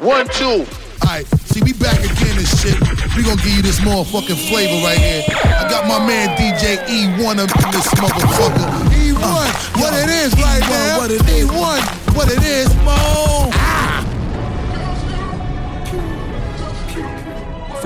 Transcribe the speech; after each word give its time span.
One, 0.00 0.28
two. 0.28 0.66
Alright, 1.00 1.26
see, 1.48 1.62
we 1.62 1.72
back 1.72 1.98
again 1.98 2.36
and 2.36 2.46
shit. 2.46 2.78
We 3.16 3.22
gonna 3.24 3.40
give 3.40 3.56
you 3.56 3.62
this 3.62 3.80
motherfucking 3.80 4.36
flavor 4.48 4.84
right 4.84 4.98
here. 4.98 5.24
I 5.44 5.66
got 5.70 5.88
my 5.88 6.04
man 6.06 6.36
DJ 6.36 6.76
Ewone 6.84 7.38
up 7.38 7.64
in 7.64 7.70
this 7.70 7.86
motherfucker. 7.94 8.92
Ewone, 8.92 9.22
uh, 9.22 9.80
what 9.80 9.94
yo, 9.94 9.98
it 10.00 10.10
is 10.10 10.34
Ewone, 10.34 10.42
right 10.42 10.60
now. 10.68 10.98
What 10.98 11.10
it 11.10 11.22
is. 11.22 11.48
Ewone, 11.48 12.14
what 12.14 12.30
it 12.30 12.42
is, 12.42 12.74
mo. 12.84 13.65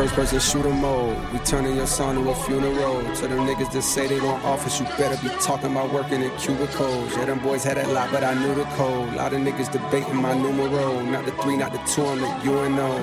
First 0.01 0.15
person 0.15 0.41
shooter 0.41 0.71
mode. 0.71 1.31
We 1.31 1.41
turning 1.41 1.77
your 1.77 1.87
son 1.87 2.15
to 2.15 2.31
a 2.31 2.35
funeral. 2.35 3.03
To 3.17 3.29
them 3.29 3.47
niggas 3.47 3.71
that 3.73 3.83
say 3.83 4.07
they 4.07 4.19
gon' 4.19 4.41
office, 4.41 4.81
you 4.81 4.87
better 4.97 5.21
be 5.23 5.29
talking 5.43 5.73
about 5.73 5.93
working 5.93 6.23
in 6.23 6.31
cubicles. 6.39 7.15
Yeah, 7.15 7.27
them 7.27 7.39
boys 7.41 7.65
had 7.65 7.77
a 7.77 7.87
lot, 7.89 8.11
but 8.11 8.25
I 8.25 8.33
knew 8.33 8.55
the 8.55 8.65
code. 8.77 9.13
A 9.13 9.17
Lot 9.17 9.35
of 9.35 9.41
niggas 9.41 9.71
debating 9.71 10.17
my 10.17 10.33
numero. 10.33 11.03
Not 11.03 11.27
the 11.27 11.33
three, 11.43 11.59
not 11.59 11.73
the 11.73 11.81
two, 11.81 12.03
I'm 12.07 12.19
the 12.19 12.51
UNO. 12.51 12.97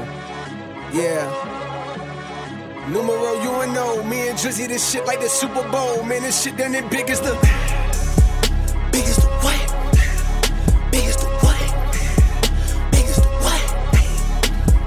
Yeah. 0.92 1.30
Numero 2.90 3.42
UNO. 3.42 4.02
Me 4.02 4.30
and 4.30 4.40
Drizzy, 4.40 4.68
this 4.68 4.92
shit 4.92 5.06
like 5.06 5.20
the 5.20 5.30
Super 5.30 5.70
Bowl. 5.70 6.02
Man, 6.02 6.24
this 6.24 6.42
shit 6.42 6.58
done 6.58 6.74
it 6.74 6.90
big 6.90 7.12
as 7.12 7.22
the. 7.22 7.36
Big 8.92 9.04
as 9.04 9.18
the 9.18 9.28
what? 9.44 9.67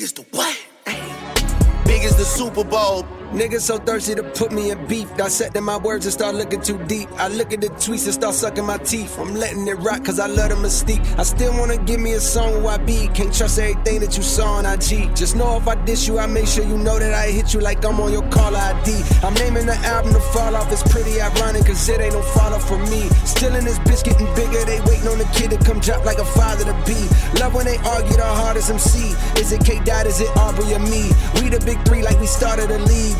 Big 0.00 0.04
as 0.04 0.12
the 0.14 0.22
what? 0.30 0.56
Hey. 0.86 1.84
Big 1.84 2.04
as 2.04 2.16
the 2.16 2.24
Super 2.24 2.64
Bowl. 2.64 3.04
Niggas 3.32 3.60
so 3.60 3.78
thirsty 3.78 4.16
to 4.16 4.24
put 4.24 4.50
me 4.50 4.72
in 4.72 4.86
beef. 4.88 5.08
Dissecting 5.16 5.62
my 5.62 5.76
words 5.76 6.04
and 6.04 6.12
start 6.12 6.34
looking 6.34 6.60
too 6.60 6.76
deep. 6.88 7.08
I 7.12 7.28
look 7.28 7.52
at 7.52 7.60
the 7.60 7.68
tweets 7.68 8.04
and 8.06 8.14
start 8.14 8.34
sucking 8.34 8.66
my 8.66 8.78
teeth. 8.78 9.16
I'm 9.20 9.34
letting 9.36 9.68
it 9.68 9.78
rock 9.78 10.04
cause 10.04 10.18
I 10.18 10.26
love 10.26 10.48
the 10.50 10.56
mystique. 10.56 11.00
I 11.16 11.22
still 11.22 11.56
wanna 11.56 11.76
give 11.76 12.00
me 12.00 12.14
a 12.14 12.20
song 12.20 12.64
where 12.64 12.74
I 12.74 12.78
be. 12.78 13.06
Can't 13.14 13.32
trust 13.32 13.60
everything 13.60 14.00
that 14.00 14.16
you 14.16 14.24
saw 14.24 14.54
on 14.54 14.66
IG. 14.66 15.14
Just 15.14 15.36
know 15.36 15.56
if 15.56 15.68
I 15.68 15.76
diss 15.84 16.08
you, 16.08 16.18
I 16.18 16.26
make 16.26 16.48
sure 16.48 16.64
you 16.64 16.76
know 16.76 16.98
that 16.98 17.14
I 17.14 17.30
hit 17.30 17.54
you 17.54 17.60
like 17.60 17.84
I'm 17.84 18.00
on 18.00 18.10
your 18.10 18.28
call 18.30 18.56
ID. 18.56 19.00
I'm 19.22 19.34
naming 19.34 19.66
the 19.66 19.76
album 19.86 20.12
to 20.14 20.20
fall 20.34 20.56
off. 20.56 20.72
It's 20.72 20.82
pretty 20.90 21.20
ironic 21.20 21.66
cause 21.66 21.88
it 21.88 22.00
ain't 22.00 22.14
no 22.14 22.22
follow 22.34 22.58
for 22.58 22.78
me. 22.90 23.08
Still 23.24 23.54
in 23.54 23.64
this 23.64 23.78
bitch 23.80 24.02
getting 24.02 24.26
bigger. 24.34 24.64
They 24.64 24.80
waiting 24.90 25.06
on 25.06 25.18
the 25.18 25.30
kid 25.38 25.50
to 25.52 25.58
come 25.58 25.78
drop 25.78 26.04
like 26.04 26.18
a 26.18 26.24
father 26.24 26.64
to 26.64 26.74
be. 26.82 26.98
Love 27.38 27.54
when 27.54 27.66
they 27.66 27.76
argue 27.78 28.16
the 28.16 28.26
hardest 28.26 28.70
MC. 28.70 29.14
Is 29.38 29.52
it 29.52 29.64
K 29.64 29.78
Dot? 29.84 30.06
Is 30.08 30.20
it 30.20 30.36
Aubrey 30.36 30.74
or 30.74 30.80
me? 30.80 31.14
We 31.38 31.48
the 31.48 31.62
big 31.64 31.78
three 31.86 32.02
like 32.02 32.18
we 32.18 32.26
started 32.26 32.72
a 32.72 32.78
league. 32.78 33.19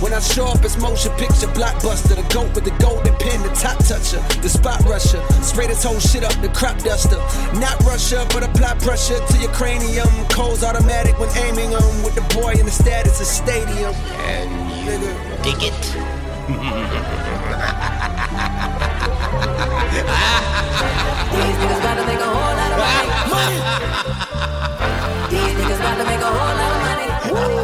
When 0.00 0.12
I 0.12 0.20
show 0.20 0.46
up, 0.46 0.64
it's 0.64 0.76
motion 0.78 1.12
picture 1.12 1.46
blockbuster. 1.48 2.16
The 2.16 2.34
goat 2.34 2.54
with 2.54 2.64
the 2.64 2.74
golden 2.82 3.14
pen, 3.16 3.42
the 3.42 3.48
top 3.54 3.78
toucher, 3.84 4.20
the 4.42 4.48
spot 4.48 4.82
rusher. 4.84 5.22
Spray 5.42 5.66
this 5.66 5.82
whole 5.84 6.00
shit 6.00 6.24
up, 6.24 6.34
the 6.42 6.48
crop 6.48 6.78
duster. 6.78 7.16
Not 7.58 7.80
rusher, 7.84 8.24
but 8.30 8.42
apply 8.42 8.74
pressure 8.78 9.18
to 9.18 9.38
your 9.38 9.52
cranium. 9.52 10.08
Cole's 10.28 10.62
automatic 10.62 11.18
when 11.18 11.30
aiming 11.38 11.70
them. 11.70 12.02
With 12.02 12.14
the 12.14 12.26
boy 12.34 12.52
in 12.52 12.66
the 12.66 12.72
status 12.72 13.20
of 13.20 13.26
stadium. 13.26 13.94
And 14.28 14.50
nigga, 14.84 15.42
dig 15.42 15.62
it. 15.62 15.74
These 21.34 21.56
niggas 21.60 21.80
about 21.80 21.96
to 21.96 22.04
make 22.06 22.20
a 22.20 22.28
whole 22.28 22.54
lot 22.58 22.70
of 22.72 22.78
money. 23.32 23.58
These 25.30 25.54
niggas 25.54 25.80
about 25.80 25.96
to 25.98 26.04
make 26.04 26.20
a 26.20 26.26
whole 26.26 26.54
lot 26.58 26.70
of 26.70 26.80
money. 26.82 27.63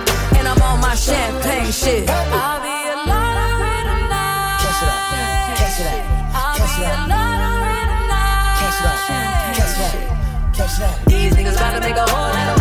champagne 1.01 1.71
shit. 1.71 2.07
I'll 2.09 2.61
be 2.61 2.69
a 2.69 2.97
lot 3.09 3.35
of 3.41 3.57
rhythm 3.57 4.01
now. 4.05 4.61
Catch 4.61 4.81
it 4.81 4.89
up, 4.89 5.01
catch 5.57 5.79
it 5.81 5.87
up, 5.89 5.97
catch 6.57 6.77
it 6.77 6.85
up. 6.85 7.09
Catch 8.61 8.77
it 8.77 8.85
up, 8.85 9.01
catch 9.57 9.73
it 9.73 9.81
up, 9.81 10.53
catch 10.53 10.77
it 10.77 10.85
up. 10.85 10.95
These 11.05 11.33
niggas 11.33 11.55
about 11.57 11.73
to 11.73 11.79
make 11.81 11.97
a 11.97 12.05
whole 12.05 12.29
lot 12.29 12.49
of 12.53 12.60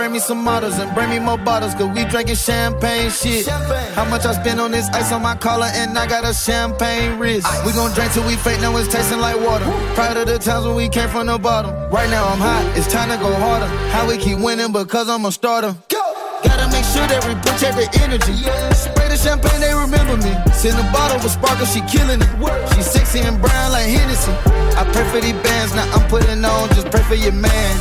Bring 0.00 0.12
me 0.12 0.18
some 0.18 0.42
models 0.42 0.78
and 0.78 0.94
bring 0.94 1.10
me 1.10 1.18
more 1.18 1.36
bottles, 1.36 1.74
cause 1.74 1.94
we 1.94 2.06
drinking 2.06 2.36
champagne 2.36 3.10
shit. 3.10 3.44
Champagne. 3.44 3.92
How 3.92 4.08
much 4.08 4.24
I 4.24 4.32
spend 4.32 4.58
on 4.58 4.70
this 4.70 4.88
ice 4.94 5.12
on 5.12 5.20
my 5.20 5.36
collar, 5.36 5.68
and 5.74 5.92
I 5.98 6.06
got 6.06 6.24
a 6.24 6.32
champagne 6.32 7.18
wrist. 7.18 7.46
Ice. 7.46 7.66
We 7.66 7.72
gon' 7.74 7.92
drink 7.92 8.10
till 8.14 8.26
we 8.26 8.34
fake, 8.36 8.62
now 8.62 8.74
it's 8.78 8.88
tasting 8.88 9.20
like 9.20 9.38
water. 9.38 9.66
Proud 9.92 10.16
of 10.16 10.26
the 10.26 10.38
times 10.38 10.64
when 10.64 10.74
we 10.74 10.88
came 10.88 11.10
from 11.10 11.26
the 11.26 11.36
bottom. 11.36 11.72
Right 11.92 12.08
now 12.08 12.24
I'm 12.24 12.38
hot, 12.38 12.64
it's 12.78 12.90
time 12.90 13.10
to 13.10 13.18
go 13.18 13.28
harder. 13.34 13.66
How 13.92 14.08
we 14.08 14.16
keep 14.16 14.38
winning 14.38 14.72
because 14.72 15.06
I'm 15.10 15.26
a 15.26 15.30
starter. 15.32 15.76
Go! 15.90 16.00
Gotta 16.44 16.72
make 16.72 16.88
sure 16.96 17.04
that 17.04 17.20
we 17.28 17.34
protect 17.36 17.76
the 17.76 17.84
energy. 18.00 18.32
Yeah. 18.40 18.72
Spray 18.72 19.08
the 19.08 19.18
champagne, 19.20 19.60
they 19.60 19.74
remember 19.74 20.16
me. 20.16 20.32
Send 20.56 20.80
a 20.80 20.92
bottle 20.96 21.20
with 21.20 21.32
sparkle, 21.32 21.66
she 21.66 21.84
killing 21.84 22.24
it. 22.24 22.72
She 22.72 22.80
sexy 22.80 23.20
and 23.20 23.36
brown 23.36 23.72
like 23.72 23.84
Hennessy. 23.84 24.32
I 24.80 24.88
pray 24.96 25.04
for 25.12 25.20
these 25.20 25.36
bands, 25.44 25.74
now 25.74 25.84
I'm 25.92 26.08
putting 26.08 26.42
on, 26.42 26.70
just 26.70 26.90
pray 26.90 27.02
for 27.02 27.20
your 27.20 27.36
man. 27.36 27.76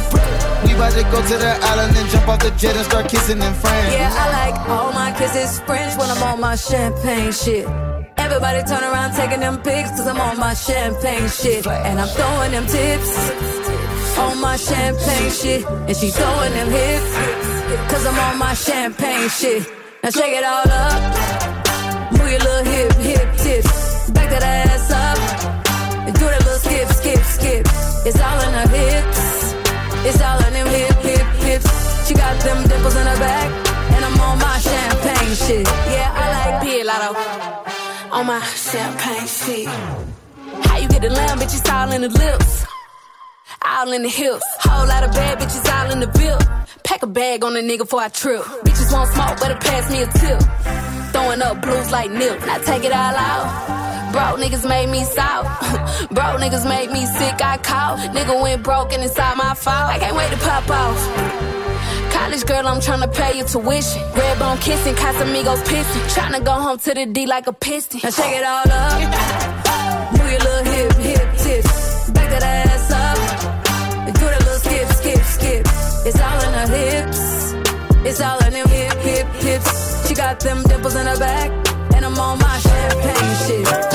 We 0.66 0.74
about 0.74 0.94
to 0.94 1.04
go 1.04 1.22
to 1.22 1.38
the 1.38 1.58
island 1.72 1.96
and 1.96 2.10
jump 2.10 2.28
off 2.28 2.40
the 2.40 2.52
jet 2.52 2.76
and 2.76 2.86
start 2.86 3.08
kissing 3.10 3.42
in 3.42 3.54
France. 3.54 3.94
Yeah, 3.94 4.12
I 4.12 4.26
like 4.40 4.70
all 4.70 4.92
my 4.94 5.12
kisses 5.18 5.60
French 5.62 5.98
when 5.98 6.10
I'm 6.10 6.24
on 6.24 6.40
my 6.40 6.56
champagne 6.56 7.32
shit. 7.32 7.66
Everybody 8.18 8.62
turn 8.68 8.84
around 8.84 9.14
taking 9.16 9.40
them 9.40 9.58
pics 9.62 9.90
cause 9.92 10.08
I'm 10.08 10.20
on 10.20 10.38
my 10.38 10.54
champagne 10.54 11.30
shit. 11.30 11.66
And 11.66 12.00
I'm 12.00 12.08
throwing 12.10 12.52
them 12.52 12.66
tips 12.68 13.12
on 14.20 14.42
my 14.42 14.58
champagne 14.58 15.32
shit. 15.32 15.66
And 15.66 15.96
she 15.96 16.10
throwing 16.10 16.54
them 16.54 16.70
hips 16.70 17.12
cause 17.92 18.06
I'm 18.06 18.20
on 18.20 18.38
my 18.38 18.54
champagne 18.54 19.30
shit. 19.30 19.64
Now 20.04 20.10
shake 20.10 20.36
it 20.36 20.44
all 20.44 20.70
up. 20.70 22.12
Move 22.12 22.30
your 22.30 22.40
little 22.40 22.66
hip, 22.72 22.94
hip 22.94 23.38
tips. 23.38 24.10
Back 24.12 24.30
that 24.30 24.44
ass 24.44 24.92
up. 24.92 25.18
And 26.06 26.14
do 26.16 26.26
that 26.26 26.44
little 26.44 26.60
skip, 26.60 26.88
skip, 26.90 27.24
skip. 27.24 27.66
It's 28.06 28.20
all 28.20 28.40
in 28.48 28.54
her 28.54 28.68
hips. 28.68 29.39
It's 30.08 30.22
all 30.22 30.40
in 30.46 30.54
them 30.54 30.68
hip, 30.68 30.96
hip, 31.04 31.28
hips. 31.44 32.08
She 32.08 32.14
got 32.14 32.40
them 32.42 32.68
dimples 32.68 32.96
in 32.96 33.06
her 33.06 33.20
back, 33.20 33.68
and 33.94 34.06
I'm 34.06 34.20
on 34.22 34.40
my 34.40 34.58
champagne 34.60 35.36
shit. 35.36 35.68
Yeah, 35.68 36.22
I 36.22 36.26
like 36.36 36.56
Pilato 36.64 38.12
on 38.12 38.26
my 38.26 38.40
champagne 38.42 39.28
shit. 39.28 39.68
How 40.66 40.78
you 40.78 40.88
get 40.88 41.02
the 41.02 41.10
lamb, 41.10 41.40
bitch? 41.40 41.54
It's 41.58 41.70
all 41.70 41.92
in 41.92 42.02
the 42.02 42.10
lips, 42.10 42.66
all 43.66 43.92
in 43.92 44.04
the 44.04 44.10
hips. 44.10 44.46
Whole 44.62 44.88
lot 44.88 45.04
of 45.04 45.12
bad 45.12 45.38
bitches 45.40 45.68
all 45.74 45.92
in 45.92 46.00
the 46.00 46.08
bill. 46.08 46.40
Pack 46.84 47.04
a 47.04 47.08
bag 47.08 47.44
on 47.44 47.56
a 47.58 47.60
nigga 47.60 47.80
before 47.80 48.02
I 48.02 48.08
trip. 48.08 48.42
Bitches 48.64 48.92
want 48.94 49.12
smoke, 49.14 49.40
better 49.40 49.60
pass 49.60 49.92
me 49.92 50.02
a 50.02 50.08
tip. 50.08 50.42
Throwing 51.12 51.42
up 51.42 51.62
blues 51.62 51.92
like 51.92 52.10
Nip. 52.12 52.40
Now 52.46 52.58
take 52.60 52.84
it 52.84 52.94
all 52.94 53.16
out 53.16 53.89
Broke 54.12 54.40
niggas 54.40 54.68
made 54.68 54.90
me 54.90 55.04
south. 55.04 55.46
broke 56.12 56.40
niggas 56.42 56.68
made 56.68 56.90
me 56.92 57.06
sick. 57.06 57.42
I 57.42 57.58
caught. 57.58 58.00
Nigga 58.16 58.42
went 58.42 58.64
broke 58.64 58.92
and 58.94 59.04
inside 59.04 59.38
my 59.38 59.54
fault. 59.54 59.90
I 59.94 60.00
can't 60.00 60.16
wait 60.16 60.32
to 60.32 60.38
pop 60.38 60.70
off. 60.70 61.50
College 62.12 62.46
girl, 62.46 62.68
I'm 62.68 62.80
tryna 62.80 63.14
pay 63.14 63.38
your 63.38 63.48
tuition. 63.48 64.02
Red 64.14 64.40
bone 64.40 64.58
kissing, 64.58 64.96
Casamigos 64.96 65.62
pissing. 65.64 66.06
Tryna 66.16 66.44
go 66.44 66.52
home 66.52 66.78
to 66.80 66.94
the 66.94 67.06
D 67.06 67.28
like 67.28 67.48
a 67.48 67.54
piston. 67.54 68.02
Now 68.04 68.10
shake 68.10 68.36
it 68.36 68.44
all 68.44 68.70
up. 68.70 70.12
Move 70.14 70.32
your 70.32 70.40
little 70.40 70.74
hip, 70.74 70.94
hip 70.94 71.38
tips. 71.38 72.10
Back 72.10 72.30
that 72.32 72.44
ass 72.44 72.92
up. 72.92 74.14
Do 74.14 74.26
that 74.26 74.40
little 74.40 74.60
skip, 74.60 74.88
skip, 75.00 75.24
skip. 75.36 75.64
It's 76.08 76.20
all 76.20 76.42
in 76.48 76.54
her 76.60 76.68
hips. 76.78 77.54
It's 78.08 78.22
all 78.22 78.40
in 78.46 78.54
them 78.54 78.68
hip, 78.68 78.98
hip, 78.98 79.28
hips. 79.44 80.08
She 80.08 80.16
got 80.16 80.40
them 80.40 80.64
dimples 80.64 80.96
in 80.96 81.06
her 81.06 81.20
back. 81.20 81.52
And 81.96 82.06
I'm 82.06 82.18
on 82.18 82.40
my 82.40 82.58
champagne 82.60 83.36
shit. 83.46 83.89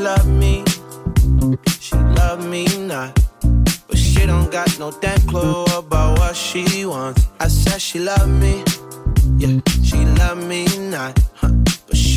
She 0.00 0.04
love 0.06 0.26
me. 0.26 0.64
She 1.78 1.94
loved 1.94 2.48
me 2.48 2.64
nah, 2.86 3.12
but 3.86 3.98
she 3.98 4.24
don't 4.24 4.50
got 4.50 4.78
no 4.78 4.90
damn 4.92 5.20
clue 5.26 5.64
about 5.76 6.18
what 6.18 6.34
she 6.34 6.86
wants. 6.86 7.26
I 7.38 7.48
said 7.48 7.82
she 7.82 7.98
loved 7.98 8.30
me, 8.40 8.64
yeah, 9.36 9.60
she 9.82 10.06
love 10.20 10.42
me 10.46 10.64
not. 10.88 11.18
Huh. 11.34 11.69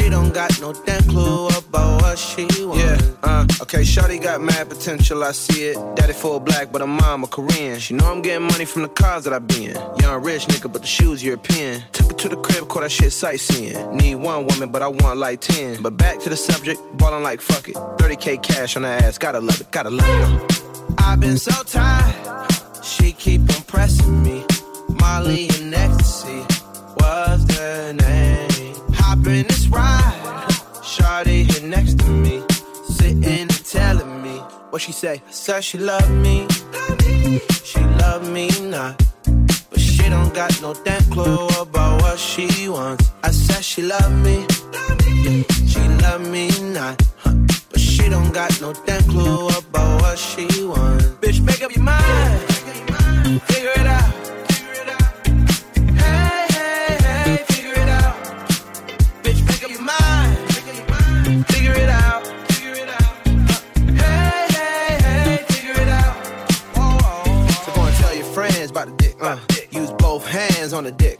She 0.03 0.09
don't 0.09 0.33
got 0.33 0.59
no 0.59 0.73
damn 0.73 1.01
clue 1.03 1.47
about 1.47 2.01
what 2.01 2.19
she 2.19 2.43
wants. 2.65 2.83
Yeah, 2.83 2.99
uh, 3.23 3.47
okay, 3.61 3.83
Shawty 3.83 4.21
got 4.21 4.41
mad 4.41 4.67
potential, 4.67 5.23
I 5.23 5.31
see 5.31 5.67
it. 5.69 5.95
Daddy 5.95 6.11
full 6.11 6.41
black, 6.41 6.73
but 6.73 6.81
her 6.81 6.87
mom 6.87 7.23
a 7.23 7.27
Korean. 7.27 7.79
She 7.79 7.93
know 7.93 8.11
I'm 8.11 8.21
getting 8.21 8.45
money 8.45 8.65
from 8.65 8.81
the 8.81 8.89
cars 8.89 9.23
that 9.23 9.31
I 9.31 9.39
be 9.39 9.67
in. 9.67 9.75
Young 10.01 10.21
rich 10.21 10.45
nigga, 10.47 10.69
but 10.69 10.81
the 10.81 10.87
shoes 10.87 11.23
European. 11.23 11.81
Took 11.93 12.11
her 12.11 12.17
to 12.17 12.29
the 12.29 12.35
crib, 12.35 12.67
caught 12.67 12.81
that 12.81 12.91
shit 12.91 13.13
sightseeing. 13.13 13.95
Need 13.95 14.15
one 14.15 14.45
woman, 14.45 14.73
but 14.73 14.81
I 14.81 14.89
want 14.89 15.19
like 15.19 15.39
10. 15.39 15.81
But 15.81 15.95
back 15.95 16.19
to 16.19 16.29
the 16.29 16.35
subject, 16.35 16.81
ballin' 16.97 17.23
like 17.23 17.39
fuck 17.39 17.69
it. 17.69 17.75
30k 17.75 18.43
cash 18.43 18.75
on 18.75 18.83
her 18.83 18.89
ass, 18.89 19.17
gotta 19.17 19.39
love 19.39 19.61
it, 19.61 19.71
gotta 19.71 19.89
love 19.89 20.43
it. 20.49 20.63
I've 20.97 21.21
been 21.21 21.37
so 21.37 21.63
tired, 21.63 22.51
she 22.83 23.13
keep 23.13 23.39
impressing 23.39 24.21
me. 24.21 24.45
Say. 35.03 35.21
I 35.27 35.31
said 35.31 35.63
she 35.65 35.77
love 35.77 36.09
me, 36.25 36.47
she 37.69 37.81
love 38.03 38.23
me 38.35 38.47
not, 38.73 38.93
but 39.69 39.79
she 39.79 40.03
don't 40.07 40.33
got 40.33 40.51
no 40.61 40.73
damn 40.85 41.03
clue 41.11 41.47
about 41.63 42.01
what 42.01 42.17
she 42.17 42.47
wants. 42.69 43.11
I 43.21 43.31
said 43.31 43.63
she 43.65 43.81
love 43.81 44.13
me, 44.25 44.37
she 45.71 45.83
love 46.05 46.23
me 46.35 46.45
not. 46.77 46.95
But 47.69 47.81
she 47.81 48.07
don't 48.07 48.31
got 48.33 48.51
no 48.61 48.71
damn 48.85 49.03
clue 49.11 49.47
about 49.59 50.01
what 50.01 50.17
she 50.17 50.45
wants. 50.71 51.05
Bitch, 51.21 51.39
make 51.41 51.61
up 51.65 51.75
your 51.75 51.83
mind. 51.83 52.39
Figure 53.49 53.75
it 53.81 53.87
out. 53.97 54.12
On 70.73 70.83
the 70.83 70.91
dick. 70.91 71.19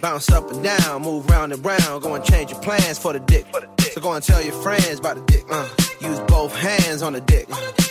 Bounce 0.00 0.30
up 0.30 0.50
and 0.50 0.62
down, 0.62 1.02
move 1.02 1.28
round 1.28 1.52
and 1.52 1.64
round. 1.64 2.02
Go 2.02 2.14
and 2.14 2.24
change 2.24 2.50
your 2.50 2.60
plans 2.60 2.98
for 2.98 3.12
the 3.12 3.20
dick. 3.20 3.46
So 3.92 4.00
go 4.00 4.12
and 4.12 4.22
tell 4.24 4.42
your 4.42 4.54
friends 4.62 4.98
about 4.98 5.16
the 5.16 5.22
dick. 5.32 5.44
Uh, 5.50 5.68
use 6.00 6.20
both 6.20 6.54
hands 6.56 7.02
on 7.02 7.12
the 7.12 7.20
dick. 7.20 7.48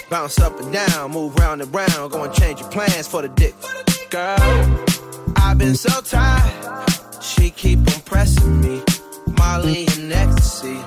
Bounce 0.09 0.39
up 0.39 0.59
and 0.59 0.71
down, 0.71 1.11
move 1.11 1.35
round 1.35 1.61
and 1.61 1.73
round. 1.73 2.11
Go 2.11 2.23
and 2.23 2.33
change 2.33 2.59
your 2.59 2.69
plans 2.69 3.07
for 3.07 3.21
the 3.21 3.29
dick. 3.29 3.53
Girl, 4.09 4.37
I've 5.37 5.57
been 5.57 5.75
so 5.75 6.01
tired. 6.01 6.89
She 7.21 7.49
keep 7.49 7.79
impressing 7.79 8.61
me. 8.61 8.81
Molly 9.37 9.87
and 9.97 10.11
ecstasy 10.11 10.79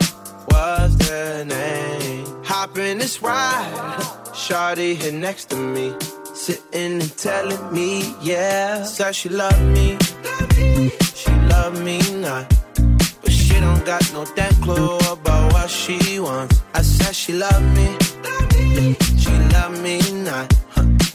was 0.49 0.97
the 0.99 1.45
name. 1.47 2.45
Hop 2.45 2.77
in 2.79 2.99
this 2.99 3.23
ride. 3.23 4.01
Shawty 4.33 4.97
here 4.97 5.13
next 5.13 5.51
to 5.51 5.57
me 5.57 5.95
sitting 6.35 7.01
and 7.01 7.17
telling 7.17 7.73
me, 7.73 8.15
yeah. 8.21 8.83
Said 8.85 9.15
she 9.15 9.29
love 9.29 9.61
me, 9.73 9.97
she 11.15 11.31
love 11.49 11.83
me 11.83 11.99
not. 12.21 12.49
But 13.23 13.33
she 13.33 13.59
don't 13.61 13.85
got 13.85 14.03
no 14.13 14.25
damn 14.37 14.55
clue 14.63 14.99
about 15.11 15.53
what 15.53 15.71
she 15.71 16.19
wants. 16.21 16.63
I 16.75 16.83
said 16.83 17.15
she 17.15 17.33
love 17.33 17.63
me, 17.77 17.97
she 19.17 19.31
love 19.55 19.81
me 19.83 20.01
not. 20.23 20.53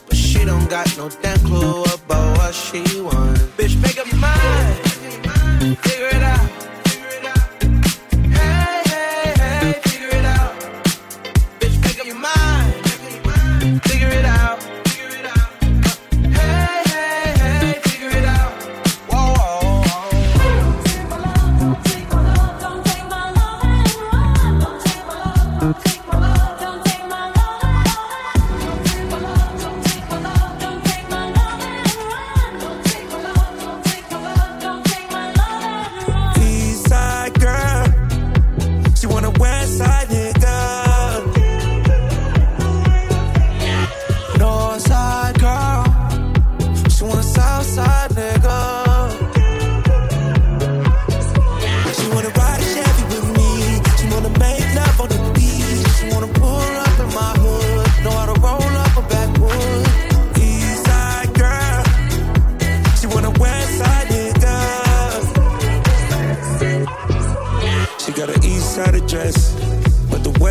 But 0.07 0.15
she 0.15 0.45
don't 0.45 0.69
got 0.69 0.87
no 0.97 1.09
damn 1.21 1.37
clue 1.39 1.83
about 1.83 2.37
what 2.37 2.53
she 2.55 2.81
wants. 3.01 3.41
Bitch, 3.57 3.79
make 3.81 3.99
up 3.99 4.07
your 4.07 4.19
mind, 4.21 4.75
figure 5.79 6.09
it 6.17 6.23
out. 6.23 6.49
Hey, 8.37 8.81
hey, 8.91 9.33
hey, 9.41 9.73
figure 9.83 10.17
it 10.17 10.25
out. 10.25 10.53
Bitch, 11.59 11.81
make 11.83 11.99
up 11.99 12.05
your 12.07 12.15
mind, 12.15 13.81
figure 13.83 14.09
it 14.09 14.25
out. 14.25 14.38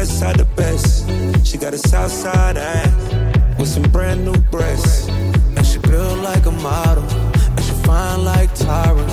best 0.08 0.22
of 0.22 0.36
the 0.38 0.44
best. 0.56 1.46
She 1.46 1.58
got 1.58 1.74
a 1.74 1.78
south 1.78 2.10
side 2.10 2.56
eye 2.56 3.54
with 3.58 3.68
some 3.68 3.82
brand 3.90 4.24
new 4.24 4.36
breasts. 4.50 5.08
And 5.56 5.66
she 5.66 5.78
built 5.78 6.18
like 6.20 6.46
a 6.46 6.50
model. 6.50 7.04
And 7.04 7.62
she 7.62 7.72
fine 7.84 8.24
like 8.24 8.50
Tyra. 8.54 9.06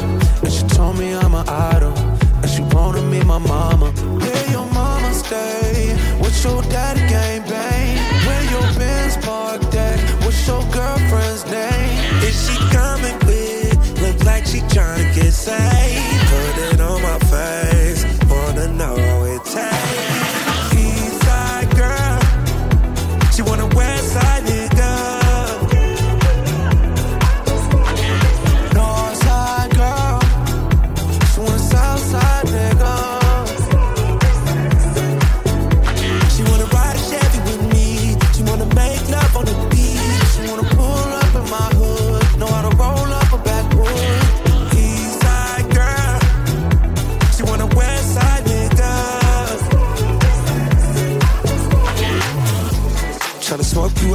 And 0.44 0.52
she 0.52 0.64
told 0.68 0.98
me 0.98 1.14
I'm 1.14 1.34
an 1.36 1.48
idol. 1.50 1.94
And 2.42 2.50
she 2.50 2.62
wanna 2.74 3.02
meet 3.02 3.26
my 3.26 3.40
mama. 3.40 3.92
Where 3.92 4.52
your 4.52 4.68
mama 4.72 5.14
stay? 5.14 5.96
What's 6.20 6.44
your 6.44 6.62
daddy 6.64 7.02
game 7.14 7.44
bang? 7.44 7.98
Where 8.28 8.44
your 8.54 8.68
Benz 8.80 9.18
parked 9.26 9.76
at? 9.76 10.00
What's 10.24 10.48
your 10.48 10.64
girlfriend's 10.72 11.46
name? 11.46 12.24
Is 12.24 12.36
she 12.46 12.56
coming 12.70 13.18
with? 13.28 14.02
Look 14.02 14.24
like 14.24 14.46
she 14.46 14.60
tryna 14.74 15.14
get 15.16 15.34
saved. 15.34 16.05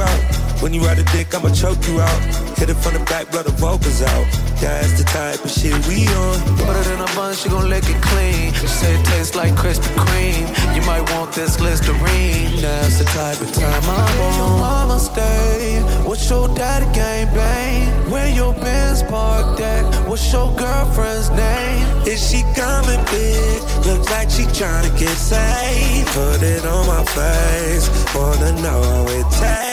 Out. 0.01 0.41
When 0.61 0.73
you 0.73 0.81
ride 0.81 0.99
a 0.99 1.03
dick, 1.05 1.33
I'ma 1.33 1.49
choke 1.49 1.87
you 1.87 2.01
out. 2.01 2.21
Hit 2.59 2.69
it 2.69 2.75
from 2.75 2.93
the 2.93 3.03
back, 3.09 3.31
blow 3.31 3.41
the 3.41 3.51
vocals 3.51 4.01
out. 4.01 4.25
That's 4.61 4.93
the 4.93 5.03
type 5.05 5.43
of 5.43 5.49
shit 5.49 5.73
we 5.87 6.05
on. 6.05 6.37
Put 6.61 6.77
it 6.77 6.87
in 6.93 6.99
a 7.01 7.09
bun, 7.17 7.33
she 7.33 7.49
gon' 7.49 7.67
lick 7.67 7.83
it 7.87 7.99
clean. 8.03 8.53
She 8.53 8.67
say 8.67 8.93
it 8.93 9.03
tastes 9.05 9.35
like 9.35 9.53
Krispy 9.53 9.89
Kreme. 9.97 10.45
You 10.75 10.83
might 10.85 11.01
want 11.13 11.33
this 11.33 11.59
Listerine. 11.59 12.61
That's 12.61 12.99
the 12.99 13.05
type 13.05 13.41
of 13.41 13.51
time 13.53 13.83
I'm 13.83 14.21
on. 14.21 14.37
Your 14.37 14.49
mama 14.61 14.99
stay? 14.99 15.81
What's 16.05 16.29
your 16.29 16.47
daddy 16.49 16.85
game 16.93 17.33
bang? 17.33 18.11
Where 18.11 18.29
your 18.29 18.53
Benz 18.53 19.01
parked 19.01 19.61
at? 19.61 20.07
What's 20.07 20.31
your 20.31 20.55
girlfriend's 20.55 21.31
name? 21.31 21.87
Is 22.05 22.21
she 22.29 22.43
coming 22.53 23.03
big? 23.09 23.61
Looks 23.87 24.11
like 24.11 24.29
she 24.29 24.43
tryna 24.53 24.93
get 24.99 25.17
saved. 25.17 26.07
Put 26.09 26.43
it 26.43 26.63
on 26.67 26.85
my 26.85 27.03
face. 27.03 27.89
Wanna 28.13 28.51
know 28.61 28.83
how 28.83 29.07
it 29.07 29.25
tastes. 29.31 29.70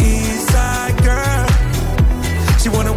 Eastside 0.00 1.02
girl. 1.02 1.46
She 2.58 2.68
want 2.68 2.91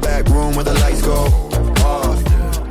back 0.00 0.26
room 0.28 0.54
where 0.54 0.64
the 0.64 0.74
lights 0.74 1.02
go 1.02 1.26
off. 1.84 2.18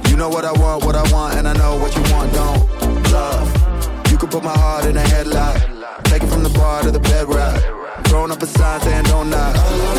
You 0.09 0.17
know 0.17 0.29
what 0.29 0.45
I 0.45 0.51
want, 0.51 0.86
what 0.86 0.95
I 0.95 1.12
want, 1.12 1.36
and 1.36 1.48
I 1.48 1.53
know 1.53 1.77
what 1.77 1.95
you 1.95 2.01
want, 2.13 2.33
don't 2.33 3.12
love. 3.12 4.12
You 4.12 4.17
could 4.17 4.31
put 4.31 4.43
my 4.43 4.57
heart 4.57 4.86
in 4.86 4.98
a 4.98 5.01
headlock. 5.01 6.03
Take 6.05 6.24
it 6.24 6.27
from 6.27 6.43
the 6.43 6.50
bar 6.50 6.83
to 6.83 6.91
the 6.91 7.00
bedrock. 7.00 7.62
Throwing 8.07 8.31
up 8.31 8.41
a 8.41 8.48
sign 8.48 8.81
saying 8.81 9.03
don't 9.05 9.29
knock. 9.29 9.98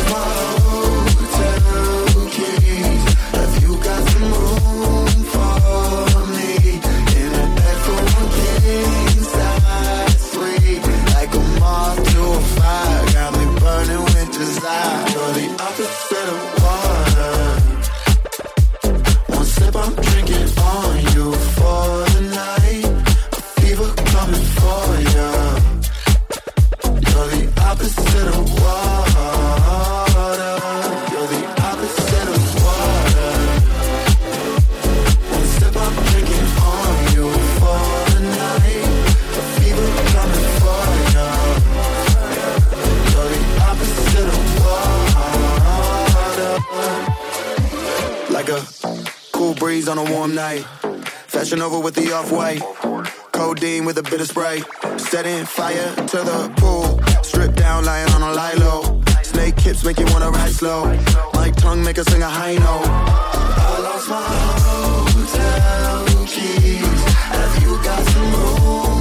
A 50.31 50.35
night. 50.35 50.63
Fashion 51.27 51.61
over 51.61 51.79
with 51.79 51.95
the 51.95 52.11
off 52.13 52.31
white. 52.31 52.61
Codeine 53.31 53.85
with 53.85 53.97
a 53.97 54.03
bit 54.03 54.21
of 54.21 54.27
Sprite. 54.27 54.63
Setting 54.97 55.45
fire 55.45 55.95
to 55.95 56.17
the 56.17 56.53
pool. 56.57 56.99
Strip 57.23 57.55
down, 57.55 57.85
lying 57.85 58.09
on 58.11 58.21
a 58.21 58.33
lie 58.33 58.53
low. 58.53 59.01
Snake 59.23 59.59
hips 59.59 59.83
make 59.83 59.99
you 59.99 60.05
wanna 60.07 60.29
ride 60.29 60.51
slow. 60.51 60.85
My 61.33 61.49
tongue 61.51 61.83
make 61.83 61.97
her 61.97 62.03
sing 62.03 62.21
a 62.21 62.29
high 62.29 62.55
note. 62.55 62.87
I 62.87 63.79
lost 63.87 64.09
my 64.09 64.21
hotel 64.67 66.05
keys. 66.27 67.01
Have 67.35 67.63
you 67.63 67.71
got 67.83 68.03
some 68.13 68.31
room 68.33 69.00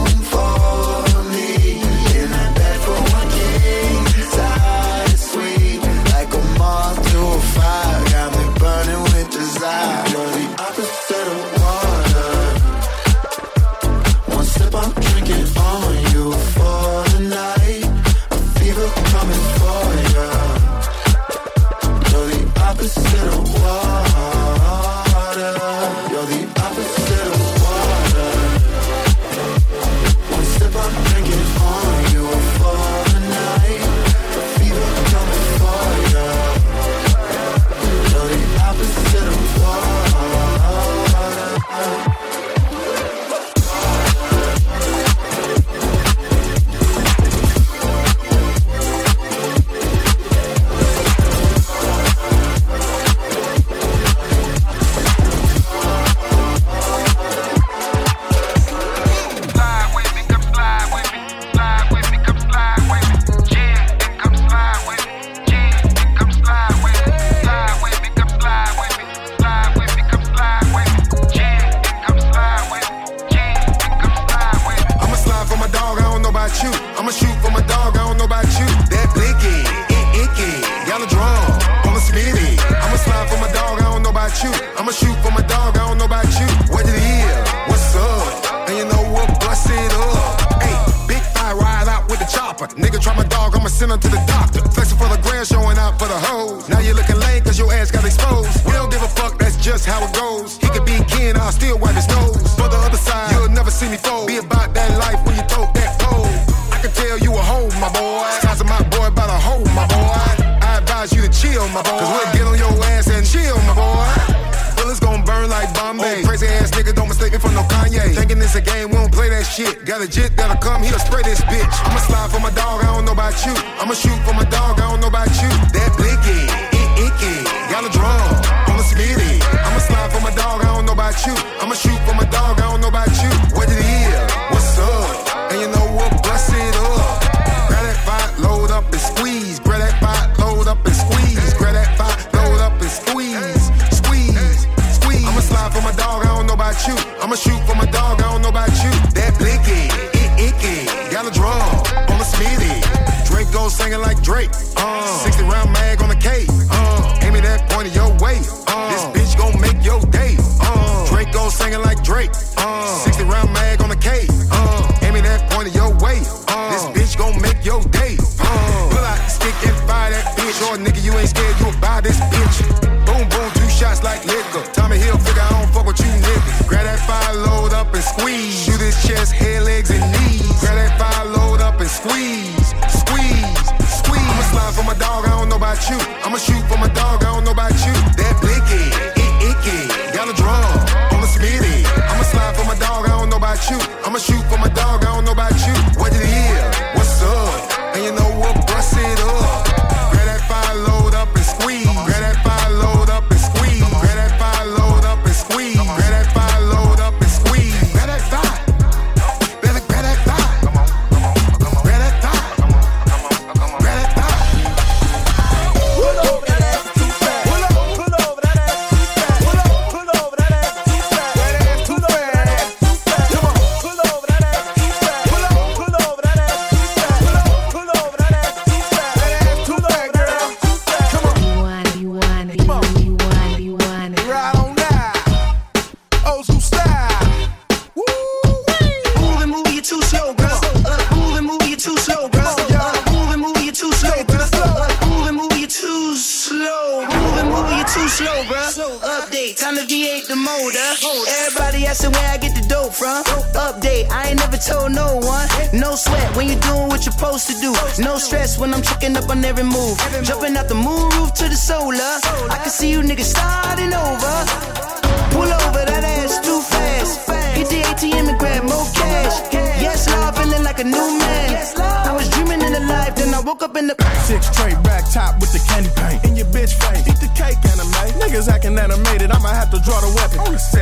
in 276.30 276.36
your 276.36 276.46
bitch 276.54 276.78
face. 276.78 277.02
Eat 277.10 277.18
the 277.18 277.30
cake 277.34 277.58
anime. 277.66 277.90
Niggas 278.22 278.46
acting 278.48 278.78
animated. 278.78 279.30
I'ma 279.30 279.50
have 279.50 279.70
to 279.74 279.80
draw 279.82 279.98
the 280.00 280.12
weapon. 280.14 280.38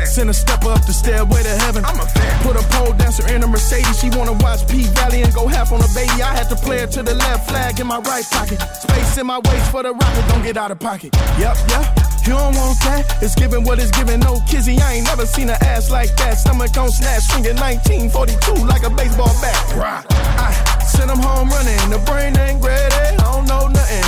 Send 0.07 0.29
a 0.29 0.35
stepper 0.35 0.69
up 0.69 0.85
the 0.85 0.93
stairway 0.93 1.43
to 1.43 1.55
heaven. 1.65 1.85
I'm 1.85 1.99
a 1.99 2.07
fan. 2.07 2.35
Put 2.45 2.57
a 2.61 2.65
pole 2.77 2.93
dancer 2.93 3.27
in 3.33 3.43
a 3.43 3.49
Mercedes. 3.49 3.99
She 3.99 4.11
wanna 4.11 4.37
watch 4.45 4.69
P 4.69 4.85
Valley 4.93 5.23
and 5.23 5.33
go 5.33 5.49
half 5.49 5.73
on 5.73 5.81
a 5.81 5.91
baby. 5.97 6.21
I 6.21 6.37
had 6.37 6.49
to 6.53 6.57
play 6.57 6.85
it 6.85 6.93
to 6.93 7.03
the 7.03 7.15
left 7.15 7.49
flag 7.49 7.81
in 7.81 7.87
my 7.87 7.99
right 7.99 8.25
pocket. 8.31 8.61
Space 8.77 9.17
in 9.17 9.27
my 9.27 9.39
waist 9.39 9.71
for 9.73 9.83
the 9.83 9.93
rocket. 9.93 10.25
Don't 10.29 10.43
get 10.43 10.57
out 10.57 10.71
of 10.71 10.79
pocket. 10.79 11.17
Yep, 11.41 11.57
yep. 11.73 11.85
You 12.27 12.37
don't 12.37 12.55
want 12.61 12.77
that? 12.85 13.23
It's 13.23 13.35
giving 13.35 13.65
what 13.65 13.79
it's 13.79 13.91
giving. 13.91 14.21
No 14.21 14.41
kizzy, 14.47 14.77
I 14.79 15.01
ain't 15.01 15.07
never 15.07 15.25
seen 15.25 15.49
an 15.49 15.57
ass 15.63 15.91
like 15.91 16.15
that. 16.17 16.37
Stomach 16.37 16.77
on 16.77 16.91
snatch, 16.91 17.25
swinging 17.25 17.57
1942 17.57 18.67
like 18.67 18.85
a 18.85 18.91
baseball 18.91 19.33
bat. 19.41 19.57
Rock. 19.75 20.05
I 20.13 20.53
send 20.85 21.09
them 21.09 21.21
home 21.21 21.49
running. 21.49 21.81
The 21.89 21.99
brain 22.05 22.37
ain't 22.37 22.63
ready. 22.63 23.28
Don't 23.39 23.47
know 23.47 23.69
nothing. 23.69 24.03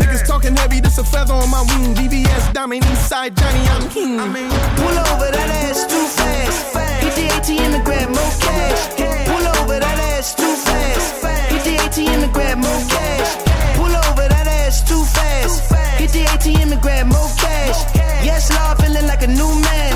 Niggas 0.00 0.26
talking 0.26 0.56
heavy, 0.56 0.80
this 0.80 0.96
a 0.96 1.04
feather 1.04 1.34
on 1.34 1.50
my 1.50 1.60
wing. 1.68 1.94
VVS, 1.94 2.54
Diamond, 2.54 2.82
Eastside, 2.82 3.36
Johnny, 3.36 3.60
I'm 3.68 3.90
king. 3.90 4.18
I 4.18 4.26
mean, 4.26 4.48
Pull 4.80 4.96
over 5.12 5.28
that 5.36 5.50
ass 5.68 5.84
too 5.84 6.06
fast. 6.16 6.72
Hit 7.04 7.12
the 7.12 7.28
ATM 7.28 7.74
and 7.76 7.84
grab 7.84 8.08
more 8.08 8.32
cash. 8.40 8.80
Pull 9.28 9.46
over 9.60 9.78
that 9.78 9.98
ass 10.16 10.34
too 10.34 10.54
fast. 10.64 11.12
Hit 11.52 11.62
the 11.64 11.76
ATM 11.76 12.24
and 12.24 12.32
grab 12.32 12.56
more 12.56 12.82
cash. 12.88 13.36
Pull 13.76 13.92
over 13.92 14.26
that 14.32 14.46
ass 14.48 14.80
too 14.80 15.04
fast. 15.12 15.60
Hit 16.00 16.12
the 16.12 16.24
ATM 16.32 16.72
and 16.72 16.80
grab 16.80 17.06
more 17.06 17.28
cash. 17.36 17.84
Yes, 18.24 18.48
Lord, 18.48 18.78
feeling 18.80 19.06
like 19.06 19.22
a 19.22 19.26
new 19.28 19.52
man. 19.60 19.92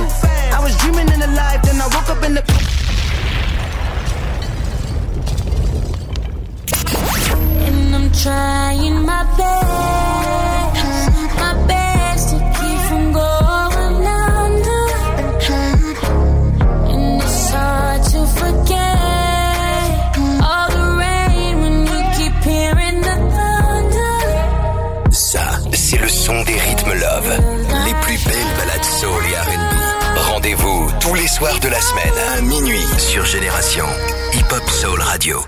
I 0.52 0.60
was 0.60 0.76
dreaming 0.76 1.08
in 1.08 1.20
the 1.20 1.28
life, 1.28 1.62
then 1.62 1.80
I 1.80 1.88
woke 1.88 2.10
up 2.10 2.22
in 2.22 2.34
the. 2.34 2.93
Ça, 25.10 25.40
c'est 25.72 25.98
le 25.98 26.08
son 26.08 26.42
des 26.44 26.58
rythmes 26.58 26.92
love. 26.92 27.38
Les 27.84 27.94
plus 28.02 28.24
belles 28.24 28.56
balades 28.56 28.84
soul 28.84 29.22
et 29.30 29.36
R&B. 29.36 30.18
Rendez-vous 30.32 30.90
tous 31.00 31.14
les 31.14 31.28
soirs 31.28 31.58
de 31.60 31.68
la 31.68 31.80
semaine 31.80 32.46
minuit 32.46 32.86
sur 32.98 33.24
Génération 33.24 33.86
Hip 34.34 34.52
Hop 34.52 34.70
Soul 34.70 35.00
Radio. 35.00 35.44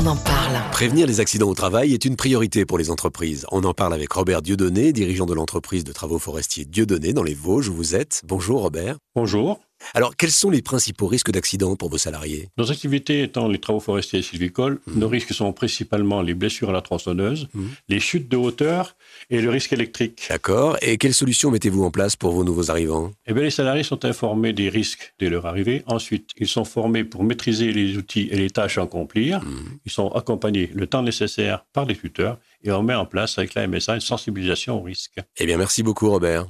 On 0.00 0.06
en 0.06 0.14
parle. 0.14 0.70
Prévenir 0.70 1.08
les 1.08 1.18
accidents 1.18 1.48
au 1.48 1.54
travail 1.54 1.92
est 1.92 2.04
une 2.04 2.14
priorité 2.14 2.64
pour 2.64 2.78
les 2.78 2.90
entreprises. 2.90 3.46
On 3.50 3.64
en 3.64 3.74
parle 3.74 3.92
avec 3.92 4.12
Robert 4.12 4.42
Dieudonné, 4.42 4.92
dirigeant 4.92 5.26
de 5.26 5.34
l'entreprise 5.34 5.82
de 5.82 5.90
travaux 5.92 6.20
forestiers 6.20 6.64
Dieudonné 6.64 7.12
dans 7.12 7.24
les 7.24 7.34
Vosges 7.34 7.68
où 7.68 7.74
vous 7.74 7.96
êtes. 7.96 8.22
Bonjour 8.24 8.62
Robert. 8.62 8.98
Bonjour. 9.16 9.58
Alors, 9.94 10.16
quels 10.16 10.30
sont 10.30 10.50
les 10.50 10.62
principaux 10.62 11.06
risques 11.06 11.30
d'accident 11.30 11.76
pour 11.76 11.88
vos 11.90 11.98
salariés? 11.98 12.48
Nos 12.58 12.70
activités 12.70 13.22
étant 13.22 13.48
les 13.48 13.58
travaux 13.58 13.80
forestiers 13.80 14.18
et 14.18 14.22
sylvicoles, 14.22 14.80
Mhm. 14.86 14.98
nos 14.98 15.08
risques 15.08 15.32
sont 15.32 15.52
principalement 15.52 16.20
les 16.22 16.34
blessures 16.34 16.70
à 16.70 16.72
la 16.72 16.80
tronçonneuse, 16.82 17.48
les 17.88 18.00
chutes 18.00 18.28
de 18.28 18.36
hauteur 18.36 18.96
et 19.30 19.40
le 19.40 19.50
risque 19.50 19.72
électrique. 19.72 20.26
D'accord. 20.28 20.76
Et 20.82 20.98
quelles 20.98 21.14
solutions 21.14 21.50
mettez-vous 21.50 21.84
en 21.84 21.90
place 21.90 22.16
pour 22.16 22.32
vos 22.32 22.44
nouveaux 22.44 22.70
arrivants? 22.70 23.10
Eh 23.26 23.32
bien, 23.32 23.42
les 23.44 23.50
salariés 23.50 23.82
sont 23.82 24.04
informés 24.04 24.52
des 24.52 24.68
risques 24.68 25.14
dès 25.18 25.28
leur 25.30 25.46
arrivée. 25.46 25.82
Ensuite, 25.86 26.30
ils 26.38 26.48
sont 26.48 26.64
formés 26.64 27.04
pour 27.04 27.24
maîtriser 27.24 27.72
les 27.72 27.96
outils 27.96 28.28
et 28.30 28.36
les 28.36 28.50
tâches 28.50 28.78
à 28.78 28.82
accomplir. 28.82 29.42
Mhm. 29.44 29.78
Ils 29.86 29.92
sont 29.92 30.08
accompagnés 30.12 30.70
le 30.74 30.86
temps 30.86 31.02
nécessaire 31.02 31.64
par 31.72 31.86
des 31.86 31.96
tuteurs 31.96 32.38
et 32.64 32.70
on 32.72 32.82
met 32.82 32.94
en 32.94 33.06
place 33.06 33.38
avec 33.38 33.54
la 33.54 33.62
MSA 33.66 33.94
une 33.94 34.00
sensibilisation 34.00 34.78
au 34.78 34.82
risque. 34.82 35.18
Eh 35.38 35.46
bien, 35.46 35.56
merci 35.56 35.82
beaucoup 35.82 36.10
Robert. 36.10 36.46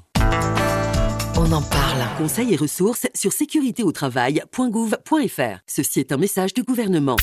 On 1.41 1.53
en 1.53 1.63
parle. 1.63 2.01
Conseils 2.19 2.53
et 2.53 2.57
ressources 2.57 3.07
sur 3.15 3.33
sécuritéautravail.gouv.fr. 3.33 5.59
Ceci 5.67 6.01
est 6.01 6.11
un 6.11 6.17
message 6.17 6.53
du 6.53 6.65
gouvernement. 6.65 7.15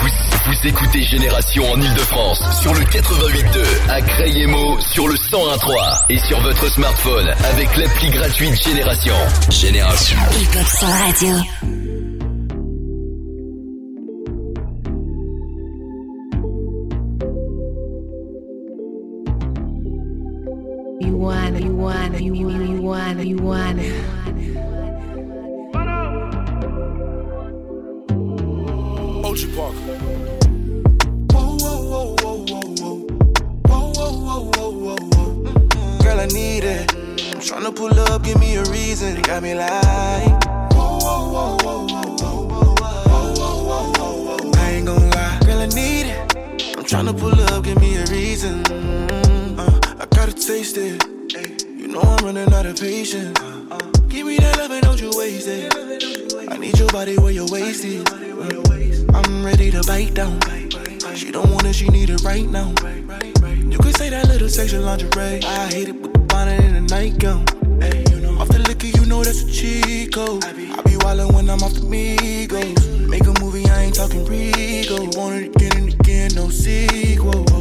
Vous, 0.00 0.08
vous 0.46 0.68
écoutez 0.68 1.02
Génération 1.02 1.68
en 1.72 1.80
Ile-de-France 1.80 2.40
sur 2.62 2.72
le 2.72 2.82
88.2, 2.82 3.90
à 3.90 4.00
Crayemo 4.00 4.78
sur 4.80 5.08
le 5.08 5.14
101.3 5.14 6.04
et 6.10 6.18
sur 6.18 6.40
votre 6.42 6.70
smartphone 6.70 7.26
avec 7.52 7.76
l'appli 7.76 8.10
gratuite 8.10 8.62
Génération. 8.62 9.16
Génération. 9.50 10.18
Hip 10.40 10.56
Hop 10.56 10.68
Soul 10.68 10.90
Radio. 10.90 11.34
You 21.04 21.16
want, 21.18 21.56
it, 21.56 21.62
you 21.62 21.76
want, 21.76 22.18
you 22.18 22.32
want, 22.32 22.62
it, 22.62 22.70
you 22.70 22.80
want, 22.80 23.20
you 23.20 23.36
want. 23.36 23.78
Ocean 29.26 29.52
Park. 29.54 29.74
Whoa 31.30 32.16
Girl, 36.02 36.20
I 36.20 36.26
need 36.32 36.64
it. 36.64 36.90
I'm 37.34 37.40
tryna 37.40 37.76
pull 37.76 38.00
up, 38.00 38.22
give 38.22 38.40
me 38.40 38.56
a 38.56 38.64
reason. 38.64 39.16
You 39.16 39.22
got 39.22 39.42
me 39.42 39.54
like. 39.54 39.70
I 39.70 40.30
ain't 44.70 44.86
gon' 44.86 45.10
lie, 45.10 45.38
girl, 45.44 45.58
I 45.58 45.66
need 45.66 46.06
it. 46.06 46.36
I'm 46.78 46.84
tryna 46.84 47.18
pull 47.18 47.38
up, 47.52 47.62
give 47.62 47.78
me 47.78 47.96
a 47.96 48.04
reason. 48.06 48.64
Uh, 48.64 49.33
I 50.04 50.06
gotta 50.08 50.34
taste 50.34 50.76
it. 50.76 51.02
You 51.66 51.88
know 51.88 52.02
I'm 52.02 52.26
running 52.26 52.52
out 52.52 52.66
of 52.66 52.78
patience. 52.78 53.38
Give 54.08 54.26
me 54.26 54.36
that 54.36 54.58
love 54.58 54.70
and 54.70 54.82
don't 54.82 55.00
you 55.00 55.10
waste 55.16 55.48
it. 55.48 55.72
I 56.46 56.58
need 56.58 56.78
your 56.78 56.90
body 56.90 57.16
where 57.16 57.32
your 57.32 57.48
waist 57.48 57.86
is. 57.86 58.04
Uh, 58.12 59.12
I'm 59.14 59.42
ready 59.42 59.70
to 59.70 59.82
bite 59.84 60.12
down. 60.12 60.38
She 61.16 61.30
don't 61.30 61.50
want 61.50 61.64
it, 61.64 61.72
she 61.72 61.88
need 61.88 62.10
it 62.10 62.22
right 62.22 62.44
now. 62.44 62.68
You 63.72 63.78
could 63.78 63.96
say 63.96 64.10
that 64.10 64.28
little 64.28 64.50
sexual 64.50 64.82
lingerie. 64.82 65.42
I 65.42 65.72
hate 65.72 65.88
it 65.88 65.96
with 65.98 66.12
the 66.12 66.18
bonnet 66.18 66.60
and 66.60 66.76
the 66.76 66.94
nightgown. 66.94 67.44
Off 68.38 68.48
the 68.48 68.58
liquor, 68.58 68.88
you 68.88 69.06
know 69.06 69.24
that's 69.24 69.40
a 69.40 69.50
cheat 69.50 70.12
code. 70.12 70.44
I 70.44 70.52
be 70.52 70.98
wildin' 71.00 71.32
when 71.32 71.48
I'm 71.48 71.62
off 71.62 71.72
the 71.72 71.80
Migos. 71.80 73.08
Make 73.08 73.24
a 73.24 73.40
movie, 73.42 73.64
I 73.70 73.84
ain't 73.84 73.94
talking 73.94 74.26
Rigo. 74.26 75.16
Want 75.16 75.36
it 75.36 75.56
again 75.56 75.76
and 75.78 75.94
again, 75.94 76.30
no 76.34 76.50
sequel. 76.50 77.53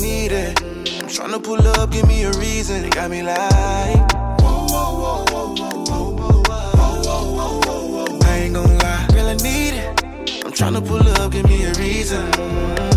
Need 0.00 0.32
it. 0.32 0.60
I'm 1.02 1.08
tryna 1.08 1.42
pull 1.42 1.66
up, 1.66 1.90
give 1.90 2.06
me 2.06 2.24
a 2.24 2.30
reason. 2.32 2.84
It 2.84 2.94
got 2.94 3.10
me 3.10 3.22
like. 3.22 3.36
I 8.24 8.38
ain't 8.42 8.54
gon' 8.54 8.78
lie, 8.78 9.06
I 9.10 9.34
need 9.42 9.74
it. 9.74 10.04
I'm 10.44 10.52
tryna 10.52 10.86
pull 10.86 11.06
up, 11.20 11.32
give 11.32 11.44
me 11.46 11.64
a 11.64 11.72
reason. 11.74 12.95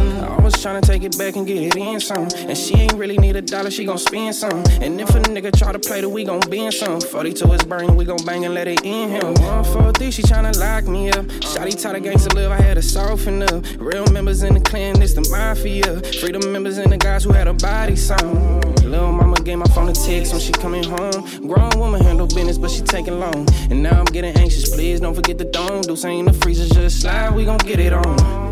Tryna 0.60 0.82
take 0.82 1.04
it 1.04 1.18
back 1.18 1.38
and 1.38 1.48
get 1.48 1.64
it 1.64 1.78
in 1.78 2.02
some. 2.02 2.28
And 2.36 2.58
she 2.58 2.76
ain't 2.76 2.94
really 2.96 3.18
need 3.18 3.38
a 3.38 3.42
dollar, 3.42 3.72
she 3.72 3.86
gon' 3.86 3.98
spend 3.98 4.36
some. 4.36 4.62
And 4.82 5.00
if 5.00 5.10
a 5.12 5.20
nigga 5.22 5.58
try 5.58 5.72
to 5.72 5.80
play 5.80 6.02
the, 6.02 6.10
we 6.10 6.26
gon' 6.26 6.42
bend 6.50 6.74
some. 6.74 7.00
42 7.00 7.54
is 7.54 7.64
burning, 7.64 7.96
we 7.96 8.04
gon' 8.04 8.22
bang 8.26 8.44
and 8.44 8.54
let 8.54 8.68
it 8.68 8.84
in 8.84 9.10
him. 9.10 9.36
143, 9.36 10.12
she 10.12 10.22
tryna 10.22 10.60
lock 10.60 10.86
me 10.86 11.12
up. 11.12 11.26
Shotty 11.48 11.82
taught 11.82 11.96
a 11.96 12.02
gangster 12.02 12.36
live, 12.36 12.52
I 12.52 12.62
had 12.62 12.74
to 12.74 12.82
soften 12.82 13.44
up. 13.44 13.64
Real 13.78 14.06
members 14.08 14.44
in 14.44 14.54
the 14.54 14.60
clan, 14.60 15.02
it's 15.02 15.14
the 15.14 15.26
mafia. 15.32 16.02
Freedom 16.20 16.52
members 16.52 16.78
and 16.78 16.92
the 16.92 16.98
guys 16.98 17.24
who 17.24 17.32
had 17.32 17.48
a 17.48 17.54
body 17.54 17.96
song. 17.96 18.60
Little 18.84 19.14
mama 19.14 19.38
gave 19.38 19.60
my 19.60 19.68
phone 19.68 19.88
a 19.88 19.94
text 19.94 20.34
when 20.34 20.42
she 20.42 20.52
coming 20.52 20.84
home. 20.84 21.48
Grown 21.48 21.72
woman 21.80 22.02
handle 22.02 22.28
business, 22.28 22.58
but 22.58 22.70
she 22.70 22.82
taking 22.82 23.18
long. 23.18 23.48
And 23.72 23.82
now 23.82 23.98
I'm 23.98 24.06
getting 24.06 24.36
anxious, 24.36 24.76
please 24.76 25.00
don't 25.00 25.16
forget 25.16 25.38
the 25.38 25.46
dome. 25.46 25.84
Do 25.84 25.96
in 26.06 26.26
the 26.26 26.34
freezer, 26.34 26.68
just 26.74 27.00
slide, 27.00 27.34
we 27.34 27.46
gon' 27.46 27.60
get 27.60 27.80
it 27.80 27.94
on. 27.94 28.49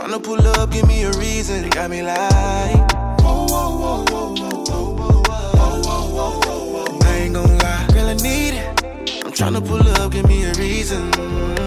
Tryna 0.00 0.22
pull 0.22 0.46
up, 0.46 0.70
give 0.70 0.86
me 0.88 1.02
a 1.02 1.10
reason. 1.12 1.64
It 1.64 1.74
got 1.74 1.90
me 1.90 2.02
like. 2.02 2.16
I 7.06 7.18
ain't 7.18 7.34
gon' 7.34 7.58
lie, 7.58 7.86
girl, 7.92 8.08
I 8.08 8.14
need 8.14 8.54
it. 8.54 8.84
I'm 9.24 9.32
tryna 9.32 9.66
pull 9.66 9.86
up, 9.86 10.12
give 10.12 10.26
me 10.26 10.44
a 10.44 10.52
reason. 10.54 11.59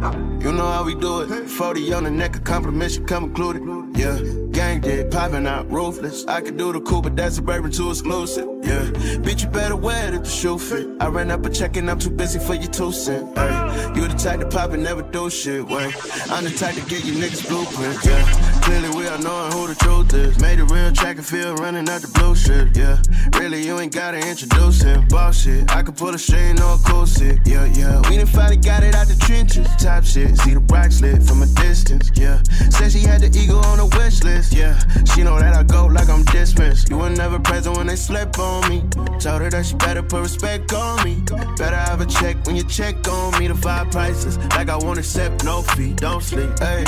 You 0.00 0.52
know 0.52 0.66
how 0.66 0.82
we 0.84 0.94
do 0.94 1.20
it. 1.20 1.46
40 1.46 1.92
on 1.92 2.04
the 2.04 2.10
neck, 2.10 2.34
a 2.34 2.40
compliment 2.40 2.90
should 2.90 3.06
come 3.06 3.24
included. 3.24 3.62
Yeah, 3.98 4.18
gang 4.50 4.80
dick, 4.80 5.10
popping 5.10 5.46
out, 5.46 5.70
ruthless. 5.70 6.24
I 6.26 6.40
could 6.40 6.56
do 6.56 6.72
the 6.72 6.80
cool, 6.80 7.02
but 7.02 7.16
that's 7.16 7.36
suburban 7.36 7.70
too 7.70 7.90
exclusive. 7.90 8.48
Yeah, 8.62 8.84
bitch, 9.20 9.42
you 9.42 9.50
better 9.50 9.76
wear 9.76 10.08
it 10.08 10.14
if 10.14 10.22
the 10.22 10.30
shoe 10.30 10.58
fit. 10.58 10.88
I 11.00 11.08
ran 11.08 11.30
up 11.30 11.44
a 11.44 11.50
check 11.50 11.76
and 11.76 11.90
I'm 11.90 11.98
too 11.98 12.08
busy 12.08 12.38
for 12.38 12.54
your 12.54 12.70
two 12.70 12.92
cent. 12.92 13.36
Hey, 13.36 13.92
you 13.94 14.08
the 14.08 14.14
type 14.16 14.40
to 14.40 14.48
pop 14.48 14.72
and 14.72 14.82
never 14.82 15.02
do 15.02 15.28
shit. 15.28 15.66
Wait, 15.66 15.94
I'm 16.30 16.44
the 16.44 16.50
type 16.50 16.76
to 16.76 16.80
get 16.88 17.04
you 17.04 17.14
niggas 17.14 17.46
blueprints. 17.46 18.06
Yeah, 18.06 18.59
clearly 18.60 18.90
we 18.90 19.06
are 19.06 19.18
knowing 19.18 19.52
who 19.52 19.66
the 19.66 19.74
truth 19.74 20.12
is. 20.14 20.38
Made 20.40 20.60
a 20.60 20.64
real 20.64 20.92
track 20.92 21.16
and 21.16 21.26
field 21.26 21.58
running 21.58 21.88
out 21.88 22.00
the 22.02 22.08
blue 22.08 22.34
shit. 22.34 22.76
Yeah, 22.76 22.96
really 23.38 23.62
you 23.64 23.78
ain't 23.78 23.92
gotta 23.92 24.18
introduce 24.18 24.82
him. 24.82 25.06
Boss 25.08 25.42
shit, 25.42 25.70
I 25.70 25.82
can 25.82 25.94
pull 25.94 26.14
a 26.14 26.18
string 26.18 26.60
on 26.60 26.78
a 26.78 26.82
cool 26.84 27.06
shit. 27.06 27.38
Yeah, 27.46 27.64
yeah, 27.66 28.00
we 28.08 28.16
done 28.16 28.26
finally 28.26 28.56
got 28.56 28.82
it 28.82 28.94
out 28.94 29.08
the 29.08 29.16
trenches. 29.16 29.66
Top 29.78 30.04
shit, 30.04 30.36
see 30.38 30.54
the 30.54 30.60
rock 30.70 30.92
slip 30.92 31.22
from 31.22 31.42
a 31.42 31.46
distance. 31.46 32.10
Yeah, 32.14 32.42
said 32.70 32.92
she 32.92 33.00
had 33.00 33.20
the 33.20 33.30
ego 33.36 33.58
on 33.70 33.78
the 33.78 33.86
wish 33.98 34.22
list. 34.22 34.52
Yeah, 34.54 34.78
she 35.14 35.22
know 35.22 35.38
that 35.38 35.54
I 35.54 35.62
go 35.62 35.86
like 35.86 36.08
I'm 36.08 36.24
dismissed. 36.24 36.90
You 36.90 36.98
were 36.98 37.10
never 37.10 37.38
present 37.38 37.76
when 37.76 37.86
they 37.86 37.96
slept 37.96 38.38
on 38.38 38.68
me. 38.68 38.80
Told 39.18 39.42
her 39.42 39.50
that 39.50 39.66
she 39.66 39.74
better 39.76 40.02
put 40.02 40.22
respect 40.22 40.72
on 40.72 41.04
me. 41.04 41.22
Better 41.56 41.76
have 41.76 42.00
a 42.00 42.06
check 42.06 42.36
when 42.46 42.56
you 42.56 42.64
check 42.64 43.06
on 43.08 43.38
me. 43.38 43.48
The 43.48 43.54
five 43.54 43.90
prices, 43.90 44.38
like 44.56 44.68
I 44.68 44.76
won't 44.76 44.98
accept 44.98 45.44
no 45.44 45.62
fee. 45.62 45.92
Don't 45.94 46.22
sleep, 46.22 46.58
hey. 46.58 46.84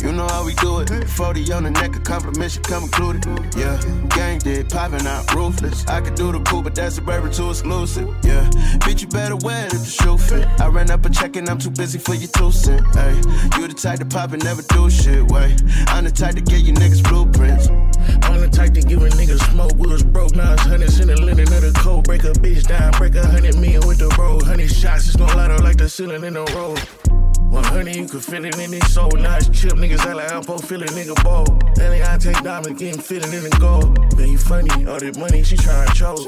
You 0.00 0.12
know 0.12 0.28
how 0.28 0.44
we 0.44 0.54
do 0.54 0.80
it. 0.80 0.90
40 1.14 1.52
on 1.52 1.62
the 1.62 1.70
neck, 1.70 1.94
a 1.94 2.00
compliment 2.00 2.50
should 2.50 2.64
come 2.64 2.84
included. 2.84 3.24
Yeah, 3.56 3.80
gang 4.08 4.40
did, 4.40 4.68
popping 4.68 5.06
out, 5.06 5.32
ruthless. 5.32 5.86
I 5.86 6.00
could 6.00 6.16
do 6.16 6.32
the 6.32 6.40
cool, 6.40 6.62
but 6.62 6.74
that's 6.74 6.94
a 6.94 6.96
suburban 6.96 7.30
too 7.30 7.50
exclusive. 7.50 8.08
Yeah, 8.24 8.48
bitch, 8.82 9.02
you 9.02 9.06
better 9.06 9.36
wear 9.36 9.66
it 9.66 9.74
if 9.74 9.80
the 9.80 9.86
shoe 9.86 10.18
fit. 10.18 10.48
I 10.60 10.66
ran 10.68 10.90
up 10.90 11.04
a 11.04 11.10
check 11.10 11.36
and 11.36 11.48
I'm 11.48 11.58
too 11.58 11.70
busy 11.70 11.98
for 12.00 12.14
your 12.14 12.28
two 12.28 12.50
cent. 12.50 12.84
Hey, 12.94 13.14
you 13.56 13.68
the 13.68 13.74
type 13.74 14.00
to 14.00 14.06
pop 14.06 14.32
and 14.32 14.42
never 14.42 14.62
do 14.62 14.90
shit. 14.90 15.22
Wait, 15.30 15.62
I'm 15.86 16.04
the 16.04 16.10
type 16.10 16.34
to 16.34 16.40
get 16.40 16.62
you 16.62 16.72
niggas 16.72 17.02
blueprints. 17.08 17.68
I'm 18.26 18.40
the 18.40 18.48
type 18.50 18.74
to 18.74 18.82
give 18.82 19.02
a 19.02 19.08
nigga 19.08 19.38
smoke. 19.52 19.76
We 19.76 19.86
was 19.86 20.02
broke, 20.02 20.34
now 20.34 20.54
it's 20.54 20.62
hundreds 20.62 20.98
in 20.98 21.08
the 21.08 21.16
linen 21.16 21.52
of 21.52 21.62
the 21.62 21.72
cold. 21.76 22.04
Break 22.04 22.24
a 22.24 22.32
bitch 22.32 22.66
down, 22.66 22.90
break 22.92 23.14
a 23.14 23.24
hundred 23.24 23.54
million 23.54 23.86
with 23.86 23.98
the 23.98 24.08
bro. 24.16 24.40
Hundred 24.40 24.70
shots, 24.70 25.06
it's 25.06 25.16
gon' 25.16 25.28
light 25.36 25.52
up 25.52 25.62
like 25.62 25.76
the 25.76 25.88
ceiling 25.88 26.24
in 26.24 26.34
the 26.34 26.44
road. 26.56 27.23
100, 27.54 27.94
you 27.94 28.06
can 28.06 28.20
feel 28.20 28.44
it 28.44 28.58
in 28.58 28.72
his 28.72 28.92
soul. 28.92 29.10
It's 29.14 29.48
chip, 29.48 29.74
niggas 29.74 30.04
act 30.04 30.16
like 30.16 30.32
I'm 30.32 30.42
feel 30.58 30.82
a 30.82 30.86
nigga 30.86 31.14
ball. 31.22 31.46
Then 31.76 32.02
I 32.02 32.18
take 32.18 32.42
diamond, 32.42 32.78
getting 32.78 33.00
fitted 33.00 33.32
in 33.32 33.44
the 33.44 33.56
gold. 33.60 33.96
Man, 34.18 34.28
you 34.28 34.38
funny, 34.38 34.86
all 34.86 34.98
that 34.98 35.16
money, 35.16 35.44
she 35.44 35.56
tryna 35.56 35.94
choke. 35.94 36.26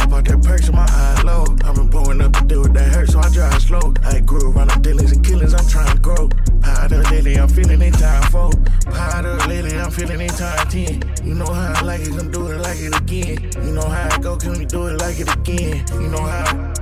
I 0.00 0.06
bought 0.06 0.24
that 0.24 0.42
perk 0.42 0.62
so 0.62 0.72
my 0.72 0.86
eye 0.88 1.22
low. 1.22 1.44
I've 1.64 1.74
been 1.74 1.88
blowing 1.88 2.22
up 2.22 2.32
do 2.48 2.64
it 2.64 2.72
that 2.72 2.94
hurt, 2.94 3.10
so 3.10 3.20
I 3.20 3.28
drive 3.28 3.60
slow. 3.62 3.92
I 4.04 4.20
grew 4.20 4.50
around 4.50 4.70
the 4.70 4.80
dealings 4.80 5.12
and 5.12 5.24
killings, 5.24 5.52
I'm 5.52 5.68
trying 5.68 5.94
to 5.94 6.00
grow. 6.00 6.30
Powder 6.62 7.02
lately, 7.04 7.38
I'm 7.38 7.48
feeling 7.48 7.82
in 7.82 7.92
time 7.92 8.22
four. 8.32 8.50
Powder 8.86 9.36
lately, 9.48 9.78
I'm 9.78 9.90
feeling 9.90 10.20
in 10.20 10.28
time 10.28 10.66
10. 10.68 11.26
You 11.26 11.34
know 11.34 11.46
how 11.52 11.74
I 11.76 11.80
like 11.82 12.00
it, 12.00 12.16
come 12.16 12.30
do 12.30 12.46
it 12.48 12.58
like 12.58 12.80
it 12.80 12.96
again. 12.96 13.50
You 13.66 13.72
know 13.74 13.86
how 13.86 14.08
I 14.10 14.18
go, 14.18 14.36
can 14.36 14.58
we 14.58 14.64
do 14.64 14.86
it 14.86 14.98
like 14.98 15.20
it 15.20 15.28
again? 15.28 15.84
You 15.92 16.08
know 16.08 16.22
how, 16.22 16.72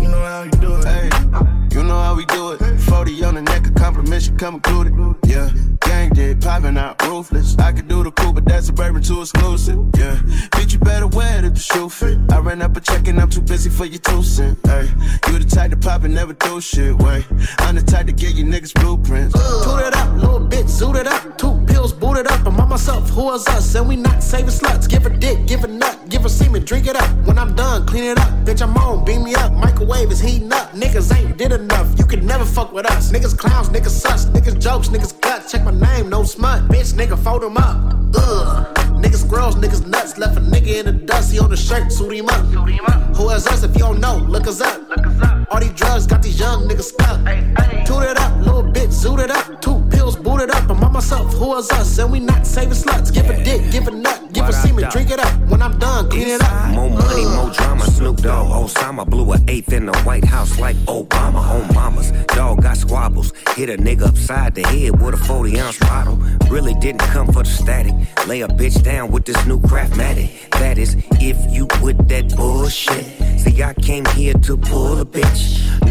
you 0.00 0.08
know 0.08 0.22
how 0.22 0.42
you 0.44 0.50
do 0.62 0.76
it. 0.76 0.84
Hey, 0.84 1.67
you 1.78 1.84
know 1.84 1.98
how 1.98 2.14
we 2.14 2.24
do 2.26 2.52
it. 2.52 2.58
40 2.80 3.24
on 3.24 3.34
the 3.36 3.42
neck, 3.42 3.66
a 3.66 3.70
compliment 3.70 4.22
should 4.22 4.38
come 4.38 4.54
included. 4.54 4.92
Yeah, 5.26 5.48
gang 5.80 6.10
did, 6.10 6.42
popping 6.42 6.76
out, 6.76 7.00
ruthless. 7.02 7.56
I 7.58 7.72
could 7.72 7.86
do 7.86 8.02
the 8.02 8.10
cool, 8.10 8.32
but 8.32 8.44
that's 8.44 8.66
suburban 8.66 9.02
too 9.02 9.20
exclusive. 9.20 9.78
Yeah, 9.96 10.16
bitch, 10.56 10.72
you 10.72 10.80
better 10.80 11.06
wear 11.06 11.38
it 11.38 11.44
if 11.44 11.54
the 11.54 11.60
shoe 11.60 11.88
fit. 11.88 12.18
I 12.32 12.38
ran 12.40 12.62
up 12.62 12.76
a 12.76 12.80
check 12.80 13.06
and 13.06 13.20
I'm 13.20 13.30
too 13.30 13.42
busy 13.42 13.70
for 13.70 13.84
your 13.84 14.00
two 14.00 14.22
cent. 14.24 14.58
Hey, 14.66 14.90
you 15.28 15.38
the 15.38 15.46
type 15.48 15.70
to 15.70 15.76
pop 15.76 16.02
and 16.02 16.14
never 16.14 16.32
do 16.32 16.60
shit. 16.60 16.96
Wait, 16.96 17.24
I'm 17.58 17.76
the 17.76 17.82
type 17.82 18.06
to 18.06 18.12
get 18.12 18.34
you 18.34 18.44
niggas 18.44 18.74
blueprints. 18.74 19.34
Toot 19.34 19.80
it 19.86 19.94
up, 19.94 20.12
little 20.16 20.40
bitch, 20.40 20.68
zoot 20.78 21.00
it 21.00 21.06
up. 21.06 21.38
Two 21.38 21.64
pills 21.68 21.92
booted 21.92 22.26
up. 22.26 22.44
I'm 22.44 22.58
on 22.58 22.68
myself, 22.68 23.08
who 23.10 23.32
is 23.34 23.46
us? 23.46 23.74
And 23.76 23.88
we 23.88 23.94
not 23.94 24.20
saving 24.20 24.48
sluts. 24.48 24.88
Give 24.88 25.06
a 25.06 25.10
dick, 25.10 25.46
give 25.46 25.60
her 25.60 25.68
nut, 25.68 25.96
give 26.08 26.22
her 26.22 26.28
semen, 26.28 26.64
drink 26.64 26.88
it 26.88 26.96
up. 26.96 27.08
When 27.24 27.38
I'm 27.38 27.54
done, 27.54 27.86
clean 27.86 28.04
it 28.04 28.18
up. 28.18 28.32
Bitch, 28.44 28.62
I'm 28.62 28.76
on, 28.76 29.04
beam 29.04 29.22
me 29.22 29.34
up. 29.36 29.52
Microwave 29.52 30.10
is 30.10 30.18
heating 30.18 30.52
up. 30.52 30.72
Niggas 30.72 31.14
ain't 31.16 31.36
did 31.36 31.52
enough. 31.52 31.67
You 31.96 32.06
can 32.06 32.26
never 32.26 32.44
fuck 32.44 32.72
with 32.72 32.86
us. 32.90 33.12
Niggas 33.12 33.36
clowns, 33.36 33.68
niggas 33.68 33.90
sus. 33.90 34.26
Niggas 34.26 34.58
jokes, 34.60 34.88
niggas 34.88 35.20
guts. 35.20 35.52
Check 35.52 35.64
my 35.64 35.72
name, 35.72 36.08
no 36.08 36.22
smut. 36.22 36.68
Bitch, 36.68 36.94
nigga, 36.94 37.18
fold 37.18 37.42
them 37.42 37.56
up. 37.56 37.94
Ugh. 38.14 38.87
Niggas 39.02 39.26
squirrels, 39.26 39.56
niggas 39.56 39.86
nuts. 39.86 40.18
Left 40.18 40.36
a 40.36 40.40
nigga 40.40 40.80
in 40.80 40.86
the 40.86 40.92
dust, 40.92 41.32
he 41.32 41.38
on 41.38 41.50
the 41.50 41.56
shirt, 41.56 41.92
suit 41.92 42.12
him 42.12 42.28
up. 42.28 42.44
Who 43.16 43.30
is 43.30 43.46
us 43.46 43.62
if 43.62 43.72
you 43.74 43.80
don't 43.80 44.00
know? 44.00 44.16
Look 44.16 44.46
us 44.46 44.60
up. 44.60 44.80
All 45.50 45.60
these 45.60 45.72
drugs 45.72 46.06
got 46.06 46.22
these 46.22 46.38
young 46.38 46.68
niggas 46.68 46.92
stuck. 46.94 47.18
Toot 47.86 48.02
it 48.02 48.18
up, 48.18 48.38
little 48.38 48.64
bitch, 48.64 48.92
zoot 48.92 49.18
it 49.22 49.30
up. 49.30 49.60
Two 49.60 49.82
pills 49.90 50.16
booted 50.16 50.50
up. 50.50 50.68
I'm 50.70 50.82
on 50.84 50.92
myself, 50.92 51.32
who 51.34 51.56
is 51.56 51.70
us? 51.70 51.98
And 51.98 52.12
we 52.12 52.20
not 52.20 52.46
saving 52.46 52.74
sluts. 52.74 53.12
Give 53.12 53.28
a 53.28 53.42
dick, 53.42 53.70
give 53.70 53.88
a 53.88 53.90
nut, 53.90 54.32
give 54.32 54.48
a 54.48 54.52
semen, 54.52 54.90
drink 54.90 55.10
it 55.10 55.18
up. 55.18 55.32
When 55.48 55.62
I'm 55.62 55.78
done, 55.78 56.10
clean 56.10 56.28
it 56.28 56.42
up. 56.42 56.74
More 56.74 56.90
money, 56.90 57.24
more 57.24 57.50
drama. 57.50 57.84
Snoop 57.86 58.18
Dogg, 58.18 58.68
Osama 58.68 59.08
blew 59.08 59.32
an 59.32 59.48
eighth 59.48 59.72
in 59.72 59.86
the 59.86 59.96
White 60.00 60.24
House 60.24 60.58
like 60.58 60.76
Obama 60.86 61.40
on 61.40 61.74
mamas. 61.74 62.12
Dog 62.28 62.62
got 62.62 62.76
squabbles. 62.76 63.32
Hit 63.56 63.70
a 63.70 63.76
nigga 63.76 64.02
upside 64.08 64.54
the 64.54 64.62
head 64.68 65.00
with 65.00 65.14
a 65.14 65.16
40 65.16 65.58
ounce 65.60 65.78
bottle. 65.78 66.16
Really 66.50 66.74
didn't 66.74 67.00
come 67.00 67.26
for 67.26 67.42
the 67.42 67.50
static. 67.50 67.94
Lay 68.26 68.42
a 68.42 68.48
bitch 68.48 68.82
down 68.88 69.10
with 69.10 69.26
this 69.26 69.44
new 69.44 69.60
craftmatic. 69.60 70.30
That 70.52 70.78
is, 70.78 70.96
if 71.20 71.36
you 71.52 71.68
with 71.82 72.08
that 72.08 72.34
bullshit. 72.34 73.04
See, 73.38 73.62
I 73.62 73.74
came 73.74 74.06
here 74.16 74.32
to 74.48 74.56
pull 74.56 74.98
a 74.98 75.04
bitch. 75.04 75.42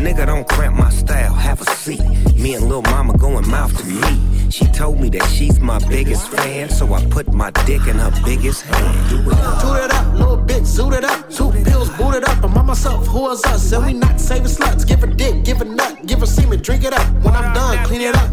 Nigga, 0.04 0.26
don't 0.26 0.48
cramp 0.50 0.76
my 0.78 0.90
style. 0.90 1.34
Have 1.34 1.62
a 1.62 1.70
seat. 1.76 2.02
Me 2.36 2.56
and 2.56 2.68
Lil 2.68 2.82
Mama 2.94 3.16
going 3.16 3.48
mouth 3.48 3.78
to 3.78 3.86
meat. 3.86 4.52
She 4.52 4.66
told 4.66 5.00
me 5.00 5.10
that 5.10 5.26
she's 5.36 5.60
my 5.60 5.78
biggest 5.88 6.28
fan, 6.30 6.70
so 6.70 6.92
I 6.92 7.06
put 7.06 7.32
my 7.32 7.52
dick 7.68 7.86
in 7.86 7.98
her 8.00 8.14
biggest 8.26 8.64
hand. 8.64 9.10
Do 9.12 9.30
it 9.30 9.38
up. 9.38 9.62
Toot 9.62 9.78
it 9.86 9.92
up, 9.94 10.14
little 10.14 10.38
bitch, 10.38 10.66
zoot 10.76 10.98
it 10.98 11.04
up. 11.04 11.30
Two 11.30 11.52
pills 11.70 11.90
booted 11.98 12.24
up. 12.24 12.44
I'm 12.44 12.58
on 12.58 12.66
myself, 12.66 13.06
who 13.06 13.30
is 13.30 13.44
us? 13.46 13.72
And 13.74 13.86
we 13.86 13.94
not 13.94 14.20
saving 14.20 14.48
sluts. 14.48 14.88
Give 14.88 15.04
a 15.04 15.08
dick, 15.08 15.44
give 15.44 15.62
a 15.62 15.66
nut, 15.66 16.04
give 16.08 16.24
a 16.24 16.28
semen, 16.28 16.62
drink 16.64 16.84
it 16.84 16.94
up. 16.94 17.08
When 17.24 17.36
I'm 17.36 17.54
done, 17.54 17.86
clean 17.86 18.02
it 18.02 18.16
up. 18.16 18.30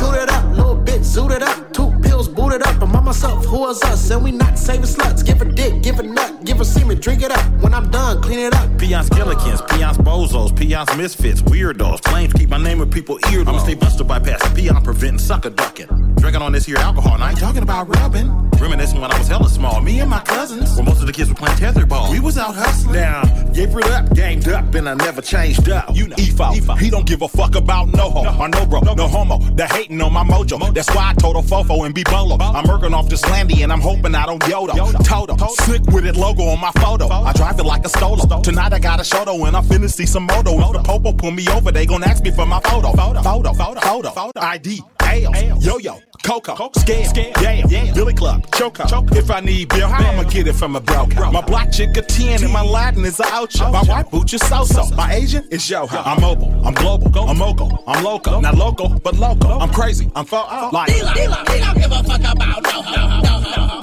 Toot 0.00 0.14
it 0.22 0.30
up, 0.30 0.44
little 0.56 0.78
bitch, 0.86 1.04
zoot 1.14 1.30
it 1.30 1.42
up. 1.42 1.72
Two 1.72 1.93
pills 2.14 2.28
booted 2.28 2.62
up. 2.62 2.80
I'm 2.80 2.94
on 2.94 3.04
myself, 3.04 3.44
who 3.46 3.68
is 3.68 3.82
us? 3.82 4.10
And 4.10 4.22
we 4.22 4.30
not 4.30 4.58
saving 4.58 4.90
sluts. 4.94 5.24
Give 5.24 5.40
a 5.42 5.44
dick, 5.44 5.82
give 5.82 5.98
a 5.98 6.02
nut, 6.02 6.44
give 6.44 6.60
a 6.60 6.64
semen, 6.64 7.00
drink 7.00 7.22
it 7.22 7.30
up. 7.30 7.44
When 7.62 7.74
I'm 7.74 7.90
done, 7.90 8.22
clean 8.22 8.38
it 8.38 8.54
up. 8.54 8.68
Peons, 8.78 9.08
Killikins, 9.10 9.60
Peons, 9.68 9.98
Bozos, 9.98 10.56
Peons, 10.56 10.96
Misfits, 10.96 11.42
Weirdos. 11.42 12.04
Flames 12.08 12.32
keep 12.32 12.50
my 12.50 12.58
name 12.58 12.78
with 12.78 12.92
people 12.92 13.18
ear. 13.32 13.40
I'ma 13.40 13.58
stay 13.58 13.74
buster 13.74 14.04
bypassing, 14.04 14.54
Peon 14.54 14.82
preventing, 14.82 15.18
sucker 15.18 15.50
ducking. 15.50 16.14
Drinking 16.16 16.42
on 16.42 16.52
this 16.52 16.66
here 16.66 16.76
alcohol, 16.78 17.14
and 17.14 17.24
I 17.24 17.30
ain't 17.30 17.40
talking 17.40 17.62
about 17.62 17.88
rubbing. 17.96 18.28
Reminiscing 18.58 19.00
when 19.00 19.10
I 19.10 19.18
was 19.18 19.28
hella 19.28 19.48
small. 19.48 19.80
Me 19.80 20.00
and 20.00 20.08
my 20.08 20.20
cousins, 20.20 20.74
when 20.76 20.86
most 20.86 21.00
of 21.00 21.06
the 21.06 21.12
kids 21.12 21.28
were 21.28 21.34
playing 21.34 21.58
tetherball. 21.58 22.10
We 22.10 22.20
was 22.20 22.38
out 22.38 22.54
hustling. 22.54 22.94
Now, 22.94 23.22
gave 23.52 23.76
it 23.76 23.86
up, 23.90 24.14
ganged 24.14 24.48
up, 24.48 24.74
and 24.74 24.88
I 24.88 24.94
never 24.94 25.20
changed 25.20 25.68
up. 25.68 25.94
You 25.94 26.08
know, 26.08 26.16
EFO, 26.16 26.78
he 26.78 26.88
don't 26.88 27.06
give 27.06 27.22
a 27.22 27.28
fuck 27.28 27.56
about 27.56 27.88
no 27.88 28.08
ho, 28.08 28.24
or 28.40 28.48
no 28.48 28.64
bro, 28.66 28.80
no 28.80 29.08
homo. 29.08 29.38
They're 29.54 29.66
hating 29.66 30.00
on 30.00 30.12
my 30.12 30.24
mojo. 30.24 30.72
That's 30.72 30.88
why 30.94 31.10
I 31.10 31.14
told 31.14 31.36
a 31.36 31.42
fofo 31.42 31.84
and 31.84 31.94
be 31.94 32.03
I'm 32.06 32.68
working 32.68 32.94
off 32.94 33.08
this 33.08 33.24
landy, 33.24 33.62
and 33.62 33.72
I'm 33.72 33.80
hoping 33.80 34.14
I 34.14 34.26
don't 34.26 34.42
yodo. 34.42 35.04
Toto, 35.04 35.36
sick 35.64 35.82
with 35.86 36.06
it 36.06 36.16
logo 36.16 36.44
on 36.44 36.60
my 36.60 36.70
photo. 36.72 37.08
I 37.08 37.32
drive 37.32 37.58
it 37.58 37.64
like 37.64 37.84
a 37.84 37.88
stolo. 37.88 38.42
Tonight 38.42 38.72
I 38.72 38.78
got 38.78 39.00
a 39.00 39.02
shoto, 39.02 39.46
and 39.46 39.56
I'm 39.56 39.64
finna 39.64 39.90
see 39.90 40.06
some 40.06 40.24
moto. 40.24 40.58
If 40.60 40.72
the 40.72 40.82
popo 40.82 41.12
pull 41.12 41.30
me 41.30 41.48
over, 41.48 41.72
they 41.72 41.86
gon' 41.86 42.02
ask 42.04 42.22
me 42.22 42.30
for 42.30 42.46
my 42.46 42.60
photo. 42.60 42.92
Photo, 42.92 43.22
photo, 43.22 43.52
photo, 43.52 44.10
photo, 44.10 44.40
ID. 44.40 44.82
Ale, 45.14 45.54
yo-yo, 45.60 46.00
Coco, 46.24 46.70
scam, 46.70 47.70
yeah, 47.70 47.92
Billy 47.94 48.14
Club, 48.14 48.44
Choco. 48.52 48.82
If 49.14 49.30
I 49.30 49.40
need 49.40 49.68
bill, 49.68 49.88
I'ma 49.88 50.24
get 50.24 50.48
it 50.48 50.54
from 50.54 50.74
a 50.74 50.80
broke? 50.80 51.14
My 51.14 51.40
black 51.40 51.70
chick 51.70 51.96
a 51.96 52.02
10 52.02 52.42
and 52.42 52.52
my 52.52 52.62
Latin 52.62 53.04
is 53.04 53.20
a 53.20 53.26
ocho. 53.32 53.70
My 53.70 53.84
white 53.84 54.10
booch 54.10 54.34
is 54.34 54.44
so-so. 54.48 54.88
My 54.96 55.14
Asian 55.14 55.46
is 55.50 55.70
yo-ho. 55.70 56.02
I'm 56.04 56.20
mobile, 56.20 56.50
I'm 56.66 56.74
global, 56.74 57.28
I'm 57.28 57.38
moco, 57.38 57.68
I'm 57.86 58.02
loco. 58.02 58.40
Not 58.40 58.56
loco, 58.56 58.88
but 58.88 59.14
loco. 59.14 59.58
I'm 59.60 59.70
crazy, 59.70 60.10
I'm 60.16 60.24
fo 60.24 60.38
like. 60.72 60.88
D-Lo, 60.92 61.12
D-Lo, 61.14 61.36
he 61.46 61.60
don't 61.60 61.78
give 61.78 61.92
a 61.92 62.02
fuck 62.02 62.20
about 62.20 62.62
no 62.64 62.82
ho, 62.82 62.92
no 62.96 63.08
ho, 63.08 63.20
no 63.22 63.38
ho, 63.38 63.78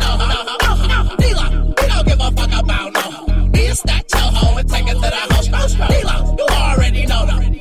no 0.00 0.10
ho, 0.18 0.86
no 0.88 0.94
ho. 1.04 1.16
D-Lo, 1.16 1.74
he 1.80 1.86
don't 1.86 2.06
give 2.06 2.20
a 2.20 2.30
fuck 2.32 2.52
about 2.64 2.92
no 2.92 3.00
ho. 3.00 3.50
Is 3.54 3.80
that 3.82 4.04
yo 4.12 4.18
ho 4.18 4.56
and 4.56 4.68
take 4.68 4.88
it 4.88 4.94
to 4.94 5.00
the 5.00 5.10
house. 5.10 5.46
D-Lo, 5.74 6.34
you 6.36 6.46
already 6.50 7.06
know 7.06 7.26
though. 7.26 7.53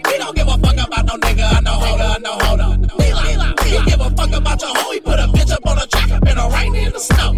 Fuck 4.15 4.31
about 4.31 4.61
your 4.61 4.75
hoe. 4.75 4.91
He 4.91 4.99
put 4.99 5.19
a 5.19 5.27
bitch 5.27 5.51
up 5.51 5.65
on 5.65 5.77
a 5.77 5.87
track 5.87 6.11
up 6.11 6.27
in 6.27 6.35
the 6.37 6.49
rain 6.53 6.75
in 6.75 6.93
the 6.93 6.99
snow. 6.99 7.31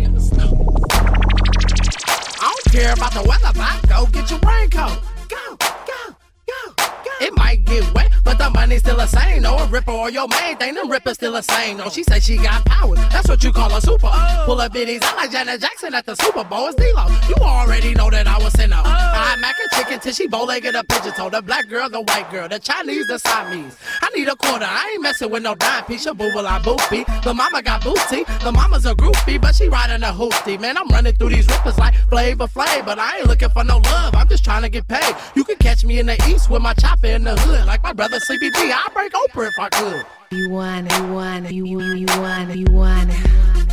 I 2.42 2.54
don't 2.54 2.74
care 2.74 2.94
about 2.94 3.14
the 3.14 3.24
weather, 3.28 3.52
but 3.56 3.90
go 3.90 4.06
get 4.08 4.30
your 4.30 4.40
raincoat. 4.40 5.00
Go, 5.30 5.58
go, 5.58 6.16
go. 6.48 6.95
It 7.22 7.34
might 7.36 7.64
get 7.66 7.84
wet, 7.94 8.12
but 8.24 8.38
the 8.38 8.50
money's 8.50 8.82
still 8.82 8.98
the 8.98 9.08
same. 9.08 9.42
No, 9.42 9.58
a 9.58 9.68
ripper 9.68 9.92
or 9.92 10.10
your 10.10 10.28
main 10.28 10.58
thing, 10.58 10.74
them 10.74 10.90
rippers 10.90 11.16
still 11.16 11.34
the 11.34 11.42
same. 11.42 11.78
No, 11.78 11.90
she 11.90 12.04
said 12.04 12.24
she 12.24 12.38
got 12.38 12.66
powers. 12.66 13.00
That's 13.10 13.30
what 13.30 13.44
you 13.44 13.52
call 13.52 13.74
a 13.74 13.82
super. 13.82 14.10
Oh. 14.12 14.44
Full 14.46 14.60
of 14.60 14.72
biddies. 14.74 15.02
I 15.04 15.16
like 15.16 15.32
Janet 15.32 15.62
Jackson 15.62 15.94
at 15.94 16.06
the 16.06 16.16
Super 16.16 16.44
Bowl. 16.44 16.68
It's 16.68 16.76
D-Lo. 16.76 17.08
You 17.30 17.36
already 17.42 17.94
know 17.94 18.10
that 18.10 18.28
I 18.28 18.38
was 18.38 18.54
in 18.60 18.72
her. 18.72 18.82
Oh. 18.84 19.12
I'm 19.16 19.40
mac 19.42 19.56
and 19.60 19.72
chicken 19.72 20.00
till 20.00 20.14
she 20.14 20.28
bow-legged 20.28 20.76
a 20.76 20.84
pigeon 20.84 21.14
toe. 21.14 21.30
The 21.30 21.42
black 21.42 21.70
girl, 21.70 21.90
the 21.90 22.02
white 22.02 22.30
girl, 22.32 22.48
the 22.50 22.60
Chinese, 22.60 23.08
the 23.08 23.18
Siamese. 23.20 23.78
I 24.02 24.10
need 24.16 24.28
a 24.28 24.36
quarter. 24.36 24.66
I 24.68 24.92
ain't 24.94 25.02
messing 25.02 25.30
with 25.30 25.44
no 25.44 25.56
dime 25.56 25.86
piece. 25.86 26.06
Your 26.06 26.14
boo 26.14 26.32
will 26.34 26.48
I 26.48 26.60
boopy. 26.60 27.06
The 27.24 27.34
mama 27.34 27.62
got 27.62 27.84
booty. 27.84 28.24
The 28.44 28.52
mama's 28.52 28.86
a 28.86 28.94
groupie, 28.94 29.40
but 29.42 29.56
she 29.56 29.70
riding 29.70 30.04
a 30.04 30.12
hoopty. 30.12 30.60
Man, 30.60 30.78
I'm 30.78 30.88
running 30.90 31.16
through 31.16 31.30
these 31.30 31.48
rippers 31.48 31.78
like 31.78 31.96
Flavor 32.10 32.48
Flav, 32.48 32.86
but 32.86 33.00
I 33.00 33.20
ain't 33.20 33.28
looking 33.28 33.50
for 33.50 33.64
no 33.64 33.78
love. 33.78 34.16
I'm 34.16 34.28
just 34.28 34.44
trying 34.44 34.64
to 34.64 34.70
get 34.70 34.88
paid. 34.88 35.16
You 35.36 35.44
can 35.44 35.56
catch 35.58 35.86
me 35.86 36.00
in 36.00 36.06
the 36.08 36.16
east 36.28 36.50
with 36.50 36.62
my 36.62 36.74
chopper 36.74 37.05
in 37.06 37.24
the 37.24 37.36
hood, 37.36 37.66
like 37.66 37.84
my 37.84 37.94
brother 37.94 38.20
G. 38.20 38.72
I'll 38.72 38.90
break 38.92 39.14
Oprah 39.14 39.48
if 39.48 39.60
I 39.60 39.70
could. 39.70 40.06
You 40.32 40.50
want 40.50 40.92
it, 40.92 40.98
you 40.98 41.08
want 41.14 41.46
it, 41.46 41.54
you 41.54 41.66
want 42.20 42.52
it, 42.52 42.58
you 42.58 42.66
want 42.72 43.10
it. 43.12 43.65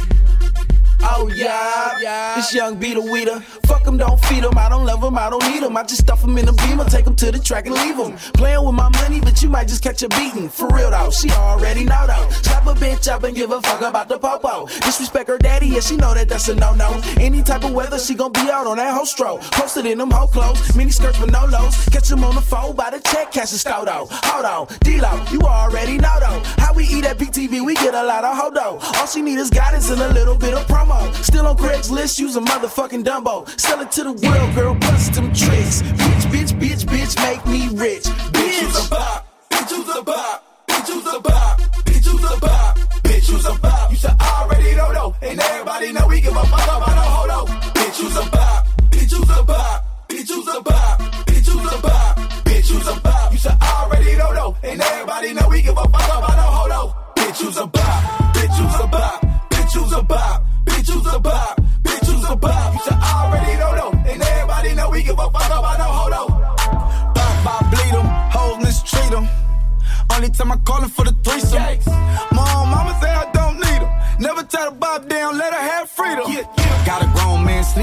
Oh 1.05 1.29
yeah, 1.35 1.99
yeah. 2.01 2.37
This 2.37 2.55
young 2.55 2.77
beater 2.77 3.01
weeder. 3.01 3.41
Fuck 3.67 3.85
them, 3.85 3.97
don't 3.97 4.23
feed 4.27 4.45
them. 4.45 4.57
I 4.57 4.69
don't 4.69 4.85
love 4.85 5.01
them, 5.01 5.19
I 5.19 5.31
don't 5.31 5.45
need 5.51 5.63
them. 5.63 5.77
I 5.77 5.83
just 5.83 6.03
stuff 6.03 6.21
them 6.21 6.39
in 6.39 6.49
a 6.49 6.53
beamer, 6.53 6.85
take 6.85 7.05
them 7.05 7.17
to 7.17 7.33
the 7.33 7.39
track 7.39 7.67
and 7.67 7.75
leave 7.75 7.97
them. 7.97 8.17
Playing 8.35 8.65
with 8.65 8.75
my 8.75 8.89
money, 9.01 9.21
but 9.21 9.43
you 9.43 9.49
might 9.49 9.69
just 9.69 9.83
catch 9.83 10.03
a 10.03 10.09
beating. 10.09 10.49
For 10.49 10.69
real 10.69 10.91
though, 10.91 11.11
she 11.11 11.31
already 11.31 11.85
know 11.85 12.07
though. 12.07 12.31
Slap 12.43 12.67
a 12.67 12.75
bitch 12.75 13.11
up 13.11 13.25
and 13.25 13.35
give 13.35 13.51
a 13.51 13.61
fuck 13.63 13.81
about 13.81 14.09
the 14.09 14.19
popo. 14.19 14.67
Disrespect 14.67 15.29
her 15.29 15.39
daddy, 15.39 15.69
yeah, 15.69 15.81
she 15.81 15.97
know 15.97 16.15
that 16.15 16.29
that's 16.29 16.49
a 16.49 16.55
no 16.55 16.75
no. 16.75 17.01
Any 17.19 17.43
type 17.43 17.65
of 17.65 17.73
weather, 17.73 17.99
she 17.99 18.15
gon' 18.15 18.33
be 18.33 18.51
out 18.51 18.67
on 18.67 18.77
that 18.77 18.95
hoe 18.95 19.05
stroke. 19.05 19.41
Posted 19.53 19.87
in 19.87 19.99
them 19.99 20.11
hoe 20.11 20.29
clothes, 20.29 20.77
mini 20.77 20.91
skirts 20.91 21.19
with 21.19 21.33
no 21.33 21.45
lows. 21.47 21.77
Catch 21.87 22.09
them 22.09 22.23
on 22.25 22.35
the 22.35 22.41
phone 22.41 22.77
by 22.77 22.91
the 22.91 23.01
check, 23.01 23.33
cash 23.33 23.53
a 23.53 23.57
scoto. 23.57 24.09
Hold 24.11 24.45
on, 24.45 24.67
D-Lo, 24.81 25.25
you 25.33 25.41
already 25.41 25.99
know 25.99 26.17
though. 26.21 26.43
How 26.63 26.73
we 26.73 26.85
eat 26.85 27.05
at 27.05 27.19
BTV, 27.19 27.65
we 27.65 27.75
get 27.75 27.95
a 27.95 28.03
lot 28.03 28.25
of 28.25 28.37
hodo. 28.37 28.79
All 28.99 29.07
she 29.07 29.23
need 29.23 29.39
is 29.39 29.51
guidance 29.51 29.91
and 29.91 30.01
a 30.01 30.13
little 30.13 30.37
bit 30.37 30.55
of 30.55 30.67
promo. 30.67 30.92
Still 31.23 31.47
on 31.47 31.57
Craigslist, 31.57 32.19
use 32.19 32.37
a 32.37 32.41
motherfucking 32.41 33.05
Dumbo. 33.05 33.49
Sell 33.59 33.81
it 33.81 33.91
to 33.93 34.05
the 34.05 34.13
world, 34.13 34.55
girl, 34.55 34.75
bust 34.75 35.15
them 35.15 35.33
tricks. 35.33 35.83
Bitch, 35.83 36.25
bitch, 36.33 36.53
bitch, 36.61 36.85
bitch, 36.85 37.15
make 37.25 37.45
me 37.47 37.69
rich. 37.77 38.05
Bitch, 38.35 38.63
use 38.63 38.87
a 38.87 38.91
bop, 38.91 39.27
bitch, 39.51 39.71
use 39.71 39.97
a 39.97 40.03
bop, 40.03 40.45
bitch, 40.69 40.89
use 40.89 41.07
a 41.07 41.21
bop, 41.21 41.61
bitch, 41.87 42.07
use 42.13 42.25
a 42.25 42.41
bop, 42.41 42.79
bitch, 43.05 43.29
use 43.29 43.47
a 43.47 43.55
bop. 43.61 43.91
You 43.91 43.97
should 43.97 44.21
already 44.21 44.75
know 44.75 44.93
though, 44.93 45.15
and 45.23 45.41
everybody 45.41 45.93
know 45.93 46.07
we 46.07 46.21
give 46.21 46.37
a 46.37 46.47
fuck 46.47 46.65
about 46.65 46.97
no 46.97 47.03
hold 47.03 47.49
Bitch, 47.75 48.03
use 48.03 48.17
a 48.17 48.31
bop, 48.31 48.52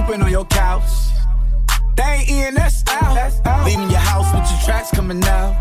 sleeping 0.09 0.25
on 0.25 0.31
your 0.31 0.45
couch. 0.45 0.89
They 1.95 2.03
ain't 2.03 2.29
in, 2.29 2.53
that's 2.55 2.83
out. 2.87 3.65
Leaving 3.65 3.89
your 3.89 3.99
house 3.99 4.33
with 4.33 4.49
your 4.49 4.59
tracks 4.65 4.89
coming 4.91 5.23
out. 5.23 5.53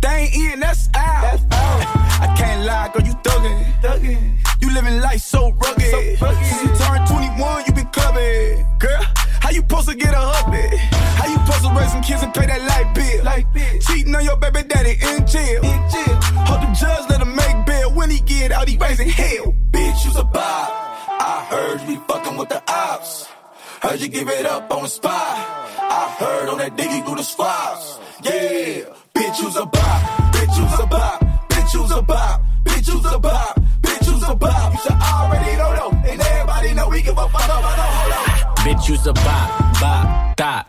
They 0.00 0.08
ain't 0.08 0.34
in, 0.34 0.60
that's 0.60 0.88
out. 0.94 1.40
I 1.50 2.34
can't 2.38 2.64
lie, 2.64 2.90
girl, 2.92 3.06
you 3.06 3.14
thuggin'. 3.22 4.38
You 4.62 4.72
living 4.72 5.00
life 5.00 5.20
so 5.20 5.52
rugged. 5.52 6.18
Since 6.18 6.62
you 6.62 6.68
turned 6.78 7.06
21, 7.06 7.64
you 7.66 7.72
been 7.74 7.86
clubbing. 7.88 8.66
Girl, 8.78 9.02
how 9.40 9.50
you 9.50 9.60
supposed 9.60 9.88
to 9.88 9.94
get 9.94 10.14
a 10.14 10.20
hubby? 10.20 10.76
How 11.18 11.26
you 11.26 11.36
supposed 11.44 11.64
to 11.64 11.70
raise 11.78 11.92
some 11.92 12.02
kids 12.02 12.22
and 12.22 12.32
pay 12.32 12.46
that 12.46 12.62
light 12.62 12.94
bill? 12.94 13.80
Cheating 13.80 14.14
on 14.14 14.24
your 14.24 14.36
baby 14.36 14.62
daddy 14.62 14.96
in 15.02 15.26
jail. 15.26 15.62
In 15.62 15.80
jail. 15.90 16.16
Hope 16.48 16.60
the 16.62 16.72
judge 16.80 17.10
let 17.10 17.20
him 17.20 17.34
make 17.36 17.66
bail. 17.66 17.92
When 17.92 18.08
he 18.10 18.20
get 18.20 18.52
out, 18.52 18.68
he 18.68 18.78
raising 18.78 19.10
hell. 19.10 19.54
Bitch, 19.70 20.04
you's 20.04 20.16
a 20.16 20.24
bop. 20.24 20.83
Heard 23.84 24.00
you 24.00 24.08
give 24.08 24.28
it 24.30 24.46
up 24.46 24.72
on 24.72 24.82
the 24.82 24.88
spot. 24.88 25.12
I 25.12 26.16
heard 26.18 26.48
on 26.48 26.56
that 26.56 26.74
diggy 26.74 27.04
do 27.06 27.14
the 27.16 27.22
squats. 27.22 27.98
Yeah, 28.22 28.88
bitch, 29.14 29.42
you's 29.42 29.56
a 29.56 29.66
bop. 29.66 30.00
Bitch, 30.32 30.56
you's 30.56 30.80
a 30.80 30.86
bop. 30.86 31.20
Bitch, 31.50 31.74
you's 31.74 31.90
a 31.90 32.00
bop. 32.00 32.42
Bitch, 32.64 32.88
you's 32.88 33.12
a 33.12 33.18
bop. 33.18 33.60
Bitch, 33.82 34.06
you's 34.06 34.26
a 34.26 34.34
bop. 34.34 34.72
You 34.72 34.78
should 34.78 34.92
already 34.92 35.56
know 35.58 35.76
though, 35.76 36.10
and 36.10 36.18
everybody 36.18 36.72
know 36.72 36.88
we 36.88 37.02
give 37.02 37.18
a 37.18 37.28
fuck 37.28 37.44
about 37.44 37.76
no 37.76 38.16
up. 38.16 38.58
Bitch, 38.64 38.88
you's 38.88 39.06
a 39.06 39.12
bop, 39.12 39.80
bop, 39.80 40.36
dot. 40.36 40.66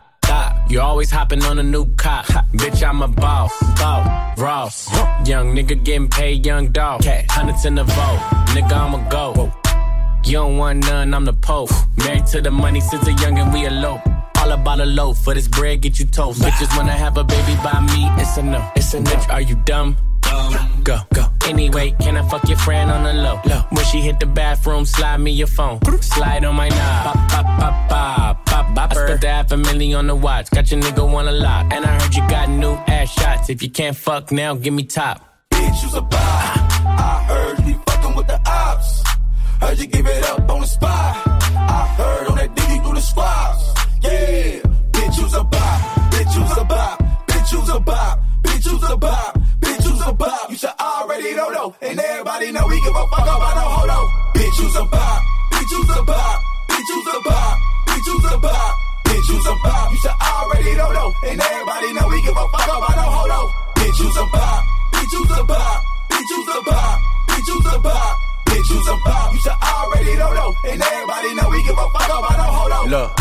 You're 0.67 0.81
always 0.81 1.09
hopping 1.09 1.41
on 1.43 1.57
a 1.57 1.63
new 1.63 1.85
cop. 1.95 2.25
Bitch, 2.51 2.85
I'm 2.85 3.01
a 3.01 3.07
ball, 3.07 3.49
ball, 3.77 4.03
Ross. 4.35 4.91
Young 5.25 5.55
nigga 5.55 5.81
getting 5.81 6.09
paid, 6.09 6.45
young 6.45 6.67
dog. 6.73 7.05
Hundreds 7.29 7.63
in 7.63 7.75
the 7.75 7.85
vault, 7.85 8.19
nigga, 8.47 8.73
I'ma 8.73 9.07
go. 9.07 9.53
You 10.25 10.33
don't 10.33 10.57
want 10.57 10.85
none, 10.85 11.13
I'm 11.13 11.23
the 11.23 11.33
Pope. 11.33 11.69
Married 11.97 12.25
to 12.27 12.41
the 12.41 12.49
money 12.49 12.81
since 12.81 13.07
a 13.07 13.11
youngin', 13.11 13.53
we 13.53 13.65
elope. 13.67 14.01
All 14.39 14.51
about 14.51 14.79
a 14.79 14.85
loaf, 14.85 15.19
for 15.23 15.35
this 15.35 15.47
bread, 15.47 15.81
get 15.81 15.99
you 15.99 16.05
toast. 16.05 16.41
Bitches 16.41 16.75
wanna 16.75 16.93
have 16.93 17.17
a 17.17 17.23
baby 17.23 17.55
by 17.63 17.79
me, 17.81 18.09
it's 18.19 18.35
a 18.37 18.41
no, 18.41 18.71
it's 18.75 18.93
a 18.95 19.01
no. 19.01 19.11
Are 19.29 19.41
you 19.41 19.55
dumb? 19.65 19.95
Go, 20.83 20.99
go. 21.13 21.25
Anyway, 21.45 21.91
can 21.99 22.17
I 22.17 22.27
fuck 22.27 22.47
your 22.49 22.57
friend 22.57 22.89
on 22.89 23.03
the 23.03 23.13
low? 23.13 23.39
low. 23.45 23.61
When 23.69 23.85
she 23.85 24.01
hit 24.01 24.19
the 24.19 24.25
bathroom, 24.25 24.85
slide 24.85 25.17
me 25.17 25.31
your 25.31 25.47
phone. 25.47 25.79
Slide 26.01 26.43
on 26.43 26.55
my 26.55 26.69
knob. 26.69 27.05
Pop, 27.05 27.29
pop, 27.29 27.45
pop, 27.59 27.89
pop, 27.89 28.45
pop, 28.45 28.65
bopper. 28.75 28.97
I 28.97 29.05
spent 29.05 29.21
the 29.21 29.29
half 29.29 29.51
a 29.51 29.57
million 29.57 29.97
on 29.99 30.07
the 30.07 30.15
watch. 30.15 30.49
Got 30.49 30.71
your 30.71 30.81
nigga 30.81 31.09
wanna 31.09 31.31
lock. 31.31 31.71
And 31.71 31.85
I 31.85 31.99
heard 31.99 32.15
you 32.15 32.27
got 32.27 32.49
new 32.49 32.73
ass 32.87 33.11
shots. 33.11 33.49
If 33.49 33.61
you 33.61 33.69
can't 33.69 33.95
fuck 33.95 34.31
now, 34.31 34.55
give 34.55 34.73
me 34.73 34.83
top. 34.85 35.21
Bitch, 35.51 35.83
you's 35.83 35.93
a 35.93 36.01
bop. 36.01 36.19
I 36.19 37.25
heard 37.27 37.64
Heard 39.61 39.79
you 39.79 39.87
give 39.87 40.05
it 40.05 40.23
up 40.25 40.49
on 40.49 40.61
the 40.61 40.67
spot. 40.67 41.15
I 41.55 41.87
heard 41.97 42.27
on 42.27 42.37
that 42.37 42.55
diggy 42.55 42.83
through 42.83 42.95
the 42.95 43.01
squads. 43.01 43.63
Yeah, 44.01 44.59
bitch, 44.91 45.17
you's 45.17 45.33
a 45.33 45.43
bop. 45.43 45.79
Bitch, 46.11 46.35
you's 46.35 46.57
a 46.57 46.63
bop. 46.65 47.03
Bitch, 47.27 47.51
you's 47.51 47.69
a 47.69 47.79
bop. 47.79 48.19
Bitch, 48.43 48.65
you's 48.65 48.89
a 48.89 48.97
bop. 48.97 49.39
Bitch, 49.61 49.85
you's 49.85 50.01
a 50.05 50.13
bop. 50.13 50.49
You 50.49 50.57
should 50.57 50.77
already 50.79 51.33
know, 51.35 51.51
though. 51.53 51.75
And 51.81 51.99
everybody 51.99 52.51
know 52.51 52.67
we 52.67 52.81
give 52.81 52.95
a 52.95 53.05
fuck 53.07 53.25
about 53.25 53.55
no 53.55 53.65
hold. 53.75 54.09
Bitch, 54.35 54.59
you's 54.59 54.75
a 54.75 54.83
bop. 54.85 55.21
Bitch, 55.51 55.71
you's 55.71 55.89
a 55.97 56.03
bop. 56.03 56.41
Bitch, 56.69 56.89
you's 56.89 57.07
a 57.15 57.19
bop. 57.23 57.57
Bitch, 57.87 58.07
you's 58.07 58.25
a 58.31 58.37
bop. 58.37 58.73
Bitch, 59.05 59.29
you's 59.29 59.47
a 59.47 59.55
bop. 59.63 59.91
You 59.91 59.97
should 60.03 60.17
already 60.19 60.73
know, 60.75 60.93
though. 60.93 61.13
And 61.29 61.41
everybody 61.41 61.93
know 61.93 62.07
we 62.09 62.21
give 62.21 62.37
a 62.37 62.45
fuck 62.51 62.69
about 62.69 62.95
no 62.95 63.05
hold 63.07 63.31
on. 63.31 63.47
Bitch, 63.79 63.99
you's 64.03 64.17
a 64.17 64.25
bop. 64.35 64.63
Bitch, 64.93 65.11
you's 65.13 65.31
a 65.31 65.43
bop. 65.43 65.83
Bitch, 66.11 66.29
you's 66.29 66.49
a 66.53 66.61
bop. 66.61 66.99
Bitch, 67.29 67.47
you's 67.47 67.73
a 67.73 67.79
bop. 67.79 68.24
Bitch, 68.55 68.69
you's 68.69 68.87
a 68.87 68.95
bop. 69.03 69.33
You 69.33 69.39
should 69.39 69.51
already 69.51 70.15
know, 70.15 70.33
though. 70.33 70.55
And 70.71 70.81
everybody 70.81 71.35
know 71.35 71.49
we 71.49 71.61
give 71.63 71.77
a 71.77 71.89
fuck 71.89 72.07
about 72.07 72.37
no 72.37 72.43
hold 72.43 72.71
on. 72.71 72.89
Look. 72.89 73.19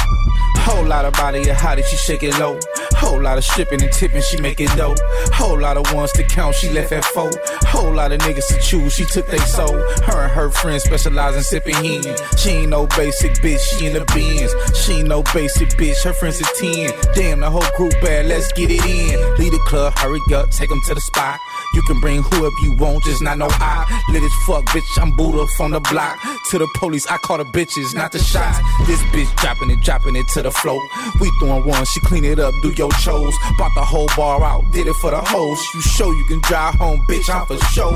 Whole 0.59 0.87
lot 0.87 1.05
of 1.05 1.12
body 1.12 1.40
and 1.40 1.59
hottie, 1.59 1.85
she 1.85 1.97
shake 1.97 2.23
it 2.23 2.38
low. 2.38 2.59
Whole 2.97 3.20
lot 3.20 3.37
of 3.37 3.44
stripping 3.44 3.83
and 3.83 3.92
tipping, 3.92 4.23
she 4.23 4.40
make 4.40 4.61
it 4.61 4.75
dough. 4.77 4.94
Whole 5.35 5.59
lot 5.59 5.77
of 5.77 5.92
ones 5.92 6.11
to 6.12 6.25
count, 6.25 6.55
she 6.55 6.70
left 6.70 6.90
at 6.92 7.05
four. 7.05 7.31
Whole 7.66 7.92
lot 7.92 8.12
of 8.12 8.20
niggas 8.20 8.49
to 8.49 8.59
choose, 8.62 8.94
she 8.94 9.05
took 9.05 9.27
they 9.27 9.38
soul. 9.38 9.77
Her 10.07 10.25
and 10.25 10.33
her 10.33 10.51
friends 10.51 10.85
specialize 10.85 11.37
in 11.37 11.42
sipping 11.42 11.75
hen. 11.75 12.16
She 12.38 12.51
ain't 12.51 12.70
no 12.70 12.87
basic 12.87 13.33
bitch, 13.42 13.61
she 13.61 13.87
in 13.87 13.92
the 13.92 14.05
bins. 14.14 14.55
She 14.75 15.01
ain't 15.01 15.09
no 15.09 15.23
basic 15.35 15.68
bitch, 15.70 16.03
her 16.05 16.14
friends 16.14 16.40
are 16.40 16.55
10. 16.59 16.92
Damn, 17.14 17.40
the 17.40 17.51
whole 17.51 17.77
group 17.77 17.92
bad, 18.01 18.27
let's 18.27 18.51
get 18.53 18.70
it 18.70 18.83
in. 18.87 19.20
Lead 19.37 19.53
the 19.53 19.62
club, 19.66 19.92
hurry 19.99 20.20
up, 20.33 20.51
take 20.51 20.70
them 20.70 20.81
to 20.87 20.94
the 20.94 21.01
spot. 21.01 21.38
You 21.72 21.83
can 21.83 22.00
bring 22.00 22.22
whoever 22.22 22.55
you 22.62 22.72
want, 22.72 23.05
just 23.05 23.22
not 23.22 23.38
no 23.38 23.48
I. 23.50 24.03
Lit 24.11 24.22
as 24.22 24.33
fuck, 24.46 24.64
bitch, 24.66 25.00
I'm 25.00 25.11
Buddha 25.16 25.46
from 25.57 25.72
the 25.72 25.81
block. 25.81 26.18
To 26.50 26.59
the 26.59 26.68
police, 26.77 27.07
I 27.07 27.16
call 27.18 27.38
the 27.38 27.44
bitches, 27.44 27.94
not 27.94 28.12
the 28.12 28.18
shots. 28.18 28.59
This 28.87 29.00
bitch 29.14 29.35
dropping 29.37 29.70
it, 29.70 29.81
dropping 29.81 30.16
it 30.16 30.29
to 30.35 30.42
the 30.42 30.50
floor. 30.50 30.81
We 31.20 31.31
throwing 31.40 31.64
one, 31.64 31.85
she 31.87 32.00
clean 32.00 32.24
it 32.24 32.38
up, 32.38 32.55
do 32.62 32.72
your 32.77 32.90
chores. 32.92 33.35
Bought 33.59 33.72
the 33.74 33.85
whole 33.85 34.09
bar 34.16 34.42
out, 34.42 34.64
did 34.72 34.87
it 34.87 34.94
for 34.94 35.11
the 35.11 35.20
hoes. 35.20 35.61
You 35.74 35.81
show 35.81 36.11
you 36.11 36.24
can 36.29 36.40
drive 36.42 36.74
home, 36.74 37.00
bitch, 37.09 37.29
I'm 37.33 37.46
for 37.46 37.59
show. 37.72 37.90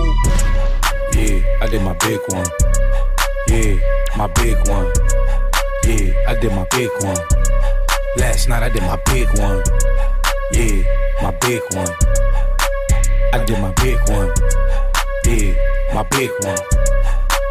Yeah, 1.15 1.59
I 1.61 1.67
did 1.69 1.83
my 1.83 1.95
big 1.95 2.21
one. 2.29 2.47
Yeah, 3.49 3.79
my 4.17 4.27
big 4.29 4.57
one. 4.69 4.93
Yeah, 5.85 6.13
I 6.29 6.39
did 6.41 6.53
my 6.53 6.67
big 6.71 6.91
one. 7.01 7.17
Last 8.17 8.49
night 8.49 8.63
I 8.63 8.69
did 8.69 8.83
my 8.83 8.97
big 9.07 9.29
one. 9.39 9.63
Yeah, 10.53 10.83
my 11.23 11.31
big 11.41 11.63
one. 11.75 11.89
I 13.33 13.45
did 13.45 13.61
my 13.61 13.73
big 13.73 13.99
one. 14.09 14.33
Yeah, 15.27 15.55
my 15.95 16.03
big 16.11 16.31
one. 16.43 16.98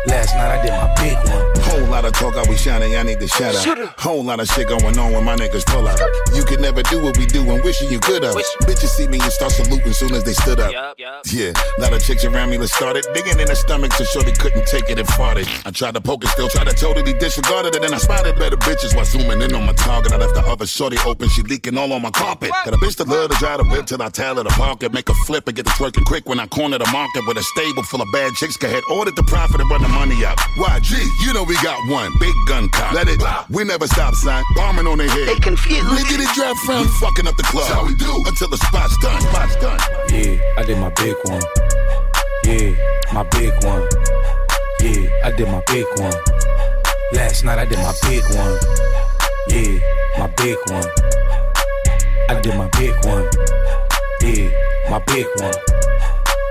Last 0.08 0.36
night 0.36 0.60
I 0.60 0.62
did 0.64 0.72
my 0.72 0.88
big 0.96 1.18
one. 1.30 1.44
Whole 1.68 1.88
lot 1.92 2.06
of 2.06 2.14
talk, 2.14 2.36
I 2.36 2.48
was 2.48 2.62
shining, 2.62 2.96
I 2.96 3.04
need 3.04 3.20
to 3.20 3.28
shut 3.28 3.56
up. 3.56 4.00
Whole 4.00 4.24
lot 4.24 4.40
of 4.40 4.48
shit 4.48 4.68
going 4.68 4.98
on 4.98 5.12
when 5.12 5.24
my 5.26 5.36
niggas 5.36 5.66
pull 5.66 5.88
up. 5.88 6.00
You 6.34 6.44
could 6.44 6.62
never 6.62 6.82
do 6.84 7.04
what 7.04 7.18
we 7.18 7.26
do 7.26 7.42
and 7.52 7.62
wishing 7.64 7.92
you 7.92 8.00
could 8.00 8.24
have. 8.24 8.36
Bitches 8.64 8.96
see 8.96 9.08
me 9.08 9.20
and 9.20 9.32
start 9.32 9.52
saluting 9.52 9.92
soon 9.92 10.14
as 10.14 10.24
they 10.24 10.34
stood 10.34 10.60
up. 10.60 10.72
Yeah, 10.98 11.52
lot 11.78 11.94
of 11.94 12.02
chicks 12.02 12.24
around 12.24 12.52
me 12.52 12.58
that 12.58 12.70
started 12.70 13.06
digging 13.14 13.40
in 13.40 13.48
the 13.48 13.56
stomach 13.56 13.92
so 13.94 14.06
sure 14.06 14.24
they 14.24 14.32
couldn't 14.32 14.66
take 14.66 14.90
it 14.90 14.98
and 14.98 15.08
farted. 15.10 15.48
I 15.66 15.72
tried 15.72 15.96
to 15.96 16.02
poke 16.02 16.24
it, 16.24 16.30
still 16.30 16.48
tried 16.48 16.68
to 16.70 16.76
totally 16.76 17.14
disregard 17.14 17.66
it, 17.66 17.76
and 17.76 17.84
then 17.84 17.94
I 17.94 17.98
spotted 17.98 18.38
better 18.38 18.58
bitches 18.58 18.96
while 18.96 19.06
zooming 19.06 19.42
in 19.42 19.54
on 19.54 19.66
my 19.66 19.74
target. 19.74 20.14
I 20.14 20.18
left 20.18 20.36
the 20.36 20.42
other 20.42 20.66
shorty 20.66 20.98
open, 21.06 21.28
she 21.30 21.44
leaking 21.44 21.78
all 21.78 21.92
on 21.92 22.02
my 22.02 22.12
carpet. 22.12 22.52
Got 22.64 22.74
a 22.74 22.78
bitch 22.78 22.96
that 22.98 23.10
love 23.10 23.30
to 23.32 23.38
drive 23.38 23.58
the 23.58 23.66
whip 23.66 23.86
till 23.86 24.02
I 24.02 24.10
tell 24.10 24.38
her 24.38 24.44
to 24.44 24.50
park 24.52 24.84
it, 24.84 24.94
make 24.94 25.10
a 25.10 25.14
flip 25.26 25.48
and 25.48 25.56
get 25.56 25.66
the 25.66 25.72
twerking 25.72 26.06
quick 26.06 26.30
when 26.30 26.40
I 26.40 26.48
corner 26.48 26.78
the 26.78 26.90
market 26.94 27.24
with 27.28 27.38
a 27.38 27.44
stable 27.44 27.84
full 27.84 28.02
of 28.02 28.08
bad 28.14 28.34
chicks. 28.36 28.56
Go 28.56 28.68
ahead, 28.68 28.84
order 28.90 29.12
the 29.12 29.24
profit 29.24 29.60
and 29.60 29.70
run 29.70 29.82
the 29.82 29.90
money 29.98 30.24
up. 30.26 30.38
YG, 30.58 30.94
you 31.26 31.34
know 31.34 31.44
we 31.44 31.56
got 31.64 31.78
one 31.90 32.12
big 32.20 32.36
gun 32.48 32.70
cop. 32.70 32.94
Let 32.94 33.08
it, 33.10 33.20
we 33.50 33.64
never 33.64 33.88
stop, 33.88 34.14
son. 34.14 34.44
Bombing 34.56 34.86
on 34.86 34.98
their 35.00 35.10
head. 35.10 35.28
They 35.28 35.40
confused. 35.40 35.86
Nigga, 35.86 36.18
they 36.22 36.30
drive 36.38 36.58
from. 36.66 36.82
We 36.82 36.88
fucking 37.02 37.28
up 37.28 37.36
the 37.36 37.44
club. 37.44 37.68
That's 37.68 37.74
how 37.74 37.86
we 37.86 37.96
do 37.96 38.14
until 38.28 38.50
the 38.50 38.58
spot's 38.58 38.96
done. 38.98 39.22
Spot's 39.22 39.56
done. 39.58 39.80
Yeah, 40.14 40.58
I 40.58 40.64
did 40.64 40.78
my 40.78 40.92
big 41.02 41.16
one. 41.24 41.42
Yeah, 42.46 42.70
my 43.14 43.24
big 43.24 43.54
one. 43.66 43.84
Yeah, 44.82 45.26
I 45.26 45.32
did 45.32 45.48
my 45.50 45.62
big 45.66 45.86
one. 45.98 46.14
Last 47.14 47.44
night 47.44 47.58
I 47.58 47.66
did 47.66 47.80
my 47.80 47.94
big 48.04 48.24
one. 48.38 48.56
Yeah, 49.50 49.80
my 50.20 50.28
big 50.38 50.58
one. 50.70 50.90
I 52.30 52.40
did 52.42 52.56
my 52.56 52.68
big 52.78 52.94
one. 53.06 53.26
Yeah, 54.22 54.50
my 54.92 55.00
big 55.08 55.26
one. 55.42 55.87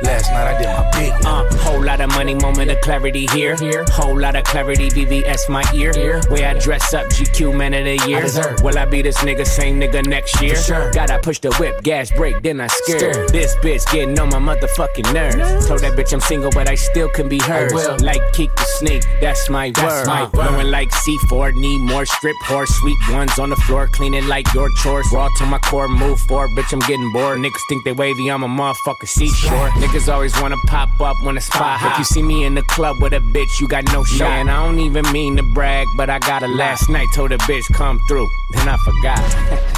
Last 0.03 0.31
night 0.31 0.55
I 0.55 0.59
did 0.59 0.67
my 0.67 0.91
big 0.93 1.11
one. 1.25 1.47
Uh, 1.47 1.57
whole 1.59 1.83
lot 1.83 2.01
of 2.03 2.11
money, 2.11 2.35
moment 2.35 2.71
of 2.71 2.79
clarity 2.83 3.27
here. 3.33 3.57
here. 3.57 3.85
Whole 3.89 4.19
lot 4.19 4.37
of 4.37 4.45
clarity, 4.45 4.91
VVS 4.91 5.49
my 5.49 5.65
ear. 5.75 5.93
Here. 5.95 6.21
Way 6.29 6.45
I 6.45 6.59
dress 6.59 6.93
up, 6.93 7.07
GQ 7.07 7.57
man 7.57 7.73
of 7.73 7.85
the 7.85 7.97
year. 8.07 8.27
Will 8.63 8.77
I 8.79 8.85
be 8.85 9.01
this 9.01 9.17
nigga, 9.19 9.47
same 9.47 9.81
nigga 9.81 10.07
next 10.07 10.41
year? 10.43 10.55
sure. 10.57 10.93
Gotta 10.93 11.19
push 11.21 11.39
the 11.39 11.51
whip, 11.55 11.83
gas 11.83 12.11
brake, 12.13 12.43
then 12.43 12.61
I 12.61 12.67
scare. 12.67 12.99
Scare. 13.15 13.29
This 13.29 13.57
bitch 13.57 13.91
getting 13.91 14.19
on 14.19 14.29
my 14.29 14.55
motherfucking 14.55 15.13
nerves. 15.15 15.67
Told 15.67 15.81
that 15.81 15.93
bitch 15.97 16.13
I'm 16.13 16.21
single, 16.21 16.51
but 16.51 16.69
I 16.69 16.75
still 16.75 17.09
can 17.09 17.29
be 17.29 17.39
hers. 17.39 17.73
will. 17.73 17.97
Like 18.01 18.21
kick 18.35 18.55
the 18.55 18.65
snake, 18.79 19.03
that's 19.23 19.49
my 19.49 19.71
That's 19.71 19.83
word. 19.83 20.07
my 20.07 20.23
word. 20.25 20.33
Blowing 20.33 20.71
like 20.71 20.91
C4, 20.91 21.55
need 21.55 21.79
more 21.91 22.05
strip 22.05 22.37
horse. 22.43 22.69
Sweet 22.81 22.99
ones 23.13 23.39
on 23.39 23.49
the 23.49 23.57
floor, 23.57 23.89
cleaning 23.89 24.27
like 24.29 24.53
your 24.53 24.69
chores. 24.83 25.07
Raw 25.13 25.29
to 25.39 25.47
my 25.47 25.59
core, 25.59 25.89
move 25.89 26.21
forward, 26.21 26.51
bitch, 26.51 26.73
I'm 26.75 26.81
getting 26.81 27.11
bored. 27.15 27.39
Niggas 27.39 27.63
think 27.71 27.85
they 27.85 27.93
wavy, 27.93 28.29
I'm 28.31 28.43
a 28.43 28.49
motherfucker 28.49 29.09
seashore. 29.09 29.71
Niggas 29.87 29.96
always 30.09 30.39
wanna 30.41 30.57
pop 30.67 30.89
up 31.01 31.17
when 31.25 31.37
a 31.37 31.41
spot. 31.41 31.81
If 31.93 31.99
you 31.99 32.05
see 32.05 32.23
me 32.23 32.45
in 32.45 32.55
the 32.55 32.63
club 32.63 32.97
with 33.01 33.13
a 33.15 33.21
bitch, 33.21 33.61
you 33.61 33.67
got 33.67 33.85
no 33.93 34.05
shot. 34.05 34.29
And 34.29 34.51
I 34.51 34.65
don't 34.65 34.79
even 34.79 35.11
mean 35.11 35.37
to 35.37 35.43
brag, 35.55 35.87
but 35.97 36.11
I 36.11 36.19
got 36.19 36.43
a 36.43 36.49
last 36.49 36.89
night, 36.89 37.07
told 37.15 37.33
a 37.33 37.39
bitch 37.39 37.65
come 37.73 37.99
through. 38.09 38.29
Then 38.53 38.69
I 38.69 38.77
forgot. 38.79 39.23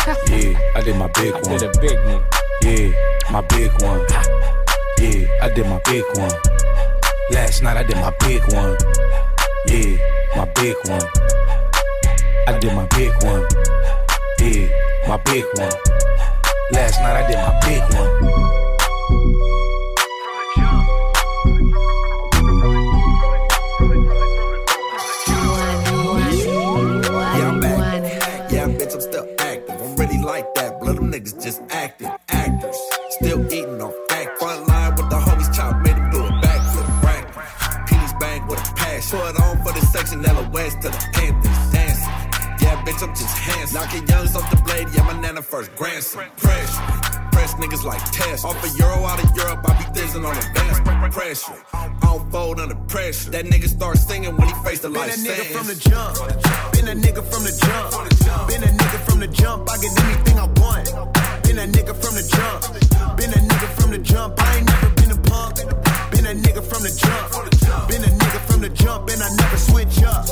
Yeah, 0.28 0.59
I 0.74 0.81
did 0.81 0.96
my 0.96 1.07
big 1.09 1.35
I 1.35 1.40
one. 1.40 1.59
did 1.59 1.62
a 1.64 1.81
big 1.81 1.98
one. 2.04 2.22
Yeah, 2.62 2.90
my 3.31 3.40
big 3.42 3.70
one. 3.83 4.00
Yeah, 4.98 5.26
I 5.42 5.48
did 5.54 5.66
my 5.66 5.81
big 5.85 6.04
one. 6.16 6.33
Last 7.31 7.62
night 7.62 7.76
I 7.76 7.83
did 7.83 7.96
my 7.96 8.11
big 8.20 8.42
one. 8.52 8.76
Yeah, 9.66 9.96
my 10.37 10.46
big 10.54 10.76
one. 10.88 11.02
I 12.46 12.59
did 12.59 12.74
my 12.74 12.87
big 12.87 13.12
one. 13.22 13.46
Yeah, 14.40 14.68
my 15.07 15.16
big 15.18 15.44
one. 15.54 15.72
Last 16.72 17.00
night 17.00 17.16
I 17.22 17.26
did 17.28 17.37
my 17.37 17.61
big 17.61 17.83
one. 17.94 18.58
Niggas 31.19 31.43
just 31.43 31.62
acting. 31.71 32.11
Actors. 32.29 32.77
Still 33.11 33.45
eating 33.53 33.81
on 33.81 33.93
act. 34.11 34.39
Front 34.39 34.69
line 34.69 34.95
with 34.97 35.11
the 35.11 35.16
homies 35.16 35.55
chop, 35.55 35.77
made 35.83 35.97
them 35.97 36.11
do 36.11 36.25
a 36.25 36.31
backflip. 36.31 37.01
Bracket. 37.01 37.89
Peace 37.89 38.12
bang 38.21 38.47
with 38.47 38.59
a 38.59 38.75
passion. 38.75 39.19
Put 39.19 39.41
on 39.41 39.57
for 39.64 39.73
the 39.73 39.81
section, 39.87 40.25
Ella 40.25 40.49
West 40.51 40.83
to 40.83 40.89
the 40.89 41.09
Panthers. 41.12 41.73
Dancing. 41.73 42.12
Yeah, 42.61 42.83
bitch, 42.85 43.03
I'm 43.03 43.14
just 43.14 43.37
handsome. 43.37 43.81
Knocking 43.81 44.07
youngs 44.09 44.37
off 44.37 44.51
the 44.51 44.57
blade. 44.62 44.89
Yeah, 44.95 45.03
my 45.05 45.21
nana 45.21 45.43
first 45.43 45.75
grandson. 45.77 46.27
Pressure. 46.37 47.07
Press 47.39 47.55
niggas 47.55 47.84
like 47.84 48.03
test. 48.11 48.45
Off 48.45 48.59
a 48.66 48.68
euro 48.82 49.07
out 49.07 49.22
of 49.22 49.30
Europe, 49.36 49.62
I 49.62 49.78
be 49.78 49.84
thizzing 49.95 50.26
on 50.26 50.36
advance. 50.36 50.80
Pressure. 51.14 51.55
I 51.72 51.89
don't 52.03 52.30
fold 52.32 52.59
under 52.59 52.74
pressure. 52.91 53.30
That 53.30 53.45
nigga 53.45 53.68
start 53.68 53.97
singing 53.97 54.36
when 54.36 54.49
he 54.49 54.55
faced 54.64 54.82
the 54.82 54.91
Been 54.91 55.01
life 55.01 55.14
a 55.14 55.18
nigga 55.18 55.45
from 55.55 55.66
the 55.68 55.76
jump. 55.89 56.14
Been 56.72 56.89
a 56.89 56.95
nigga 56.95 57.22
from 57.30 57.43
the 57.47 57.55
jump. 57.62 58.49
Been 58.49 58.62
a 58.62 58.66
nigga 58.66 58.99
from 59.07 59.20
the 59.20 59.28
jump. 59.28 59.70
I 59.70 59.76
get 59.78 59.95
anything 60.05 60.36
I 60.36 60.47
want. 60.61 60.86
Been 61.45 61.59
a 61.59 61.66
nigga 61.66 61.95
from 61.95 62.14
the 62.18 62.26
jump. 62.26 63.16
Been 63.16 63.30
a 63.30 63.41
nigga 63.51 63.68
from 63.78 63.91
the 63.93 63.99
jump. 63.99 64.34
I 64.43 64.57
ain't 64.57 64.66
never 64.66 64.91
been 64.99 65.11
a 65.12 65.20
punk. 65.30 65.57
Been 66.11 66.26
a 66.26 66.34
nigga 66.34 66.62
from 66.62 66.82
the 66.82 66.91
jump. 66.91 67.89
Been 67.89 68.03
a 68.03 68.11
nigga 68.18 68.41
from 68.47 68.59
from 68.59 68.68
the 68.68 68.74
jump 68.74 69.09
and 69.09 69.22
I 69.22 69.30
never 69.36 69.57
switch 69.57 70.03
up. 70.03 70.26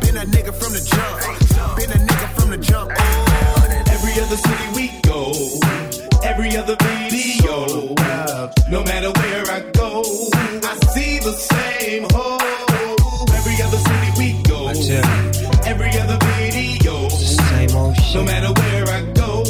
Been 0.00 0.16
a 0.16 0.24
nigga 0.24 0.52
from 0.54 0.72
the 0.72 0.80
jump. 0.80 1.76
Been 1.76 1.90
a 1.90 2.00
nigga 2.00 2.28
from 2.40 2.50
the 2.50 2.58
jump. 2.58 2.90
Every 3.92 4.12
other 4.22 4.36
city 4.36 4.66
we 4.74 4.98
go, 5.02 5.32
every 6.26 6.56
other 6.56 6.76
video. 6.80 7.94
No 8.68 8.82
matter 8.82 9.10
where 9.20 9.44
I 9.48 9.60
go, 9.72 10.02
I 10.70 10.74
see 10.92 11.18
the 11.20 11.32
same 11.32 12.04
hoe. 12.10 12.38
Every 13.38 13.56
other 13.62 13.78
city 13.78 14.10
we 14.18 14.42
go, 14.42 14.68
every 15.64 15.92
other 16.00 16.18
video. 16.26 17.08
Same 17.08 17.76
old 17.76 17.96
No 18.14 18.24
matter 18.24 18.52
where 18.60 18.88
I 18.88 19.02
go, 19.12 19.42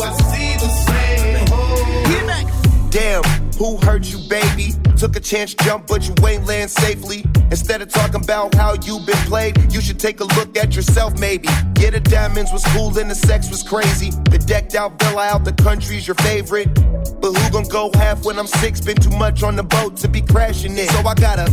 I 0.00 0.10
see 0.30 0.52
the 0.64 0.70
same 0.88 1.46
hoe. 1.50 2.90
Damn, 2.90 3.22
who 3.62 3.76
hurt 3.76 4.12
you, 4.12 4.18
baby? 4.28 4.72
Took 4.96 5.14
a 5.14 5.20
chance, 5.20 5.54
jump, 5.54 5.86
but 5.86 6.02
you 6.08 6.14
ain't 6.26 6.44
land 6.46 6.68
safely. 6.68 7.24
Instead 7.52 7.80
of 7.80 7.90
talking 7.90 8.22
about 8.22 8.52
how 8.56 8.74
you 8.82 8.98
been 9.06 9.14
played, 9.28 9.72
you 9.72 9.80
should 9.80 10.00
take 10.00 10.18
a 10.18 10.24
look 10.24 10.56
at 10.56 10.74
yourself, 10.74 11.16
maybe. 11.16 11.46
Yeah, 11.78 11.90
the 11.90 12.00
diamonds 12.00 12.50
was 12.52 12.64
cool 12.74 12.98
and 12.98 13.08
the 13.08 13.14
sex 13.14 13.50
was 13.50 13.62
crazy. 13.62 14.10
The 14.30 14.38
decked 14.38 14.74
out 14.74 14.98
villa 14.98 15.22
out 15.26 15.44
the 15.44 15.52
country's 15.52 16.08
your 16.08 16.16
favorite. 16.16 16.74
But 17.20 17.34
who 17.34 17.50
gon' 17.52 17.68
go 17.68 17.92
half 17.94 18.24
when 18.24 18.36
I'm 18.36 18.48
six? 18.48 18.80
Been 18.80 18.96
too 18.96 19.16
much 19.16 19.44
on 19.44 19.54
the 19.54 19.62
boat 19.62 19.96
to 19.98 20.08
be 20.08 20.22
crashing 20.22 20.76
it. 20.76 20.90
So 20.90 20.98
I 21.06 21.14
gotta 21.14 21.46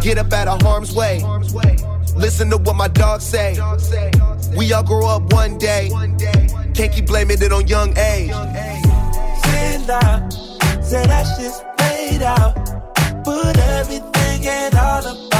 get 0.00 0.16
up 0.16 0.32
out 0.32 0.46
of 0.46 0.62
harm's 0.62 0.94
way. 0.94 1.24
Listen 2.14 2.50
to 2.50 2.58
what 2.58 2.76
my 2.76 2.88
dogs 2.88 3.24
say. 3.24 3.58
We 4.56 4.72
all 4.72 4.84
grow 4.84 5.08
up 5.08 5.32
one 5.32 5.58
day. 5.58 5.90
Can't 6.74 6.92
keep 6.92 7.06
blaming 7.06 7.42
it 7.42 7.52
on 7.52 7.66
young 7.66 7.98
age. 7.98 8.30
Say 10.88 11.06
that 11.06 11.24
shit's 11.36 11.62
paid 11.76 12.22
out. 12.22 12.54
Put 13.22 13.58
everything 13.58 14.46
and 14.48 14.74
all 14.74 15.00
about 15.00 15.37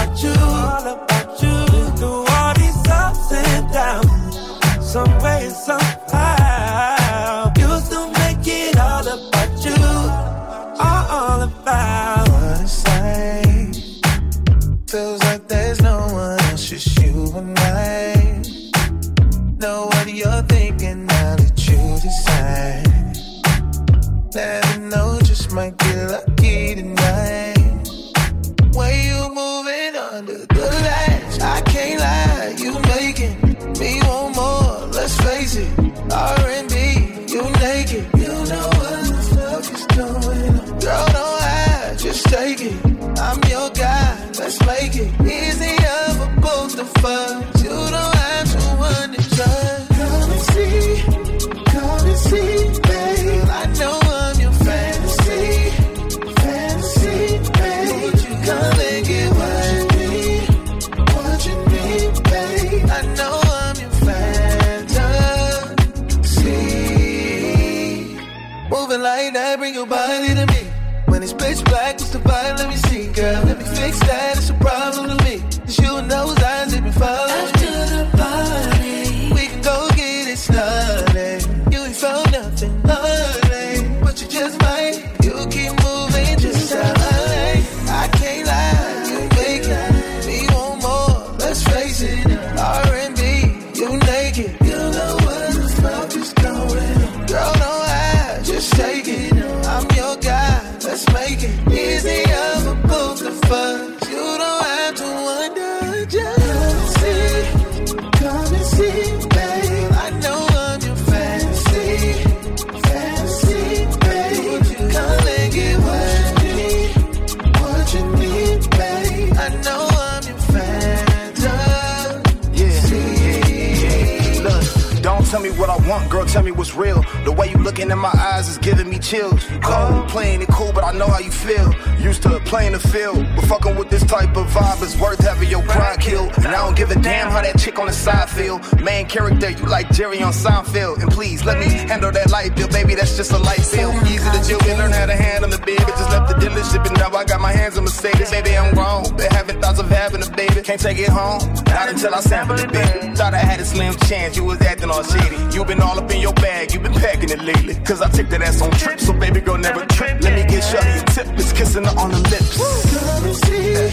tell 126.28 126.42
me 126.42 126.50
what's 126.50 126.74
real. 126.74 127.02
The 127.24 127.32
way 127.32 127.50
you 127.50 127.56
looking 127.56 127.90
in 127.90 127.98
my 127.98 128.12
eyes 128.14 128.48
is 128.48 128.58
giving 128.58 128.88
me 128.88 128.98
chills. 128.98 129.50
You 129.50 129.58
cold, 129.60 130.08
playing 130.08 130.42
it 130.42 130.48
cool, 130.48 130.72
but 130.72 130.84
I 130.84 130.92
know 130.92 131.06
how 131.06 131.18
you 131.18 131.30
feel. 131.30 131.74
Used 131.98 132.22
to 132.22 132.38
playing 132.40 132.72
the 132.72 132.78
field, 132.78 133.26
but 133.34 133.44
fucking 133.46 133.76
with 133.76 133.90
this 133.90 134.04
type 134.04 134.36
of 134.36 134.46
vibe 134.48 134.82
is 134.82 134.96
worth 134.98 135.20
having 135.20 135.48
your 135.48 135.62
pride 135.62 136.00
killed. 136.00 136.32
And 136.38 136.48
I 136.48 136.64
don't 136.64 136.76
give 136.76 136.90
a 136.90 137.00
damn 137.00 137.30
how 137.30 137.42
that 137.42 137.58
chick 137.58 137.78
on 137.78 137.86
the 137.86 137.92
side 137.92 138.28
feel. 138.28 138.60
Main 138.82 139.06
character, 139.06 139.50
you 139.50 139.64
like 139.66 139.90
Jerry 139.90 140.22
on 140.22 140.32
Seinfeld. 140.32 141.02
And 141.02 141.10
please, 141.10 141.44
let 141.44 141.58
me 141.58 141.66
handle 141.66 142.12
that 142.12 142.30
light 142.30 142.54
bill, 142.54 142.68
baby, 142.68 142.94
that's 142.94 143.16
just 143.16 143.32
a 143.32 143.38
light 143.38 143.66
bill. 143.72 143.92
Easy 144.04 144.30
to 144.30 144.40
chill, 144.46 144.60
and 144.68 144.78
learn 144.78 144.92
how 144.92 145.06
to 145.06 145.16
handle 145.16 145.47
the 145.58 145.66
baby. 145.66 145.84
Just 145.98 146.10
left 146.10 146.28
the 146.28 146.34
dealership 146.34 146.86
and 146.86 146.96
now 146.98 147.10
I 147.10 147.24
got 147.24 147.40
my 147.40 147.52
hands 147.52 147.76
on 147.78 147.84
Mercedes. 147.84 148.30
Baby, 148.30 148.56
I'm 148.56 148.74
wrong, 148.74 149.04
been 149.16 149.30
having 149.30 149.60
thoughts 149.60 149.78
of 149.78 149.88
having 149.88 150.22
a 150.22 150.30
baby. 150.30 150.62
Can't 150.62 150.80
take 150.80 150.98
it 150.98 151.08
home, 151.08 151.40
not 151.66 151.88
until 151.88 152.14
I 152.14 152.20
sample 152.20 152.58
it, 152.58 152.72
baby. 152.72 153.14
Thought 153.14 153.34
I 153.34 153.38
had 153.38 153.60
a 153.60 153.64
slim 153.64 153.94
chance, 154.08 154.36
you 154.36 154.44
was 154.44 154.60
acting 154.62 154.90
all 154.90 155.02
shady. 155.02 155.38
You 155.54 155.64
been 155.64 155.80
all 155.80 155.98
up 155.98 156.10
in 156.10 156.20
your 156.20 156.34
bag, 156.34 156.72
you 156.72 156.80
been 156.80 156.92
packing 156.92 157.30
it 157.30 157.42
lately. 157.42 157.74
Cause 157.84 158.00
I 158.00 158.08
take 158.10 158.28
that 158.30 158.42
ass 158.42 158.62
on 158.62 158.70
trips, 158.72 159.06
so 159.06 159.12
baby 159.12 159.40
girl 159.40 159.58
never 159.58 159.84
trip. 159.86 160.20
Let 160.20 160.34
me 160.34 160.44
get 160.50 160.62
shorty 160.62 160.88
a 160.88 161.02
tip, 161.14 161.26
it's 161.38 161.52
kissing 161.52 161.84
her 161.84 161.96
on 161.98 162.10
the 162.10 162.20
lips. 162.32 162.56
Come 162.94 163.24
and 163.24 163.36
see, 163.36 163.90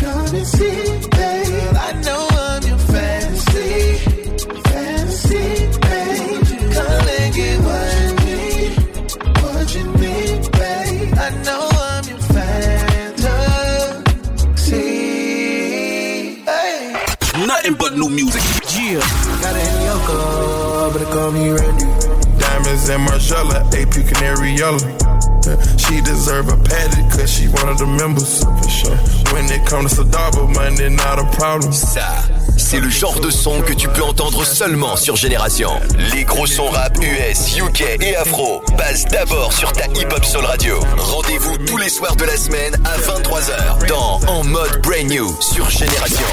come 0.00 0.34
and 0.34 0.46
see, 0.46 1.08
babe. 1.10 1.76
I 1.76 1.92
know 2.04 2.41
Nothing 17.52 17.74
but 17.74 17.92
new 17.98 18.08
music. 18.08 18.40
Yeah. 18.72 18.98
Got 19.42 19.56
it 19.56 19.68
in 19.68 19.82
your 19.84 20.00
car, 20.08 20.90
but 20.90 21.04
call 21.12 21.32
me 21.32 21.50
Randy. 21.50 21.84
Diamonds 22.38 22.88
and 22.88 23.06
Margiela, 23.06 23.60
AP 23.76 24.08
Canary 24.08 24.52
Yellow. 24.52 24.78
Yeah, 25.44 25.60
She 25.76 26.00
deserve 26.00 26.48
a 26.48 26.56
cause 27.10 27.30
she 27.30 27.48
one 27.48 27.68
of 27.68 27.76
the 27.76 27.86
members. 27.86 28.42
For 28.42 28.70
sure. 28.70 28.96
When 29.34 29.44
it 29.50 29.66
comes 29.66 29.94
to 29.96 30.04
Sadaba, 30.04 30.48
money 30.54 30.88
not 30.88 31.18
a 31.18 31.26
problem. 31.36 31.72
Ça, 31.72 32.22
c'est 32.56 32.80
le 32.80 32.88
genre 32.88 33.20
de 33.20 33.30
son 33.30 33.60
que 33.60 33.74
tu 33.74 33.86
peux 33.88 34.02
entendre 34.02 34.44
seulement 34.46 34.96
sur 34.96 35.16
Génération. 35.16 35.70
Les 36.14 36.24
gros 36.24 36.46
sons 36.46 36.70
rap 36.70 36.96
US, 37.02 37.58
UK 37.58 37.82
et 38.00 38.16
afro 38.16 38.62
passent 38.78 39.04
d'abord 39.06 39.52
sur 39.52 39.72
ta 39.72 39.84
hip 39.88 40.08
hop 40.10 40.24
soul 40.24 40.44
radio. 40.46 40.80
Rendez-vous 40.96 41.58
tous 41.58 41.76
les 41.76 41.90
soirs 41.90 42.16
de 42.16 42.24
la 42.24 42.36
semaine 42.36 42.74
à 42.84 42.96
23h 42.98 43.86
dans 43.88 44.20
En 44.26 44.42
mode 44.42 44.80
Brand 44.82 45.06
New 45.06 45.36
sur 45.40 45.68
Génération. 45.68 46.26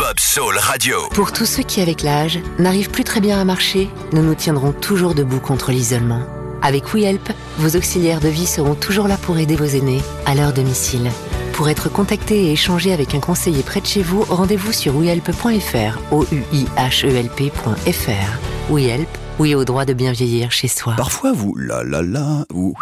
Hip 0.00 0.04
hop 0.04 0.20
soul 0.20 0.56
radio. 0.58 0.96
Pour 1.12 1.30
tous 1.30 1.44
ceux 1.44 1.62
qui, 1.62 1.80
avec 1.82 2.02
l'âge, 2.02 2.38
n'arrivent 2.58 2.90
plus 2.90 3.04
très 3.04 3.20
bien 3.20 3.38
à 3.38 3.44
marcher, 3.44 3.90
nous 4.12 4.22
nous 4.22 4.34
tiendrons 4.34 4.72
toujours 4.72 5.14
debout 5.14 5.40
contre 5.40 5.72
l'isolement. 5.72 6.22
Avec 6.62 6.94
WeHelp, 6.94 7.30
vos 7.58 7.76
auxiliaires 7.76 8.20
de 8.20 8.28
vie 8.28 8.46
seront 8.46 8.74
toujours 8.74 9.08
là 9.08 9.18
pour 9.18 9.36
aider 9.36 9.56
vos 9.56 9.66
aînés 9.66 10.00
à 10.24 10.34
leur 10.34 10.54
domicile. 10.54 11.10
Pour 11.52 11.68
être 11.68 11.90
contacté 11.90 12.46
et 12.46 12.52
échanger 12.52 12.94
avec 12.94 13.14
un 13.14 13.20
conseiller 13.20 13.62
près 13.62 13.82
de 13.82 13.86
chez 13.86 14.02
vous, 14.02 14.22
rendez-vous 14.22 14.72
sur 14.72 14.96
wehelp.fr, 14.96 16.12
o 16.12 16.24
u 16.32 16.44
i 16.52 16.64
h 16.76 17.06
e 17.06 17.16
l 17.16 17.28
p.fr. 17.28 18.72
WeHelp, 18.72 19.08
oui 19.38 19.54
au 19.54 19.64
droit 19.64 19.84
de 19.84 19.92
bien 19.92 20.12
vieillir 20.12 20.50
chez 20.50 20.68
soi. 20.68 20.94
Parfois, 20.96 21.32
vous 21.32 21.54
la 21.56 21.82
la 21.84 22.00
la, 22.00 22.46
ou 22.54 22.74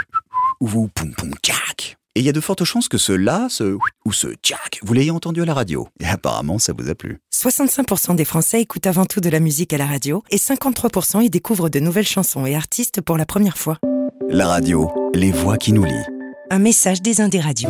vous 0.61 0.89
poum 0.95 1.13
poum 1.15 1.35
cac. 1.43 1.97
Et 2.19 2.21
il 2.21 2.25
y 2.25 2.29
a 2.29 2.33
de 2.33 2.41
fortes 2.41 2.65
chances 2.65 2.89
que 2.89 2.99
ce 2.99 3.13
là, 3.13 3.47
ce 3.49 3.77
ou 4.05 4.13
ce 4.13 4.27
jack, 4.43 4.81
vous 4.83 4.93
l'ayez 4.93 5.13
entendu 5.13 5.41
à 5.41 5.45
la 5.45 5.55
radio. 5.55 5.87
Et 6.01 6.05
apparemment, 6.05 6.59
ça 6.59 6.73
vous 6.77 6.91
a 6.91 6.97
plu. 6.97 7.21
65% 7.33 8.17
des 8.17 8.25
Français 8.25 8.61
écoutent 8.61 8.89
avant 8.89 9.07
tout 9.07 9.21
de 9.21 9.31
la 9.31 9.39
musique 9.39 9.73
à 9.73 9.79
la 9.79 9.87
radio 9.87 10.25
et 10.33 10.37
53% 10.37 11.23
y 11.23 11.31
découvrent 11.31 11.69
de 11.69 11.79
nouvelles 11.79 12.09
chansons 12.09 12.45
et 12.45 12.57
artistes 12.57 13.03
pour 13.03 13.19
la 13.19 13.25
première 13.25 13.57
fois. 13.57 13.79
La 14.29 14.49
radio, 14.49 14.91
les 15.15 15.31
voix 15.31 15.59
qui 15.59 15.73
nous 15.73 15.85
lient. 15.85 16.18
Un 16.51 16.61
message 16.61 17.03
des 17.03 17.21
Indes 17.21 17.37
radios. 17.43 17.69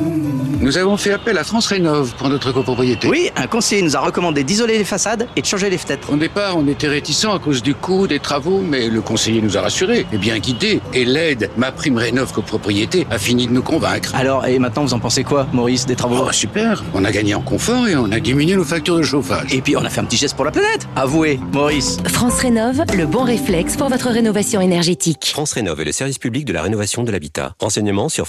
Nous 0.61 0.79
avons 0.79 0.97
fait 0.97 1.13
appel 1.13 1.37
à 1.37 1.43
France 1.43 1.67
Rénov 1.67 2.15
pour 2.17 2.29
notre 2.29 2.53
copropriété. 2.53 3.09
Oui, 3.09 3.29
un 3.35 3.49
conseiller 3.49 3.83
nous 3.83 3.97
a 3.97 4.01
recommandé 4.01 4.45
d'isoler 4.45 4.79
les 4.79 4.85
façades 4.85 5.27
et 5.35 5.43
de 5.43 5.47
changer 5.47 5.69
les 5.69 5.79
fenêtres. 5.79 6.13
Au 6.13 6.17
départ, 6.17 6.57
on 6.57 6.69
était 6.69 6.87
réticents 6.87 7.35
à 7.35 7.41
cause 7.41 7.61
du 7.61 7.75
coût 7.75 8.07
des 8.07 8.21
travaux, 8.21 8.61
mais 8.61 8.89
le 8.89 9.01
conseiller 9.01 9.43
nous 9.43 9.57
a 9.59 9.63
rassurés 9.63 10.07
et 10.13 10.19
bien 10.19 10.39
guidés. 10.39 10.81
Et 10.95 11.05
l'aide, 11.05 11.51
ma 11.57 11.73
prime 11.73 11.99
Rénov 11.99 12.33
copropriété, 12.33 13.05
a 13.11 13.19
fini 13.19 13.49
de 13.49 13.53
nous 13.53 13.63
convaincre. 13.63 14.15
Alors, 14.15 14.47
et 14.47 14.61
maintenant, 14.61 14.85
vous 14.85 14.95
en 14.95 15.01
pensez 15.01 15.25
quoi, 15.25 15.49
Maurice, 15.53 15.85
des 15.87 15.97
travaux? 15.97 16.27
Oh, 16.29 16.33
super 16.33 16.85
On 16.95 17.05
a 17.05 17.11
gagné 17.11 17.35
en 17.35 17.43
confort 17.43 17.89
et 17.89 17.97
on 17.97 18.13
a 18.13 18.21
diminué 18.21 18.55
nos 18.55 18.65
factures 18.65 18.97
de 18.97 19.03
chauffage. 19.03 19.53
Et 19.53 19.61
puis, 19.61 19.77
on 19.77 19.85
a 19.85 19.91
fait 19.91 20.01
un 20.01 20.05
petit 20.05 20.19
geste 20.19 20.37
pour 20.37 20.45
la 20.45 20.53
planète. 20.53 20.87
Avouez, 20.95 21.41
Maurice. 21.53 21.99
France 22.07 22.39
Rénove, 22.39 22.85
le 22.97 23.07
bon 23.07 23.25
réflexe 23.25 23.77
pour 23.77 23.89
votre 23.89 24.09
rénovation 24.09 24.61
énergétique. 24.61 25.31
France 25.33 25.53
Rénov 25.55 25.81
est 25.81 25.85
le 25.85 25.93
service 25.93 26.19
public 26.19 26.45
de 26.45 26.53
la 26.53 26.63
rénovation 26.63 27.03
de 27.03 27.11
l'habitat. 27.11 27.55
Renseignements 27.59 28.09
sur 28.09 28.29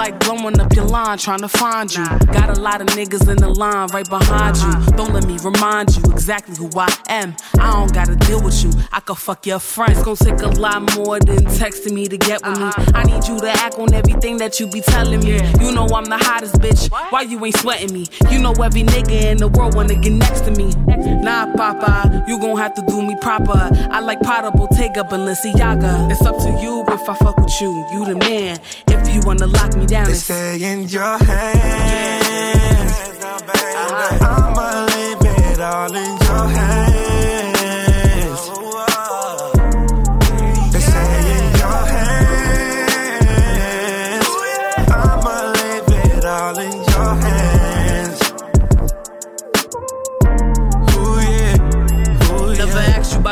Like 0.00 0.18
blowing 0.20 0.58
up 0.58 0.74
your 0.74 0.86
line, 0.86 1.18
trying 1.18 1.40
to 1.40 1.48
find 1.48 1.94
you. 1.94 2.02
Got 2.32 2.56
a 2.56 2.58
lot 2.58 2.80
of 2.80 2.86
niggas 2.96 3.28
in 3.28 3.36
the 3.36 3.50
line 3.50 3.86
right 3.88 4.08
behind 4.08 4.56
you. 4.56 4.96
Don't 4.96 5.12
let 5.12 5.26
me 5.26 5.36
remind 5.44 5.94
you 5.94 6.02
exactly 6.10 6.56
who 6.56 6.70
I 6.74 6.88
am. 7.08 7.36
I 7.58 7.70
don't 7.74 7.92
gotta 7.92 8.16
deal 8.16 8.42
with 8.42 8.64
you. 8.64 8.72
I 8.92 9.00
could 9.00 9.18
fuck 9.18 9.44
your 9.44 9.58
friends. 9.58 9.98
It's 9.98 10.02
gonna 10.02 10.16
take 10.16 10.40
a 10.40 10.58
lot 10.58 10.96
more 10.96 11.20
than 11.20 11.44
texting 11.60 11.92
me 11.92 12.08
to 12.08 12.16
get 12.16 12.42
with 12.46 12.58
me. 12.58 12.70
I 12.94 13.04
need 13.04 13.28
you 13.28 13.38
to 13.40 13.50
act 13.50 13.74
on 13.74 13.92
everything 13.92 14.38
that 14.38 14.58
you 14.58 14.68
be 14.68 14.80
telling 14.80 15.20
me. 15.20 15.34
You 15.60 15.70
know 15.74 15.86
I'm 15.92 16.06
the 16.06 16.16
hottest 16.16 16.54
bitch. 16.54 16.90
Why 17.12 17.20
you 17.20 17.44
ain't 17.44 17.58
sweating 17.58 17.92
me? 17.92 18.06
You 18.30 18.38
know 18.38 18.52
every 18.52 18.84
nigga 18.84 19.32
in 19.32 19.36
the 19.36 19.48
world 19.48 19.74
wanna 19.74 19.96
get 19.96 20.12
next 20.12 20.46
to 20.46 20.50
me. 20.52 20.72
Nah, 21.20 21.54
Papa, 21.54 22.24
you 22.26 22.40
gon' 22.40 22.56
have 22.56 22.72
to 22.72 22.82
do 22.88 23.02
me 23.02 23.16
proper. 23.20 23.68
I 23.90 24.00
like 24.00 24.20
Prada, 24.22 24.50
Bottega, 24.50 25.02
Balenciaga. 25.04 26.10
It's 26.10 26.24
up 26.24 26.38
to 26.38 26.50
you 26.62 26.84
if 26.88 27.06
I 27.06 27.14
fuck 27.16 27.36
with 27.36 27.60
you. 27.60 27.84
You 27.92 28.06
the 28.06 28.16
man. 28.16 28.58
If 28.88 29.14
you 29.14 29.20
wanna 29.26 29.46
lock 29.46 29.76
me 29.76 29.89
down, 29.90 30.04
They 30.04 30.12
it's 30.12 30.22
stay 30.22 30.62
in 30.62 30.88
your 30.88 31.18
hands. 31.18 32.92
Uh-huh. 33.22 34.18
I'ma 34.22 34.86
leave 34.86 35.18
it 35.20 35.60
all 35.60 35.94
in 35.94 36.16
your 36.18 36.48
hands. 36.48 36.69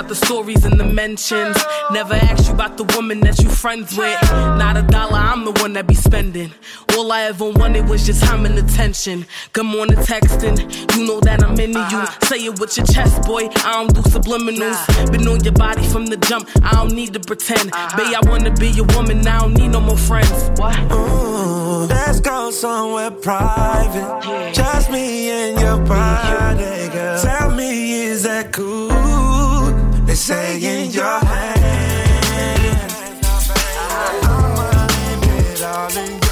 About 0.09 0.20
the 0.20 0.26
stories 0.26 0.64
and 0.64 0.80
the 0.80 0.84
mentions. 0.84 1.56
Never 1.90 2.14
asked 2.14 2.48
you 2.48 2.54
about 2.54 2.76
the 2.76 2.84
woman 2.96 3.20
that 3.20 3.38
you 3.42 3.50
friends 3.50 3.96
with. 3.96 4.22
Not 4.32 4.76
a 4.76 4.82
dollar, 4.82 5.18
I'm 5.18 5.44
the 5.44 5.52
one 5.61 5.74
that 5.74 5.86
be 5.86 5.94
spending. 5.94 6.52
All 6.96 7.12
I 7.12 7.22
ever 7.22 7.50
wanted 7.50 7.88
was 7.88 8.06
just 8.06 8.22
time 8.24 8.46
and 8.46 8.59
attention. 8.59 9.26
Good 9.52 9.66
morning, 9.66 9.98
texting. 9.98 10.59
You 10.96 11.06
know 11.06 11.20
that 11.20 11.42
I'm 11.42 11.59
into 11.61 11.78
you. 11.78 11.98
Uh-huh. 11.98 12.26
Say 12.26 12.44
it 12.46 12.59
with 12.59 12.76
your 12.76 12.86
chest, 12.86 13.22
boy. 13.22 13.48
I 13.64 13.72
don't 13.72 13.94
do 13.94 14.02
subliminals. 14.02 14.78
Been 15.12 15.28
on 15.28 15.44
your 15.44 15.52
body 15.52 15.86
from 15.86 16.06
the 16.06 16.16
jump. 16.16 16.48
I 16.62 16.72
don't 16.72 16.92
need 16.92 17.12
to 17.14 17.20
pretend. 17.20 17.72
Uh-huh. 17.72 17.96
Babe, 17.96 18.16
I 18.16 18.30
wanna 18.30 18.52
be 18.54 18.68
your 18.68 18.86
woman. 18.96 19.26
I 19.26 19.40
don't 19.40 19.54
need 19.54 19.68
no 19.68 19.80
more 19.80 19.98
friends. 19.98 20.50
What? 20.59 20.76
Ooh, 20.92 21.86
let's 21.86 22.20
go 22.20 22.50
somewhere 22.50 23.11
private. 23.11 24.54
Just 24.54 24.90
me 24.90 25.30
and 25.30 25.61
your 25.61 25.78
body, 25.86 26.88
girl. 26.94 27.20
Tell 27.22 27.50
me, 27.54 28.04
is 28.04 28.22
that 28.22 28.52
cool? 28.52 29.18
They 30.09 30.14
say 30.14 30.56
in 30.56 30.90
your 30.90 31.18
hands. 31.18 31.59
I'ma 34.24 34.86
leave 34.86 35.52
it 35.52 35.62
all 35.62 35.98
in 35.98 36.28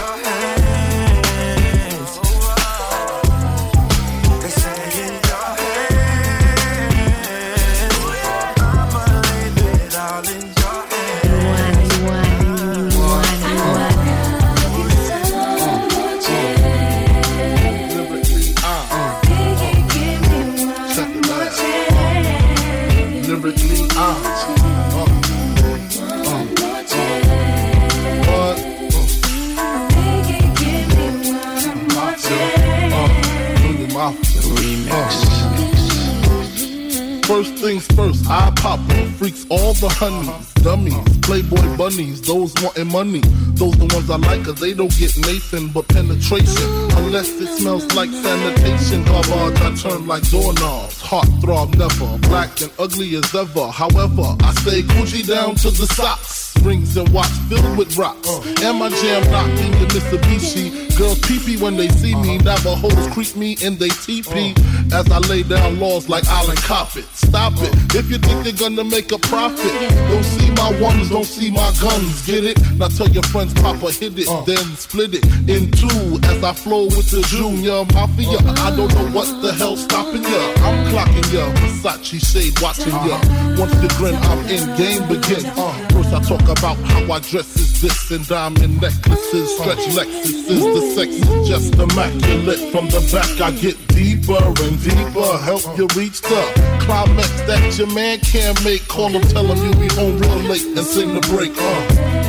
honeys, 39.96 40.52
dummies, 40.62 41.18
playboy 41.22 41.76
bunnies, 41.76 42.20
those 42.20 42.52
wanting 42.62 42.88
money. 42.88 43.20
Those 43.56 43.76
the 43.78 43.88
ones 43.94 44.10
I 44.10 44.16
like, 44.16 44.44
cause 44.44 44.60
they 44.60 44.74
don't 44.74 44.94
get 44.98 45.16
Nathan 45.16 45.68
but 45.68 45.88
penetration. 45.88 46.68
Unless 47.00 47.40
it 47.40 47.48
smells 47.58 47.86
like 47.94 48.10
sanitation. 48.10 49.04
Garbage, 49.04 49.60
I 49.60 49.74
turn 49.74 50.06
like 50.06 50.28
doorknobs. 50.30 51.00
Heart 51.00 51.28
throb 51.40 51.74
never, 51.76 52.18
black 52.28 52.60
and 52.60 52.70
ugly 52.78 53.16
as 53.16 53.34
ever. 53.34 53.68
However, 53.68 54.36
I 54.40 54.52
stay 54.60 54.82
Gucci 54.82 55.26
down 55.26 55.54
to 55.56 55.70
the 55.70 55.86
socks. 55.86 56.54
Rings 56.62 56.96
and 56.96 57.08
watch 57.10 57.32
filled 57.48 57.78
with 57.78 57.96
rocks. 57.96 58.28
And 58.62 58.78
my 58.78 58.90
jam 58.90 59.22
knocking 59.30 59.72
the 59.80 59.86
Mitsubishi. 59.94 60.85
Girls 60.96 61.20
pee 61.20 61.56
when 61.58 61.76
they 61.76 61.88
see 61.88 62.14
me. 62.14 62.36
Uh-huh. 62.36 62.56
Navajos 62.56 63.06
creep 63.12 63.36
me 63.36 63.56
in 63.62 63.76
they 63.76 63.88
teepee. 63.88 64.54
Uh. 64.56 64.98
As 64.98 65.10
I 65.10 65.18
lay 65.28 65.42
down 65.42 65.78
laws 65.78 66.08
like 66.08 66.26
Island 66.26 66.58
Coppet. 66.60 67.04
Stop 67.14 67.52
it. 67.56 67.74
Uh. 67.74 67.98
If 67.98 68.10
you 68.10 68.18
think 68.18 68.44
they're 68.44 68.52
gonna 68.52 68.84
make 68.84 69.12
a 69.12 69.18
profit, 69.18 69.72
don't 70.08 70.24
see 70.24 70.50
my 70.52 70.80
ones, 70.80 71.10
don't 71.10 71.24
see 71.24 71.50
my 71.50 71.72
guns. 71.80 72.26
Get 72.26 72.44
it? 72.44 72.58
Now 72.78 72.88
tell 72.88 73.08
your 73.08 73.22
friends, 73.24 73.52
Papa 73.54 73.92
hit 73.92 74.18
it, 74.18 74.28
uh. 74.28 74.40
then 74.42 74.64
split 74.76 75.14
it 75.14 75.24
in 75.48 75.70
two. 75.70 76.18
As 76.30 76.42
I 76.42 76.52
flow 76.54 76.84
with 76.84 77.10
the 77.10 77.20
Junior 77.28 77.84
Mafia. 77.92 78.38
I 78.64 78.74
don't 78.74 78.92
know 78.94 79.08
what 79.12 79.28
the 79.42 79.52
hell's 79.52 79.84
stopping 79.84 80.22
ya. 80.22 80.42
I'm 80.64 80.86
clocking 80.92 81.32
ya. 81.32 81.44
Versace 81.60 82.24
shade 82.24 82.58
watching 82.60 82.96
ya. 83.04 83.20
Once 83.60 83.74
the 83.82 83.92
grin, 83.98 84.14
I'm 84.14 84.40
in 84.48 84.64
game 84.76 85.02
begin. 85.08 85.44
Uh, 85.56 85.72
first 85.90 86.12
I 86.12 86.22
talk 86.22 86.48
about 86.48 86.76
how 86.88 87.12
I 87.12 87.18
dress 87.20 87.56
is 87.56 87.82
this 87.82 88.10
and 88.10 88.26
diamond 88.26 88.80
necklaces, 88.80 89.56
stretch 89.58 89.84
Lexuses. 89.96 90.85
Sex 90.94 91.10
is 91.10 91.48
just 91.48 91.74
immaculate. 91.74 92.70
From 92.72 92.88
the 92.88 93.00
back 93.12 93.40
I 93.40 93.50
get 93.50 93.76
deeper 93.88 94.38
and 94.38 94.82
deeper. 94.82 95.38
Help 95.38 95.64
you 95.76 95.86
reach 95.96 96.20
the 96.22 96.40
climax 96.80 97.30
that 97.42 97.78
your 97.78 97.92
man 97.94 98.18
can't 98.20 98.62
make. 98.64 98.86
Call 98.88 99.08
him, 99.08 99.22
tell 99.22 99.46
him 99.46 99.58
you'll 99.64 99.80
be 99.80 99.88
home 99.94 100.18
real 100.18 100.36
late 100.50 100.64
and 100.64 100.86
sing 100.86 101.14
the 101.14 101.20
break. 101.32 101.52
Uh. 101.56 102.26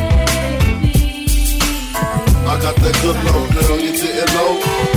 I 2.47 2.62
got 2.62 2.76
that 2.78 2.95
good 3.01 3.16
love, 3.26 3.49
girl, 3.53 3.80
you 3.80 3.91
didn't 3.91 4.34
know. 4.34 4.88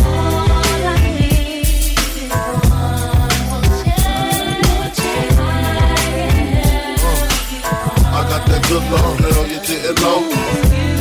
I 8.12 8.20
got 8.28 8.46
that 8.46 8.62
good 8.68 8.84
love, 8.92 9.18
girl, 9.18 9.46
you 9.46 9.60
didn't 9.60 10.00
know. 10.00 10.99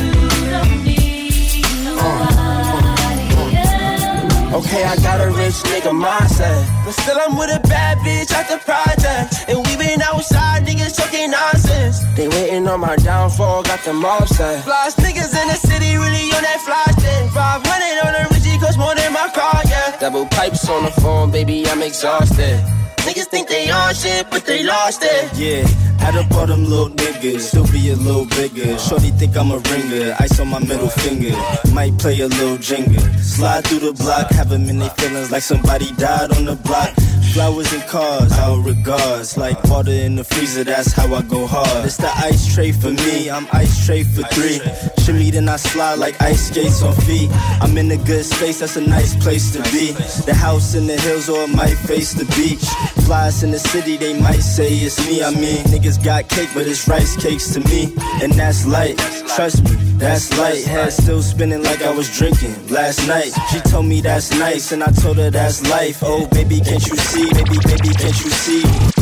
Okay, 4.52 4.82
I 4.82 4.96
got 4.96 5.20
a 5.20 5.30
rich 5.30 5.62
nigga 5.70 5.94
mindset. 5.94 6.66
But 6.84 6.92
still, 6.92 7.18
I'm 7.20 7.36
with 7.36 7.54
a 7.54 7.60
bad 7.68 7.98
bitch 7.98 8.32
at 8.32 8.48
the 8.48 8.58
project. 8.58 9.48
And 9.48 9.64
we 9.64 9.76
been 9.76 10.02
outside, 10.02 10.66
niggas 10.66 10.96
talking 10.96 11.30
nonsense. 11.30 12.02
They 12.16 12.26
waiting 12.26 12.66
on 12.66 12.80
my 12.80 12.96
downfall, 12.96 13.62
got 13.62 13.84
them 13.84 14.04
offset. 14.04 14.64
Flies 14.64 14.96
niggas 14.96 15.40
in 15.40 15.46
the 15.46 15.54
city, 15.54 15.94
really 15.96 16.34
on 16.34 16.42
that 16.42 16.60
fly 16.66 16.84
shit. 16.98 17.30
500 17.30 18.06
on 18.06 18.12
the 18.12 18.34
Richie, 18.34 18.58
cost 18.58 18.76
more 18.76 18.94
than 18.96 19.12
my 19.12 19.30
car, 19.32 19.62
yeah. 19.66 19.96
Double 20.00 20.26
pipes 20.26 20.68
on 20.68 20.82
the 20.82 20.90
phone, 21.00 21.30
baby, 21.30 21.64
I'm 21.68 21.82
exhausted. 21.82 22.58
Niggas 23.06 23.26
think 23.26 23.48
they 23.48 23.70
on 23.70 23.94
shit, 23.94 24.30
but 24.30 24.44
they 24.44 24.62
lost 24.62 25.02
it. 25.02 25.30
Yeah, 25.36 25.66
add 26.00 26.16
up 26.16 26.30
all 26.32 26.46
them 26.46 26.64
little 26.64 26.90
niggas, 26.90 27.40
still 27.40 27.66
be 27.72 27.90
a 27.90 27.96
little 27.96 28.26
bigger. 28.26 28.78
Shorty 28.78 29.10
think 29.10 29.36
I'm 29.36 29.50
a 29.50 29.58
ringer, 29.58 30.14
ice 30.18 30.38
on 30.40 30.48
my 30.48 30.60
middle 30.60 30.88
finger. 30.88 31.36
Might 31.72 31.96
play 31.98 32.20
a 32.20 32.28
little 32.28 32.58
jingle. 32.58 33.02
Slide 33.18 33.64
through 33.64 33.80
the 33.80 33.92
block, 33.92 34.30
have 34.30 34.48
them 34.48 34.68
in 34.68 34.78
their 34.78 34.90
feelings 34.90 35.30
like 35.30 35.42
somebody 35.42 35.92
died 35.92 36.36
on 36.36 36.44
the 36.44 36.56
block. 36.56 36.90
Flowers 37.32 37.72
and 37.72 37.82
cars, 37.84 38.32
our 38.38 38.60
regards. 38.60 39.36
Like 39.36 39.62
water 39.64 39.92
in 39.92 40.16
the 40.16 40.24
freezer, 40.24 40.64
that's 40.64 40.92
how 40.92 41.14
I 41.14 41.22
go 41.22 41.46
hard. 41.46 41.84
It's 41.84 41.96
the 41.96 42.10
ice 42.16 42.52
tray 42.52 42.72
for 42.72 42.90
me, 42.90 43.30
I'm 43.30 43.46
ice 43.52 43.86
tray 43.86 44.02
for 44.02 44.22
three. 44.34 44.60
Shimmy, 45.04 45.30
then 45.30 45.48
I 45.48 45.54
slide 45.56 45.98
like 46.00 46.20
ice 46.20 46.48
skates 46.48 46.82
on 46.82 46.92
feet. 47.06 47.30
I'm 47.62 47.78
in 47.78 47.90
a 47.92 47.96
good 47.98 48.24
space, 48.24 48.58
that's 48.58 48.76
a 48.76 48.80
nice 48.80 49.14
place 49.14 49.52
to 49.52 49.62
be. 49.70 49.92
The 50.26 50.34
house 50.34 50.74
in 50.74 50.88
the 50.88 50.96
hills 50.96 51.28
or 51.28 51.44
it 51.44 51.54
might 51.54 51.78
face 51.86 52.12
the 52.14 52.24
beach. 52.34 52.66
Flies 53.06 53.42
in 53.42 53.50
the 53.50 53.58
city, 53.58 53.96
they 53.96 54.18
might 54.20 54.40
say 54.40 54.68
it's 54.72 54.98
me. 55.06 55.22
I 55.22 55.30
mean, 55.30 55.64
niggas 55.64 56.02
got 56.04 56.28
cake, 56.28 56.50
but 56.54 56.66
it's 56.66 56.86
rice 56.88 57.16
cakes 57.16 57.52
to 57.54 57.60
me. 57.60 57.92
And 58.22 58.32
that's 58.32 58.66
light, 58.66 58.98
trust 59.34 59.64
me, 59.64 59.76
that's 59.98 60.36
light. 60.38 60.64
Head 60.64 60.92
still 60.92 61.22
spinning 61.22 61.62
like 61.62 61.82
I 61.82 61.92
was 61.92 62.08
drinking 62.16 62.54
last 62.68 63.06
night. 63.08 63.32
She 63.50 63.60
told 63.60 63.86
me 63.86 64.00
that's 64.00 64.30
nice, 64.38 64.72
and 64.72 64.82
I 64.82 64.92
told 64.92 65.16
her 65.18 65.30
that's 65.30 65.68
life. 65.70 66.02
Oh, 66.02 66.26
baby, 66.28 66.60
can't 66.60 66.86
you 66.86 66.96
see? 66.96 67.28
Baby, 67.32 67.58
baby, 67.64 67.94
can't 67.94 68.24
you 68.24 68.30
see? 68.30 68.99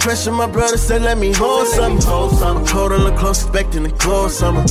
Pressure, 0.00 0.32
my 0.32 0.46
brother 0.46 0.76
said, 0.76 1.02
let 1.02 1.18
me 1.18 1.32
hold 1.32 1.68
something. 1.68 2.00
Something. 2.00 2.66
Cold 2.66 2.92
and 2.92 3.04
look 3.04 3.16
close, 3.16 3.42
expecting 3.42 3.84
to 3.84 3.90
close 3.90 4.36
summer. 4.36 4.64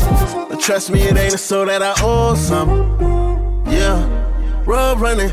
But 0.49 0.59
trust 0.59 0.91
me, 0.91 1.01
it 1.03 1.15
ain't 1.17 1.34
a 1.34 1.38
soul 1.38 1.67
that 1.67 1.82
I 1.82 1.93
owe 2.01 2.36
some. 2.36 2.69
Yeah. 3.67 4.63
Road 4.65 4.99
running. 4.99 5.32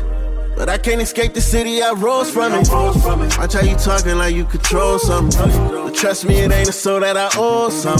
But 0.55 0.69
I 0.69 0.77
can't 0.77 1.01
escape 1.01 1.33
the 1.33 1.41
city 1.41 1.81
I 1.81 1.91
rose 1.91 2.31
from 2.31 2.53
it. 2.53 2.69
Watch 2.71 3.53
how 3.53 3.61
you 3.61 3.75
talking 3.75 4.17
like 4.17 4.33
you 4.33 4.45
control 4.45 4.97
something. 4.97 5.51
But 5.69 5.93
trust 5.93 6.25
me, 6.25 6.37
it 6.39 6.51
ain't 6.51 6.69
a 6.69 6.71
soul 6.71 7.01
that 7.01 7.15
I 7.15 7.29
owe 7.35 7.69
some. 7.69 7.99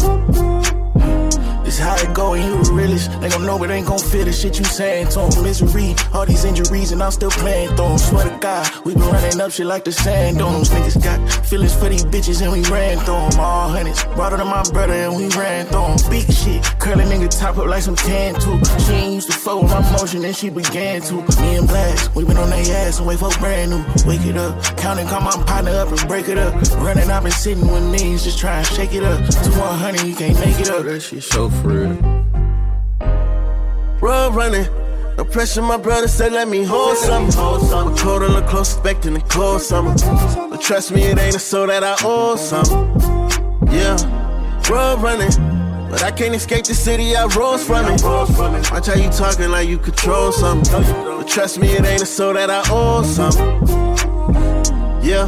It's 1.68 1.78
how 1.78 1.95
it 1.98 2.14
go 2.16 2.34
and 2.34 2.43
you 2.43 2.64
the 2.64 2.72
realest. 2.72 3.12
They 3.20 3.30
gon' 3.30 3.45
know 3.45 3.62
it 3.62 3.70
ain't 3.70 3.86
gon' 3.86 4.00
fit 4.00 4.26
the 4.26 4.32
shit 4.32 4.58
you 4.58 4.64
saying 4.64 5.10
to 5.10 5.20
'em. 5.20 5.43
Misery, 5.43 5.95
all 6.14 6.26
these 6.26 6.45
injuries, 6.45 6.93
and 6.93 7.04
I'm 7.04 7.12
still 7.12 7.30
playing 7.30 7.76
through 7.76 7.98
God, 8.40 8.86
we 8.86 8.94
been 8.94 9.02
running 9.04 9.42
up 9.42 9.52
shit 9.52 9.66
like 9.66 9.84
the 9.84 9.92
sand 9.92 10.38
dunes. 10.38 10.70
Niggas 10.70 11.04
got 11.04 11.46
feelings 11.46 11.74
for 11.74 11.90
these 11.90 12.06
bitches 12.06 12.42
and 12.42 12.52
we 12.52 12.62
ran 12.70 12.98
through 13.00 13.16
them. 13.16 13.40
All 13.40 13.70
hundreds, 13.70 14.04
brought 14.16 14.32
her 14.32 14.38
to 14.38 14.46
my 14.46 14.64
brother 14.72 14.94
and 14.94 15.16
we 15.16 15.28
ran 15.30 15.66
through 15.66 15.98
them. 15.98 16.12
Big 16.12 16.32
shit, 16.32 16.64
curly 16.80 17.04
nigga 17.06 17.30
top 17.30 17.58
up 17.58 17.66
like 17.66 17.82
some 17.82 17.96
tan 17.96 18.36
too. 18.36 18.60
She 18.86 18.94
ain't 18.94 19.14
used 19.16 19.32
to 19.32 19.38
fuck 19.38 19.62
with 19.62 19.72
my 19.72 19.92
motion 19.92 20.24
and 20.24 20.36
she 20.36 20.50
began 20.50 21.02
to. 21.02 21.16
Me 21.42 21.56
and 21.58 21.68
Blast, 21.68 22.16
we 22.16 22.26
been 22.26 22.38
on 22.38 22.50
their 22.50 22.88
ass 22.88 23.00
and 23.00 23.08
wait 23.08 23.20
for 23.20 23.30
brand 23.40 23.72
new. 23.72 23.84
Wake 24.06 24.26
it 24.26 24.38
up, 24.38 24.62
count 24.78 25.00
and 25.00 25.10
call 25.10 25.22
my 25.22 25.44
partner 25.46 25.72
up 25.72 25.90
and 25.90 26.08
break 26.08 26.30
it 26.30 26.38
up. 26.38 26.54
Running, 26.78 27.10
I've 27.10 27.24
been 27.24 27.32
sitting 27.32 27.72
with 27.72 27.84
knees, 27.92 28.24
just 28.24 28.38
trying 28.38 28.64
to 28.66 28.74
shake 28.74 28.94
it 28.94 29.04
up. 29.04 29.18
To 29.26 29.50
100, 29.50 30.04
you 30.04 30.16
can't 30.16 30.40
make 30.40 30.60
it 30.60 30.70
up. 30.70 30.84
That 30.84 31.00
shit 31.00 31.24
so 31.24 31.48
real. 31.48 31.98
Road 34.00 34.36
running. 34.36 34.87
No 35.18 35.26
pressure, 35.26 35.63
my 35.63 35.78
brother 35.78 36.07
said, 36.07 36.32
let 36.32 36.47
me 36.47 36.63
hold 36.63 36.95
something. 36.95 37.36
Hold 37.39 37.61
something. 37.68 37.97
Cold 37.97 38.22
and 38.22 38.36
look 38.36 38.45
close, 38.45 38.76
expecting 38.76 39.15
to 39.15 39.22
close 39.22 39.68
summer. 39.68 39.95
But 40.47 40.61
trust 40.61 40.91
me, 40.91 41.01
it 41.05 41.18
ain't 41.18 41.36
a 41.36 41.39
soul 41.39 41.65
that 41.65 41.84
I 41.84 41.95
owe 42.03 42.36
some. 42.36 42.65
Yeah. 43.72 43.97
Road 44.70 45.01
running. 45.01 45.32
But 45.89 46.03
I 46.03 46.11
can't 46.11 46.36
escape 46.36 46.65
the 46.65 46.76
city 46.76 47.15
I 47.15 47.26
rose 47.26 47.65
from 47.65 47.86
it. 47.88 48.03
Watch 48.03 48.86
how 48.86 48.93
you 48.93 49.09
talking 49.09 49.49
like 49.49 49.68
you 49.68 49.80
control 49.80 50.32
something. 50.32 50.84
But 50.84 51.28
trust 51.28 51.57
me, 51.57 51.70
it 51.70 51.84
ain't 51.84 52.03
a 52.03 52.05
soul 52.05 52.34
that 52.34 52.51
I 52.51 52.61
owe 52.70 53.01
some. 53.01 53.34
Yeah. 55.01 55.28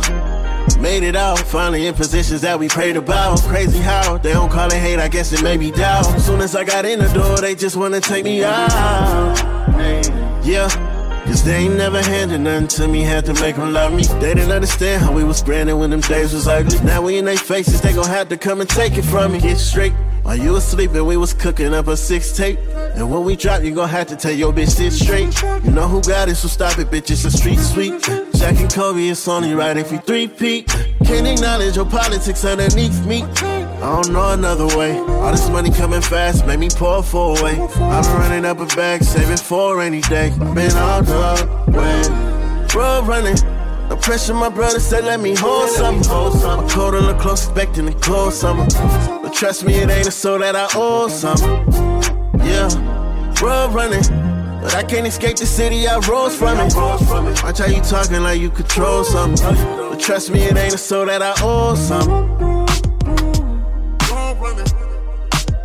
Made 0.79 1.01
it 1.01 1.15
out, 1.15 1.39
finally 1.39 1.87
in 1.87 1.95
positions 1.95 2.41
that 2.41 2.59
we 2.59 2.67
prayed 2.67 2.95
about. 2.95 3.41
Crazy 3.41 3.79
how 3.79 4.19
they 4.19 4.33
don't 4.33 4.51
call 4.51 4.67
it 4.67 4.79
hate, 4.79 4.99
I 4.99 5.07
guess 5.07 5.33
it 5.33 5.41
made 5.41 5.59
me 5.59 5.71
doubt. 5.71 6.03
Soon 6.21 6.41
as 6.41 6.55
I 6.55 6.63
got 6.63 6.85
in 6.85 6.99
the 6.99 7.07
door, 7.07 7.37
they 7.37 7.55
just 7.55 7.75
wanna 7.75 7.99
take 7.99 8.23
me 8.23 8.43
out. 8.43 9.58
Yeah. 10.43 10.69
Cause 11.25 11.43
they 11.43 11.57
ain't 11.57 11.75
never 11.75 12.01
handed 12.01 12.39
nothing 12.39 12.67
to 12.69 12.87
me, 12.87 13.01
had 13.01 13.23
to 13.25 13.33
make 13.35 13.55
them 13.55 13.71
love 13.71 13.93
me. 13.93 14.03
They 14.03 14.33
didn't 14.33 14.51
understand 14.51 15.03
how 15.03 15.11
we 15.11 15.23
was 15.23 15.37
spreading 15.37 15.77
when 15.77 15.91
them 15.91 16.01
days 16.01 16.33
was 16.33 16.47
ugly. 16.47 16.79
Now 16.79 17.03
we 17.03 17.17
in 17.17 17.25
their 17.25 17.37
faces, 17.37 17.81
they 17.81 17.93
gon' 17.93 18.07
have 18.07 18.29
to 18.29 18.37
come 18.37 18.61
and 18.61 18.69
take 18.69 18.97
it 18.97 19.03
from 19.03 19.33
me. 19.33 19.39
Get 19.39 19.57
straight. 19.57 19.93
While 20.23 20.37
you 20.37 20.53
was 20.53 20.67
sleeping, 20.67 21.05
we 21.05 21.17
was 21.17 21.33
cooking 21.33 21.73
up 21.73 21.87
a 21.87 21.95
six 21.95 22.35
tape. 22.35 22.57
And 22.95 23.11
when 23.11 23.23
we 23.25 23.35
drop, 23.35 23.61
you 23.61 23.75
gon' 23.75 23.89
have 23.89 24.07
to 24.07 24.15
tell 24.15 24.31
your 24.31 24.51
bitch 24.51 24.69
sit 24.69 24.91
straight. 24.91 25.39
You 25.63 25.71
know 25.71 25.87
who 25.87 26.01
got 26.01 26.29
it, 26.29 26.35
so 26.35 26.47
stop 26.47 26.79
it, 26.79 26.87
bitch, 26.87 27.11
it's 27.11 27.25
a 27.25 27.31
street 27.31 27.59
sweep. 27.59 27.93
Shaq 28.33 28.59
and 28.59 28.73
Kobe, 28.73 29.07
it's 29.07 29.27
only 29.27 29.53
right 29.53 29.77
if 29.77 29.91
you 29.91 29.99
three 29.99 30.27
peat. 30.27 30.67
Can't 31.05 31.27
acknowledge 31.27 31.75
your 31.75 31.85
politics 31.85 32.43
underneath 32.43 33.05
me. 33.05 33.23
I 33.81 34.01
don't 34.01 34.11
know 34.11 34.33
another 34.33 34.67
way. 34.77 34.99
All 34.99 35.31
this 35.31 35.47
money 35.49 35.71
coming 35.71 36.01
fast, 36.01 36.45
make 36.45 36.59
me 36.59 36.67
pour 36.69 37.01
four 37.01 37.39
away. 37.39 37.59
I've 37.59 38.03
been 38.03 38.13
running 38.17 38.45
up 38.45 38.59
a 38.59 38.65
bag, 38.75 39.03
saving 39.03 39.37
for 39.37 39.73
a 39.73 39.77
rainy 39.77 40.01
day. 40.01 40.31
Been 40.53 40.75
all 40.75 41.01
the 41.01 41.47
way. 41.71 42.01
Road 42.75 43.07
running. 43.07 43.37
No 43.89 43.95
pressure, 43.95 44.33
my 44.33 44.49
brother 44.49 44.81
said, 44.81 45.05
let 45.05 45.21
me 45.21 45.33
hold 45.33 45.69
something. 45.69 46.07
Hold 46.09 46.33
something. 46.33 46.69
Cold 46.69 46.95
and 46.95 47.05
look 47.07 47.19
close, 47.19 47.47
expecting 47.47 47.85
to 47.85 47.93
close 47.93 48.37
summer. 48.37 48.67
But 49.21 49.33
trust 49.33 49.63
me, 49.63 49.75
it 49.75 49.89
ain't 49.89 50.07
a 50.07 50.11
soul 50.11 50.39
that 50.39 50.57
I 50.57 50.67
owe 50.75 51.07
some. 51.07 51.37
Yeah. 52.45 52.67
Road 53.41 53.73
running. 53.73 54.03
But 54.61 54.75
I 54.75 54.83
can't 54.83 55.07
escape 55.07 55.37
the 55.37 55.45
city 55.45 55.87
I 55.87 55.97
rose 55.99 56.35
from 56.35 56.59
it. 56.59 56.75
Watch 56.75 57.59
how 57.59 57.65
you 57.67 57.81
talking 57.81 58.21
like 58.23 58.41
you 58.41 58.49
control 58.49 59.05
something. 59.05 59.55
But 59.55 60.01
trust 60.01 60.31
me, 60.31 60.41
it 60.41 60.57
ain't 60.57 60.73
a 60.73 60.77
soul 60.77 61.05
that 61.05 61.21
I 61.21 61.33
owe 61.41 61.75
some. 61.75 62.67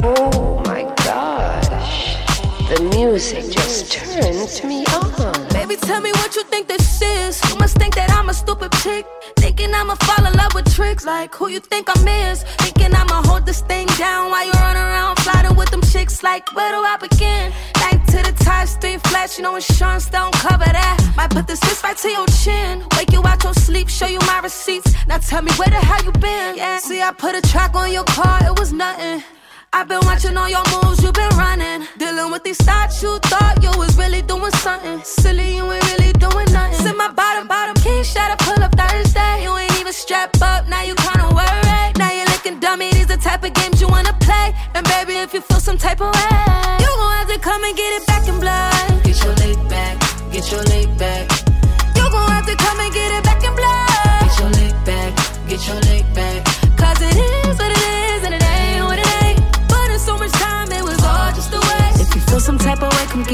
Oh 0.07 0.63
my 0.67 0.83
gosh. 1.03 2.17
The 2.69 2.83
music 2.95 3.51
just 3.51 3.91
turns 3.91 4.63
me 4.63 4.85
on. 4.93 5.49
Baby, 5.49 5.77
tell 5.77 6.03
me 6.03 6.11
what 6.13 6.37
you 6.37 6.45
think 6.45 6.69
this 6.69 7.01
is. 7.01 7.41
You 7.49 7.57
must 7.57 7.79
think 7.79 7.95
that 7.95 8.11
I'm 8.11 8.29
a 8.29 8.35
stupid 8.35 8.71
chick. 8.83 9.07
Thinking 9.37 9.73
I'ma 9.73 9.95
fall 9.95 10.27
in 10.27 10.35
love 10.35 10.53
with 10.55 10.71
tricks. 10.75 11.07
Like 11.07 11.35
who 11.35 11.49
you 11.49 11.59
think 11.59 11.89
I'm 11.89 12.07
is. 12.07 12.43
Thinking 12.65 12.95
I'ma 12.95 13.23
hold 13.23 13.47
this 13.47 13.63
thing 13.63 13.87
down 13.97 14.31
while 14.31 14.45
you 14.45 14.53
run 14.53 14.77
around 14.77 15.17
flirting 15.21 15.57
with 15.57 15.71
them 15.71 15.81
chicks. 15.81 16.23
Like 16.23 16.55
where 16.55 16.71
do 16.71 16.81
I 16.85 16.99
begin? 16.99 17.51
Like 17.81 18.05
to 18.13 18.19
the 18.29 18.45
top, 18.45 18.69
street 18.69 19.01
flash. 19.07 19.39
You 19.39 19.45
know 19.45 19.57
insurance 19.57 20.11
don't 20.11 20.35
cover 20.35 20.67
that. 20.67 21.15
Might 21.17 21.31
put 21.31 21.47
this 21.47 21.61
fist 21.61 21.83
right 21.83 21.97
to 21.97 22.11
your 22.11 22.27
chin. 22.27 22.85
Wake 22.99 23.11
you 23.11 23.23
out 23.25 23.43
your 23.43 23.55
sleep, 23.55 23.89
show 23.89 24.07
you 24.07 24.19
my 24.27 24.41
receipts. 24.43 24.93
Now 25.07 25.17
tell 25.17 25.41
me 25.41 25.53
where 25.53 25.71
the 25.71 25.81
hell 25.81 26.05
you 26.05 26.13
been? 26.13 26.59
Yeah. 26.59 26.77
See, 26.77 27.01
I 27.01 27.11
put 27.13 27.35
a 27.35 27.41
track 27.41 27.75
on 27.75 27.91
your 27.91 28.05
car, 28.05 28.41
it 28.45 28.59
was 28.61 28.71
nothing. 28.71 29.23
I've 29.77 29.89
been 29.89 29.99
watching 30.05 30.37
all 30.37 30.49
your 30.49 30.63
moves, 30.71 31.03
you've 31.03 31.15
been 31.15 31.37
running. 31.37 31.89
Dealing 31.99 32.31
with 32.31 32.45
these 32.45 32.59
thoughts, 32.59 33.03
you 33.03 33.19
thought 33.19 33.61
you 33.61 33.77
was 33.77 33.99
really 33.99 34.23
doing 34.23 34.53
something. 34.63 35.03
Silly, 35.03 35.57
you 35.57 35.65
ain't 35.73 35.85
really 35.91 36.13
doing 36.13 36.47
nothing. 36.53 36.79
Sit 36.79 36.97
my 36.97 37.11
bottom, 37.11 37.49
bottom, 37.49 37.75
key 37.83 38.05
shot, 38.05 38.31
I 38.31 38.37
pull 38.39 38.63
up 38.63 38.73
Thursday. 38.79 39.43
You 39.43 39.51
ain't 39.57 39.77
even 39.81 39.93
strapped 39.93 40.41
up, 40.41 40.69
now 40.69 40.83
you 40.83 40.95
kinda 40.95 41.27
worried. 41.35 41.99
Now 41.99 42.13
you're 42.13 42.31
looking 42.35 42.61
dummy, 42.61 42.93
these 42.93 43.09
the 43.09 43.17
type 43.17 43.43
of 43.43 43.53
games 43.53 43.81
you 43.81 43.89
wanna 43.89 44.13
play. 44.21 44.55
And 44.77 44.87
baby, 44.87 45.15
if 45.15 45.35
you 45.35 45.41
feel 45.41 45.59
some 45.59 45.77
type 45.77 46.01
of 46.01 46.15
way, 46.15 46.31
you 46.79 46.91
gon' 47.01 47.13
have 47.19 47.29
to 47.35 47.39
come 47.41 47.65
and 47.65 47.77
get 47.77 48.01
it 48.01 48.07
back 48.07 48.29
in 48.29 48.39
blood. 48.39 48.64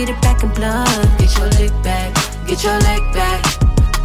Get 0.01 0.17
it 0.17 0.23
back 0.23 0.43
in 0.43 0.51
blood. 0.55 0.89
Get 1.19 1.37
your 1.37 1.49
leg 1.61 1.73
back, 1.83 2.15
get 2.47 2.65
your 2.65 2.79
leg 2.89 3.03
back. 3.13 3.41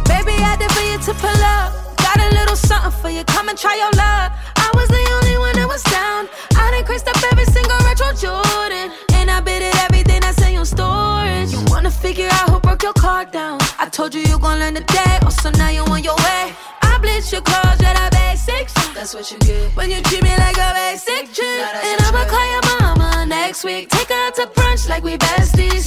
Baby, 0.04 0.36
I 0.44 0.56
did 0.60 0.70
for 0.76 0.84
you 0.84 0.98
to 1.08 1.12
pull 1.22 1.42
up. 1.56 1.72
Got 1.96 2.20
a 2.20 2.28
little 2.36 2.56
something 2.56 2.92
for 3.00 3.08
you, 3.08 3.24
come 3.24 3.48
and 3.48 3.56
try 3.56 3.74
your 3.76 3.92
luck. 3.96 4.28
I 4.56 4.68
was 4.74 4.88
the 4.88 5.04
only 5.16 5.38
one 5.38 5.54
that 5.56 5.68
was 5.68 5.82
down. 5.84 6.28
I 6.60 6.70
done 6.70 6.84
creased 6.84 7.08
up 7.08 7.16
every 7.32 7.46
single 7.46 7.78
retro 7.88 8.12
Jordan. 8.12 8.92
And 9.16 9.30
I 9.30 9.40
bid 9.40 9.62
it 9.62 9.74
everything 9.84 10.20
that's 10.20 10.40
in 10.42 10.52
your 10.52 10.66
storage. 10.66 11.52
You 11.52 11.62
wanna 11.72 11.90
figure 11.90 12.28
out 12.30 12.50
who 12.50 12.60
broke 12.60 12.82
your 12.82 12.92
car 12.92 13.24
down. 13.24 13.58
I 13.78 13.88
told 13.88 14.14
you 14.14 14.20
you 14.20 14.38
gon' 14.38 14.58
learn 14.60 14.74
today, 14.74 15.16
oh, 15.24 15.30
so 15.30 15.48
now 15.50 15.70
you 15.70 15.82
on 15.84 16.04
your 16.04 16.16
way. 16.28 16.52
I 16.82 16.98
bleach 17.00 17.32
your 17.32 17.40
clothes, 17.40 17.80
yeah, 17.80 17.94
that 17.96 18.12
basics. 18.12 18.74
That's 18.92 19.14
what 19.14 19.30
you 19.32 19.38
get. 19.38 19.74
When 19.76 19.90
you 19.90 20.02
treat 20.02 20.22
me 20.22 20.34
like 20.44 20.58
a 20.58 20.70
basic 20.76 21.32
chick. 21.32 21.64
And 21.88 21.98
I'ma 22.06 22.24
call 22.28 22.46
your 22.52 22.64
mama 22.68 23.26
next 23.26 23.64
week. 23.64 23.88
Take 23.88 24.08
her 24.08 24.26
out 24.26 24.34
to 24.36 24.46
brunch 24.56 24.88
like 24.88 25.02
we 25.02 25.16
besties. 25.16 25.85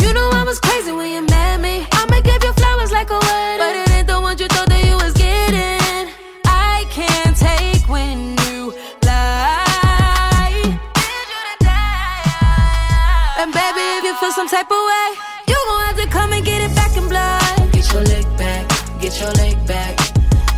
Type 14.50 14.72
of 14.72 14.78
way, 14.78 15.10
you 15.48 15.58
gon' 15.68 15.86
have 15.86 15.98
to 15.98 16.08
come 16.08 16.34
and 16.34 16.44
get 16.44 16.60
it 16.60 16.76
back 16.76 16.98
in 16.98 17.08
blood. 17.08 17.72
Get 17.72 17.94
your 17.94 18.02
leg 18.02 18.26
back, 18.36 18.66
get 19.00 19.14
your 19.22 19.32
leg 19.34 19.56
back. 19.68 19.94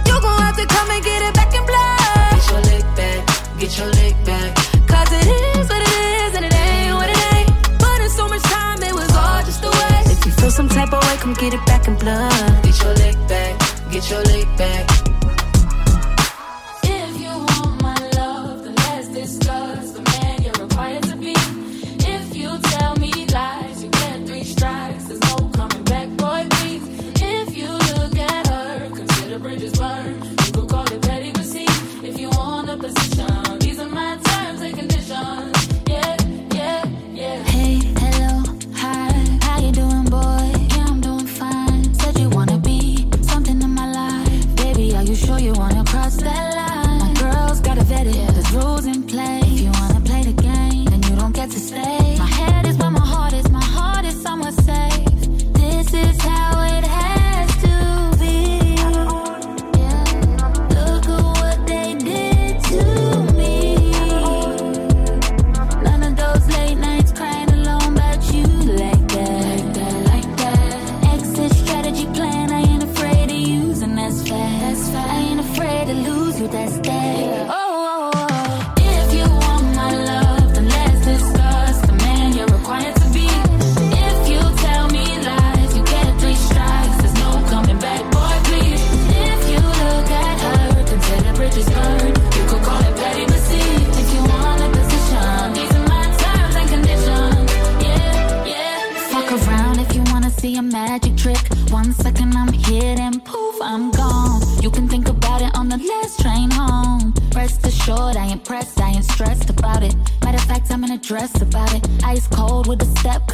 You 0.07 0.15
gon' 0.21 0.41
have 0.47 0.55
to 0.55 0.65
come 0.65 0.89
and 0.91 1.03
get 1.03 1.21
it 1.21 1.33
back 1.33 1.53
in 1.53 1.65
blood. 1.65 2.31
Get 2.31 2.47
your 2.51 2.61
leg 2.71 2.85
back, 2.95 3.19
get 3.59 3.77
your 3.77 3.91
leg 3.99 4.15
back. 4.23 4.55
Cause 4.87 5.11
it 5.11 5.27
is 5.27 5.67
what 5.67 5.81
it 5.81 5.95
is, 6.23 6.35
and 6.37 6.45
it 6.45 6.53
ain't 6.55 6.95
what 6.95 7.09
it 7.09 7.33
ain't. 7.35 7.51
But 7.79 7.99
in 7.99 8.09
so 8.09 8.29
much 8.29 8.43
time, 8.43 8.81
it 8.81 8.93
was 8.93 9.11
all 9.13 9.43
just 9.43 9.61
a 9.65 9.69
waste. 9.69 10.11
If 10.15 10.25
you 10.25 10.31
feel 10.39 10.51
some 10.51 10.69
type 10.69 10.93
of 10.93 11.03
way, 11.03 11.17
come 11.17 11.33
get 11.33 11.53
it 11.53 11.65
back 11.65 11.85
in 11.89 11.95
blood. 11.95 12.63
Get 12.63 12.81
your 12.81 12.93
leg 12.93 13.17
back, 13.27 13.53
get 13.91 14.09
your 14.09 14.21
leg 14.23 14.47
back. 14.57 14.90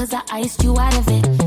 Cause 0.09 0.23
I 0.29 0.39
iced 0.39 0.63
you 0.63 0.77
out 0.77 0.97
of 0.97 1.07
it. 1.09 1.46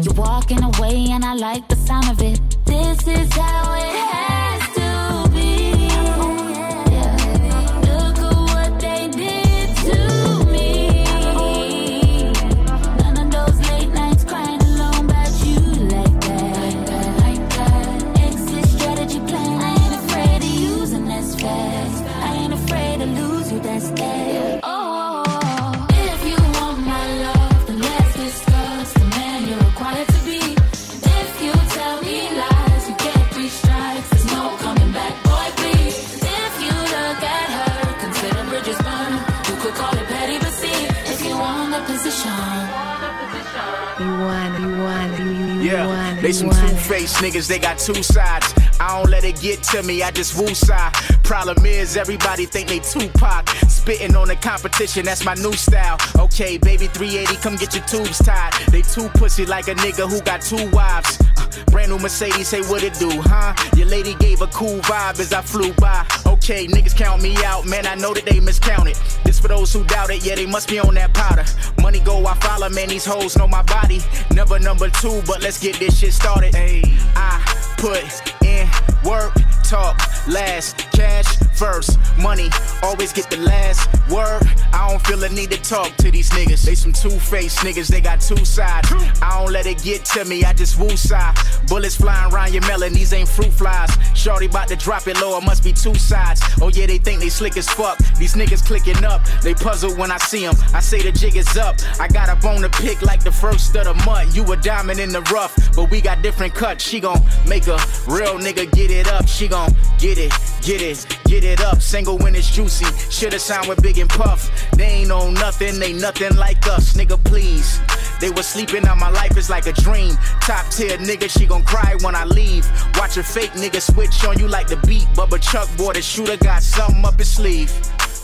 They 46.21 46.33
some 46.33 46.51
two-faced 46.51 47.17
niggas, 47.17 47.49
they 47.49 47.59
got 47.59 47.79
two 47.79 48.03
sides. 48.03 48.60
I 48.91 48.99
don't 48.99 49.11
let 49.11 49.23
it 49.23 49.41
get 49.41 49.63
to 49.71 49.85
me, 49.85 50.03
I 50.03 50.11
just 50.11 50.35
woosah. 50.35 50.93
Problem 51.23 51.65
is, 51.65 51.97
everybody 51.97 52.45
think 52.45 52.69
they 52.69 52.81
Tupac. 52.81 53.49
Spitting 53.69 54.17
on 54.17 54.27
the 54.27 54.35
competition, 54.35 55.05
that's 55.05 55.25
my 55.25 55.35
new 55.35 55.53
style. 55.53 55.97
Okay, 56.19 56.59
baby 56.59 56.89
380, 56.89 57.37
come 57.37 57.55
get 57.55 57.73
your 57.73 57.85
tubes 57.85 58.19
tied. 58.19 58.53
They 58.73 58.83
too 58.83 59.09
pussy 59.11 59.47
like 59.47 59.69
a 59.69 59.77
nigga 59.77 60.11
who 60.11 60.21
got 60.23 60.43
two 60.43 60.69
wives. 60.73 61.21
Uh, 61.37 61.47
brand 61.71 61.93
new 61.93 62.01
Mercedes, 62.01 62.49
say 62.49 62.63
what 62.63 62.83
it 62.83 62.95
do, 62.95 63.09
huh? 63.13 63.55
Your 63.77 63.87
lady 63.87 64.15
gave 64.15 64.41
a 64.41 64.49
cool 64.49 64.81
vibe 64.81 65.21
as 65.21 65.33
I 65.33 65.41
flew 65.41 65.73
by. 65.75 66.05
Okay, 66.27 66.67
niggas 66.67 66.97
count 66.97 67.23
me 67.23 67.37
out, 67.45 67.67
man, 67.67 67.87
I 67.87 67.95
know 67.95 68.13
that 68.13 68.25
they 68.25 68.41
miscounted. 68.41 68.97
This 69.23 69.39
for 69.39 69.47
those 69.47 69.73
who 69.73 69.85
doubt 69.85 70.11
it, 70.11 70.27
yeah, 70.27 70.35
they 70.35 70.47
must 70.47 70.69
be 70.69 70.81
on 70.81 70.95
that 70.95 71.15
powder. 71.15 71.45
Money 71.81 72.01
go, 72.01 72.27
I 72.27 72.35
follow, 72.41 72.69
man, 72.69 72.89
these 72.89 73.05
hoes 73.05 73.37
know 73.39 73.47
my 73.47 73.63
body. 73.63 74.01
Never 74.35 74.59
number 74.59 74.91
two, 74.91 75.23
but 75.29 75.43
let's 75.43 75.61
get 75.61 75.79
this 75.79 76.01
shit 76.01 76.13
started. 76.13 76.57
Hey, 76.57 76.83
I 77.15 77.39
put 77.79 78.40
in 78.61 78.90
work, 79.05 79.33
talk 79.65 79.99
last, 80.29 80.79
cash 80.93 81.27
first, 81.61 81.99
money 82.19 82.49
always 82.83 83.13
get 83.13 83.29
the 83.29 83.37
last 83.37 83.87
word. 84.11 84.43
I 84.73 84.89
don't 84.89 85.01
feel 85.07 85.23
a 85.25 85.29
need 85.29 85.51
to 85.51 85.61
talk 85.61 85.95
to 85.97 86.11
these 86.11 86.31
niggas. 86.31 86.63
They 86.63 86.75
some 86.75 86.93
two-faced 86.93 87.59
niggas, 87.59 87.89
they 87.89 88.01
got 88.01 88.21
two 88.21 88.45
sides. 88.45 88.89
I 89.21 89.39
don't 89.39 89.53
let 89.53 89.67
it 89.67 89.83
get 89.83 90.05
to 90.17 90.25
me, 90.25 90.43
I 90.45 90.55
just 90.55 90.79
woo 90.79 90.97
sigh. 90.97 91.35
Bullets 91.69 91.97
flying 91.97 92.33
around 92.33 92.55
your 92.55 92.67
melon, 92.67 92.95
these 92.95 93.13
ain't 93.13 93.29
fruit 93.29 93.53
flies. 93.53 93.91
Shorty 94.15 94.47
about 94.47 94.69
to 94.69 94.77
drop 94.77 95.07
it 95.07 95.21
low, 95.21 95.37
it 95.37 95.45
must 95.45 95.63
be 95.63 95.73
two 95.73 95.95
sides. 95.95 96.41
Oh 96.63 96.71
yeah, 96.73 96.87
they 96.87 96.99
think 96.99 97.21
they 97.21 97.29
slick 97.29 97.57
as 97.59 97.69
fuck. 97.69 97.99
These 98.17 98.35
niggas 98.35 98.65
clicking 98.65 99.05
up, 99.05 99.25
they 99.43 99.53
puzzle 99.53 99.95
when 99.97 100.11
I 100.11 100.17
see 100.17 100.47
them. 100.47 100.55
I 100.73 100.81
say 100.81 101.03
the 101.03 101.13
jig 101.13 101.37
is 101.37 101.57
up. 101.59 101.77
I 102.01 102.09
got 102.09 102.31
a 102.31 102.37
bone 102.37 102.63
to 102.63 102.71
pick 102.71 103.03
like 103.03 103.23
the 103.23 103.33
first 103.33 103.77
of 103.77 103.85
the 103.85 103.95
month. 104.07 104.35
You 104.35 104.51
a 104.51 104.57
diamond 104.57 104.99
in 104.99 105.11
the 105.11 105.21
rough, 105.33 105.55
but 105.77 105.91
we 105.91 106.01
got 106.01 106.23
different 106.23 106.55
cuts. 106.55 106.85
She 106.85 107.01
gon' 107.01 107.23
make 107.47 107.67
a 107.67 107.79
real 108.09 108.39
nigga 108.39 108.71
get 108.73 108.90
it 108.91 109.09
up. 109.09 109.27
She 109.29 109.49
gon' 109.49 109.75
get 109.99 110.19
it, 110.19 110.33
get 110.63 110.83
it, 110.83 111.07
get 111.25 111.45
it 111.45 111.61
up. 111.61 111.81
Single 111.81 112.19
when 112.19 112.35
it's 112.35 112.51
juicy. 112.51 112.87
Shoulda 113.11 113.39
signed 113.39 113.69
with 113.69 113.83
Big 113.83 113.99
and 113.99 114.11
Puff. 114.11 114.51
They 114.73 114.85
ain't 114.85 115.11
on 115.11 115.35
nothing, 115.35 115.79
they 115.79 115.93
nothing 115.93 116.37
like 116.37 116.67
us, 116.67 116.95
nigga. 116.95 117.23
Please. 117.25 117.81
They 118.21 118.31
was 118.31 118.47
sleeping 118.47 118.87
on 118.87 118.99
my 118.99 119.09
life 119.11 119.37
is 119.37 119.49
like 119.49 119.67
a 119.67 119.73
dream. 119.73 120.15
Top 120.43 120.67
tier 120.71 120.99
nigga, 120.99 121.31
she 121.31 121.47
gon' 121.47 121.63
cry 121.65 121.97
when 122.03 122.15
I 122.15 122.25
leave. 122.25 122.69
Watch 122.97 123.17
a 123.17 123.23
fake 123.23 123.53
nigga 123.53 123.81
switch 123.81 124.25
on 124.25 124.39
you 124.39 124.47
like 124.47 124.69
the 124.69 124.77
beat. 124.87 125.07
Bubba 125.15 125.41
Chuck 125.41 125.69
boy, 125.77 125.93
the 125.95 126.03
shooter 126.03 126.37
got 126.37 126.63
something 126.63 127.05
up 127.05 127.19
his 127.19 127.31
sleeve. 127.31 127.73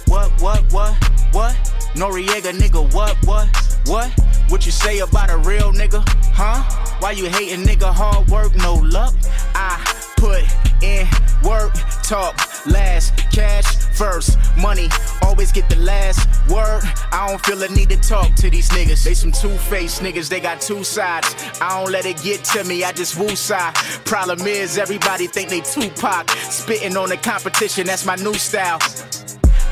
What, 0.06 0.30
what, 0.40 0.62
what, 0.72 0.92
what? 1.32 1.54
Noriega 1.94 2.52
nigga, 2.52 2.92
what, 2.94 3.16
what, 3.24 3.48
what? 3.86 4.10
What 4.48 4.66
you 4.66 4.72
say 4.72 4.98
about 4.98 5.30
a 5.30 5.38
real 5.38 5.72
nigga, 5.72 6.04
huh? 6.32 6.62
Why 7.00 7.12
you 7.12 7.26
hating 7.26 7.64
nigga? 7.64 7.92
Hard 7.92 8.28
work, 8.28 8.54
no 8.56 8.74
luck. 8.74 9.14
I 9.54 10.05
put 10.16 10.42
in 10.82 11.06
work, 11.42 11.72
talk 12.02 12.34
last, 12.66 13.16
cash 13.32 13.76
first, 13.96 14.38
money 14.56 14.88
always 15.22 15.52
get 15.52 15.68
the 15.68 15.76
last 15.76 16.28
word. 16.48 16.82
I 17.12 17.28
don't 17.28 17.44
feel 17.44 17.62
a 17.62 17.68
need 17.68 17.90
to 17.90 17.96
talk 17.96 18.34
to 18.36 18.50
these 18.50 18.68
niggas. 18.70 19.04
They 19.04 19.14
some 19.14 19.32
two-faced 19.32 20.02
niggas, 20.02 20.28
they 20.28 20.40
got 20.40 20.60
two 20.60 20.84
sides. 20.84 21.34
I 21.60 21.80
don't 21.80 21.92
let 21.92 22.06
it 22.06 22.22
get 22.22 22.44
to 22.44 22.64
me, 22.64 22.84
I 22.84 22.92
just 22.92 23.18
woo 23.18 23.36
side. 23.36 23.74
Problem 24.04 24.40
is, 24.46 24.78
everybody 24.78 25.26
think 25.26 25.48
they 25.48 25.60
Tupac. 25.60 26.28
Spitting 26.30 26.96
on 26.96 27.08
the 27.08 27.16
competition, 27.16 27.86
that's 27.86 28.04
my 28.04 28.16
new 28.16 28.34
style. 28.34 28.78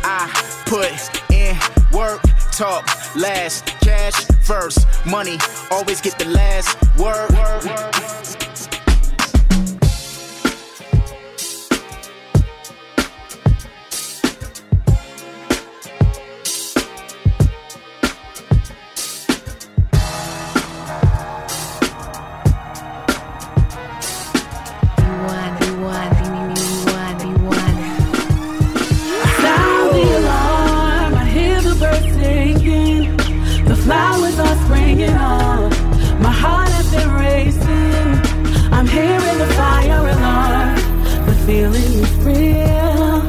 I 0.05 0.29
put 0.67 0.91
in 1.35 1.57
work, 1.97 2.21
talk 2.53 2.87
last, 3.17 3.67
cash 3.81 4.25
first, 4.43 4.87
money 5.07 5.39
always 5.71 6.01
get 6.01 6.19
the 6.19 6.27
last 6.27 6.77
word. 6.99 7.31
Sound 7.33 8.54
real. 42.25 43.23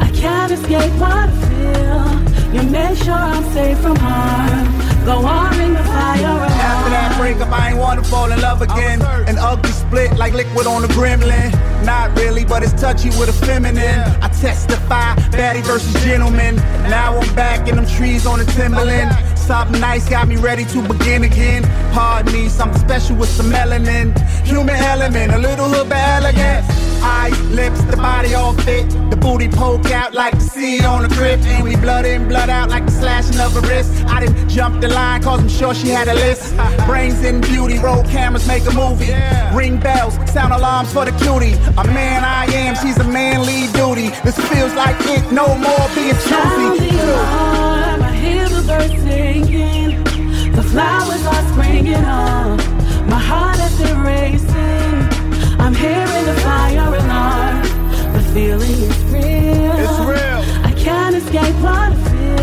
I 0.00 0.10
can't 0.14 0.52
escape 0.52 0.92
what 1.00 1.12
I 1.12 1.30
feel. 1.46 2.28
You 2.54 2.62
make 2.70 2.96
sure 2.96 3.12
I'm 3.12 3.44
safe 3.52 3.78
from 3.78 3.96
harm. 3.96 4.66
Go 5.04 5.24
on, 5.24 5.58
ring 5.58 5.74
the 5.74 5.84
fire 5.84 6.20
alarm. 6.20 6.50
After 6.50 6.90
that 6.90 7.16
breakup, 7.18 7.52
I 7.52 7.70
ain't 7.70 7.78
wanna 7.78 8.02
fall 8.04 8.32
in 8.32 8.40
love 8.40 8.62
again. 8.62 9.02
An 9.26 9.38
ugly 9.38 9.70
split 9.70 10.16
like 10.16 10.32
liquid 10.32 10.66
on 10.66 10.84
a 10.84 10.88
gremlin. 10.88 11.52
Not 11.84 12.16
really, 12.16 12.44
but 12.44 12.62
it's 12.62 12.72
touchy 12.72 13.10
with 13.10 13.28
a 13.28 13.32
feminine. 13.46 14.00
I 14.22 14.28
testify, 14.28 15.14
baddie 15.30 15.64
versus 15.64 15.94
gentleman. 16.04 16.56
Now 16.88 17.18
I'm 17.18 17.34
back 17.34 17.68
in 17.68 17.76
them 17.76 17.86
trees 17.86 18.26
on 18.26 18.38
the 18.38 18.46
Timberland. 18.46 19.16
Something 19.38 19.80
nice 19.80 20.08
got 20.08 20.26
me 20.28 20.36
ready 20.36 20.64
to 20.66 20.82
begin 20.88 21.24
again. 21.24 21.62
Pardon 21.92 22.32
me, 22.32 22.48
something 22.48 22.80
special 22.80 23.16
with 23.16 23.30
some 23.30 23.50
melanin. 23.50 24.18
Human 24.46 24.76
element, 24.76 25.32
a 25.32 25.38
little 25.38 25.68
hood 25.68 25.88
but 25.88 25.98
elegant. 25.98 26.87
Eyes, 27.02 27.38
lips, 27.50 27.82
the 27.84 27.96
body 27.96 28.34
all 28.34 28.54
fit. 28.54 28.88
The 29.10 29.16
booty 29.16 29.48
poke 29.48 29.90
out 29.90 30.14
like 30.14 30.34
the 30.34 30.40
seed 30.40 30.84
on 30.84 31.04
a 31.04 31.08
grip. 31.08 31.40
And 31.40 31.64
we 31.64 31.76
blood 31.76 32.04
in, 32.04 32.28
blood 32.28 32.50
out 32.50 32.70
like 32.70 32.84
the 32.86 32.92
slashing 32.92 33.40
of 33.40 33.56
a 33.56 33.60
wrist. 33.68 33.92
I 34.06 34.20
didn't 34.20 34.48
jump 34.48 34.80
the 34.80 34.88
line 34.88 35.22
cause 35.22 35.40
I'm 35.40 35.48
sure 35.48 35.74
she 35.74 35.88
had 35.88 36.08
a 36.08 36.14
list. 36.14 36.54
Brains 36.86 37.22
in 37.24 37.40
beauty, 37.40 37.78
roll 37.78 38.02
cameras, 38.04 38.46
make 38.46 38.64
a 38.66 38.72
movie. 38.72 39.12
Ring 39.54 39.78
bells, 39.80 40.14
sound 40.30 40.52
alarms 40.52 40.92
for 40.92 41.04
the 41.04 41.12
cutie. 41.22 41.54
A 41.78 41.84
man 41.84 42.24
I 42.24 42.44
am, 42.46 42.74
she's 42.76 42.98
a 42.98 43.04
manly 43.04 43.46
lead 43.48 43.72
duty. 43.72 44.08
This 44.24 44.36
feels 44.50 44.74
like 44.74 44.96
it, 45.00 45.32
no 45.32 45.46
more 45.56 45.86
being 45.94 46.14
Sound 46.14 46.76
the 46.76 46.78
choosy. 46.80 46.98
alarm, 46.98 48.02
I 48.02 48.12
hear 48.14 48.48
the 48.48 48.62
birds 48.66 49.02
singing. 49.02 50.04
The 50.52 50.62
flowers 50.62 51.24
are 51.26 51.52
springing 51.52 51.94
on. 52.04 52.27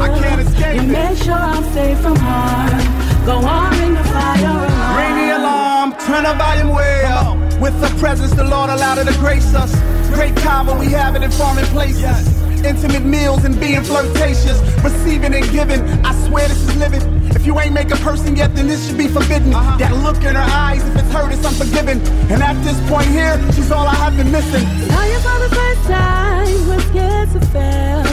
I 0.06 0.20
can't 0.20 0.42
escape 0.42 0.76
You 0.76 0.82
it. 0.82 0.88
make 0.88 1.18
sure 1.18 1.34
I'm 1.34 1.64
safe 1.74 2.00
from 2.00 2.16
harm. 2.16 3.26
Go 3.26 3.38
on, 3.38 3.72
ring 3.80 3.94
the 3.96 4.04
fire 4.04 4.46
alarm. 4.46 4.98
Ring 4.98 5.16
the 5.28 5.38
alarm, 5.38 5.92
turn 6.06 6.24
the 6.24 6.34
volume 6.36 6.70
way 6.70 7.04
up. 7.06 7.38
With 7.60 7.80
the 7.82 7.90
presence, 8.00 8.32
the 8.34 8.44
Lord 8.44 8.70
allowed 8.70 8.98
her 9.00 9.06
to 9.06 9.18
grace 9.20 9.54
us. 9.56 9.74
Great 10.14 10.36
combo, 10.38 10.78
we 10.78 10.88
have 10.88 11.16
it 11.16 11.24
in 11.24 11.32
foreign 11.32 11.66
places. 11.68 12.28
Intimate 12.64 13.06
meals 13.06 13.46
and 13.46 13.60
being 13.60 13.82
flirtatious. 13.84 14.60
Receiving 14.84 15.34
and 15.34 15.50
giving, 15.52 15.82
I 16.06 16.14
swear 16.28 16.48
this 16.48 16.62
is 16.68 16.76
living. 16.78 17.02
If 17.36 17.46
you 17.46 17.60
ain't 17.60 17.74
make 17.74 17.92
a 17.92 17.98
person 17.98 18.36
yet, 18.36 18.56
then 18.56 18.68
this 18.68 18.88
should 18.88 18.98
be 18.98 19.08
forbidden. 19.08 19.54
Uh-huh. 19.54 19.78
That 19.78 19.94
look 19.98 20.18
in 20.24 20.36
her 20.36 20.50
eyes, 20.66 20.84
if 20.88 20.96
it's 20.96 21.12
hurt, 21.12 21.34
it's 21.34 21.46
unforgiving. 21.46 22.00
And 22.32 22.42
at 22.42 22.58
this 22.64 22.80
point 22.90 23.08
here, 23.08 23.36
she's 23.54 23.72
all 23.72 23.86
I 23.86 23.96
have 23.96 24.16
been 24.18 24.32
missing. 24.32 24.64
Now 24.88 25.06
you 25.06 25.20
for 25.20 25.38
the 25.46 25.52
first 25.54 25.84
time, 25.84 26.68
was 26.68 26.84
scared 26.88 27.30
to 27.34 27.42
fail. 27.54 28.04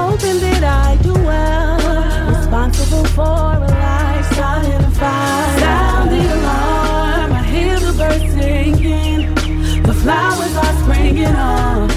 Hoping 0.00 0.40
that 0.40 0.64
I 0.64 0.96
do 1.02 1.12
well. 1.12 1.76
Responsible 2.36 3.04
for 3.16 3.22
a 3.22 3.68
life 3.68 4.26
starting 4.32 4.72
a 4.72 4.90
fire. 4.90 5.58
Sound 5.60 6.10
the 6.10 6.22
alarm, 6.36 7.32
I 7.32 7.42
hear 7.44 7.78
the 7.78 7.92
birds 7.92 8.32
singing. 8.34 9.34
The 9.82 9.94
flowers 9.94 10.56
are 10.56 10.74
springing 10.82 11.36
on. 11.36 11.88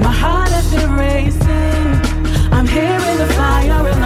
My 0.00 0.12
heart 0.12 0.50
has 0.50 0.68
been 0.74 0.92
racing. 0.92 2.18
I'm 2.52 2.66
hearing 2.66 3.18
the 3.18 3.30
fire 3.34 3.97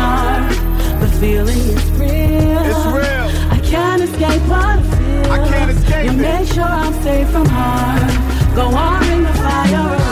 feeling 1.22 1.56
is 1.56 1.90
real. 1.92 2.62
It's 2.70 2.86
real. 2.98 3.28
I 3.56 3.60
can't 3.62 4.02
escape 4.02 4.42
what 4.50 4.64
I 4.64 4.82
feel. 4.82 5.32
I 5.32 5.38
can't 5.48 5.70
escape 5.70 6.04
You 6.06 6.10
it. 6.10 6.16
make 6.16 6.48
sure 6.52 6.64
I'm 6.64 6.94
safe 7.04 7.30
from 7.30 7.46
harm. 7.46 8.08
Go 8.56 8.66
on, 8.76 9.04
in 9.04 9.22
the 9.22 9.32
fire 9.34 10.11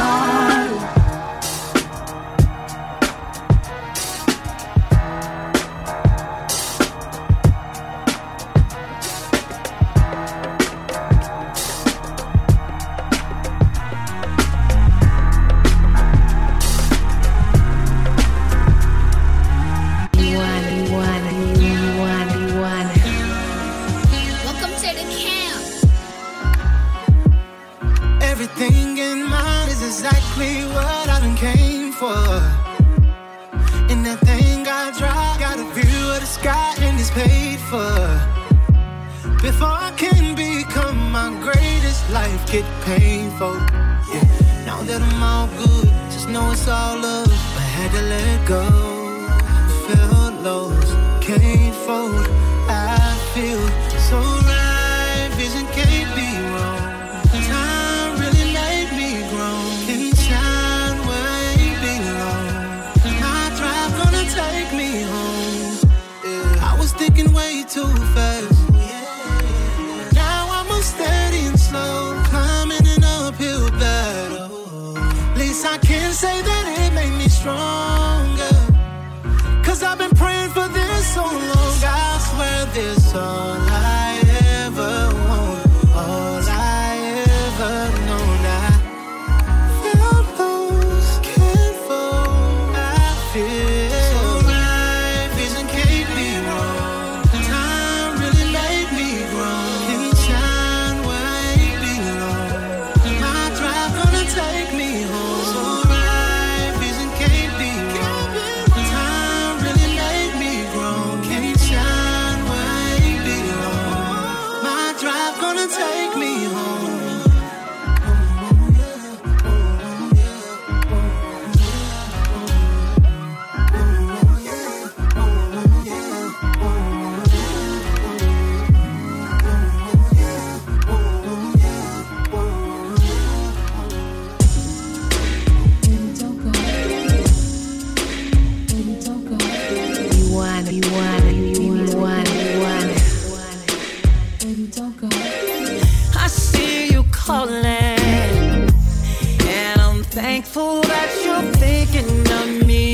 thankful 150.30 150.80
that 150.82 151.10
you're 151.24 151.48
thinking 151.64 152.12
of 152.40 152.48
me. 152.68 152.86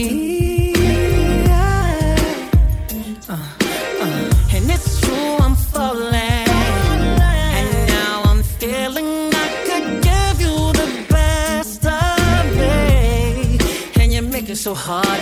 Uh, 3.29 3.37
uh, 4.05 4.55
and 4.55 4.65
it's 4.75 5.01
true, 5.03 5.37
I'm 5.45 5.55
falling. 5.55 6.49
And 7.59 7.71
now 7.99 8.23
I'm 8.31 8.43
feeling 8.61 9.11
I 9.45 9.49
could 9.67 9.89
give 10.11 10.37
you 10.47 10.57
the 10.81 10.91
best 11.17 11.85
of 11.85 12.43
me. 12.61 13.59
And 14.01 14.09
you 14.15 14.23
it 14.49 14.57
so 14.57 14.73
hard 14.73 15.21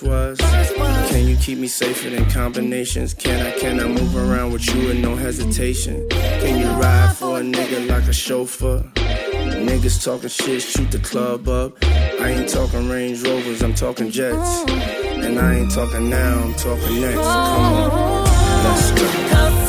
first 0.00 0.02
was. 0.02 1.10
Can 1.10 1.26
you 1.26 1.36
keep 1.36 1.58
me 1.58 1.68
safer 1.68 2.10
than 2.10 2.28
combinations? 2.30 3.14
Can 3.14 3.46
I, 3.46 3.50
can 3.58 3.80
I 3.80 3.86
move 3.86 4.16
around 4.16 4.52
with 4.52 4.66
you 4.74 4.88
with 4.88 4.98
no 4.98 5.16
hesitation? 5.16 6.08
Can 6.08 6.58
you 6.58 6.68
ride 6.80 7.14
for 7.16 7.38
a 7.38 7.42
nigga 7.42 7.88
like 7.88 8.04
a 8.04 8.12
chauffeur? 8.12 8.82
Niggas 8.94 10.04
talking 10.04 10.28
shit, 10.28 10.62
shoot 10.62 10.90
the 10.90 10.98
club 10.98 11.48
up. 11.48 11.72
I 11.82 12.30
ain't 12.30 12.48
talking 12.48 12.88
Range 12.88 13.20
Rovers, 13.22 13.62
I'm 13.62 13.74
talking 13.74 14.10
Jets. 14.10 14.64
And 14.68 15.38
I 15.38 15.56
ain't 15.56 15.70
talking 15.70 16.10
now, 16.10 16.38
I'm 16.40 16.54
talking 16.54 17.00
next. 17.00 17.16
Come 17.16 17.24
on, 17.24 18.24
let's 18.64 18.90
go. 18.92 19.63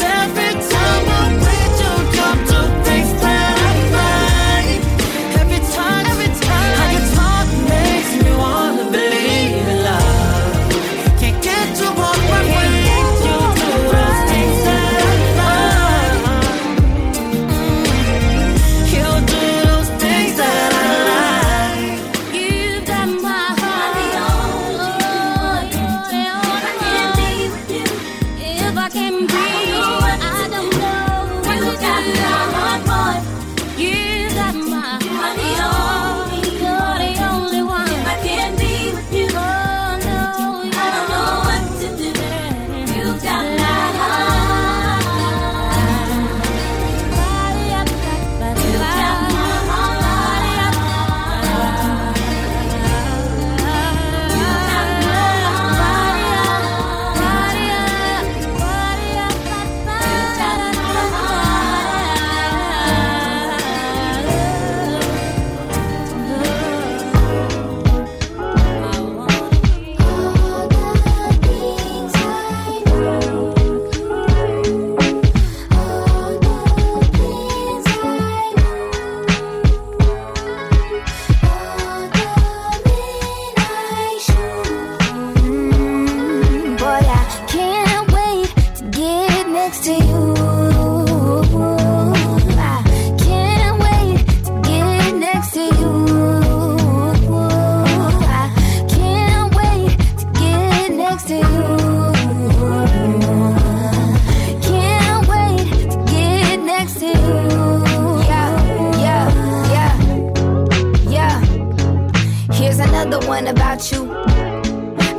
about 113.44 113.92
you. 113.92 114.06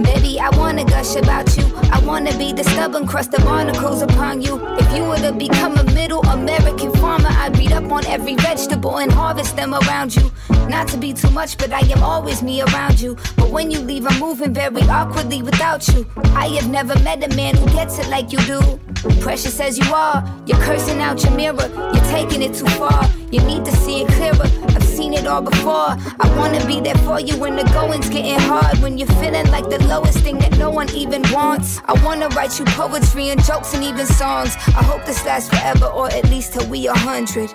Baby, 0.02 0.40
I 0.40 0.48
wanna 0.56 0.84
gush 0.84 1.16
about 1.16 1.54
you. 1.56 1.64
I 1.92 2.00
wanna 2.00 2.36
be 2.38 2.52
the 2.52 2.64
stubborn 2.64 3.06
crust 3.06 3.34
of 3.34 3.44
barnacles 3.44 4.00
upon 4.00 4.40
you. 4.40 4.58
If 4.78 4.96
you 4.96 5.04
were 5.04 5.18
to 5.18 5.32
become 5.32 5.76
a 5.76 5.84
middle 5.84 6.22
American 6.22 6.92
farmer, 6.94 7.28
I'd 7.28 7.58
read 7.58 7.72
up 7.72 7.92
on 7.92 8.06
every 8.06 8.34
vegetable 8.34 8.96
and 8.98 9.12
harvest 9.12 9.54
them 9.54 9.74
around 9.74 10.16
you. 10.16 10.32
Not 10.66 10.88
to 10.88 10.96
be 10.96 11.12
too 11.12 11.30
much, 11.30 11.58
but 11.58 11.72
I 11.72 11.80
am 11.80 12.02
always 12.02 12.42
me 12.42 12.62
around 12.62 12.98
you. 12.98 13.16
But 13.36 13.50
when 13.50 13.70
you 13.70 13.80
leave, 13.80 14.06
I'm 14.06 14.18
moving 14.18 14.54
very 14.54 14.82
awkwardly 14.88 15.42
without 15.42 15.86
you. 15.88 16.06
I 16.34 16.48
have 16.56 16.70
never 16.70 16.98
met 17.00 17.22
a 17.22 17.36
man 17.36 17.54
who 17.54 17.66
gets 17.66 17.98
it 17.98 18.08
like 18.08 18.32
you 18.32 18.38
do. 18.40 18.80
Precious 19.20 19.60
as 19.60 19.78
you 19.78 19.94
are, 19.94 20.24
you're 20.46 20.60
cursing 20.60 21.00
out 21.00 21.22
your 21.22 21.32
mirror, 21.32 21.68
you're 21.92 22.10
taking 22.16 22.40
it 22.40 22.54
too 22.54 22.66
far. 22.80 23.04
You 23.30 23.40
need 23.42 23.64
to 23.66 23.72
see 23.72 24.02
it 24.02 24.08
clearer. 24.08 24.65
Seen 25.06 25.14
it 25.14 25.26
all 25.28 25.40
before. 25.40 25.94
I 26.18 26.36
wanna 26.36 26.66
be 26.66 26.80
there 26.80 26.96
for 27.06 27.20
you 27.20 27.38
when 27.38 27.54
the 27.54 27.62
going's 27.72 28.08
getting 28.08 28.40
hard. 28.40 28.76
When 28.78 28.98
you're 28.98 29.06
feeling 29.22 29.46
like 29.52 29.70
the 29.70 29.78
lowest 29.86 30.18
thing 30.18 30.36
that 30.38 30.58
no 30.58 30.68
one 30.68 30.90
even 30.96 31.22
wants. 31.30 31.80
I 31.84 31.92
wanna 32.04 32.26
write 32.30 32.58
you 32.58 32.64
poetry 32.64 33.28
and 33.28 33.40
jokes 33.44 33.72
and 33.72 33.84
even 33.84 34.04
songs. 34.04 34.56
I 34.66 34.82
hope 34.82 35.04
this 35.04 35.24
lasts 35.24 35.50
forever 35.50 35.86
or 35.86 36.10
at 36.10 36.24
least 36.28 36.54
till 36.54 36.68
we 36.68 36.88
a 36.88 36.92
hundred. 36.92 37.50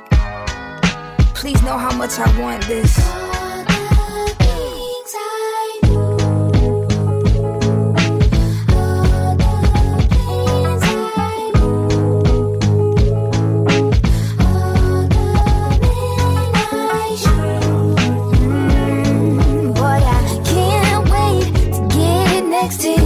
Please 1.36 1.62
know 1.64 1.78
how 1.78 1.94
much 1.94 2.18
I 2.20 2.40
want 2.40 2.64
this. 2.68 3.21
Get 22.78 23.01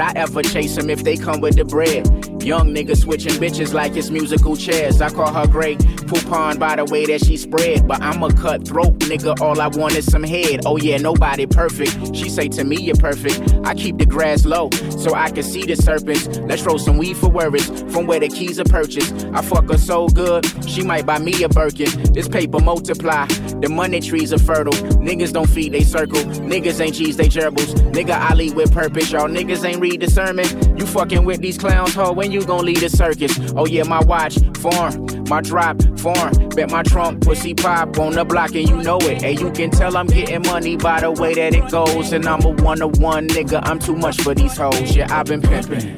I 0.00 0.12
ever 0.16 0.42
chase 0.42 0.76
them 0.76 0.90
if 0.90 1.04
they 1.04 1.16
come 1.16 1.40
with 1.40 1.56
the 1.56 1.64
bread? 1.64 2.06
Young 2.42 2.74
nigga 2.74 2.96
switching 2.96 3.34
bitches 3.34 3.74
like 3.74 3.96
it's 3.96 4.10
musical 4.10 4.56
chairs. 4.56 5.00
I 5.00 5.10
call 5.10 5.32
her 5.32 5.46
Grey 5.46 5.76
Poupon 5.76 6.58
by 6.58 6.76
the 6.76 6.84
way 6.84 7.04
that 7.06 7.24
she 7.24 7.36
spread. 7.36 7.86
But 7.86 8.00
I'm 8.00 8.22
a 8.22 8.32
cutthroat 8.32 8.98
nigga, 9.00 9.40
all 9.40 9.60
I 9.60 9.68
want 9.68 9.96
is 9.96 10.10
some 10.10 10.22
head. 10.22 10.60
Oh 10.64 10.76
yeah, 10.76 10.96
nobody 10.98 11.46
perfect. 11.46 12.14
She 12.14 12.28
say 12.28 12.48
to 12.48 12.64
me 12.64 12.80
you're 12.80 12.96
perfect. 12.96 13.40
I 13.64 13.74
keep 13.74 13.98
the 13.98 14.06
grass 14.06 14.44
low 14.44 14.70
so 14.70 15.14
I 15.14 15.30
can 15.30 15.42
see 15.42 15.64
the 15.64 15.76
serpents. 15.76 16.38
Let's 16.38 16.62
roll 16.62 16.78
some 16.78 16.96
weed 16.96 17.16
for 17.16 17.28
worries 17.28 17.68
from 17.92 18.06
where 18.06 18.20
the 18.20 18.28
keys 18.28 18.58
are 18.58 18.64
purchased. 18.64 19.26
I 19.34 19.42
fuck 19.42 19.68
her 19.70 19.78
so 19.78 20.08
good, 20.08 20.46
she 20.68 20.82
might 20.82 21.06
buy 21.06 21.18
me 21.18 21.42
a 21.42 21.48
Birkin. 21.48 21.90
This 22.12 22.28
paper 22.28 22.60
multiply, 22.60 23.26
the 23.60 23.68
money 23.68 24.00
trees 24.00 24.32
are 24.32 24.38
fertile. 24.38 24.72
Niggas 24.98 25.32
don't 25.32 25.48
feed 25.48 25.72
they 25.72 25.82
circle. 25.82 26.20
Niggas 26.20 26.80
ain't 26.80 26.94
cheese, 26.94 27.16
they 27.16 27.28
gerbils. 27.28 27.74
Nigga, 27.92 28.12
I 28.12 28.34
lead 28.34 28.54
with 28.54 28.72
purpose. 28.72 29.10
Y'all 29.10 29.28
niggas 29.28 29.64
ain't 29.64 29.80
read 29.80 30.00
the 30.00 30.10
sermon. 30.10 30.46
You 30.76 30.86
fucking 30.86 31.24
with 31.24 31.40
these 31.40 31.58
clowns, 31.58 31.94
ho, 31.94 32.12
when 32.12 32.30
you 32.30 32.44
gon' 32.44 32.64
lead 32.64 32.82
a 32.82 32.88
circus? 32.88 33.38
Oh 33.56 33.66
yeah, 33.66 33.82
my 33.82 34.00
watch, 34.00 34.38
form. 34.58 35.06
My 35.28 35.40
drop, 35.40 35.82
form. 35.98 36.48
Bet 36.50 36.70
my 36.70 36.82
trunk, 36.82 37.22
pussy 37.24 37.54
pop 37.54 37.98
on 37.98 38.12
the 38.12 38.24
block 38.24 38.54
and 38.54 38.68
you 38.68 38.76
know 38.76 38.98
it. 38.98 39.22
And 39.22 39.38
you 39.38 39.50
can 39.50 39.70
tell 39.70 39.96
I'm 39.96 40.06
getting 40.06 40.42
money 40.42 40.76
by 40.76 41.00
the 41.00 41.10
way 41.10 41.34
that 41.34 41.54
it 41.54 41.70
goes. 41.70 42.12
And 42.12 42.26
I'm 42.26 42.42
a 42.44 42.50
one 42.62 42.78
to 42.78 42.88
one 42.88 43.28
nigga, 43.28 43.60
I'm 43.64 43.78
too 43.78 43.96
much 43.96 44.20
for 44.20 44.34
these 44.34 44.56
hoes. 44.56 44.96
Yeah, 44.96 45.06
I've 45.10 45.26
been 45.26 45.42
pimping. 45.42 45.96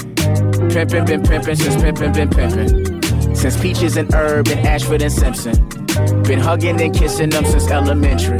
Pimpin', 0.71 1.07
been 1.07 1.23
pimpin' 1.23 1.57
since 1.57 1.77
pimpin', 1.77 2.15
been 2.15 2.29
pimpin'. 2.29 3.37
Since 3.37 3.61
Peaches 3.61 3.97
and 3.97 4.13
Herb 4.13 4.49
and 4.49 4.67
Ashford 4.67 5.03
and 5.03 5.13
Simpson. 5.13 5.80
Been 6.25 6.41
hugging 6.41 6.81
and 6.81 6.95
kissing 6.95 7.31
them 7.31 7.45
since 7.45 7.71
elementary. 7.71 8.39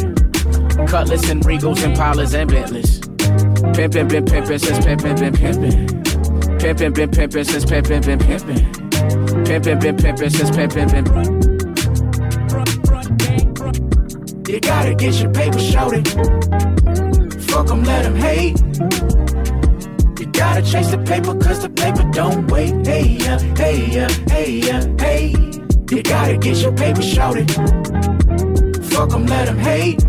Cutlass 0.87 1.29
and 1.31 1.43
Regals 1.45 1.85
and 1.85 1.97
Pollers 1.97 2.35
and 2.35 2.51
Bentleys. 2.51 3.01
Pimpin', 3.01 4.09
been 4.09 4.25
pimpin' 4.25 4.61
since 4.61 4.85
pimpin', 4.85 5.19
been 5.19 5.33
pimpin'. 5.33 5.87
Pimpin', 6.61 6.95
been 6.95 7.11
pimpin' 7.11 7.45
since 7.45 7.65
pimpin', 7.65 8.05
been 8.05 8.19
pimpin'. 8.19 8.73
Pimpin', 9.45 9.81
been 9.81 9.97
pimpin' 9.97 10.31
since 10.31 10.51
pimpin', 10.51 10.91
been 10.91 11.05
You 14.49 14.61
gotta 14.61 14.95
get 14.95 15.15
your 15.21 15.31
paper 15.31 15.59
shouted. 15.59 16.09
Fuck 17.45 17.71
'em, 17.71 17.85
let 17.85 18.05
'em 18.05 18.17
hate. 18.17 18.59
You 20.19 20.27
gotta 20.27 20.63
chase 20.63 20.91
the 20.91 20.99
paper 20.99 21.35
cause 21.35 21.63
the 21.63 21.71
paper 21.71 22.03
don't 22.13 22.51
wait. 22.51 22.87
Hey, 22.87 23.17
yeah, 23.21 23.39
hey, 23.57 23.87
yeah, 23.87 24.09
hey, 24.29 24.51
yeah, 24.51 24.85
hey. 24.99 25.50
You 25.91 26.03
gotta 26.05 26.37
get 26.37 26.57
your 26.59 26.73
paper 26.73 27.03
shouted. 27.03 27.51
Fuck 28.93 29.13
'em, 29.13 29.27
let 29.27 29.49
'em 29.49 29.59
hate. 29.59 30.01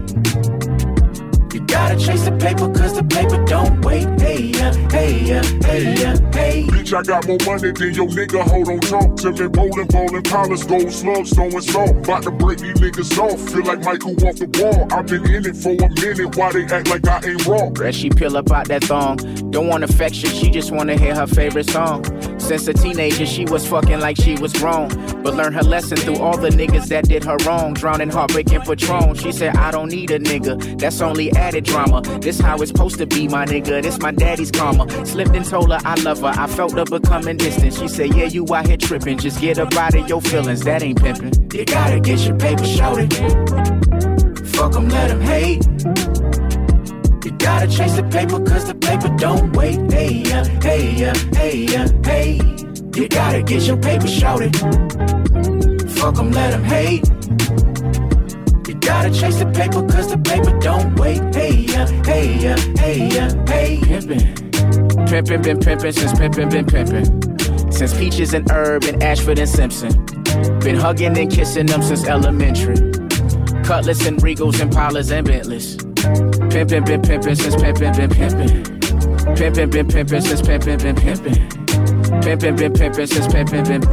You 1.53 1.59
gotta 1.65 1.95
chase 1.97 2.23
the 2.23 2.37
paper 2.39 2.69
cause 2.69 2.93
the 2.93 3.03
paper 3.03 3.43
don't 3.45 3.83
wait. 3.83 4.07
Hey, 4.21 4.51
yeah, 4.53 4.73
hey, 4.91 5.19
yeah, 5.25 5.43
hey, 5.65 5.95
yeah, 5.97 6.15
hey. 6.31 6.63
Bitch, 6.69 6.93
I 6.93 7.01
got 7.01 7.27
more 7.27 7.39
money 7.47 7.71
than 7.71 7.93
your 7.95 8.07
nigga. 8.07 8.41
Hold 8.47 8.69
on, 8.69 8.79
talk 8.79 9.15
to 9.17 9.31
me. 9.31 9.49
Rolling, 9.57 9.87
ballin', 9.87 10.21
collars, 10.21 10.63
gold 10.63 10.91
slugs, 10.91 11.33
throwing 11.33 11.61
salt. 11.61 11.89
About 11.89 12.23
to 12.23 12.31
break 12.31 12.59
these 12.59 12.75
niggas 12.79 13.17
off. 13.17 13.39
Feel 13.49 13.65
like 13.65 13.83
Michael 13.83 14.11
off 14.27 14.35
the 14.35 14.47
wall. 14.61 14.87
I've 14.91 15.07
been 15.07 15.25
in 15.33 15.45
it 15.47 15.57
for 15.57 15.71
a 15.71 15.89
minute. 15.89 16.35
Why 16.37 16.51
they 16.51 16.63
act 16.65 16.89
like 16.89 17.07
I 17.07 17.27
ain't 17.27 17.45
wrong? 17.47 17.75
As 17.83 17.95
she 17.95 18.09
peel 18.09 18.37
up 18.37 18.51
out 18.51 18.67
that 18.67 18.83
thong. 18.83 19.17
Don't 19.49 19.67
want 19.67 19.83
affection, 19.83 20.29
she 20.29 20.51
just 20.51 20.71
wanna 20.71 20.95
hear 20.95 21.15
her 21.15 21.27
favorite 21.27 21.69
song. 21.69 22.05
Since 22.51 22.67
a 22.67 22.73
teenager, 22.73 23.25
she 23.25 23.45
was 23.45 23.65
fucking 23.65 24.01
like 24.01 24.17
she 24.17 24.35
was 24.35 24.51
grown. 24.51 24.89
But 25.23 25.35
learned 25.35 25.55
her 25.55 25.63
lesson 25.63 25.95
through 25.95 26.17
all 26.17 26.35
the 26.35 26.49
niggas 26.49 26.87
that 26.89 27.07
did 27.07 27.23
her 27.23 27.37
wrong. 27.45 27.73
Drowning 27.73 28.09
heartbreak 28.09 28.51
in 28.51 28.61
Patron. 28.61 29.15
She 29.15 29.31
said, 29.31 29.55
I 29.55 29.71
don't 29.71 29.87
need 29.87 30.11
a 30.11 30.19
nigga. 30.19 30.77
That's 30.77 30.99
only 30.99 31.31
added 31.31 31.63
drama. 31.63 32.01
This 32.19 32.41
how 32.41 32.57
it's 32.57 32.69
supposed 32.69 32.97
to 32.97 33.05
be, 33.05 33.29
my 33.29 33.45
nigga. 33.45 33.81
This 33.81 33.99
my 33.99 34.11
daddy's 34.11 34.51
karma. 34.51 34.85
Slipped 35.05 35.33
and 35.33 35.45
told 35.45 35.71
her 35.71 35.79
I 35.85 35.95
love 36.01 36.19
her. 36.19 36.33
I 36.35 36.45
felt 36.47 36.73
her 36.73 36.83
becoming 36.83 37.37
distant. 37.37 37.73
She 37.73 37.87
said, 37.87 38.13
Yeah, 38.13 38.25
you 38.25 38.45
out 38.53 38.67
here 38.67 38.75
tripping. 38.75 39.17
Just 39.17 39.39
get 39.39 39.57
up 39.57 39.73
out 39.75 39.95
of 39.95 40.09
your 40.09 40.21
feelings. 40.21 40.65
That 40.65 40.83
ain't 40.83 41.01
pimping. 41.01 41.31
You 41.53 41.63
gotta 41.63 42.01
get 42.01 42.19
your 42.19 42.37
paper 42.37 42.65
shouted. 42.65 43.13
Fuck 44.49 44.75
'em, 44.75 44.89
let 44.89 45.09
'em 45.09 45.21
hate. 45.21 46.40
Gotta 47.41 47.67
chase 47.67 47.95
the 47.95 48.03
paper 48.03 48.39
cause 48.39 48.65
the 48.65 48.75
paper 48.75 49.09
don't 49.17 49.55
wait. 49.55 49.91
Hey, 49.91 50.23
yeah, 50.25 50.45
hey, 50.61 50.91
yeah, 50.95 51.13
hey, 51.33 51.57
yeah, 51.73 51.87
hey. 52.05 52.39
You 52.95 53.07
gotta 53.07 53.41
get 53.41 53.63
your 53.63 53.77
paper 53.77 54.07
shouted. 54.07 54.55
Fuck 55.97 56.19
'em, 56.19 56.31
let 56.31 56.53
'em 56.53 56.63
hate. 56.63 57.03
You 58.67 58.75
gotta 58.75 59.09
chase 59.09 59.37
the 59.39 59.49
paper 59.53 59.81
cause 59.87 60.07
the 60.09 60.17
paper 60.17 60.57
don't 60.59 60.99
wait. 60.99 61.21
Hey, 61.33 61.65
yeah, 61.67 61.87
hey, 62.05 62.37
yeah, 62.39 62.57
hey, 62.77 63.09
yeah, 63.11 63.29
hey. 63.47 63.79
Pimpin'. 63.81 64.21
Pimpin', 65.09 65.41
been 65.41 65.59
pimpin' 65.59 65.93
since 65.93 66.13
pimpin', 66.13 66.49
been 66.49 66.65
pimpin'. 66.65 67.73
Since 67.73 67.93
Peaches 67.95 68.33
and 68.33 68.49
Herb 68.51 68.83
and 68.83 69.01
Ashford 69.01 69.39
and 69.39 69.49
Simpson. 69.49 69.91
Been 70.59 70.75
hugging 70.75 71.17
and 71.17 71.31
kissing 71.31 71.65
them 71.65 71.81
since 71.81 72.05
elementary. 72.07 72.77
Cutlass 73.63 74.05
and 74.05 74.17
Regals 74.21 74.61
and 74.61 74.71
Pollers 74.71 75.11
and 75.11 75.25
Bentleys. 75.25 75.77
Pimpin', 76.01 76.83
been 76.83 77.01
pimpin' 77.01 77.35
since 77.37 77.55
pimpin', 77.55 77.95
been 77.95 78.09
pimpin'. 78.09 78.63
Pimpin', 79.37 79.69
been 79.69 79.87
pimpin' 79.87 80.21
since 80.21 80.41
pimpin', 80.41 80.79
been 80.81 80.95
pimpin'. 80.95 81.47
Pimpin', 82.23 82.55
been 82.57 82.73
pimpin' 82.73 83.07
since 83.07 83.27
pimpin', 83.27 83.63
been 83.67 83.83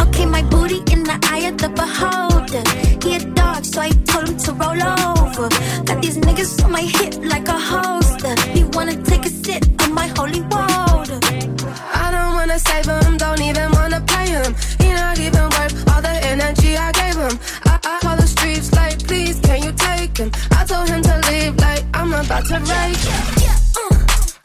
Okay, 0.00 0.24
my 0.24 0.42
booty 0.42 0.78
in 0.90 1.04
the 1.04 1.18
eye 1.30 1.46
of 1.48 1.58
the 1.58 1.68
beholder. 1.68 2.62
He 3.06 3.16
a 3.16 3.20
dog, 3.34 3.64
so 3.66 3.82
I 3.82 3.90
told 3.90 4.28
him 4.30 4.38
to 4.38 4.52
roll 4.52 4.82
over. 4.82 5.48
Got 5.84 6.00
these 6.00 6.16
niggas 6.16 6.64
on 6.64 6.72
my 6.72 6.80
hip 6.80 7.16
like 7.22 7.46
a 7.48 7.58
holster. 7.58 8.34
He 8.52 8.64
wanna 8.64 8.96
take 9.02 9.26
a 9.26 9.28
sip 9.28 9.63
I'm 22.24 22.30
about 22.30 22.46
to 22.46 22.54
rage. 22.54 23.04
Yeah, 23.42 23.58
uh, 23.76 23.94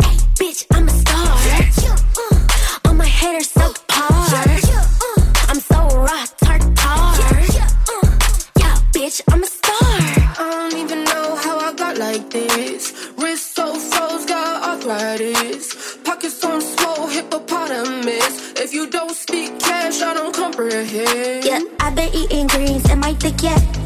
hey, 0.04 0.18
bitch, 0.36 0.66
I'm 0.74 0.86
a 0.86 0.92
star. 0.92 1.38
Yeah, 1.48 1.96
uh, 2.18 2.88
all 2.90 2.94
my 2.94 3.06
haters 3.06 3.52
suck 3.52 3.88
par. 3.88 4.10
Yeah, 4.12 4.86
uh, 5.02 5.46
I'm 5.48 5.60
so 5.62 5.88
rock 5.98 6.30
tartar. 6.44 7.40
Yeah, 7.40 7.56
yeah, 7.56 7.70
uh, 7.88 8.20
yeah, 8.60 8.76
bitch, 8.92 9.22
I'm 9.32 9.44
a 9.44 9.46
star. 9.46 9.72
I 9.72 10.36
don't 10.38 10.78
even 10.78 11.06
know 11.06 11.38
how 11.38 11.58
I 11.58 11.72
got 11.74 11.98
like 11.98 12.30
this. 12.30 12.94
Wrist 13.18 13.56
so 13.56 13.74
froze, 13.74 14.26
got 14.26 14.62
arthritis. 14.62 15.98
Pockets 16.04 16.44
on 16.44 16.62
small 16.62 17.08
hippopotamus. 17.08 18.60
If 18.60 18.74
you 18.74 18.90
don't 18.90 19.16
speak 19.16 19.58
cash, 19.58 20.02
I 20.02 20.14
don't 20.16 20.36
comprehend. 20.36 21.46
Yeah, 21.46 21.62
I've 21.80 21.96
been 21.96 22.14
eating 22.14 22.48
greens. 22.48 22.90
and 22.90 23.06
I 23.06 23.14
thick 23.14 23.42
yeah. 23.42 23.79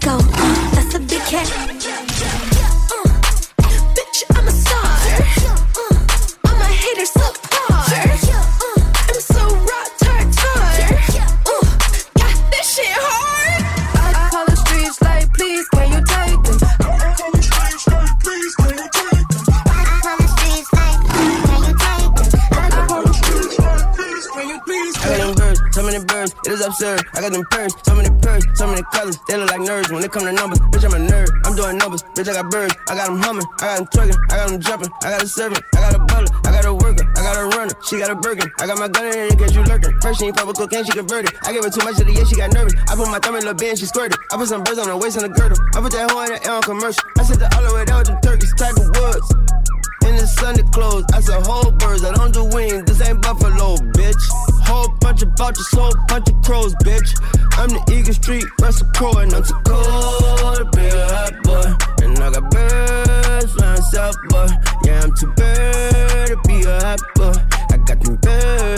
Go, 0.00 0.16
uh, 0.16 0.70
that's 0.74 0.94
a 0.94 0.98
big 1.00 1.22
cat. 1.28 1.46
Uh, 2.90 3.04
bitch, 3.94 4.24
I'm 4.34 4.48
a 4.48 4.50
star. 4.50 4.96
Uh, 5.76 6.48
all 6.48 6.56
my 6.58 6.64
haters 6.64 7.14
apart. 7.16 7.92
Uh, 7.92 8.80
I'm 9.08 9.20
so 9.20 9.42
raw, 9.44 9.84
tart, 10.00 10.26
tart. 10.32 10.80
Uh, 11.46 11.64
got 12.16 12.36
this 12.50 12.66
shit 12.74 12.96
hard. 12.96 13.62
I 13.94 14.28
call 14.30 14.46
the 14.46 14.56
streets 14.56 15.00
like, 15.02 15.32
please, 15.34 15.68
can 15.68 15.92
you 15.92 16.00
take 16.00 16.42
them? 16.44 16.58
I 16.80 17.14
call 17.16 17.30
the 17.32 17.42
streets 17.42 17.86
like, 17.88 18.20
please, 18.20 18.54
can 18.56 18.72
you 18.80 18.88
take 18.96 19.28
them? 19.28 19.44
I 19.68 20.00
call 20.02 20.16
the 20.16 20.28
streets 20.32 20.70
like, 20.72 21.00
can 21.12 21.60
you 21.60 21.74
take 21.76 22.12
them? 22.16 22.28
I 22.52 22.86
call 22.88 23.02
the 23.04 23.12
streets 23.12 23.58
like, 23.58 23.84
please, 23.96 24.26
can 24.32 24.48
you 24.48 24.58
please 24.64 24.96
I 24.96 25.18
got 25.18 25.20
them 25.20 25.34
birds, 25.36 25.60
so 25.76 25.82
many 25.82 26.04
birds, 26.04 26.32
it 26.46 26.52
is 26.52 26.60
absurd. 26.64 27.00
I 27.14 27.20
got 27.20 27.32
them 27.32 27.44
purrs, 27.50 27.74
so 27.84 27.94
many 27.94 28.09
they 29.28 29.36
look 29.36 29.50
like 29.50 29.60
nerds. 29.60 29.90
When 29.92 30.02
it 30.02 30.12
come 30.12 30.24
to 30.24 30.32
numbers, 30.32 30.58
bitch, 30.70 30.84
I'm 30.84 30.94
a 30.94 31.00
nerd. 31.00 31.28
I'm 31.44 31.56
doing 31.56 31.78
numbers, 31.78 32.02
bitch, 32.14 32.28
I 32.28 32.34
got 32.34 32.50
birds. 32.50 32.74
I 32.88 32.94
got 32.94 33.06
them 33.06 33.20
humming, 33.20 33.46
I 33.60 33.64
got 33.64 33.76
them 33.78 33.86
twerking, 33.86 34.18
I 34.30 34.36
got 34.36 34.48
them 34.50 34.60
jumping. 34.60 34.90
I 35.02 35.10
got 35.10 35.22
a 35.22 35.28
servant, 35.28 35.64
I 35.74 35.80
got 35.80 35.94
a 35.94 35.98
butler, 35.98 36.32
I 36.44 36.50
got 36.50 36.64
a 36.64 36.74
worker, 36.74 37.04
I 37.16 37.22
got 37.22 37.36
a 37.38 37.46
runner. 37.56 37.74
She 37.86 37.98
got 37.98 38.10
a 38.10 38.16
Birkin, 38.16 38.50
I 38.58 38.66
got 38.66 38.78
my 38.78 38.88
gun 38.88 39.06
in 39.06 39.18
it 39.18 39.32
in 39.32 39.38
case 39.38 39.54
you 39.54 39.62
lurking. 39.64 39.98
First 40.00 40.20
she 40.20 40.26
ain't 40.26 40.36
fuck 40.36 40.46
with 40.46 40.58
cocaine, 40.58 40.84
she 40.84 40.92
converted. 40.92 41.32
I 41.42 41.52
gave 41.52 41.64
her 41.64 41.70
too 41.70 41.84
much 41.84 42.00
of 42.00 42.06
the 42.06 42.12
yeah. 42.12 42.24
she 42.24 42.36
got 42.36 42.52
nervous. 42.52 42.74
I 42.88 42.94
put 42.94 43.08
my 43.08 43.18
thumb 43.18 43.36
in 43.36 43.44
the 43.44 43.54
bed, 43.54 43.78
she 43.78 43.86
squirted. 43.86 44.18
I 44.30 44.36
put 44.36 44.48
some 44.48 44.62
birds 44.62 44.78
on 44.78 44.88
her 44.88 44.96
waist 44.96 45.16
and 45.16 45.26
a 45.26 45.28
girdle. 45.28 45.58
I 45.74 45.80
put 45.80 45.92
that 45.92 46.10
hoe 46.10 46.22
in 46.22 46.32
the 46.32 46.40
air 46.44 46.52
on 46.52 46.62
commercial. 46.62 47.02
I 47.18 47.22
said 47.24 47.40
the 47.40 47.48
all 47.56 47.64
the 47.64 47.74
way 47.74 47.84
down 47.84 48.04
with 48.04 48.20
turkeys, 48.22 48.52
Tiger 48.54 48.86
Woods. 49.00 49.28
In 50.06 50.16
the 50.16 50.26
Sunday 50.26 50.62
clothes, 50.72 51.04
I 51.12 51.20
said 51.20 51.46
whole 51.46 51.70
birds, 51.72 52.04
I 52.04 52.12
don't 52.14 52.32
do 52.32 52.44
wings, 52.44 52.84
this 52.84 53.00
ain't 53.06 53.22
buffalo, 53.22 53.76
bitch. 53.94 54.49
Whole 54.70 54.88
bunch 55.00 55.22
of 55.22 55.30
vultures, 55.36 55.66
whole 55.72 55.92
bunch 56.06 56.28
of 56.30 56.42
crows, 56.44 56.74
bitch. 56.86 57.10
I'm 57.58 57.70
the 57.70 57.82
Eagle 57.92 58.14
Street, 58.14 58.44
Russell 58.60 58.86
Crowe, 58.94 59.18
and 59.18 59.34
I'm 59.34 59.42
too 59.42 59.58
cold 59.66 60.58
to 60.58 60.64
be 60.76 60.86
a 60.86 61.06
hot 61.10 61.34
boy. 61.42 61.66
And 62.06 62.16
I 62.22 62.30
got 62.30 62.48
birds 62.52 63.52
flying 63.54 63.82
south, 63.90 64.16
boy. 64.28 64.46
Yeah, 64.84 65.02
I'm 65.02 65.12
too 65.16 65.26
bird 65.34 66.28
to 66.28 66.36
be 66.46 66.62
a 66.62 66.78
hot 66.86 67.00
boy. 67.16 67.34
I 67.72 67.76
got 67.78 67.98
them 68.00 68.14
birds, 68.22 68.69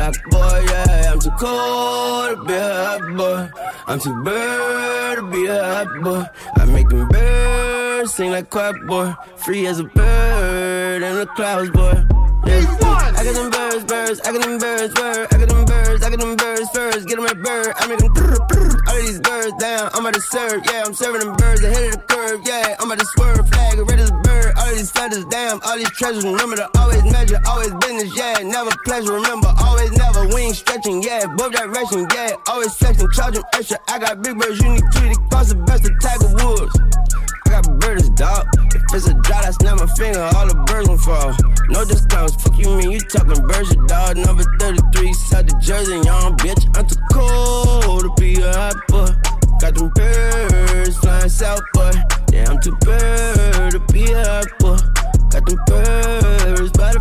flock, 0.00 0.30
boy. 0.30 0.64
Yeah, 0.66 1.12
I'm 1.12 1.20
too 1.20 1.30
cold 1.38 2.38
to 2.38 2.44
be 2.46 2.54
a 2.54 2.74
hot 2.84 3.16
boy. 3.16 3.50
I'm 3.86 3.98
too 4.00 4.22
bird 4.22 5.16
to 5.18 5.30
be 5.30 5.46
a 5.46 5.62
hot 5.74 6.02
boy. 6.02 6.24
I 6.56 6.64
make 6.66 6.88
them 6.88 7.08
birds 7.08 8.14
sing 8.14 8.30
like 8.30 8.50
quack, 8.50 8.76
boy. 8.86 9.14
Free 9.36 9.66
as 9.66 9.80
a 9.80 9.84
bird 9.84 11.02
in 11.02 11.14
the 11.16 11.26
clouds, 11.26 11.70
boy. 11.70 12.04
Yeah. 12.46 12.76
I 13.18 13.24
got 13.24 13.34
them 13.34 13.50
birds, 13.50 13.84
birds, 13.84 14.20
I 14.20 14.32
got 14.32 14.42
them 14.42 14.58
birds, 14.58 14.94
bird. 14.94 15.28
I 15.32 15.38
got 15.38 15.48
them 15.48 15.64
birds, 15.64 15.69
I 16.02 16.10
get 16.10 16.20
them 16.20 16.36
birds 16.36 16.68
first. 16.70 17.08
Get 17.08 17.16
them 17.16 17.26
a 17.26 17.34
bird, 17.34 17.72
I 17.76 17.86
make 17.86 17.98
them 17.98 18.12
brr, 18.12 18.36
brr. 18.48 18.80
All 18.88 18.96
of 18.96 19.06
these 19.06 19.20
birds 19.20 19.52
down, 19.58 19.90
I'm 19.92 20.00
about 20.00 20.14
to 20.14 20.20
serve, 20.20 20.62
yeah. 20.66 20.82
I'm 20.86 20.94
serving 20.94 21.20
them 21.20 21.36
birds 21.36 21.62
ahead 21.62 21.84
of 21.84 21.92
the 21.92 22.02
curve, 22.08 22.40
yeah. 22.46 22.76
I'm 22.80 22.90
about 22.90 22.98
to 23.00 23.06
swerve, 23.16 23.48
flag, 23.48 23.78
red 23.78 24.00
as 24.00 24.10
a 24.10 24.14
bird. 24.24 24.54
All 24.56 24.68
of 24.68 24.76
these 24.76 24.90
feathers, 24.90 25.24
damn, 25.30 25.60
all 25.62 25.76
these 25.76 25.90
treasures. 25.90 26.24
Remember 26.24 26.56
to 26.56 26.68
always 26.78 27.04
measure, 27.04 27.40
always 27.46 27.72
business, 27.84 28.16
yeah. 28.16 28.40
Never 28.42 28.70
pleasure, 28.84 29.12
remember, 29.12 29.52
always 29.60 29.92
never. 29.92 30.26
Wings 30.28 30.58
stretching, 30.58 31.02
yeah. 31.02 31.26
Both 31.36 31.52
direction, 31.52 32.06
yeah. 32.14 32.32
Always 32.48 32.74
flexing, 32.74 33.10
charging 33.12 33.42
extra. 33.54 33.78
I 33.88 33.98
got 33.98 34.22
big 34.22 34.38
birds, 34.38 34.60
you 34.60 34.70
need 34.70 34.84
three 34.94 35.14
to 35.14 35.20
cross 35.30 35.48
the 35.50 35.56
best 35.56 35.84
of 35.84 35.92
Tiger 36.00 36.30
Woods. 36.40 36.72
Got 37.50 37.80
birds, 37.80 38.08
dog. 38.10 38.46
If 38.72 38.94
it's 38.94 39.08
a 39.08 39.14
drought, 39.14 39.44
I 39.44 39.50
snap 39.50 39.78
my 39.80 39.86
finger, 39.98 40.22
all 40.36 40.46
the 40.46 40.54
birds 40.70 40.86
gon' 40.86 40.98
fall. 40.98 41.34
No 41.68 41.84
discounts, 41.84 42.40
fuck 42.40 42.56
you 42.56 42.76
mean, 42.76 42.92
you 42.92 43.00
talking 43.00 43.44
birds, 43.46 43.74
your 43.74 43.84
dog. 43.86 44.16
Number 44.16 44.44
33, 44.60 45.12
South 45.14 45.46
the 45.46 45.58
Jersey, 45.60 45.98
young 46.06 46.36
bitch. 46.36 46.62
I'm 46.78 46.86
too 46.86 46.94
cold 47.10 48.02
to 48.02 48.12
be 48.20 48.40
a 48.40 48.52
hot 48.54 48.76
boy. 48.86 49.10
Got 49.58 49.74
them 49.74 49.90
birds 49.90 50.96
flying 50.98 51.28
south, 51.28 51.60
boy. 51.74 51.90
Yeah, 52.32 52.50
I'm 52.50 52.60
too 52.60 52.76
bird 52.86 53.72
to 53.72 53.80
be 53.92 54.12
a 54.12 54.22
hot 54.22 54.46
boy. 54.60 54.78
Got 55.34 55.46
them 55.46 55.58
birds 55.66 56.59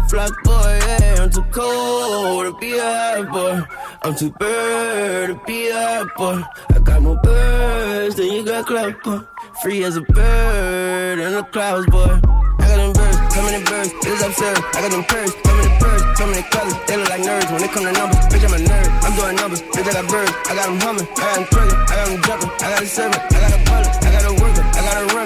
flock, 0.10 0.44
boy. 0.44 0.80
Yeah, 0.86 1.24
I'm 1.24 1.30
too 1.32 1.44
cold 1.52 2.46
to 2.46 2.60
be 2.60 2.78
a 2.78 2.82
hot 2.82 3.32
boy. 3.32 3.62
I'm 4.04 4.16
too 4.16 4.32
bird 4.32 5.30
to 5.30 5.42
be 5.46 5.70
a 5.70 5.74
hot 5.74 6.16
boy. 6.16 6.44
I 6.76 6.80
got 6.80 7.02
more 7.02 7.18
birds 7.18 8.16
than 8.16 8.28
you 8.28 8.44
got 8.44 8.66
clout, 8.66 9.02
boy. 9.04 9.20
Free 9.62 9.84
as 9.84 9.98
a 9.98 10.02
bird 10.02 11.20
in 11.20 11.34
the 11.34 11.44
clouds, 11.44 11.86
boy. 11.88 12.20
I 12.60 12.68
got 12.68 12.78
them 12.78 12.94
birds, 12.94 13.36
so 13.36 13.42
many 13.42 13.64
birds, 13.64 13.92
it's 14.06 14.24
absurd. 14.24 14.58
I 14.76 14.82
got 14.82 14.92
them 14.92 15.04
purrs, 15.04 15.34
so 15.44 15.56
many 15.56 15.80
birds, 15.80 16.04
so 16.18 16.26
many 16.28 16.44
colors, 16.44 16.76
they 16.88 16.98
look 16.98 17.10
like 17.10 17.22
nerds. 17.22 17.52
When 17.52 17.64
it 17.64 17.72
come 17.72 17.84
to 17.84 17.92
numbers, 17.92 18.20
bitch, 18.30 18.46
I'm 18.46 18.54
a 18.54 18.58
nerd. 18.58 18.90
I'm 19.04 19.16
doing 19.16 19.36
numbers, 19.36 19.62
bitch, 19.62 19.88
I 19.88 19.94
got 19.94 20.08
birds. 20.10 20.32
I 20.48 20.56
got 20.56 20.66
them 20.68 20.80
humming, 20.80 21.08
I 21.08 21.16
got 21.16 21.36
them 21.36 21.46
twerking, 21.52 21.80
I 21.80 21.96
got 21.96 22.08
them 22.08 22.22
jumping, 22.24 22.50
I 22.50 22.68
got 22.70 22.82
a 22.82 22.86
servant, 22.86 23.22
I 23.34 23.40
got 23.40 23.54
a 23.54 23.60
butler, 23.66 23.92
I 24.00 24.12
got 24.12 24.26
a 24.30 24.39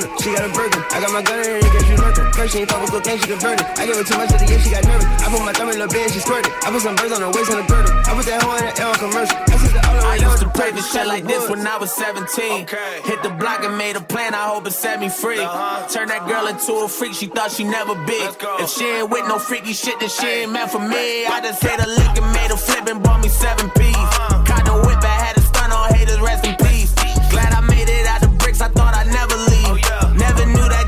worker, 0.04 0.12
I 0.12 0.20
runner, 0.20 0.22
she 0.22 0.34
got 0.34 0.44
a 0.44 0.54
burger. 0.54 0.82
I 0.92 1.02
got 1.02 1.12
my 1.12 1.22
gun 1.22 1.40
in 1.40 1.46
her 1.46 1.58
in 1.58 1.70
case 1.72 1.90
you 1.90 1.98
lurking. 1.98 2.32
First 2.34 2.54
she 2.54 2.60
ain't 2.60 2.72
fuck 2.72 2.82
with 2.82 2.92
cocaine, 2.92 3.20
she 3.20 3.28
converted. 3.28 3.66
I 3.78 3.86
gave 3.86 3.96
her 3.96 4.04
too 4.04 4.18
much 4.18 4.32
of 4.34 4.40
the 4.40 4.48
year, 4.48 4.60
she 4.60 4.70
got 4.72 4.84
nervous. 4.86 5.06
I 5.06 5.28
put 5.30 5.42
my 5.46 5.54
thumb 5.54 5.70
in 5.70 5.80
the 5.80 5.88
bed, 5.88 6.12
she 6.12 6.20
squirted. 6.20 6.52
I 6.64 6.72
put 6.72 6.82
some 6.82 6.96
birds 6.96 7.14
on 7.14 7.22
her 7.22 7.32
waist 7.32 7.52
and 7.52 7.60
a 7.60 7.66
girdle. 7.68 7.94
I 7.94 8.12
put 8.16 8.26
that 8.26 8.42
hoe 8.44 8.58
in 8.58 8.66
the 8.66 8.74
air 8.80 8.88
on 8.88 8.98
commercial. 9.00 9.38
I 9.38 9.56
the 9.64 9.82
all 9.88 9.96
the 9.96 10.04
way 10.04 10.12
I 10.12 10.16
used 10.16 10.26
to 10.26 10.30
with 10.32 10.42
the 10.42 10.50
pray 10.54 10.70
turkeys, 10.72 10.88
for 10.88 10.98
shit 10.98 11.08
like 11.08 11.26
this 11.26 11.50
when 11.50 11.66
I 11.66 11.78
was 11.78 11.92
17. 11.94 12.68
Hit 13.04 13.20
the 13.24 13.34
block 13.40 13.64
and 13.64 13.78
made 13.78 13.96
a 13.96 14.02
plan, 14.02 14.34
I 14.34 14.48
hope 14.48 14.68
it 14.68 14.74
set 14.74 15.00
me 15.00 15.10
free. 15.10 15.40
Uh-huh. 15.40 15.88
Turn 15.88 16.08
that 16.10 16.28
girl 16.28 16.48
into 16.48 16.74
a 16.86 16.88
freak, 16.88 17.14
she 17.14 17.28
thought 17.28 17.52
she 17.52 17.64
never 17.64 17.96
be. 18.06 18.20
If 18.62 18.70
she 18.70 18.86
ain't 18.86 19.10
with 19.10 19.28
no 19.28 19.40
freaky 19.40 19.74
shit, 19.74 20.00
then 20.00 20.10
she 20.10 20.28
ain't 20.44 20.52
meant 20.52 20.72
for 20.72 20.80
me. 20.80 21.26
I 21.26 21.40
just 21.42 21.62
hit 21.62 21.80
a 21.80 21.88
lick 21.88 22.14
and 22.18 22.30
made 22.34 22.52
a 22.52 22.58
flip 22.58 22.88
and 22.88 23.02
bought 23.02 23.22
me 23.22 23.30
seven 23.30 23.70
P's. 23.72 23.96
Uh-huh. 23.96 24.44
Caught 24.46 24.66
the 24.66 24.76
whip, 24.88 25.02
I 25.04 25.16
had 25.26 25.38
a 25.38 25.42
stun 25.42 25.72
on 25.72 25.94
haters, 25.94 26.20
rest 26.20 26.46
in 26.46 26.56
peace. 26.56 26.63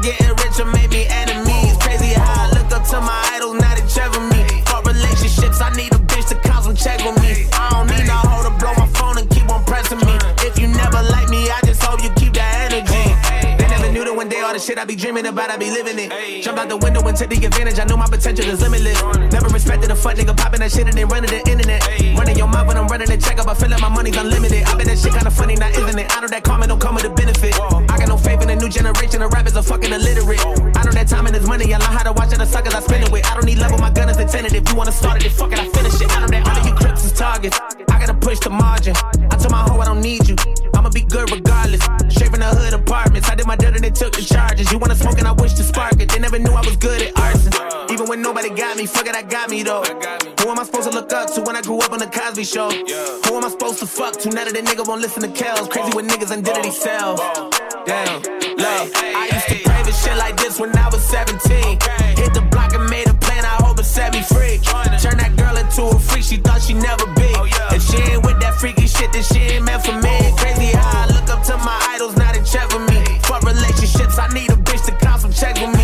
Getting 0.06 0.36
richer 0.38 0.66
made 0.66 0.92
me 0.92 1.08
enemies. 1.10 1.76
Crazy 1.78 2.14
how 2.14 2.46
I 2.46 2.50
looked 2.54 2.74
up 2.74 2.86
to 2.90 3.02
my 3.02 3.22
idols, 3.34 3.65
one 14.26 14.34
day 14.34 14.42
all 14.42 14.54
the 14.54 14.60
shit 14.60 14.80
I 14.80 14.86
be 14.86 14.96
dreaming 14.96 15.28
about, 15.28 15.52
I 15.52 15.58
be 15.58 15.70
living 15.70 16.00
it. 16.02 16.42
Jump 16.42 16.58
out 16.58 16.68
the 16.68 16.78
window 16.78 17.06
and 17.06 17.16
take 17.16 17.30
the 17.30 17.46
advantage, 17.46 17.78
I 17.78 17.86
know 17.86 17.96
my 17.96 18.10
potential 18.10 18.46
is 18.50 18.60
limitless. 18.60 18.98
Never 19.30 19.50
respected 19.54 19.92
a 19.92 19.96
fuck 19.96 20.18
nigga 20.18 20.36
popping 20.36 20.62
that 20.62 20.72
shit 20.72 20.88
and 20.90 20.98
then 20.98 21.08
running 21.08 21.30
the 21.30 21.46
internet. 21.46 21.86
Running 22.18 22.36
your 22.36 22.48
mouth 22.48 22.66
when 22.66 22.78
I'm 22.78 22.88
running 22.88 23.06
the 23.06 23.18
check 23.18 23.38
up, 23.38 23.48
I 23.48 23.54
feel 23.54 23.70
like 23.70 23.82
my 23.82 23.90
money's 23.90 24.18
unlimited. 24.18 24.64
I 24.66 24.74
bet 24.74 24.88
that 24.88 24.98
shit 24.98 25.14
kinda 25.14 25.30
funny, 25.30 25.56
now 25.62 25.70
isn't 25.70 26.00
it? 26.00 26.10
I 26.10 26.22
know 26.22 26.28
that 26.28 26.44
karma 26.44 26.66
don't 26.66 26.82
come 26.82 26.96
with 26.96 27.06
a 27.06 27.14
benefit. 27.14 27.54
I 27.54 27.98
got 28.02 28.10
no 28.10 28.18
faith 28.18 28.42
in 28.42 28.48
the 28.48 28.56
new 28.56 28.70
generation 28.70 29.22
of 29.22 29.32
rappers 29.32 29.56
are 29.56 29.62
fucking 29.62 29.94
illiterate. 29.94 30.42
I 30.74 30.82
know 30.82 30.94
that 30.98 31.08
time 31.08 31.28
and 31.28 31.36
is 31.36 31.46
money, 31.46 31.72
I 31.72 31.78
learn 31.78 31.94
how 31.94 32.10
to 32.10 32.14
watch 32.14 32.34
it, 32.34 32.40
the 32.40 32.48
suckers 32.50 32.74
I 32.74 32.82
spend 32.82 33.06
it 33.06 33.12
with. 33.12 33.30
I 33.30 33.36
don't 33.36 33.46
need 33.46 33.60
love 33.60 33.74
with 33.78 33.82
my 33.82 33.92
gun 33.92 34.10
is 34.10 34.18
intended. 34.18 34.54
If 34.54 34.68
you 34.70 34.76
wanna 34.76 34.92
start 34.92 35.22
it, 35.22 35.30
then 35.30 35.38
fuck 35.38 35.54
it, 35.54 35.60
I 35.60 35.70
finish 35.70 36.02
it. 36.02 36.10
I 36.10 36.26
know 36.26 36.34
that 36.34 36.42
all 36.50 36.58
of 36.58 36.66
you 36.66 36.74
targets. 37.16 37.60
I 37.90 38.00
gotta 38.00 38.14
push 38.14 38.40
the 38.40 38.50
margin. 38.50 38.96
I 39.32 39.36
told 39.38 39.52
my 39.52 39.64
hoe 39.64 39.80
I 39.80 39.86
don't 39.86 40.02
need 40.02 40.28
you. 40.28 40.36
I'ma 40.76 40.90
be 40.90 41.02
good 41.02 41.32
regardless. 41.32 41.82
Straight 42.14 42.32
from 42.32 42.42
the 42.42 42.52
hood 42.52 42.74
apartments. 42.74 43.30
I 43.30 43.36
did 43.36 43.48
my 43.48 43.56
dirt 43.56 43.76
and 43.76 43.84
they 43.84 43.90
took 43.90 44.14
the 44.14 44.22
charges. 44.22 44.72
You 44.72 44.78
wanna 44.78 44.96
smoke 44.96 45.18
and 45.18 45.28
I 45.28 45.32
wish 45.32 45.54
to 45.54 45.64
spark 45.64 46.00
it. 46.00 46.10
They 46.10 46.20
never 46.20 46.38
knew 46.38 46.52
I 46.52 46.62
was 46.62 46.76
good 46.78 47.02
at 47.02 47.18
arson. 47.18 47.54
Even 47.92 48.08
when 48.08 48.22
nobody 48.22 48.50
got 48.50 48.78
me, 48.78 48.86
fuck 48.86 49.08
it, 49.08 49.16
I 49.16 49.22
got 49.22 49.50
me 49.50 49.64
though. 49.64 49.84
Who 50.42 50.50
am 50.50 50.60
I 50.60 50.64
supposed 50.64 50.90
to 50.92 50.94
look 50.94 51.12
up 51.14 51.34
to 51.34 51.42
when 51.42 51.56
I 51.56 51.62
grew 51.62 51.80
up 51.80 51.92
on 51.92 52.00
the 52.00 52.08
Cosby 52.08 52.44
Show? 52.44 52.70
Who 52.70 53.38
am 53.38 53.46
I 53.46 53.50
supposed 53.50 53.80
to 53.80 53.88
fuck 53.88 54.18
to 54.20 54.30
now 54.30 54.44
that 54.46 54.54
the 54.54 54.62
nigga 54.62 54.88
won't 54.88 55.02
listen 55.02 55.22
to 55.24 55.30
Kells? 55.30 55.68
Crazy 55.70 55.96
with 55.96 56.08
niggas 56.08 56.32
identity 56.32 56.72
self. 56.72 57.20
Damn, 57.86 58.22
love. 58.58 58.92
I 58.96 59.30
used 59.32 59.48
to 59.48 59.70
pray 59.70 59.84
for 59.84 59.92
shit 59.92 60.18
like 60.18 60.38
this 60.38 60.60
when 60.60 60.76
I 60.78 60.90
was 60.90 61.04
17. 61.04 62.05
Turn 65.16 65.32
that 65.32 65.38
girl 65.40 65.56
into 65.56 65.96
a 65.96 66.00
freak, 66.00 66.24
she 66.24 66.38
thought 66.38 66.62
she 66.62 66.74
never 66.74 67.06
be. 67.16 67.32
Oh, 67.36 67.48
if 67.72 67.84
she 67.84 67.98
ain't 68.12 68.26
with 68.26 68.40
that 68.42 68.56
freaky 68.56 68.88
shit, 68.88 69.14
then 69.14 69.24
she 69.24 69.40
ain't 69.40 69.64
meant 69.64 69.86
for 69.86 69.94
me. 69.94 70.34
Crazy 70.36 70.76
how 70.76 71.04
I 71.04 71.08
look 71.08 71.30
up 71.30 71.44
to 71.46 71.58
my 71.58 71.78
idols, 71.96 72.18
now 72.18 72.32
they 72.34 72.44
check 72.44 72.70
for 72.70 72.80
me. 72.80 73.00
Fuck 73.24 73.44
relationships, 73.44 74.20
I 74.20 74.28
need 74.34 74.50
a 74.52 74.56
bitch 74.56 74.86
to 74.88 74.92
count 75.00 75.22
some 75.22 75.32
checks 75.32 75.60
with 75.62 75.72
me. 75.72 75.75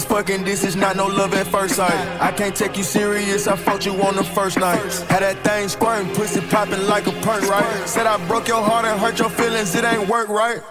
Just 0.00 0.08
fucking, 0.08 0.44
this 0.44 0.64
is 0.64 0.76
not 0.76 0.96
no 0.96 1.08
love 1.08 1.34
at 1.34 1.46
first 1.48 1.76
sight. 1.76 1.92
I 2.22 2.32
can't 2.32 2.56
take 2.56 2.78
you 2.78 2.82
serious, 2.82 3.46
I 3.46 3.54
fucked 3.54 3.84
you 3.84 3.92
on 4.00 4.16
the 4.16 4.24
first 4.24 4.58
night. 4.58 4.80
Had 5.10 5.20
that 5.20 5.44
thing 5.44 5.68
squirting, 5.68 6.10
pussy 6.14 6.40
popping 6.40 6.86
like 6.86 7.06
a 7.06 7.12
perk, 7.20 7.42
right? 7.42 7.86
Said 7.86 8.06
I 8.06 8.16
broke 8.26 8.48
your 8.48 8.62
heart 8.62 8.86
and 8.86 8.98
hurt 8.98 9.18
your 9.18 9.28
feelings, 9.28 9.74
it 9.74 9.84
ain't 9.84 10.08
work, 10.08 10.30
right? 10.30 10.62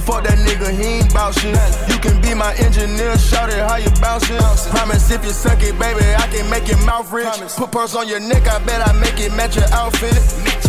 Fuck 0.00 0.24
that 0.24 0.38
nigga, 0.38 0.70
he 0.70 1.00
ain't 1.00 1.12
bout 1.12 1.34
shit. 1.34 1.54
You 1.88 1.98
can 1.98 2.20
be 2.20 2.34
my 2.34 2.54
engineer, 2.56 3.16
shout 3.18 3.50
it 3.50 3.58
how 3.58 3.76
you 3.76 3.90
bounce 4.00 4.28
it. 4.30 4.40
Promise 4.70 5.10
if 5.10 5.24
you 5.24 5.30
suck 5.30 5.62
it, 5.62 5.78
baby, 5.78 6.04
I 6.16 6.26
can 6.28 6.48
make 6.50 6.68
your 6.68 6.82
mouth 6.84 7.10
rich. 7.12 7.28
Put 7.56 7.72
purse 7.72 7.94
on 7.94 8.08
your 8.08 8.20
neck, 8.20 8.46
I 8.48 8.58
bet 8.64 8.86
I 8.86 8.92
make 9.00 9.18
it 9.20 9.32
match 9.34 9.56
your 9.56 9.68
outfit. 9.72 10.59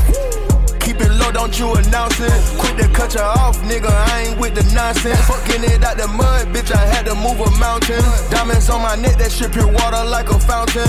Low, 1.09 1.31
don't 1.31 1.57
you 1.57 1.73
announce 1.73 2.19
it. 2.19 2.31
Quit 2.59 2.71
cut 2.93 3.13
you 3.15 3.21
off, 3.21 3.57
nigga. 3.63 3.89
I 3.89 4.27
ain't 4.27 4.39
with 4.39 4.55
the 4.55 4.63
nonsense. 4.73 5.19
Fucking 5.27 5.63
it 5.63 5.83
out 5.83 5.97
the 5.97 6.07
mud, 6.07 6.47
bitch. 6.53 6.71
I 6.71 6.85
had 6.85 7.05
to 7.05 7.15
move 7.15 7.39
a 7.39 7.49
mountain. 7.59 8.01
Diamonds 8.29 8.69
on 8.69 8.81
my 8.81 8.95
neck, 8.95 9.17
that 9.17 9.31
shit 9.31 9.51
pure 9.51 9.67
water 9.67 10.03
like 10.05 10.29
a 10.29 10.39
fountain. 10.39 10.87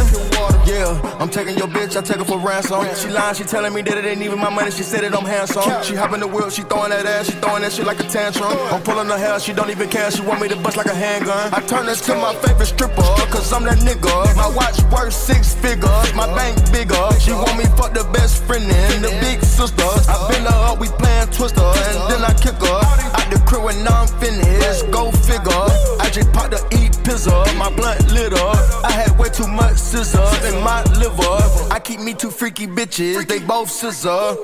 Yeah, 0.67 1.01
I'm 1.19 1.29
taking 1.29 1.57
your 1.57 1.69
bitch, 1.69 1.97
I 1.97 2.03
take 2.03 2.19
her 2.19 2.25
for 2.25 2.39
ransom. 2.39 2.85
She 2.95 3.09
lying, 3.09 3.35
she 3.35 3.45
telling 3.45 3.73
me 3.75 3.83
that 3.83 3.97
it 3.97 4.05
ain't 4.05 4.23
even 4.23 4.39
my 4.39 4.51
money. 4.51 4.71
She 4.71 4.83
said 4.83 5.03
that 5.03 5.15
I'm 5.15 5.25
handsome. 5.25 5.83
She 5.83 5.95
hopping 5.95 6.21
the 6.21 6.29
wheel, 6.29 6.51
she 6.51 6.63
throwing 6.63 6.91
that 6.91 7.07
ass, 7.07 7.27
she 7.27 7.33
throwing 7.33 7.63
that 7.63 7.73
shit 7.73 7.87
like 7.87 8.01
a 8.01 8.05
tantrum. 8.05 8.53
I'm 8.71 8.83
pulling 8.83 9.09
her 9.09 9.19
hair, 9.19 9.41
she 9.41 9.53
don't 9.53 9.71
even 9.71 9.89
care. 9.89 10.11
She 10.11 10.23
want 10.23 10.41
me 10.41 10.49
to 10.49 10.57
bust 10.57 10.77
like 10.77 10.87
a 10.87 10.95
handgun. 10.95 11.53
I 11.53 11.61
turn 11.61 11.87
this 11.87 12.01
to 12.07 12.15
my 12.15 12.35
favorite 12.37 12.67
stripper, 12.67 13.03
cause 13.33 13.53
I'm 13.53 13.65
that 13.65 13.79
nigga. 13.79 14.37
My 14.37 14.49
watch 14.55 14.83
worth 14.93 15.13
six 15.13 15.55
figures, 15.55 16.15
my 16.15 16.27
bank 16.35 16.59
bigger. 16.73 17.09
She 17.21 17.33
want 17.33 17.57
me 17.59 17.65
fuck 17.77 17.93
the 17.95 18.05
best 18.13 18.45
friend 18.45 18.65
and 18.65 19.05
the 19.05 19.11
big 19.21 19.43
sister. 19.43 19.83
I 20.09 20.29
been 20.31 20.45
her 20.45 20.73
up, 20.73 20.79
we 20.81 20.89
playing 20.89 21.29
twister, 21.29 21.61
and 21.61 22.11
then 22.11 22.23
I 22.25 22.35
kick 22.35 22.55
her 22.55 22.81
out 23.19 23.31
the 23.33 23.43
crib 23.47 23.65
when 23.65 23.87
I'm 23.89 24.07
finished. 24.21 24.91
Go 24.91 25.11
figure. 25.13 25.67
I 26.01 26.11
just 26.13 26.33
popped 26.33 26.51
the 26.51 26.61
eat 26.79 26.93
pizza, 27.05 27.31
my 27.57 27.75
blunt 27.75 28.13
lit 28.13 28.33
up. 28.35 28.57
I 28.85 28.93
had 28.93 29.19
way 29.19 29.29
too 29.29 29.47
much 29.47 29.77
scissor 29.77 30.29
in 30.47 30.63
my 30.63 30.83
liver. 31.01 31.73
I 31.73 31.81
keep 31.83 32.01
me 32.01 32.15
two 32.15 32.31
freaky 32.31 32.67
bitches, 32.67 33.27
they 33.27 33.39
both 33.39 33.71
scissor. 33.71 34.37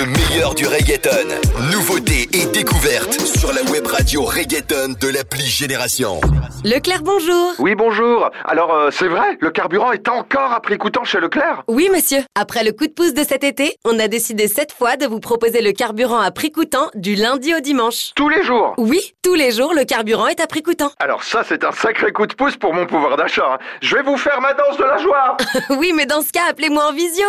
Le 0.00 0.06
meilleur 0.06 0.54
du 0.54 0.66
reggaeton. 0.66 1.28
Nouveautés 1.72 2.26
et 2.32 2.46
découvertes 2.46 3.20
sur 3.20 3.52
la 3.52 3.62
web 3.70 3.86
radio 3.86 4.22
reggaeton 4.22 4.94
de 4.98 5.08
l'appli 5.08 5.44
Génération. 5.44 6.22
Leclerc, 6.64 7.02
bonjour. 7.02 7.52
Oui, 7.58 7.74
bonjour. 7.74 8.30
Alors, 8.46 8.72
euh, 8.74 8.88
c'est 8.90 9.08
vrai, 9.08 9.36
le 9.40 9.50
carburant 9.50 9.92
est 9.92 10.08
encore 10.08 10.52
à 10.52 10.60
prix 10.62 10.78
coûtant 10.78 11.04
chez 11.04 11.20
Leclerc 11.20 11.64
Oui, 11.68 11.90
monsieur. 11.92 12.20
Après 12.34 12.64
le 12.64 12.72
coup 12.72 12.86
de 12.86 12.92
pouce 12.92 13.12
de 13.12 13.22
cet 13.24 13.44
été, 13.44 13.76
on 13.84 13.98
a 13.98 14.08
décidé 14.08 14.48
cette 14.48 14.72
fois 14.72 14.96
de 14.96 15.04
vous 15.06 15.20
proposer 15.20 15.60
le 15.60 15.72
carburant 15.72 16.20
à 16.20 16.30
prix 16.30 16.50
coûtant 16.50 16.88
du 16.94 17.14
lundi 17.14 17.54
au 17.54 17.60
dimanche. 17.60 18.12
Tous 18.14 18.30
les 18.30 18.42
jours 18.42 18.72
Oui, 18.78 19.12
tous 19.22 19.34
les 19.34 19.50
jours, 19.52 19.74
le 19.74 19.84
carburant 19.84 20.28
est 20.28 20.40
à 20.40 20.46
prix 20.46 20.62
coûtant. 20.62 20.92
Alors 20.98 21.24
ça, 21.24 21.42
c'est 21.46 21.62
un 21.62 21.72
sacré 21.72 22.10
coup 22.12 22.26
de 22.26 22.34
pouce 22.34 22.56
pour 22.56 22.72
mon 22.72 22.86
pouvoir 22.86 23.18
d'achat. 23.18 23.54
hein. 23.54 23.58
Je 23.82 23.96
vais 23.96 24.02
vous 24.02 24.16
faire 24.16 24.40
ma 24.40 24.54
danse 24.54 24.78
de 24.78 24.84
la 24.84 24.96
joie 24.96 25.36
oui, 25.78 25.92
mais 25.94 26.06
dans 26.06 26.22
ce 26.22 26.32
cas, 26.32 26.44
appelez-moi 26.48 26.88
en 26.88 26.94
visio. 26.94 27.26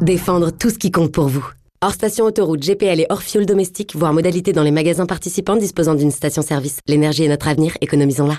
Défendre 0.00 0.52
tout 0.52 0.70
ce 0.70 0.78
qui 0.78 0.92
compte 0.92 1.10
pour 1.10 1.26
vous. 1.26 1.44
Hors 1.82 1.92
station 1.92 2.24
autoroute, 2.24 2.62
GPL 2.62 3.00
et 3.00 3.06
hors 3.10 3.22
fuel 3.22 3.44
domestique, 3.44 3.94
voire 3.96 4.14
modalité 4.14 4.54
dans 4.54 4.62
les 4.62 4.70
magasins 4.70 5.04
participants 5.04 5.56
disposant 5.56 5.94
d'une 5.94 6.10
station-service. 6.10 6.78
L'énergie 6.86 7.24
est 7.24 7.28
notre 7.28 7.48
avenir, 7.48 7.76
économisons-la. 7.82 8.38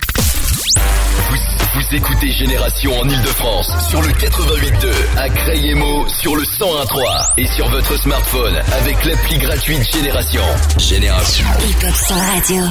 Vous 1.78 1.95
écoutez 1.95 2.32
Génération 2.32 2.91
en 2.99 3.08
Ile-de-France 3.08 3.72
sur 3.90 4.02
le 4.02 4.08
88.2, 4.08 5.20
à 5.20 5.30
Crayemo 5.30 6.08
sur 6.08 6.36
le 6.36 6.41
101.3 6.41 7.34
et 7.38 7.45
sur 7.45 7.70
votre 7.70 7.95
smartphone 7.99 8.56
avec 8.80 9.06
l'appli 9.06 9.38
gratuite 9.38 9.84
Génération. 9.94 10.41
Génération. 10.80 11.45
radio. 12.32 12.64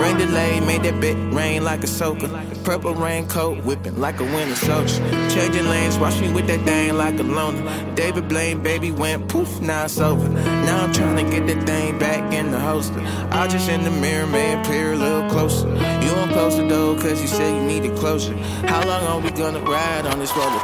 Rain 0.00 0.16
delay, 0.18 0.60
made 0.60 0.82
that 0.82 1.00
bit 1.00 1.16
rain 1.32 1.62
like 1.62 1.84
a 1.84 1.86
soaker. 1.86 2.28
Purple 2.64 2.94
raincoat, 2.94 3.64
whipping 3.64 3.98
like 4.00 4.20
a 4.20 4.24
winter 4.24 4.54
soldier. 4.54 5.02
Changing 5.30 5.68
lanes, 5.68 5.98
watch 5.98 6.18
me 6.20 6.32
with 6.32 6.46
that 6.46 6.60
thing 6.64 6.96
like 6.96 7.18
a 7.18 7.22
loner. 7.22 7.94
David 7.94 8.28
Blaine, 8.28 8.62
baby 8.62 8.90
went 8.90 9.28
poof, 9.28 9.60
now 9.60 9.84
it's 9.84 9.98
over. 9.98 10.28
Now 10.28 10.84
I'm 10.84 10.92
trying 10.92 11.24
to 11.24 11.30
get 11.30 11.46
that 11.46 11.66
thing 11.66 11.98
back 11.98 12.32
in 12.32 12.50
the 12.50 12.58
holster. 12.58 13.00
I 13.30 13.46
just 13.48 13.68
in 13.68 13.84
the 13.84 13.90
mirror, 13.90 14.26
man, 14.26 14.64
peer 14.64 14.92
a 14.92 14.96
little 14.96 15.28
closer. 15.30 15.68
You 15.68 16.12
won't 16.14 16.32
close 16.32 16.56
the 16.56 16.68
door, 16.68 16.96
cause 16.96 17.20
you 17.20 17.28
said 17.28 17.54
you 17.54 17.73
needed 17.80 17.96
closure. 17.96 18.36
How 18.66 18.86
long 18.86 19.02
are 19.04 19.20
we 19.20 19.30
gonna 19.30 19.60
ride 19.60 20.06
on 20.06 20.18
this 20.18 20.32
roller? 20.36 20.62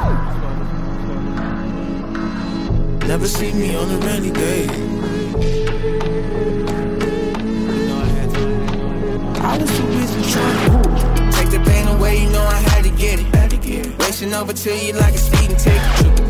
Never 3.07 3.27
see 3.27 3.51
me 3.51 3.75
on 3.75 3.89
a 3.91 3.97
rainy 4.07 4.31
day. 4.31 4.67
I 9.43 9.57
was 9.57 9.69
too 9.77 9.87
busy 9.87 10.21
trying 10.31 10.71
to 10.71 11.31
take 11.35 11.49
the 11.49 11.61
pain 11.69 11.87
away, 11.87 12.23
you 12.23 12.29
know 12.29 12.43
I 12.43 12.59
had 12.69 12.83
to 12.83 12.91
get 12.91 13.19
it. 13.19 13.27
Racing 13.99 14.33
over 14.33 14.53
to 14.53 14.77
you 14.77 14.93
like 14.93 15.13
a 15.13 15.17
speeding 15.17 15.57
ticket. 15.57 15.81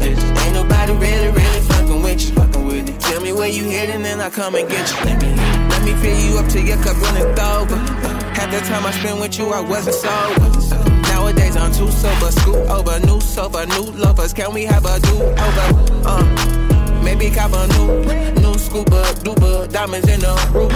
Ain't 0.01 0.53
nobody 0.53 0.93
really, 0.93 1.29
really 1.29 1.61
fucking 1.61 2.01
with 2.03 2.21
you. 2.21 2.35
Fucking 2.35 2.65
with 2.65 2.89
it. 2.89 2.99
Tell 2.99 3.21
me 3.21 3.33
where 3.33 3.49
you 3.49 3.63
heading, 3.65 4.05
and 4.05 4.21
I 4.21 4.29
come 4.29 4.55
and 4.55 4.69
get 4.69 4.89
you. 4.91 5.05
Let 5.05 5.21
me, 5.21 5.29
let 5.69 5.83
me 5.83 5.93
fill 5.95 6.19
you 6.19 6.37
up 6.39 6.47
till 6.47 6.63
your 6.63 6.77
cup 6.77 6.97
runneth 7.01 7.39
over. 7.39 8.20
Half 8.41 8.49
the 8.49 8.59
time 8.61 8.85
I 8.87 8.91
spent 8.91 9.19
with 9.19 9.37
you, 9.37 9.49
I 9.49 9.61
wasn't 9.61 9.93
sober. 9.93 10.81
Nowadays 11.13 11.55
I'm 11.55 11.71
too 11.71 11.91
sober, 11.91 12.31
scoop 12.31 12.55
over, 12.71 12.99
new 13.05 13.21
sober, 13.21 13.67
new 13.67 13.83
lovers. 13.91 14.33
Can 14.33 14.51
we 14.51 14.63
have 14.63 14.83
a 14.83 14.99
do 14.99 15.13
over? 15.21 15.67
Uh, 16.09 17.01
maybe 17.03 17.29
cop 17.29 17.53
a 17.53 17.67
new, 17.77 18.01
new 18.41 18.57
scuba, 18.57 19.03
duba, 19.21 19.71
diamonds 19.71 20.09
in 20.09 20.21
the 20.21 20.33
ruby. 20.55 20.73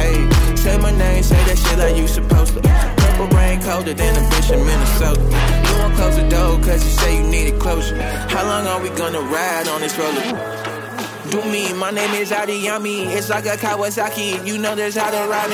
Hey, 0.00 0.54
say 0.54 0.78
my 0.78 0.92
name, 0.92 1.24
say 1.24 1.42
that 1.46 1.58
shit 1.58 1.76
like 1.76 1.96
you 1.96 2.06
supposed 2.06 2.54
to. 2.54 2.60
Purple 2.62 3.36
rain 3.36 3.60
colder 3.62 3.94
than 3.94 4.14
a 4.14 4.20
bitch 4.30 4.52
in 4.54 4.64
Minnesota. 4.64 5.20
You 5.20 5.78
won't 5.82 5.94
close 5.96 6.14
the 6.14 6.28
door 6.28 6.56
cause 6.60 6.84
you 6.84 6.90
say 7.02 7.16
you 7.16 7.24
need 7.24 7.46
needed 7.46 7.60
closure. 7.60 8.00
How 8.00 8.46
long 8.46 8.64
are 8.68 8.80
we 8.80 8.90
gonna 8.90 9.22
ride 9.22 9.66
on 9.66 9.80
this 9.80 9.98
roller? 9.98 10.22
Do 11.30 11.42
me, 11.50 11.72
my 11.72 11.90
name 11.90 12.14
is 12.14 12.30
Adiyami. 12.30 13.06
It's 13.06 13.28
like 13.28 13.46
a 13.46 13.56
Kawasaki. 13.56 14.46
You 14.46 14.56
know 14.56 14.76
this 14.76 14.94
how 14.94 15.10
to 15.10 15.28
ride 15.28 15.50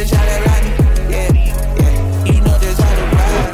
this 0.00 0.10
how 0.12 0.24
to 0.24 0.30
ride 0.48 0.64
it. 0.64 0.80
Yeah, 1.10 1.28
yeah, 1.32 2.24
you 2.24 2.40
know 2.40 2.56
this 2.58 2.78
how 2.80 2.94
to 2.94 3.04
ride. 3.16 3.50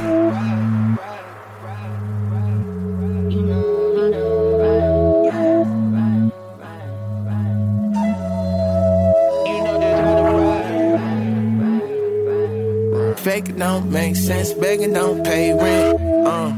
Fake 13.18 13.48
it 13.48 13.58
don't 13.58 13.90
make 13.90 14.14
sense, 14.14 14.52
begging 14.52 14.92
don't 14.92 15.24
pay 15.24 15.52
rent. 15.52 16.00
Uh. 16.26 16.52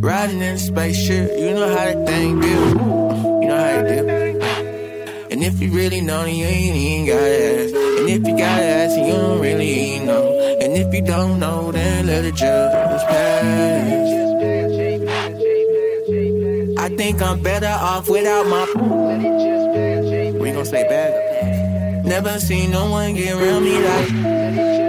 Riding 0.00 0.40
in 0.42 0.54
a 0.54 0.58
spaceship, 0.58 1.30
you 1.38 1.54
know 1.54 1.68
how 1.68 1.84
that 1.84 2.06
thing 2.06 2.40
do. 2.40 2.48
You 2.48 3.48
know 3.48 3.56
how 3.56 3.78
it 3.78 3.86
do. 3.88 4.23
If 5.44 5.60
you 5.60 5.70
really 5.72 6.00
know, 6.00 6.24
you 6.24 6.46
ain't 6.46 6.74
even 6.74 7.06
gotta 7.06 7.44
ask. 7.60 7.74
And 7.74 8.08
if 8.08 8.26
you 8.26 8.34
gotta 8.34 8.62
ask, 8.62 8.96
you 8.96 9.12
don't 9.12 9.40
really 9.42 9.98
know. 9.98 10.58
And 10.62 10.72
if 10.72 10.94
you 10.94 11.02
don't 11.02 11.38
know, 11.38 11.70
then 11.70 12.06
let 12.06 12.24
it 12.24 12.34
just 12.34 13.06
pass. 13.06 14.10
I 16.78 16.88
think 16.96 17.20
I'm 17.20 17.42
better 17.42 17.66
off 17.66 18.08
without 18.08 18.46
my. 18.46 18.64
We 20.40 20.50
gon' 20.52 20.64
say 20.64 20.88
bad. 20.88 22.06
Never 22.06 22.40
seen 22.40 22.70
no 22.70 22.90
one 22.90 23.12
get 23.12 23.34
around 23.34 23.64
me 23.64 23.78
like. 23.84 24.83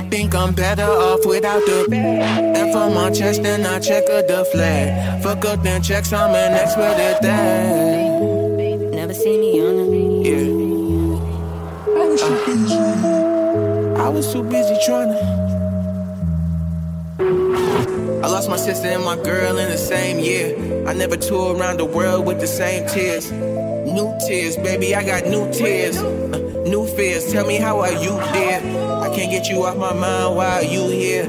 I 0.00 0.02
think 0.08 0.34
I'm 0.34 0.54
better 0.54 0.84
off 0.84 1.26
without 1.26 1.60
the 1.66 1.86
F 2.56 2.74
on 2.74 2.94
my 2.94 3.10
chest 3.10 3.42
and 3.42 3.66
I 3.66 3.78
check 3.80 4.04
of 4.08 4.26
the 4.26 4.46
flag. 4.46 5.22
Fuck 5.22 5.44
up 5.44 5.62
them 5.62 5.82
checks, 5.82 6.10
I'm 6.10 6.34
an 6.34 6.54
expert 6.54 6.96
at 6.98 7.20
that. 7.20 8.10
Never 8.94 9.12
seen 9.12 9.40
me 9.42 9.60
on 9.60 9.76
the 9.76 9.84
Yeah. 10.24 12.00
I 12.00 12.06
was 12.08 12.22
too 12.22 12.38
busy. 12.46 12.78
I 14.00 14.08
was 14.08 14.32
too 14.32 14.42
busy 14.42 14.74
trying 14.86 15.12
to. 15.12 15.20
I 18.24 18.26
lost 18.26 18.48
my 18.48 18.56
sister 18.56 18.88
and 18.88 19.04
my 19.04 19.16
girl 19.16 19.58
in 19.58 19.68
the 19.68 19.76
same 19.76 20.18
year. 20.18 20.56
I 20.88 20.94
never 20.94 21.18
toured 21.18 21.60
around 21.60 21.76
the 21.76 21.84
world 21.84 22.24
with 22.24 22.40
the 22.40 22.46
same 22.46 22.88
tears. 22.88 23.30
New 23.30 24.16
tears, 24.26 24.56
baby, 24.56 24.94
I 24.94 25.04
got 25.04 25.26
new 25.26 25.52
tears. 25.52 25.98
Uh, 25.98 26.38
new 26.64 26.86
fears, 26.96 27.30
tell 27.30 27.46
me 27.46 27.56
how 27.56 27.80
are 27.80 27.92
you, 27.92 28.18
dear? 28.32 28.89
Can't 29.20 29.32
get 29.32 29.50
you 29.50 29.64
off 29.66 29.76
my 29.76 29.92
mind, 29.92 30.34
why 30.34 30.48
are 30.48 30.64
you 30.64 30.88
here? 30.88 31.24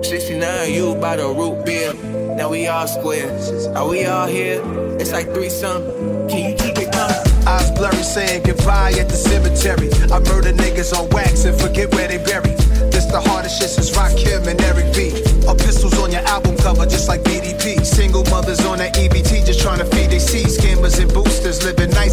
69, 0.00 0.72
you 0.72 0.94
by 0.94 1.16
the 1.16 1.26
root 1.26 1.66
beer. 1.66 1.92
Now 2.36 2.50
we 2.50 2.68
all 2.68 2.86
square. 2.86 3.26
Are 3.74 3.88
we 3.88 4.06
all 4.06 4.28
here? 4.28 4.62
It's 5.00 5.10
like 5.10 5.34
three 5.34 5.50
something. 5.50 6.28
Can 6.28 6.50
you 6.50 6.54
keep 6.54 6.78
it 6.78 6.92
coming? 6.92 7.48
Eyes 7.48 7.72
blurry 7.72 8.04
saying 8.04 8.44
goodbye 8.44 8.92
at 8.92 9.08
the 9.08 9.16
cemetery. 9.18 9.90
I 10.14 10.20
murder 10.30 10.52
niggas 10.52 10.96
on 10.96 11.10
wax 11.10 11.44
and 11.46 11.60
forget 11.60 11.92
where 11.94 12.06
they 12.06 12.18
buried. 12.18 12.58
This 12.94 13.06
the 13.06 13.20
hardest 13.20 13.58
shit 13.58 13.70
since 13.70 13.90
Rock 13.96 14.12
Rakim 14.12 14.46
and 14.46 14.62
Eric 14.62 14.94
B. 14.94 15.10
Or 15.48 15.56
pistols 15.56 15.98
on 15.98 16.12
your 16.12 16.22
album 16.30 16.56
cover, 16.58 16.86
just 16.86 17.08
like 17.08 17.24
BDP. 17.24 17.84
Single 17.84 18.22
mothers 18.30 18.64
on 18.64 18.78
that 18.78 18.94
EBT, 18.94 19.44
just 19.44 19.58
trying 19.58 19.80
to 19.80 19.86
feed 19.86 20.10
their 20.10 20.20
seeds. 20.20 20.58
Scammers 20.58 21.02
and 21.02 21.12
boosters 21.12 21.64
living 21.64 21.90
night 21.90 22.06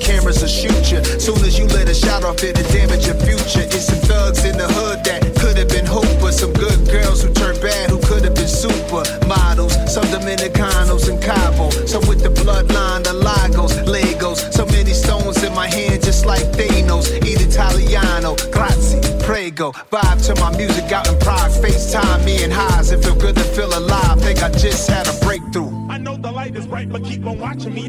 cameras 0.00 0.40
will 0.40 0.48
shoot 0.48 0.90
you. 0.90 1.04
Soon 1.20 1.38
as 1.44 1.58
you 1.58 1.66
let 1.66 1.88
a 1.88 1.94
shot 1.94 2.24
off, 2.24 2.42
it'll 2.42 2.66
damage 2.72 3.06
your 3.06 3.14
future. 3.20 3.68
It's 3.68 3.86
some 3.86 4.00
thugs 4.08 4.44
in 4.44 4.56
the 4.56 4.66
hood 4.66 5.04
that 5.04 5.22
could 5.38 5.56
have 5.58 5.68
been 5.68 5.86
Hooper. 5.86 6.32
Some 6.32 6.52
good 6.52 6.88
girls 6.88 7.22
who 7.22 7.32
turned 7.32 7.60
bad 7.60 7.90
who 7.90 7.98
could 8.00 8.24
have 8.24 8.34
been 8.34 8.48
super 8.48 9.04
models. 9.28 9.76
Some 9.92 10.04
Dominicanos 10.04 11.08
in 11.08 11.20
Cabo. 11.20 11.70
Some 11.86 12.06
with 12.08 12.22
the 12.22 12.30
bloodline, 12.30 13.04
the 13.04 13.12
Lagos, 13.12 13.76
Legos. 13.86 14.52
So 14.52 14.66
many 14.66 14.92
stones 14.92 15.42
in 15.44 15.54
my 15.54 15.68
hand, 15.68 16.02
just 16.02 16.26
like 16.26 16.44
Thanos. 16.56 17.06
Eat 17.24 17.40
Italiano, 17.40 18.34
grazie, 18.50 19.00
prego. 19.24 19.72
Vibe 19.92 20.20
to 20.26 20.34
my 20.40 20.56
music 20.56 20.90
out 20.92 21.06
in 21.08 21.18
Prague. 21.18 21.52
FaceTime 21.62 22.24
me 22.24 22.42
and 22.42 22.52
highs. 22.52 22.90
It 22.90 23.04
feel 23.04 23.16
good 23.16 23.36
to 23.36 23.44
feel 23.44 23.76
alive. 23.76 24.20
Think 24.22 24.42
I 24.42 24.48
just 24.50 24.88
had 24.88 25.06
a 25.06 25.24
breakthrough. 25.24 25.70
I 25.88 25.98
know 25.98 26.16
the 26.16 26.32
light 26.32 26.56
is 26.56 26.66
bright, 26.66 26.90
but 26.90 27.04
keep 27.04 27.26
on 27.26 27.38
watching 27.38 27.74
me. 27.74 27.88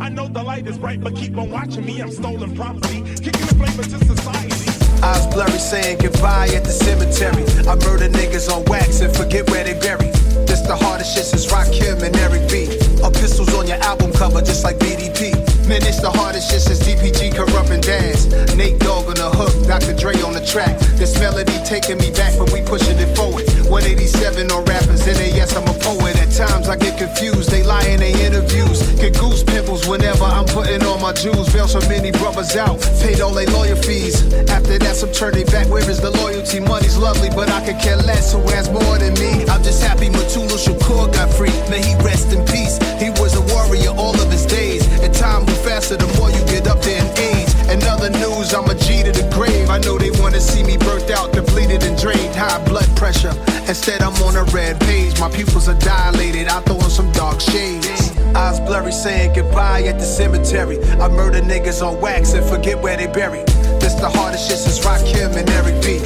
I 0.00 0.08
know 0.08 0.28
the 0.28 0.42
light 0.42 0.66
is 0.66 0.78
bright, 0.78 1.00
but 1.00 1.14
keep 1.16 1.36
on 1.36 1.50
watching 1.50 1.84
me. 1.84 2.00
I'm 2.00 2.10
stolen 2.10 2.54
property, 2.54 3.02
kicking 3.16 3.46
the 3.46 3.54
flavor 3.56 3.82
into 3.82 4.04
society. 4.04 5.02
Eyes 5.02 5.26
blurry 5.26 5.58
saying 5.58 5.98
goodbye 5.98 6.48
at 6.54 6.64
the 6.64 6.70
cemetery. 6.70 7.44
I 7.68 7.74
murder 7.86 8.08
niggas 8.08 8.50
on 8.50 8.64
wax 8.66 9.00
and 9.00 9.14
forget 9.14 9.48
where 9.50 9.64
they 9.64 9.78
buried. 9.78 10.14
This 10.46 10.60
the 10.62 10.76
hardest 10.76 11.14
shit 11.14 11.24
since 11.24 11.46
Rakim 11.46 12.02
and 12.02 12.16
Eric 12.16 12.50
B. 12.50 12.66
Or 13.02 13.10
pistols 13.10 13.54
on 13.54 13.66
your 13.66 13.78
album 13.78 14.12
cover 14.12 14.40
just 14.40 14.64
like 14.64 14.78
BDP. 14.78 15.47
Man, 15.68 15.84
it's 15.84 16.00
the 16.00 16.08
hardest 16.08 16.48
shit 16.50 16.62
since 16.64 16.80
DPG 16.80 17.36
Kurupt 17.36 17.68
and 17.68 17.82
Dance. 17.84 18.24
Nate 18.56 18.80
Dogg 18.80 19.04
on 19.04 19.20
the 19.20 19.28
hook, 19.28 19.52
Dr. 19.68 19.92
Dre 19.92 20.16
on 20.24 20.32
the 20.32 20.40
track. 20.40 20.80
This 20.96 21.12
melody 21.20 21.52
taking 21.68 22.00
me 22.00 22.08
back, 22.08 22.32
but 22.40 22.48
we 22.56 22.64
pushing 22.64 22.96
it 22.96 23.12
forward. 23.12 23.44
187 23.68 24.48
on 24.48 24.64
rappers, 24.64 25.04
and 25.04 25.20
they 25.20 25.28
yes, 25.28 25.52
I'm 25.52 25.68
a 25.68 25.76
poet. 25.84 26.16
At 26.16 26.32
times 26.32 26.72
I 26.72 26.76
get 26.80 26.96
confused, 26.96 27.52
they 27.52 27.62
lie 27.62 27.84
in 27.84 28.00
their 28.00 28.16
interviews. 28.16 28.80
Get 28.96 29.20
goose 29.20 29.44
pimples 29.44 29.84
whenever 29.84 30.24
I'm 30.24 30.48
putting 30.48 30.80
on 30.88 31.04
my 31.04 31.12
jewels. 31.12 31.52
Bail 31.52 31.68
so 31.68 31.84
many 31.84 32.12
brothers 32.16 32.56
out, 32.56 32.80
paid 33.04 33.20
all 33.20 33.36
their 33.36 33.52
lawyer 33.52 33.76
fees. 33.76 34.24
After 34.48 34.80
that, 34.80 34.96
some 34.96 35.12
turn 35.12 35.36
back. 35.52 35.68
Where 35.68 35.84
is 35.84 36.00
the 36.00 36.16
loyalty? 36.16 36.64
Money's 36.64 36.96
lovely, 36.96 37.28
but 37.28 37.52
I 37.52 37.60
could 37.60 37.76
care 37.76 38.00
less. 38.08 38.32
Who 38.32 38.40
has 38.56 38.72
more 38.72 38.96
than 38.96 39.12
me? 39.20 39.44
I'm 39.44 39.62
just 39.62 39.84
happy 39.84 40.08
Mutulu 40.08 40.56
Shakur 40.56 41.12
got 41.12 41.28
free. 41.28 41.52
May 41.68 41.84
he 41.84 41.92
rest 42.00 42.32
in 42.32 42.40
peace. 42.48 42.80
He 42.96 43.12
was 43.20 43.36
a 43.36 43.44
warrior 43.52 43.92
all 43.92 44.16
of 44.16 44.32
his 44.32 44.46
days. 44.46 44.80
And 45.04 45.12
time 45.12 45.44
faster 45.64 45.96
the 45.96 46.06
more 46.18 46.30
you 46.30 46.42
get 46.46 46.66
up 46.66 46.80
there 46.82 47.00
in 47.00 47.08
age. 47.18 47.52
And 47.68 47.82
other 47.84 48.10
news, 48.10 48.54
I'm 48.54 48.68
a 48.68 48.74
G 48.74 49.02
to 49.02 49.12
the 49.12 49.28
grave. 49.34 49.68
I 49.70 49.78
know 49.78 49.98
they 49.98 50.10
wanna 50.20 50.40
see 50.40 50.62
me 50.62 50.76
burnt 50.76 51.10
out, 51.10 51.32
depleted 51.32 51.82
and 51.82 51.96
drained. 51.98 52.34
High 52.34 52.62
blood 52.64 52.88
pressure. 52.96 53.34
Instead, 53.66 54.02
I'm 54.02 54.14
on 54.22 54.36
a 54.36 54.44
red 54.56 54.80
page. 54.80 55.20
My 55.20 55.30
pupils 55.30 55.68
are 55.68 55.78
dilated. 55.78 56.48
I 56.48 56.60
throw 56.62 56.76
in 56.76 56.90
some 56.90 57.10
dark 57.12 57.40
shades. 57.40 58.12
Eyes 58.34 58.60
blurry, 58.60 58.92
saying 58.92 59.34
goodbye 59.34 59.82
at 59.82 59.98
the 59.98 60.04
cemetery. 60.04 60.78
I 61.00 61.08
murder 61.08 61.40
niggas 61.40 61.82
on 61.86 62.00
wax 62.00 62.32
and 62.32 62.44
forget 62.44 62.80
where 62.80 62.96
they 62.96 63.06
buried. 63.06 63.46
This 63.80 63.94
the 63.94 64.08
hardest 64.08 64.48
shit 64.48 64.58
since 64.58 64.80
Rakim 64.80 65.36
and 65.36 65.48
Eric 65.50 65.82
B. 65.82 65.98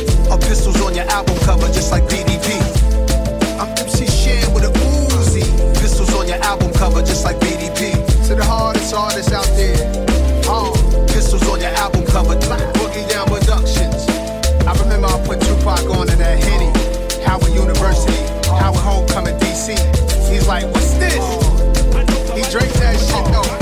Pistols 0.53 0.83
on 0.83 0.95
your 0.95 1.07
album 1.07 1.35
cover, 1.47 1.67
just 1.69 1.91
like 1.91 2.03
BDP. 2.05 2.61
I'm 3.59 3.71
MC 3.79 4.07
Shan 4.07 4.53
with 4.53 4.65
a 4.65 4.73
Uzi. 5.17 5.43
Pistols 5.81 6.13
on 6.15 6.29
your 6.29 6.37
album 6.45 6.71
cover, 6.75 7.01
just 7.01 7.25
like 7.25 7.39
BDP. 7.41 8.02
To 8.29 8.37
the 8.37 8.45
hardest 8.45 8.95
artists 8.95 9.33
out 9.33 9.45
there. 9.57 9.77
Oh, 10.47 10.73
pistols 11.09 11.47
on 11.49 11.61
your 11.61 11.71
album 11.71 12.07
cover, 12.07 12.37
Boogie 12.37 13.09
Down 13.11 13.27
Productions. 13.27 14.09
I 14.67 14.73
remember 14.81 15.09
I 15.09 15.27
put 15.27 15.41
Tupac 15.41 15.85
on 15.91 16.07
to 16.07 16.17
that 16.17 16.43
Henny. 16.43 16.71
Howard 17.25 17.53
University, 17.53 18.17
Howard 18.49 18.81
Homecoming, 18.81 19.39
DC. 19.39 19.77
He's 20.31 20.47
like, 20.49 20.65
what's 20.73 20.95
this? 20.95 21.15
He 22.35 22.43
drank 22.51 22.73
that 22.75 22.99
shit 22.99 23.25
though. 23.33 23.62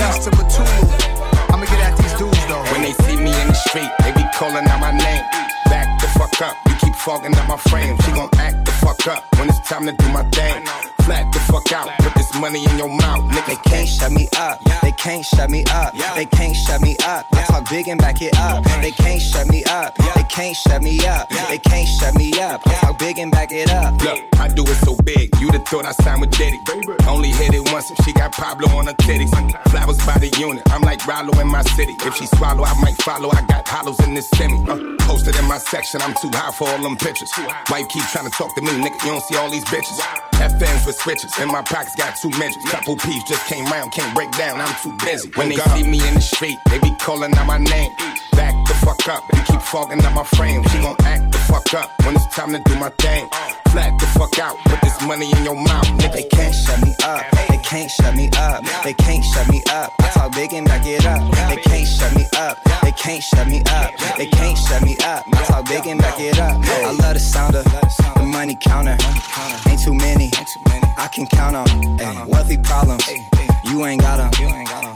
To 0.00 0.30
Mutulu. 0.30 1.52
I'ma 1.52 1.66
get 1.66 1.80
at 1.80 1.96
these 1.98 2.12
dudes 2.14 2.46
though. 2.46 2.62
when 2.72 2.82
they 2.82 2.92
see 3.04 3.16
me 3.16 3.38
in 3.42 3.48
the 3.48 3.54
street, 3.54 3.90
they 4.00 4.12
be 4.12 4.24
calling 4.34 4.66
out 4.66 4.80
my 4.80 4.90
name. 4.90 5.24
Back 5.66 6.00
the 6.00 6.08
fuck 6.08 6.40
up, 6.40 6.56
you 6.68 6.74
keep 6.76 6.94
fogging 6.94 7.36
up 7.36 7.46
my 7.46 7.56
frame. 7.56 7.96
She 8.04 8.12
gon' 8.12 8.30
act 8.38 8.64
the 8.64 8.72
fuck 8.72 9.06
up 9.06 9.24
when 9.38 9.48
it's 9.50 9.60
time 9.60 9.84
to 9.84 9.92
do 9.92 10.08
my 10.08 10.24
thing. 10.24 10.89
Flat 11.10 11.32
the 11.32 11.40
fuck 11.40 11.72
out, 11.72 11.88
put 11.98 12.14
this 12.14 12.32
money 12.38 12.64
in 12.64 12.78
your 12.78 12.88
mouth, 12.88 13.24
nigga. 13.32 13.46
They 13.48 13.56
can't 13.68 13.88
shut 13.88 14.12
me 14.12 14.28
up. 14.38 14.62
They 14.80 14.92
can't 14.92 15.24
shut 15.26 15.50
me 15.50 15.64
up. 15.74 15.92
They 16.14 16.24
can't 16.24 16.54
shut 16.54 16.80
me 16.80 16.94
up. 17.04 17.26
I 17.32 17.42
talk 17.50 17.68
big 17.68 17.88
and 17.88 17.98
back 17.98 18.22
it 18.22 18.38
up. 18.38 18.62
They 18.80 18.92
can't 18.92 19.20
shut 19.20 19.48
me 19.48 19.64
up. 19.64 19.96
They 20.14 20.22
can't 20.30 20.56
shut 20.56 20.80
me 20.80 21.04
up. 21.04 21.28
They 21.48 21.58
can't 21.58 21.88
shut 21.88 22.14
me 22.14 22.30
up. 22.40 22.64
I 22.64 22.74
talk 22.74 22.98
big 23.00 23.18
and 23.18 23.32
back 23.32 23.50
it 23.50 23.72
up. 23.72 24.00
Look, 24.00 24.20
I 24.38 24.46
do 24.46 24.62
it 24.62 24.78
so 24.86 24.94
big, 25.02 25.34
you'd 25.40 25.52
have 25.54 25.66
thought 25.66 25.84
I 25.84 25.90
signed 25.90 26.20
with 26.20 26.30
Diddy. 26.30 26.60
Only 27.08 27.30
hit 27.30 27.54
it 27.54 27.72
once 27.72 27.90
if 27.90 28.04
she 28.04 28.12
got 28.12 28.30
Pablo 28.30 28.68
on 28.78 28.86
her 28.86 28.94
titties. 28.94 29.34
Flowers 29.68 29.98
by 30.06 30.16
the 30.18 30.28
unit, 30.38 30.62
I'm 30.70 30.82
like 30.82 31.04
Rollo 31.08 31.36
in 31.40 31.48
my 31.48 31.62
city. 31.74 31.96
If 32.06 32.14
she 32.14 32.26
swallow, 32.26 32.62
I 32.62 32.80
might 32.80 33.02
follow. 33.02 33.30
I 33.30 33.44
got 33.48 33.66
hollows 33.66 33.98
in 34.06 34.14
this 34.14 34.28
semi. 34.30 34.62
Uh, 34.70 34.94
posted 35.00 35.34
in 35.34 35.44
my 35.46 35.58
section, 35.58 36.02
I'm 36.02 36.14
too 36.22 36.30
high 36.32 36.52
for 36.52 36.68
all 36.68 36.80
them 36.80 36.96
pictures. 36.96 37.32
Wife 37.68 37.88
keep 37.88 38.04
trying 38.12 38.26
to 38.26 38.30
talk 38.30 38.54
to 38.54 38.62
me, 38.62 38.70
nigga, 38.78 39.02
you 39.02 39.10
don't 39.10 39.24
see 39.24 39.34
all 39.34 39.50
these 39.50 39.64
bitches. 39.64 39.98
FNs 40.40 40.86
with 40.86 40.96
switches, 40.96 41.30
and 41.38 41.50
my 41.52 41.62
pockets 41.62 41.94
got 41.96 42.16
two 42.16 42.30
midgets. 42.30 42.64
Couple 42.70 42.96
peeps 42.96 43.28
just 43.28 43.46
came 43.46 43.64
round, 43.66 43.92
can't 43.92 44.14
break 44.14 44.30
down, 44.32 44.60
I'm 44.60 44.74
too 44.82 44.96
busy. 45.04 45.28
When 45.36 45.50
they 45.50 45.56
see 45.56 45.84
me 45.84 46.00
in 46.08 46.14
the 46.14 46.20
street, 46.20 46.56
they 46.70 46.78
be 46.78 46.92
calling 46.98 47.32
out 47.36 47.46
my 47.46 47.58
name. 47.58 47.92
Back 48.32 48.54
the 48.66 48.74
fuck 48.80 49.06
up, 49.08 49.22
you 49.34 49.42
keep 49.42 49.60
fogging 49.60 50.02
up 50.04 50.14
my 50.14 50.24
frame. 50.24 50.64
She 50.68 50.78
gon' 50.78 50.96
act 51.04 51.30
the 51.32 51.38
fuck 51.38 51.74
up 51.74 51.90
when 52.04 52.16
it's 52.16 52.26
time 52.34 52.52
to 52.52 52.60
do 52.64 52.74
my 52.76 52.88
thing. 52.98 53.28
Flat 53.72 53.98
the 54.00 54.06
fuck 54.18 54.36
out, 54.40 54.56
put 54.64 54.80
this 54.82 55.00
money 55.02 55.30
in 55.30 55.44
your 55.44 55.54
mouth, 55.54 55.86
nigga. 55.98 56.12
They 56.12 56.24
can't 56.24 56.54
shut 56.54 56.80
me 56.84 56.92
up. 57.04 57.24
They 57.48 57.58
can't 57.58 57.90
shut 57.90 58.14
me 58.16 58.28
up. 58.36 58.64
They 58.82 58.94
can't 58.94 59.24
shut 59.24 59.48
me 59.48 59.62
up. 59.70 59.92
I 60.00 60.08
talk 60.10 60.32
big 60.32 60.52
and 60.52 60.66
back 60.66 60.84
it 60.86 61.06
up. 61.06 61.20
They 61.48 61.56
can't 61.62 61.86
shut 61.86 62.12
me 62.16 62.26
up. 62.36 62.58
They 62.82 62.92
can't 62.92 63.22
shut 63.22 63.46
me 63.46 63.62
up. 63.66 63.92
They 64.18 64.26
can't 64.26 64.58
shut 64.58 64.82
me 64.82 64.96
up. 65.04 65.24
I 65.32 65.44
talk 65.44 65.68
big 65.68 65.86
and 65.86 66.00
back 66.00 66.18
it 66.18 66.38
up. 66.40 66.56
I 66.64 66.90
love 66.90 67.14
the 67.14 67.20
sound 67.20 67.54
of 67.54 67.64
the 67.64 68.22
money 68.24 68.56
counter. 68.60 68.96
Ain't 69.68 69.80
too 69.82 69.94
many. 69.94 70.30
I 70.98 71.08
can 71.08 71.26
count 71.26 71.54
on. 71.54 71.68
Ay, 72.00 72.24
wealthy 72.26 72.58
problems. 72.58 73.08
You 73.64 73.86
ain't 73.86 74.00
got 74.02 74.18
'em. 74.18 74.32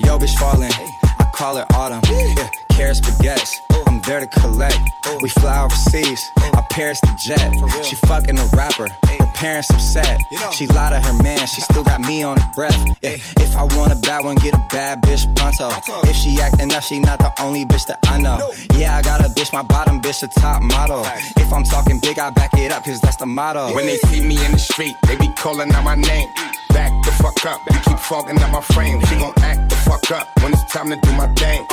Yo, 0.01 0.19
bitch 0.19 0.37
falling. 0.37 0.73
I 1.21 1.25
call 1.33 1.59
it 1.59 1.67
autumn. 1.75 2.03
Yeah, 2.11 2.49
carrots, 2.75 3.01
baguettes. 3.01 3.61
I'm 3.87 4.01
there 4.03 4.21
to 4.21 4.27
collect. 4.27 4.79
We 5.23 5.29
fly 5.29 5.65
overseas. 5.65 6.31
I 6.37 6.65
Paris 6.71 7.01
the 7.01 7.15
jet. 7.19 7.85
She 7.85 7.97
fucking 8.07 8.39
a 8.39 8.47
rapper. 8.57 8.89
Her 8.89 9.27
parents 9.35 9.71
upset. 9.71 10.21
She 10.53 10.67
lied 10.67 10.93
to 10.93 11.01
her 11.01 11.23
man. 11.23 11.47
She 11.47 11.61
still 11.61 11.85
got 11.85 12.01
me 12.01 12.23
on 12.23 12.37
the 12.37 12.47
breath. 12.55 12.77
Yeah, 13.03 13.17
if 13.45 13.57
I 13.57 13.65
want 13.77 13.93
a 13.93 13.97
bad 13.97 14.25
one, 14.25 14.37
get 14.37 14.55
a 14.55 14.65
bad 14.71 15.03
bitch 15.03 15.25
pronto. 15.37 15.71
If 16.09 16.17
she 16.17 16.41
acting 16.41 16.73
up, 16.73 16.83
she 16.83 16.99
not 16.99 17.19
the 17.19 17.33
only 17.41 17.65
bitch 17.65 17.87
that 17.87 17.99
I 18.05 18.19
know. 18.19 18.53
Yeah, 18.75 18.97
I 18.97 19.03
got 19.03 19.21
a 19.21 19.29
bitch, 19.29 19.53
my 19.53 19.63
bottom 19.63 20.01
bitch, 20.01 20.23
a 20.23 20.29
top 20.41 20.63
model. 20.63 21.05
If 21.37 21.53
I'm 21.53 21.65
talking 21.65 22.01
big, 22.01 22.19
I 22.19 22.31
back 22.31 22.55
it 22.55 22.73
up, 22.73 22.85
cause 22.85 23.01
that's 23.01 23.17
the 23.17 23.27
motto. 23.27 23.75
When 23.75 23.87
they 23.87 23.99
see 23.99 24.21
me 24.21 24.45
in 24.45 24.53
the 24.53 24.59
street, 24.59 24.97
they 25.07 25.17
be 25.17 25.29
calling 25.37 25.73
out 25.73 25.85
my 25.85 25.95
name. 25.95 26.29
Back 26.71 26.91
the 27.05 27.13
fuck 27.13 27.47
up, 27.47 27.61
you 27.71 27.79
keep 27.81 27.99
fogging 27.99 28.41
up 28.43 28.51
my 28.51 28.61
frame. 28.61 29.01
She 29.07 29.17
gon' 29.17 29.33
act 29.39 29.71
the 29.71 29.77
fuck 29.77 30.11
up 30.11 30.29
when 30.43 30.53
it's 30.53 30.65
time 30.73 30.91
to 30.91 30.97
do 30.97 31.13
my 31.13 31.29
thing. 31.35 31.65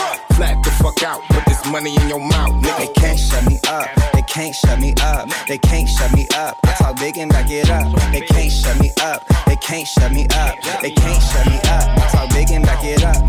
Flat 0.42 0.64
the 0.64 0.72
fuck 0.72 1.04
out, 1.04 1.22
put 1.30 1.46
this 1.46 1.64
money 1.68 1.96
in 1.96 2.10
your 2.10 2.20
mouth, 2.20 2.50
nigga. 2.64 2.78
They 2.80 2.88
can't 3.00 3.20
shut 3.20 3.46
me 3.46 3.60
up. 3.70 3.88
They 4.12 4.24
can't 4.24 4.56
shut 4.56 4.80
me 4.80 4.96
up. 5.00 5.30
They 5.48 5.60
can't 5.60 5.88
shut 5.88 6.12
me 6.16 6.28
up. 6.34 6.58
I 6.64 6.74
talk 6.82 6.98
big 6.98 7.20
and 7.20 7.30
back 7.30 7.52
it 7.52 7.70
up. 7.70 7.86
They 8.12 8.22
can't 8.22 8.52
shut 8.52 8.80
me 8.82 8.90
up. 9.04 9.22
They 9.46 9.56
can't 9.58 9.88
shut 9.88 10.12
me 10.12 10.26
up. 10.34 10.58
They 10.82 10.90
can't 10.90 11.22
shut 11.22 11.46
me 11.46 11.58
up. 11.70 11.86
I 11.94 12.10
talk 12.10 12.30
big 12.34 12.50
and 12.50 12.66
back 12.66 12.84
it 12.84 13.04
up. 13.04 13.22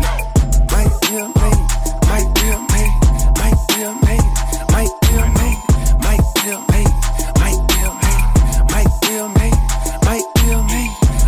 Might 0.73 0.89
be 1.05 1.21
a 1.21 1.29
mate, 1.37 1.61
might 2.09 2.29
be 2.33 2.49
a 2.49 2.57
mate, 2.73 2.95
might 3.37 3.61
be 3.69 3.83
a 3.85 3.93
mate, 3.93 4.29
might 4.73 4.93
be 5.05 5.13
a 5.13 5.25
mate, 5.37 5.61
might 6.01 6.25
be 6.33 6.49
a 6.49 6.57
mate, 6.65 6.93
might 7.37 7.61
be 7.69 7.81
a 7.85 9.29
mate, 9.37 9.59
might 10.01 10.25
be 10.33 10.49
a 10.49 10.57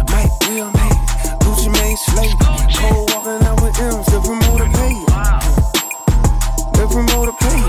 might 0.10 0.34
be 0.42 0.58
a 0.66 0.66
a. 0.66 0.98
Gucci 1.46 1.70
Mane 1.70 1.98
slate, 2.10 2.34
cold 2.74 3.06
walking 3.14 3.46
out 3.46 3.62
with 3.62 3.78
M's, 3.78 4.06
the 4.08 4.20
promoter 4.26 4.66
The 6.76 6.88
promoter 6.92 7.32
paid. 7.40 7.66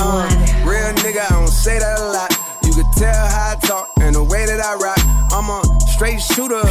Uh, 0.00 0.28
real 0.66 0.92
nigga, 1.04 1.20
I 1.20 1.28
don't 1.30 1.48
say 1.48 1.78
that 1.78 1.98
a 2.00 2.04
lot. 2.12 2.30
You 2.64 2.72
can 2.72 2.90
tell 2.92 3.14
how 3.14 3.52
I 3.52 3.56
talk 3.56 3.90
and 4.00 4.14
the 4.14 4.24
way 4.24 4.44
that 4.46 4.60
I 4.60 4.74
rock. 4.74 4.98
I'm 5.32 5.48
a 5.48 5.83
straight 6.04 6.20
shooter, 6.20 6.62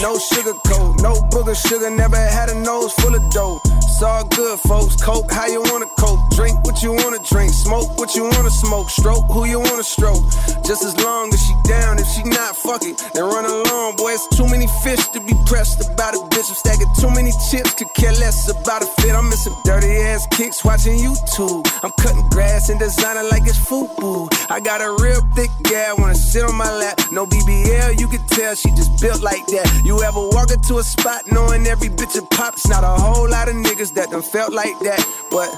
no 0.00 0.18
sugar 0.18 0.54
coat, 0.66 0.96
no 1.02 1.12
booger 1.30 1.56
sugar. 1.68 1.90
Never 1.90 2.16
had 2.16 2.48
a 2.48 2.54
nose 2.54 2.92
full 2.94 3.14
of 3.14 3.30
dough. 3.30 3.60
It's 3.64 4.02
all 4.02 4.24
good, 4.24 4.58
folks. 4.60 4.96
Coke, 4.96 5.30
how 5.30 5.46
you 5.46 5.60
wanna 5.60 5.86
cope? 5.98 6.18
Drink 6.30 6.56
what 6.64 6.82
you 6.82 6.92
wanna 6.92 7.18
drink. 7.30 7.52
Smoke 7.52 7.98
what 7.98 8.14
you 8.14 8.24
wanna 8.24 8.50
smoke. 8.50 8.88
Stroke 8.88 9.26
who 9.30 9.44
you 9.44 9.60
wanna 9.60 9.84
stroke. 9.84 10.24
Just 10.64 10.82
as 10.84 10.96
long 11.04 11.32
as 11.32 11.40
she 11.44 11.54
down. 11.68 11.98
If 11.98 12.06
she 12.08 12.22
not, 12.22 12.56
fuck 12.56 12.82
it. 12.84 12.96
Then 13.14 13.24
run 13.24 13.44
along, 13.44 13.96
boy. 13.96 14.12
It's 14.12 14.26
too 14.36 14.46
many 14.46 14.66
fish 14.82 15.04
to 15.14 15.20
be 15.20 15.34
pressed 15.46 15.78
about 15.86 16.14
a 16.14 16.18
bitch. 16.32 16.48
I'm 16.48 16.56
stacking 16.56 16.88
too 16.98 17.10
many 17.10 17.32
chips. 17.50 17.74
Could 17.74 17.92
care 17.94 18.12
less 18.12 18.48
about 18.48 18.82
a 18.82 18.86
fit. 19.02 19.14
I'm 19.14 19.28
missing 19.28 19.54
dirty 19.64 19.92
ass 20.08 20.26
kicks 20.32 20.64
watching 20.64 20.96
YouTube. 20.98 21.60
I'm 21.84 21.92
cutting 22.00 22.26
grass 22.30 22.70
and 22.70 22.80
designing 22.80 23.28
like 23.30 23.46
it's 23.46 23.58
football. 23.58 24.28
I 24.48 24.60
got 24.60 24.80
a 24.80 24.90
real 25.02 25.20
thick 25.36 25.50
gal, 25.64 25.96
wanna 25.98 26.14
sit 26.14 26.42
on 26.44 26.56
my 26.56 26.72
lap. 26.72 26.98
No 27.12 27.26
BBL, 27.26 28.00
you 28.00 28.08
can 28.08 28.24
tell 28.28 28.54
she 28.62 28.70
just 28.70 29.00
built 29.00 29.22
like 29.22 29.44
that. 29.46 29.82
You 29.84 30.02
ever 30.02 30.22
walk 30.28 30.50
into 30.52 30.78
a 30.78 30.84
spot 30.84 31.22
knowing 31.32 31.66
every 31.66 31.88
bitch 31.88 32.16
a 32.16 32.22
pop's 32.22 32.68
not 32.68 32.84
a 32.84 32.94
whole 32.94 33.28
lot 33.28 33.48
of 33.48 33.54
niggas 33.54 33.92
that 33.94 34.10
done 34.10 34.22
felt 34.22 34.52
like 34.52 34.78
that. 34.80 35.02
But 35.30 35.50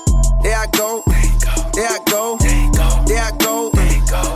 there 0.43 0.56
I 0.56 0.66
go, 0.72 1.02
there 1.76 1.89
I 1.89 1.98
go, 2.09 2.39
there 3.05 3.22
I 3.22 3.32
go, 3.36 3.70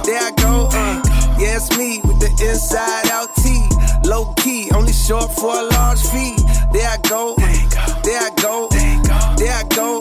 there 0.05 0.21
I 0.21 0.31
go. 0.37 0.69
Uh, 0.71 1.03
yeah, 1.41 1.57
it's 1.57 1.77
me 1.79 2.01
with 2.05 2.21
the 2.21 2.31
inside 2.45 3.09
out 3.09 3.35
T. 3.37 3.49
Low 4.05 4.35
key, 4.35 4.71
only 4.75 4.93
short 4.93 5.33
for 5.33 5.55
a 5.57 5.65
large 5.65 6.03
fee. 6.03 6.37
There 6.73 6.89
I 6.89 6.99
go, 7.09 7.35
there 8.05 8.21
I 8.21 8.31
go, 8.37 8.69
there 8.69 9.55
I 9.55 9.65
go, 9.73 10.01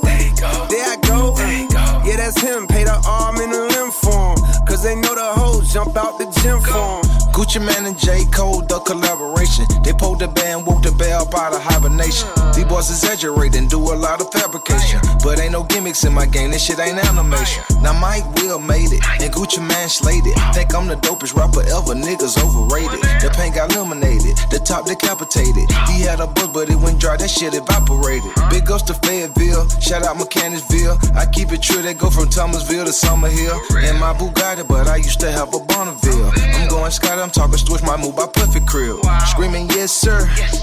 there 0.68 0.86
I 0.86 0.98
go. 1.08 1.34
Uh, 1.38 2.04
yeah, 2.06 2.18
that's 2.18 2.40
him. 2.42 2.68
Pay 2.68 2.84
the 2.84 3.00
arm 3.08 3.38
and 3.38 3.52
the 3.54 3.62
limb 3.72 3.92
for 3.92 4.36
him. 4.36 4.66
Cause 4.68 4.84
they 4.84 4.96
know 4.96 5.16
the 5.16 5.32
hoes 5.40 5.72
jump 5.74 5.96
out 5.96 6.20
the 6.20 6.26
gym 6.42 6.60
for 6.60 7.04
him. 7.04 7.07
Gucci 7.38 7.62
Mane 7.64 7.86
and 7.86 8.00
J. 8.00 8.26
Cole, 8.34 8.66
the 8.66 8.80
collaboration. 8.80 9.68
They 9.84 9.94
pulled 9.94 10.18
the 10.18 10.28
band, 10.28 10.66
woke 10.66 10.82
the 10.82 10.92
bell 10.92 11.30
out 11.38 11.54
of 11.54 11.62
hibernation. 11.62 12.28
These 12.56 12.66
boys 12.66 12.90
exaggerating, 12.90 13.68
do 13.68 13.78
a 13.78 13.94
lot 13.94 14.20
of 14.22 14.34
fabrication. 14.34 15.00
But 15.22 15.38
ain't 15.38 15.52
no 15.52 15.64
gimmicks 15.88 16.04
in 16.04 16.14
my 16.14 16.26
game, 16.26 16.52
this 16.52 16.66
shit 16.66 16.80
ain't 16.80 17.00
animation. 17.00 17.64
Now 17.82 17.94
Mike 17.94 18.26
Will 18.36 18.60
made 18.60 18.92
it, 18.92 19.02
and 19.22 19.32
Gucci 19.32 19.60
Mane 19.60 19.88
slayed 19.88 20.26
it. 20.26 20.36
Think 20.54 20.76
I'm 20.76 20.88
the 20.88 20.96
dopest 20.96 21.34
rapper 21.34 21.62
ever, 21.62 21.96
niggas 21.96 22.36
overrated. 22.44 23.00
The 23.24 23.32
paint 23.36 23.56
got 23.56 23.74
illuminated, 23.74 24.36
the 24.52 24.60
top 24.60 24.86
decapitated. 24.86 25.72
He 25.88 26.04
had 26.04 26.20
a 26.20 26.28
buzz, 26.28 26.50
but 26.50 26.70
it 26.70 26.76
went 26.76 27.00
dry, 27.00 27.16
that 27.16 27.30
shit 27.30 27.54
evaporated. 27.54 28.32
Big 28.50 28.70
ups 28.70 28.84
to 28.84 28.94
Fayetteville, 28.96 29.70
shout 29.80 30.04
out 30.04 30.18
Mechanicsville. 30.18 30.98
I 31.16 31.26
keep 31.26 31.52
it 31.52 31.62
true, 31.62 31.82
they 31.82 31.94
go 31.94 32.10
from 32.10 32.28
Thomasville 32.30 32.86
to 32.86 32.92
Summerhill. 32.92 33.56
In 33.88 33.98
my 34.00 34.14
Bugatti, 34.14 34.68
but 34.68 34.88
I 34.88 34.98
used 34.98 35.22
to 35.22 35.32
have 35.32 35.54
a 35.56 35.60
Bonneville. 35.60 36.32
I'm 36.36 36.68
going 36.68 36.92
Scott, 36.92 37.20
I'm 37.20 37.32
talking 37.32 37.58
switch 37.58 37.84
my 37.84 37.96
move 37.96 38.16
by 38.16 38.28
Puffy 38.28 38.60
Crib. 38.60 39.00
Screaming, 39.28 39.70
yes, 39.70 39.92
sir. 39.92 40.20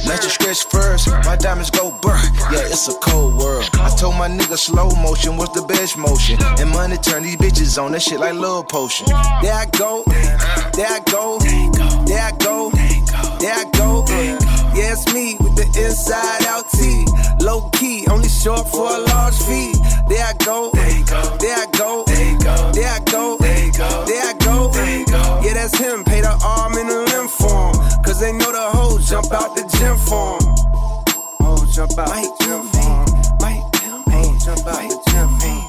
Let 0.06 0.20
your 0.20 0.34
stretch 0.36 0.64
first. 0.64 1.09
My 1.24 1.36
diamonds 1.36 1.70
go 1.70 1.92
burr. 2.02 2.18
Yeah, 2.52 2.68
it's 2.68 2.88
a 2.88 2.94
cold 3.01 3.36
world. 3.36 3.68
I 3.74 3.88
told 3.96 4.16
my 4.16 4.28
nigga 4.28 4.59
slow 4.59 4.90
motion 5.15 5.36
was 5.36 5.53
the 5.53 5.62
best 5.62 5.97
motion. 5.97 6.36
And 6.59 6.70
money 6.70 6.97
turn 6.97 7.23
these 7.23 7.36
bitches 7.36 7.81
on 7.81 7.93
that 7.93 8.03
shit 8.03 8.19
like 8.19 8.35
love 8.35 8.66
potion. 8.66 9.07
There 9.07 9.55
I 9.55 9.66
go, 9.78 10.03
there 10.74 10.91
I 10.91 11.01
go, 11.07 11.39
there 11.39 12.19
I 12.19 12.32
go, 12.43 12.70
there 13.39 13.55
I 13.55 13.65
go. 13.78 14.03
Uh, 14.03 14.35
yeah, 14.74 14.95
it's 14.95 15.07
me 15.15 15.36
with 15.39 15.55
the 15.55 15.66
inside 15.78 16.45
out 16.51 16.66
T. 16.74 17.07
Low 17.45 17.70
key, 17.70 18.07
only 18.11 18.28
short 18.28 18.66
for 18.70 18.91
a 18.91 18.99
large 18.99 19.39
fee. 19.47 19.73
There 20.11 20.24
I 20.24 20.35
go, 20.45 20.73
there 20.74 20.91
I 20.91 21.03
go, 21.07 21.36
there 21.39 21.59
I 21.62 21.66
go, 21.78 22.05
there 22.74 22.91
I 22.91 22.99
go, 23.05 23.36
there 23.39 24.24
I 24.27 24.35
go. 24.35 24.73
Yeah, 25.45 25.55
that's 25.55 25.78
him. 25.78 26.03
Pay 26.03 26.23
the 26.23 26.35
arm 26.43 26.74
and 26.74 26.91
the 26.91 26.99
limb 27.15 27.28
for. 27.28 27.70
Cause 28.03 28.19
they 28.19 28.32
know 28.32 28.51
the 28.51 28.66
hoes 28.74 29.09
jump 29.09 29.31
out 29.32 29.55
the 29.55 29.62
gym 29.78 29.97
for. 29.97 30.39
Oh, 31.47 31.65
jump 31.70 31.99
out 31.99 32.09
the 32.09 32.35
gym 32.43 32.62
for. 32.74 33.14
Jump 34.65 34.77
out 34.77 34.89
the 34.89 34.97
gym 35.11 35.28
for 35.28 35.47
him. 35.47 35.61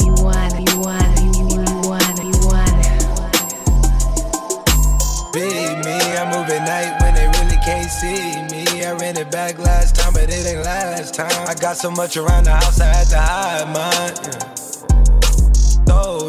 You 0.00 0.14
it, 0.24 1.20
you 1.20 1.32
you 1.36 1.44
you 1.52 1.60
you 2.24 2.36
want 2.48 2.80
it. 2.80 3.04
Big 5.34 5.76
me, 5.84 5.96
I 6.16 6.24
move 6.32 6.48
at 6.48 6.64
night 6.64 6.92
when 7.02 7.12
they 7.14 7.26
really 7.38 7.58
can't 7.62 7.90
see 7.90 8.40
me. 8.50 8.64
I 8.86 8.92
ran 8.92 9.18
it 9.18 9.30
back 9.30 9.58
last 9.58 9.96
time, 9.96 10.14
but 10.14 10.30
it 10.30 10.46
ain't 10.46 10.64
last 10.64 11.12
time. 11.14 11.46
I 11.46 11.54
got 11.54 11.76
so 11.76 11.90
much 11.90 12.16
around 12.16 12.44
the 12.44 12.52
house, 12.52 12.80
I 12.80 12.86
had 12.86 13.06
to 13.08 13.18
hide 13.18 13.66
mine. 13.66 14.14
Yeah. 14.24 14.63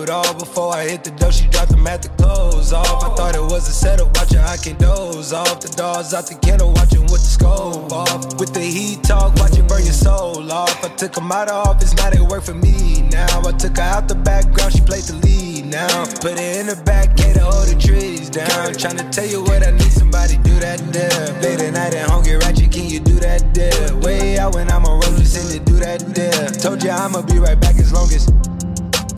It 0.06 0.12
all 0.12 0.36
before 0.36 0.72
I 0.72 0.84
hit 0.84 1.04
the 1.04 1.10
door. 1.10 1.32
She 1.32 1.48
dropped 1.48 1.72
them 1.72 1.88
at 1.88 2.04
the 2.04 2.10
clothes 2.10 2.72
off. 2.72 3.04
I 3.04 3.16
thought 3.16 3.34
it 3.34 3.42
was 3.42 3.68
a 3.68 3.74
setup, 3.74 4.16
watching 4.16 4.38
I 4.38 4.56
can 4.56 4.78
doze 4.78 5.34
off. 5.34 5.62
The 5.62 5.70
doors 5.70 6.14
out 6.14 6.28
the 6.28 6.36
kennel, 6.36 6.74
watching 6.74 7.02
with 7.10 7.26
the 7.26 7.34
scope 7.34 7.92
off. 7.92 8.38
With 8.40 8.54
the 8.54 8.62
heat 8.62 9.02
talk, 9.02 9.34
watching 9.38 9.66
burn 9.66 9.82
your 9.82 9.98
soul 9.98 10.52
off. 10.52 10.78
I 10.86 10.90
took 10.90 11.14
them 11.14 11.32
out 11.32 11.50
of 11.50 11.66
office, 11.66 11.96
now 11.96 12.12
they 12.12 12.22
work 12.22 12.44
for 12.44 12.54
me 12.54 13.02
now. 13.10 13.42
I 13.50 13.52
took 13.54 13.78
her 13.78 13.82
out 13.82 14.08
the 14.08 14.14
background, 14.14 14.74
she 14.74 14.82
played 14.82 15.06
the 15.10 15.18
lead 15.26 15.66
now. 15.74 16.06
Put 16.22 16.38
her 16.38 16.52
in 16.54 16.68
the 16.68 16.78
back, 16.86 17.18
gate 17.18 17.34
to 17.34 17.42
hold 17.42 17.66
the 17.66 17.74
trees 17.74 18.30
down. 18.30 18.78
Trying 18.78 19.02
to 19.02 19.10
tell 19.10 19.26
you 19.26 19.42
what 19.42 19.66
I 19.66 19.72
need, 19.72 19.90
somebody 19.90 20.38
do 20.46 20.54
that 20.62 20.86
there. 20.94 21.34
Late 21.42 21.66
at 21.66 21.74
night 21.74 21.98
home, 22.06 22.22
get 22.22 22.46
ratchet, 22.46 22.72
can 22.72 22.86
you 22.86 23.00
do 23.00 23.18
that 23.26 23.42
there? 23.56 23.98
Way 24.06 24.38
out 24.38 24.54
when 24.54 24.70
I'm 24.70 24.86
on 24.86 25.02
road, 25.02 25.18
just 25.18 25.34
send 25.34 25.50
it, 25.50 25.66
do 25.66 25.82
that 25.82 26.06
there. 26.14 26.50
Told 26.62 26.84
you 26.84 26.92
I'ma 26.92 27.24
be 27.24 27.40
right 27.40 27.60
back 27.60 27.80
as 27.82 27.92
long 27.92 28.06
as. 28.14 28.45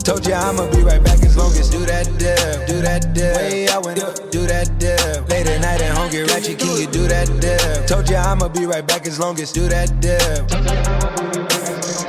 Told 0.08 0.26
ya 0.26 0.40
I'ma 0.40 0.64
be 0.70 0.80
right 0.82 1.04
back 1.04 1.22
as 1.22 1.36
long 1.36 1.52
as 1.52 1.68
do 1.68 1.84
that 1.84 2.06
dip, 2.16 2.66
do 2.66 2.80
that 2.80 3.12
dip. 3.12 3.36
Way 3.36 3.68
I 3.68 3.76
went 3.76 4.02
up, 4.02 4.30
do 4.30 4.46
that 4.46 4.78
dip. 4.78 5.28
Late 5.28 5.46
at 5.46 5.60
night 5.60 5.82
at 5.82 5.94
home, 5.94 6.10
get 6.10 6.30
ratchet, 6.30 6.58
can 6.58 6.80
you 6.80 6.86
do 6.86 7.06
that 7.08 7.28
dip? 7.42 7.86
Told 7.86 8.08
ya 8.08 8.22
I'ma 8.22 8.48
be 8.48 8.64
right 8.64 8.86
back 8.86 9.06
as 9.06 9.18
long 9.20 9.38
as 9.38 9.52
do 9.52 9.68
that 9.68 10.00
dip. 10.00 10.48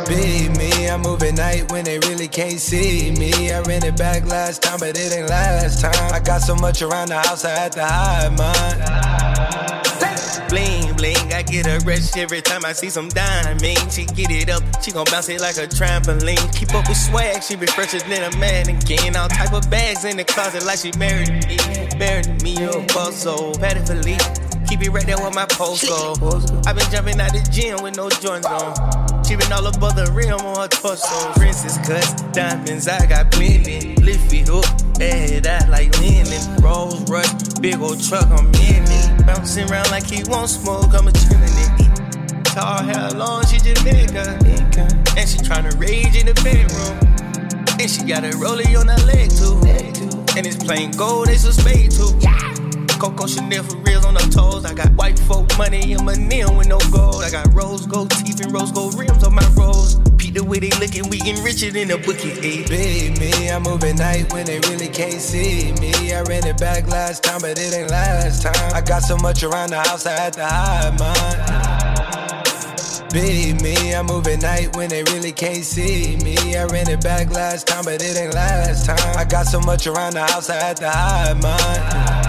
Be 0.07 0.47
me, 0.57 0.89
I 0.89 0.95
move 0.95 1.21
at 1.23 1.35
night 1.35 1.69
when 1.73 1.83
they 1.83 1.99
really 1.99 2.29
can't 2.29 2.61
see 2.61 3.11
me. 3.19 3.51
I 3.51 3.59
ran 3.63 3.83
it 3.83 3.97
back 3.97 4.25
last 4.25 4.63
time, 4.63 4.79
but 4.79 4.97
it 4.97 5.11
ain't 5.11 5.27
last 5.27 5.81
time. 5.81 6.13
I 6.13 6.21
got 6.21 6.39
so 6.39 6.55
much 6.55 6.81
around 6.81 7.09
the 7.09 7.19
house, 7.19 7.43
I 7.43 7.49
had 7.49 7.73
to 7.73 7.83
hide 7.83 8.31
mine. 8.39 8.79
Bling 10.47 10.88
I 11.01 11.43
get 11.43 11.65
a 11.65 11.79
rush 11.85 12.17
every 12.17 12.41
time 12.41 12.65
I 12.65 12.73
see 12.73 12.89
some 12.89 13.07
diamonds. 13.07 13.95
She 13.95 14.03
get 14.03 14.31
it 14.31 14.49
up, 14.49 14.63
she 14.83 14.91
gon' 14.91 15.05
bounce 15.09 15.29
it 15.29 15.39
like 15.39 15.55
a 15.55 15.65
trampoline. 15.65 16.53
Keep 16.53 16.75
up 16.75 16.89
with 16.89 16.97
swag, 16.97 17.41
she 17.41 17.55
be 17.55 17.67
fresher 17.67 17.99
than 17.99 18.33
a 18.33 18.37
mannequin. 18.37 19.15
All 19.15 19.29
type 19.29 19.53
of 19.53 19.69
bags 19.69 20.03
in 20.03 20.17
the 20.17 20.25
closet 20.25 20.65
like 20.65 20.79
she 20.79 20.91
married 20.97 21.29
me. 21.47 21.57
Married 21.97 22.43
me, 22.43 22.55
a 22.65 22.85
boss, 22.93 23.23
so 23.23 23.53
Philippe. 23.53 24.48
It 24.81 24.91
right 24.91 25.05
there 25.05 25.17
with 25.17 25.35
my 25.35 25.45
post 25.45 25.87
go. 25.87 26.15
I 26.65 26.73
been 26.73 26.89
jumping 26.89 27.19
out 27.19 27.33
the 27.33 27.45
gym 27.51 27.83
with 27.83 27.97
no 27.97 28.09
joints 28.09 28.47
on. 28.47 29.23
She 29.25 29.35
been 29.35 29.51
all 29.51 29.67
above 29.67 29.95
the 29.95 30.09
rim 30.13 30.39
on 30.39 30.55
her 30.55 30.67
torso. 30.69 31.33
Princess 31.33 31.77
cuts, 31.85 32.21
diamonds, 32.31 32.87
I 32.87 33.05
got 33.05 33.29
plenty. 33.29 33.95
It 34.31 34.49
up, 34.49 34.65
add 35.01 35.43
that 35.43 35.69
like 35.69 35.97
linen. 35.99 36.63
Rolls 36.63 37.09
Royce, 37.09 37.59
big 37.59 37.79
old 37.79 38.01
truck, 38.01 38.25
I'm 38.31 38.47
in 38.55 38.83
it. 38.87 39.25
Bouncing 39.25 39.69
around 39.69 39.91
like 39.91 40.05
he 40.05 40.23
won't 40.27 40.49
smoke, 40.49 40.93
I'm 40.93 41.07
a 41.07 41.11
it. 41.11 42.45
Tall 42.45 42.83
hair 42.83 43.11
long, 43.11 43.45
she 43.45 43.57
just 43.57 43.83
nigga. 43.83 44.39
And 45.17 45.27
she 45.29 45.37
tryna 45.39 45.77
rage 45.79 46.15
in 46.15 46.25
the 46.25 46.33
bedroom. 46.41 46.97
And 47.79 47.89
she 47.89 48.03
got 48.03 48.23
a 48.23 48.31
rollie 48.37 48.79
on 48.79 48.87
her 48.87 49.05
leg 49.05 49.29
too. 49.29 49.59
And 50.37 50.47
it's 50.47 50.55
plain 50.55 50.91
gold, 50.91 51.27
it's 51.27 51.43
a 51.43 51.53
spade 51.53 51.91
too. 51.91 52.58
Coco 52.99 53.25
Chanel 53.27 53.63
for 53.63 53.77
real 53.77 54.05
on 54.05 54.15
her 54.15 54.29
toes. 54.29 54.65
I 54.65 54.73
got 54.73 54.89
white 54.95 55.17
folk 55.17 55.57
money 55.57 55.93
in 55.93 56.03
my 56.03 56.15
nail 56.15 56.53
with 56.53 56.67
no 56.67 56.77
gold. 56.91 57.23
I 57.23 57.31
got 57.31 57.53
rose 57.53 57.87
gold 57.87 58.11
teeth 58.11 58.41
and 58.41 58.51
rose 58.51 58.73
gold 58.73 58.99
rims 58.99 59.23
on 59.23 59.33
my 59.33 59.47
rose. 59.55 59.97
Pete 60.17 60.33
the 60.33 60.43
way 60.43 60.59
they 60.59 60.69
looking, 60.81 61.09
we 61.09 61.19
getting 61.19 61.41
richer 61.41 61.71
than 61.71 61.91
a 61.91 61.97
bookie. 61.97 62.31
Eh? 62.31 62.65
Ayy. 62.67 62.67
Be 62.67 63.09
me, 63.19 63.49
I 63.49 63.57
move 63.59 63.85
at 63.85 63.97
night 63.97 64.33
when 64.33 64.45
they 64.45 64.59
really 64.67 64.89
can't 64.89 65.21
see 65.21 65.71
me. 65.79 66.13
I 66.13 66.23
ran 66.23 66.45
it 66.45 66.57
back 66.59 66.87
last 66.87 67.23
time, 67.23 67.39
but 67.39 67.57
it 67.57 67.73
ain't 67.73 67.89
last 67.89 68.43
time. 68.43 68.73
I 68.73 68.81
got 68.81 69.03
so 69.03 69.15
much 69.17 69.43
around 69.43 69.69
the 69.69 69.77
house, 69.79 70.05
I 70.05 70.19
had 70.19 70.33
to 70.33 70.45
hide 70.45 70.99
mine. 70.99 71.69
Be 73.13 73.53
me, 73.63 73.95
I 73.95 74.03
move 74.03 74.27
at 74.27 74.41
night 74.41 74.75
when 74.75 74.89
they 74.89 75.03
really 75.03 75.31
can't 75.31 75.63
see 75.63 76.17
me. 76.17 76.35
I 76.57 76.65
ran 76.65 76.89
it 76.89 77.01
back 77.01 77.31
last 77.31 77.65
time, 77.65 77.85
but 77.85 78.03
it 78.03 78.17
ain't 78.17 78.33
last 78.33 78.87
time. 78.87 79.17
I 79.17 79.23
got 79.23 79.47
so 79.47 79.61
much 79.61 79.87
around 79.87 80.15
the 80.15 80.25
house, 80.25 80.49
I 80.49 80.55
had 80.55 80.77
to 80.77 80.89
hide 80.89 81.41
mine. 81.41 82.28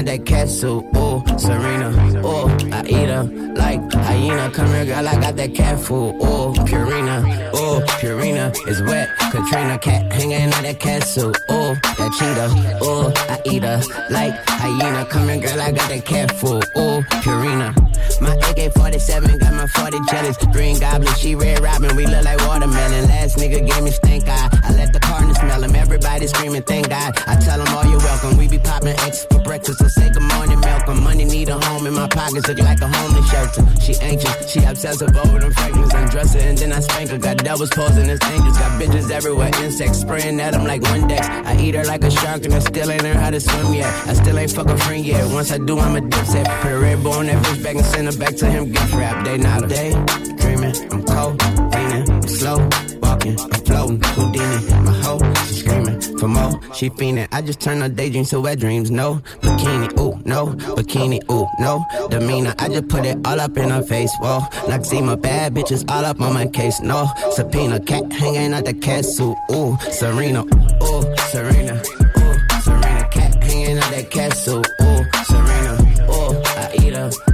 cat 0.00 0.06
that 0.06 0.26
cat 0.26 0.48
suit. 0.48 0.84
Ooh, 0.96 1.22
Serena, 1.38 1.90
ooh, 2.24 2.48
I 2.72 2.82
eat 2.86 3.08
her 3.08 3.24
like 3.54 3.92
hyena. 3.92 4.50
Come 4.50 4.68
here, 4.68 4.86
girl, 4.86 5.08
I 5.08 5.20
got 5.20 5.36
that 5.36 5.54
cat 5.54 5.78
food. 5.78 6.14
Ooh, 6.16 6.52
Purina, 6.64 7.22
ooh, 7.54 7.80
Purina 8.00 8.54
is 8.68 8.80
wet. 8.82 9.08
Katrina, 9.30 9.78
cat 9.78 10.12
hanging 10.12 10.52
out 10.52 10.62
that 10.62 10.80
cat 10.80 11.04
suit. 11.04 11.36
Ooh, 11.50 11.74
that 11.98 12.12
cheetah, 12.18 12.84
ooh, 12.84 13.12
I 13.28 13.40
eat 13.44 13.62
her 13.62 13.82
like 14.10 14.34
hyena. 14.48 15.04
Come 15.06 15.28
here, 15.28 15.40
girl, 15.40 15.60
I 15.60 15.72
got 15.72 15.88
that 15.88 16.04
cat 16.04 16.30
food. 16.32 16.64
Ooh, 16.76 17.02
Purina. 17.22 17.89
My 18.20 18.34
AK-47 18.34 19.40
got 19.40 19.54
my 19.54 19.66
40 19.66 19.98
jealous. 20.10 20.36
Green 20.52 20.78
Goblin, 20.78 21.14
she 21.14 21.34
red 21.34 21.60
robin. 21.60 21.96
We 21.96 22.06
look 22.06 22.24
like 22.24 22.38
watermelon. 22.46 23.08
Last 23.08 23.36
nigga 23.38 23.66
gave 23.66 23.82
me 23.82 23.90
stink 23.90 24.28
eye. 24.28 24.48
I 24.62 24.72
let 24.74 24.92
the 24.92 25.00
partner 25.00 25.34
smell 25.34 25.64
him. 25.64 25.74
Everybody 25.74 26.26
screaming, 26.26 26.62
thank 26.62 26.88
God. 26.90 27.18
I 27.26 27.36
tell 27.40 27.58
them 27.62 27.74
all 27.74 27.84
you're 27.86 27.98
welcome. 27.98 28.36
We 28.36 28.48
be 28.48 28.58
popping 28.58 28.96
X 29.08 29.24
for 29.24 29.40
breakfast. 29.40 29.78
So 29.78 29.88
say 29.88 30.10
good 30.10 30.22
morning, 30.34 30.60
Malcolm. 30.60 31.02
Money 31.02 31.24
need 31.24 31.48
a 31.48 31.58
home 31.58 31.86
in 31.86 31.94
my 31.94 32.08
pockets. 32.08 32.46
Look 32.46 32.58
like 32.58 32.80
a 32.80 32.88
homeless 32.88 33.30
shelter. 33.30 33.64
She 33.80 33.94
anxious. 34.00 34.50
She 34.50 34.62
obsessive 34.64 35.16
over 35.16 35.38
them 35.38 35.52
fragments. 35.52 35.94
Undress 35.94 36.34
her 36.34 36.40
and 36.40 36.58
then 36.58 36.72
I 36.72 36.80
spank 36.80 37.10
her. 37.10 37.18
Got 37.18 37.38
devils 37.38 37.70
posing 37.70 38.10
as 38.10 38.20
angels. 38.30 38.58
Got 38.58 38.80
bitches 38.80 39.10
everywhere. 39.10 39.50
Insects 39.62 40.00
spraying 40.00 40.38
at 40.40 40.52
them 40.52 40.64
like 40.64 40.82
one 40.82 41.08
dex. 41.08 41.26
I 41.26 41.56
eat 41.58 41.74
her 41.74 41.84
like 41.84 42.04
a 42.04 42.10
shark 42.10 42.44
and 42.44 42.54
I 42.54 42.58
still 42.58 42.90
ain't 42.90 43.02
learned 43.02 43.18
how 43.18 43.30
to 43.30 43.40
swim 43.40 43.72
yet. 43.72 43.88
I 44.08 44.12
still 44.12 44.38
ain't 44.38 44.50
fuck 44.50 44.68
a 44.68 44.76
friend 44.76 45.04
yet. 45.06 45.24
Once 45.32 45.50
I 45.52 45.58
do, 45.58 45.78
I'm 45.78 45.96
a 45.96 46.00
dipset. 46.00 46.44
Put 46.60 46.72
a 46.72 46.78
red 46.78 46.98
on 47.06 47.26
that 47.26 47.42
bitch 47.44 47.62
back 47.62 47.76
and 47.76 47.84
send 47.86 48.09
her 48.12 48.18
back 48.18 48.36
to 48.36 48.46
him. 48.46 48.72
Gift 48.72 48.94
wrap. 48.94 49.24
They 49.24 49.38
not 49.38 49.64
a 49.64 49.66
day. 49.66 49.90
Dreaming. 50.36 50.74
I'm 50.92 51.02
cold. 51.04 51.42
Leaning. 51.72 52.10
I'm 52.10 52.28
slow. 52.28 52.68
Walking. 53.02 53.38
I'm 53.40 53.60
floating. 53.64 54.00
Houdini. 54.02 54.82
My 54.84 54.92
hoe. 55.02 55.34
She 55.46 55.54
screaming 55.54 56.00
for 56.18 56.28
more. 56.28 56.74
She 56.74 56.90
fiending. 56.90 57.28
I 57.32 57.42
just 57.42 57.60
turn 57.60 57.80
her 57.80 57.88
daydreams 57.88 58.30
to 58.30 58.40
wet 58.40 58.58
dreams. 58.58 58.90
No 58.90 59.22
bikini. 59.42 59.98
Ooh, 59.98 60.20
no 60.24 60.46
bikini. 60.76 61.20
Ooh, 61.30 61.46
no 61.58 61.84
demeanor. 62.10 62.54
I 62.58 62.68
just 62.68 62.88
put 62.88 63.04
it 63.04 63.18
all 63.26 63.40
up 63.40 63.56
in 63.56 63.70
her 63.70 63.82
face. 63.82 64.12
Whoa. 64.20 64.40
Noxzema. 64.68 65.20
Bad 65.20 65.54
bitches 65.54 65.88
all 65.90 66.04
up 66.04 66.20
on 66.20 66.34
my 66.34 66.46
case. 66.46 66.80
No 66.80 67.08
subpoena. 67.32 67.80
Cat 67.80 68.12
hanging 68.12 68.52
out 68.52 68.64
the 68.64 69.02
suit. 69.02 69.36
Ooh, 69.52 69.76
Serena. 69.92 70.44
Ooh, 70.44 71.16
Serena. 71.30 71.74
Ooh, 72.18 72.60
Serena. 72.62 73.08
Cat 73.10 73.42
hanging 73.42 73.78
out 73.78 73.90
that 73.90 74.10
cat 74.10 74.32
suit. 74.32 74.66
Ooh, 74.82 75.04
Serena. 75.24 75.72
Ooh, 76.10 76.42
I 76.56 76.74
eat 76.82 76.94
her 76.94 77.29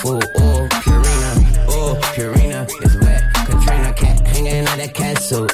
food. 0.00 0.24
Ooh, 0.40 0.66
Purina. 0.82 1.30
Ooh, 1.68 1.94
Purina 2.14 2.66
is 2.84 2.96
wet. 2.98 3.22
Katrina. 3.34 3.92
Cat 3.92 4.26
hanging 4.26 4.66
out 4.66 4.78
that 4.78 4.94
cat 4.94 5.18
suit. 5.18 5.52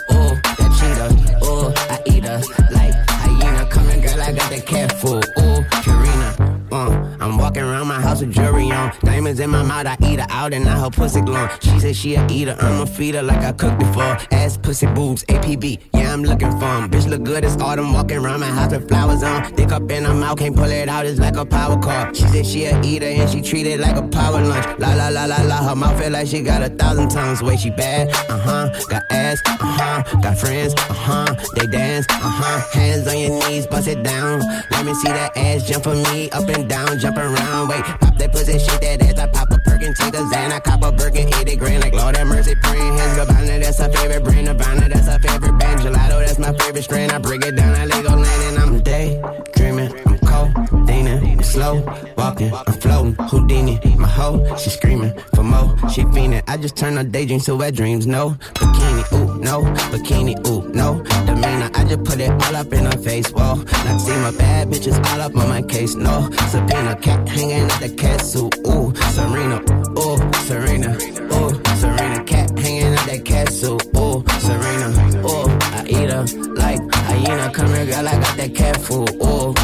Walking 7.57 7.73
around 7.73 7.87
my 7.87 8.01
house 8.01 8.20
with 8.20 8.33
jewelry 8.33 8.70
on. 8.70 8.93
Diamonds 9.03 9.41
in 9.41 9.51
my 9.51 9.62
mouth, 9.62 9.87
I 9.87 9.97
eat 10.07 10.20
her 10.20 10.27
out 10.28 10.53
and 10.53 10.65
now 10.65 10.85
her 10.85 10.91
pussy 10.91 11.20
glowing. 11.20 11.49
She 11.61 11.81
said 11.81 11.97
she 11.97 12.15
a 12.15 12.27
eater, 12.28 12.57
I'ma 12.61 12.85
feed 12.85 13.15
her 13.15 13.23
like 13.23 13.43
I 13.43 13.53
cooked 13.53 13.78
before. 13.78 14.19
Ass, 14.31 14.57
pussy, 14.57 14.87
boobs, 14.87 15.24
APB, 15.24 15.81
yeah, 15.95 16.12
I'm 16.12 16.23
looking 16.23 16.51
for 16.59 16.66
'em. 16.66 16.91
Bitch 16.91 17.09
look 17.09 17.23
good 17.24 17.45
as 17.45 17.57
autumn, 17.57 17.93
walking 17.93 18.19
around 18.19 18.41
my 18.41 18.47
house 18.47 18.73
with 18.73 18.89
flowers 18.89 19.23
on. 19.23 19.55
Dick 19.55 19.73
up 19.73 19.91
in 19.91 20.05
her 20.05 20.15
mouth, 20.15 20.39
can't 20.39 20.55
pull 20.55 20.70
it 20.70 20.89
out, 20.89 21.07
it's 21.07 21.19
like 21.19 21.37
a 21.37 21.47
power 21.47 21.78
car. 21.78 22.15
She 22.15 22.27
said 22.28 22.47
she 22.47 22.65
a 22.66 22.81
eater 22.83 23.07
and 23.07 23.31
she 23.31 23.41
treat 23.41 23.66
it 23.66 23.81
like 23.81 23.97
a 23.97 24.03
power 24.03 24.43
lunch. 24.43 24.66
La 24.78 24.95
la 24.95 25.09
la 25.09 25.24
la 25.24 25.41
la, 25.43 25.69
her 25.69 25.74
mouth 25.74 25.99
feel 26.01 26.11
like 26.11 26.27
she 26.27 26.43
got 26.43 26.62
a 26.62 26.69
thousand 26.69 27.09
tongues. 27.09 27.43
Way 27.43 27.57
she 27.57 27.70
bad, 27.70 28.09
uh 28.28 28.39
huh. 28.39 28.69
Got 28.91 29.03
ass, 29.11 29.39
uh 29.47 29.57
huh. 29.61 30.20
Got 30.20 30.39
friends, 30.39 30.74
uh 30.74 30.93
huh. 30.93 31.35
They 31.55 31.66
dance, 31.66 32.07
uh 32.11 32.15
huh. 32.41 32.78
Hands 32.78 33.07
on 33.09 33.19
your 33.19 33.49
knees, 33.49 33.66
bust 33.66 33.89
it 33.89 34.03
down. 34.03 34.41
Let 34.70 34.85
me 34.85 34.95
see 34.95 35.09
that 35.09 35.37
ass 35.37 35.66
jump 35.66 35.85
for 35.85 35.95
me, 35.95 36.31
up 36.31 36.49
and 36.49 36.69
down, 36.69 36.99
jump 36.99 37.16
around. 37.16 37.45
Wait, 37.47 37.85
pop 38.01 38.16
that 38.18 38.32
pussy, 38.32 38.59
shake 38.59 38.81
that 38.81 39.02
ass. 39.02 39.18
I 39.18 39.27
pop 39.28 39.51
a 39.51 39.59
perk 39.59 39.82
and 39.82 39.94
take 39.94 40.14
a 40.14 40.18
Xan, 40.18 40.52
I 40.52 40.59
cop 40.59 40.82
a 40.82 40.90
Birkin, 40.90 41.28
eat 41.28 41.48
it 41.48 41.56
grand 41.56 41.82
like 41.82 41.93
Lord 41.93 42.16
have 42.16 42.27
mercy, 42.27 42.55
praying 42.62 42.98
hands. 42.98 43.18
Gabbana, 43.18 43.62
that's 43.62 43.78
her 43.78 43.89
favorite 43.89 44.24
brand. 44.24 44.47
Nirvana, 44.47 44.89
that's 44.89 45.06
her 45.06 45.18
favorite 45.20 45.56
band. 45.59 45.81
Gelato, 45.81 46.27
that's 46.27 46.39
my 46.39 46.52
favorite 46.52 46.82
strain. 46.82 47.10
I 47.10 47.18
break 47.18 47.44
it 47.44 47.55
down, 47.55 47.74
I 47.74 47.86
Legoland, 47.86 48.48
and 48.48 48.59
I'm 48.59 48.81
daydreaming. 48.81 49.93
I'm 50.06 50.18
cold, 50.27 50.89
leaning, 50.89 51.15
slow, 51.47 51.74
walking, 52.16 52.52
I'm 52.52 52.74
floating. 52.81 53.14
Houdini, 53.14 53.78
my 53.97 54.09
hoe, 54.09 54.56
she 54.56 54.70
screaming 54.70 55.12
for 55.35 55.43
more. 55.43 55.68
She 55.90 56.02
fiending. 56.02 56.43
I 56.47 56.56
just 56.56 56.77
turn 56.77 56.97
her 56.97 57.05
daydreams 57.05 57.44
to 57.47 57.56
wet 57.56 57.74
dreams. 57.74 58.06
No 58.06 58.31
bikini, 58.55 59.12
ooh, 59.12 59.39
no 59.39 59.62
bikini, 59.93 60.35
ooh, 60.47 60.68
no 60.73 61.02
demeanor. 61.27 61.70
I 61.74 61.85
just 61.85 62.05
put 62.05 62.20
it 62.20 62.31
all 62.31 62.56
up 62.56 62.73
in 62.73 62.85
her 62.85 62.98
face. 62.98 63.28
Whoa, 63.31 63.55
not 63.55 64.01
see 64.01 64.16
my 64.27 64.32
bad 64.32 64.68
bitches 64.68 64.98
all 65.12 65.20
up 65.20 65.36
on 65.36 65.48
my 65.48 65.62
case. 65.62 65.94
No 65.94 66.28
subpoena, 66.51 66.97
cat 66.97 67.28
hanging 67.28 67.70
at 67.70 67.81
the 67.81 67.90
castle. 67.90 68.51
Ooh, 68.66 68.94
Serena, 69.14 69.59
ooh, 69.98 70.18
Serena, 70.47 70.90
ooh, 71.35 71.51
Serena, 71.81 72.24
cat 72.24 72.59
hanging 72.59 72.94
at 72.98 73.06
that 73.06 73.24
castle. 73.24 73.78
Ooh, 73.97 74.24
Serena, 74.40 74.89
ooh, 75.24 75.48
I 75.78 75.85
eat 75.86 76.10
her 76.10 76.24
like 76.55 76.81
hyena. 76.94 77.51
Come 77.52 77.68
here, 77.68 77.86
girl, 77.86 78.09
I 78.09 78.12
got 78.20 78.36
that 78.36 78.55
cat 78.55 78.77
food. 78.81 79.10
Ooh, 79.23 79.55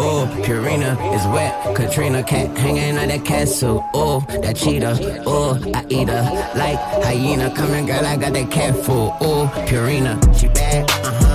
Purina 0.43 0.93
is 1.15 1.25
wet. 1.27 1.75
Katrina, 1.75 2.23
cat 2.23 2.57
hanging 2.57 2.97
at 2.97 3.07
that 3.09 3.25
castle. 3.25 3.83
Oh, 3.93 4.21
that 4.41 4.55
cheetah, 4.55 5.23
Oh, 5.25 5.59
I 5.73 5.85
eat 5.89 6.07
her 6.07 6.53
like 6.55 6.79
hyena. 7.03 7.53
Coming, 7.55 7.85
girl, 7.85 8.05
I 8.05 8.17
got 8.17 8.33
that 8.33 8.51
cat 8.51 8.75
food. 8.75 9.11
Oh, 9.21 9.51
Purina, 9.67 10.13
she 10.39 10.47
bad, 10.47 10.89
uh 10.91 11.19
huh. 11.19 11.30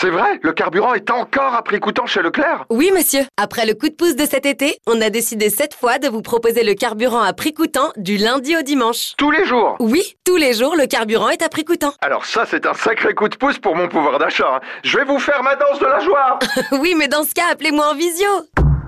C'est 0.00 0.08
vrai, 0.10 0.40
le 0.42 0.52
carburant 0.52 0.94
est 0.94 1.10
encore 1.10 1.54
à 1.54 1.62
prix 1.62 1.78
coûtant 1.78 2.06
chez 2.06 2.22
Leclerc 2.22 2.64
Oui, 2.70 2.90
monsieur. 2.94 3.20
Après 3.36 3.66
le 3.66 3.74
coup 3.74 3.88
de 3.88 3.94
pouce 3.94 4.16
de 4.16 4.24
cet 4.24 4.46
été, 4.46 4.78
on 4.86 4.98
a 5.02 5.10
décidé 5.10 5.50
cette 5.50 5.74
fois 5.74 5.98
de 5.98 6.08
vous 6.08 6.22
proposer 6.22 6.64
le 6.64 6.72
carburant 6.72 7.20
à 7.20 7.32
prix 7.34 7.52
coûtant 7.52 7.92
du 7.98 8.16
lundi 8.16 8.56
au 8.56 8.62
dimanche. 8.62 9.12
Tous 9.18 9.30
les 9.30 9.44
jours 9.44 9.76
Oui, 9.78 10.16
tous 10.24 10.36
les 10.36 10.54
jours, 10.54 10.74
le 10.74 10.86
carburant 10.86 11.28
est 11.28 11.42
à 11.42 11.50
prix 11.50 11.64
coûtant. 11.64 11.92
Alors 12.00 12.24
ça, 12.24 12.46
c'est 12.50 12.64
un 12.64 12.72
sacré 12.72 13.12
coup 13.14 13.28
de 13.28 13.36
pouce 13.36 13.58
pour 13.58 13.76
mon 13.76 13.88
pouvoir 13.88 14.18
d'achat. 14.18 14.56
hein. 14.56 14.60
Je 14.84 14.96
vais 14.96 15.04
vous 15.04 15.18
faire 15.18 15.42
ma 15.42 15.54
danse 15.56 15.78
de 15.78 15.86
la 15.86 15.98
joie 16.00 16.38
oui, 16.80 16.94
mais 16.96 17.08
dans 17.08 17.22
ce 17.24 17.34
cas, 17.34 17.44
appelez-moi 17.52 17.90
en 17.92 17.94
visio. 17.94 18.28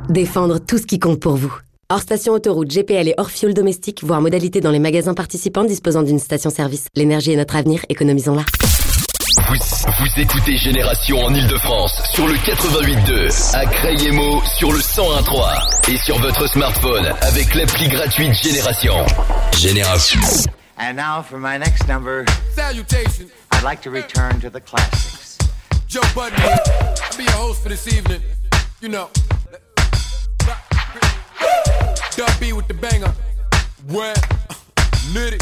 Défendre 0.09 0.59
tout 0.60 0.78
ce 0.78 0.86
qui 0.86 0.98
compte 0.98 1.20
pour 1.20 1.36
vous. 1.36 1.55
Hors 1.90 2.01
station 2.01 2.32
autoroute, 2.32 2.70
GPL 2.70 3.09
et 3.09 3.14
hors 3.18 3.30
fuel 3.30 3.52
domestique, 3.52 4.02
voire 4.02 4.22
modalité 4.22 4.62
dans 4.62 4.70
les 4.70 4.78
magasins 4.78 5.12
participants 5.14 5.64
disposant 5.64 6.02
d'une 6.02 6.18
station-service. 6.18 6.86
L'énergie 6.94 7.32
est 7.32 7.36
notre 7.36 7.56
avenir, 7.56 7.84
économisons-la. 7.90 8.44
Vous, 9.38 9.54
vous 9.98 10.20
écoutez 10.20 10.56
Génération 10.59 11.18
en 11.24 11.32
Ile-de-France 11.32 12.02
sur 12.12 12.26
le 12.26 12.34
88.2, 12.34 13.56
à 13.56 13.64
Crayemo 13.64 14.42
sur 14.44 14.72
le 14.72 14.78
101.3 14.78 15.90
et 15.90 15.96
sur 15.96 16.18
votre 16.18 16.46
smartphone 16.46 17.06
avec 17.22 17.54
l'appli 17.54 17.88
gratuite 17.88 18.34
Génération. 18.34 18.94
Génération. 19.56 20.20
And 20.78 20.96
now 20.96 21.22
for 21.22 21.38
my 21.38 21.59
next 21.59 21.88
number. 21.88 22.26
Salutations. 22.54 23.30
I'd 23.52 23.62
like 23.62 23.80
to 23.82 23.90
return 23.90 24.38
to 24.40 24.50
the 24.50 24.60
classics. 24.60 25.38
Joe 25.88 26.02
Budden. 26.14 26.38
I'll 26.40 27.16
be 27.16 27.24
your 27.24 27.32
host 27.32 27.62
for 27.62 27.70
this 27.70 27.86
evening. 27.88 28.20
You 28.82 28.88
know. 28.88 29.09
Dub 32.16 32.40
B 32.40 32.52
with 32.52 32.68
the 32.68 32.74
banger. 32.74 33.12
Nitty. 35.12 35.38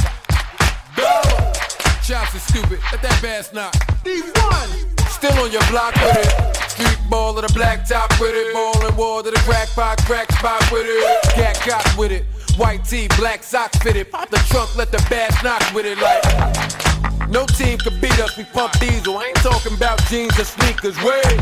Chops 2.10 2.34
is 2.34 2.42
stupid. 2.42 2.80
Let 2.90 3.02
that 3.02 3.22
bass 3.22 3.52
knock. 3.52 3.72
D1. 4.02 4.98
Still 5.10 5.30
on 5.38 5.52
your 5.52 5.62
block 5.70 5.94
with 5.94 6.18
it. 6.18 6.56
Street 6.68 6.98
ball 7.08 7.38
of 7.38 7.46
the 7.46 7.54
black 7.54 7.86
top 7.86 8.10
with 8.18 8.34
it. 8.34 8.52
Ballin' 8.52 8.96
wall 8.96 9.22
to 9.22 9.30
the 9.30 9.38
crack 9.46 9.68
pot, 9.68 9.96
crack 10.06 10.26
spot 10.32 10.58
with 10.72 10.86
it. 10.88 11.22
Cat 11.34 11.62
got 11.64 11.86
with 11.96 12.10
it. 12.10 12.24
White 12.58 12.84
tee, 12.84 13.06
black 13.16 13.44
socks 13.44 13.78
fitted. 13.78 14.10
Pop 14.10 14.28
the 14.28 14.38
trunk, 14.50 14.74
let 14.74 14.90
the 14.90 14.98
bass 15.08 15.40
knock 15.44 15.62
with 15.72 15.86
it 15.86 15.98
like. 16.02 17.30
No 17.30 17.46
team 17.46 17.78
could 17.78 18.00
beat 18.00 18.18
us, 18.18 18.36
we 18.36 18.42
pump 18.42 18.76
diesel. 18.80 19.16
I 19.16 19.26
ain't 19.26 19.36
talking 19.36 19.74
about 19.74 20.04
jeans 20.06 20.36
or 20.36 20.42
sneakers, 20.42 20.98
wait. 21.04 21.38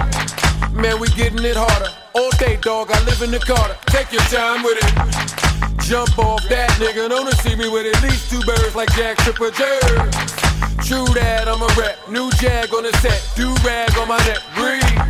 Man, 0.77 1.01
we 1.01 1.09
getting 1.17 1.43
it 1.49 1.57
harder. 1.57 1.89
All 2.13 2.31
day, 2.33 2.59
dog, 2.61 2.91
I 2.91 3.03
live 3.05 3.23
in 3.23 3.31
the 3.31 3.39
Carter. 3.39 3.79
Take 3.87 4.13
your 4.13 4.21
time 4.29 4.63
with 4.63 4.77
it. 4.77 5.89
Jump 5.89 6.19
off 6.19 6.47
that 6.51 6.69
nigga, 6.77 7.09
don't 7.09 7.33
see 7.37 7.57
me 7.57 7.71
with 7.71 7.87
at 7.87 8.03
least 8.03 8.29
two 8.29 8.41
birds 8.45 8.75
like 8.75 8.93
Jack 8.93 9.17
Tripper 9.25 9.51
Jerry. 9.53 10.38
True 10.85 11.07
that, 11.15 11.49
I'm 11.49 11.61
a 11.61 11.69
rep. 11.77 11.97
New 12.09 12.31
jag 12.41 12.73
on 12.73 12.85
the 12.85 12.93
set, 12.99 13.21
do 13.37 13.53
rag 13.67 13.91
on 13.99 14.09
my 14.09 14.19
neck, 14.25 14.41
breathe. 14.57 15.09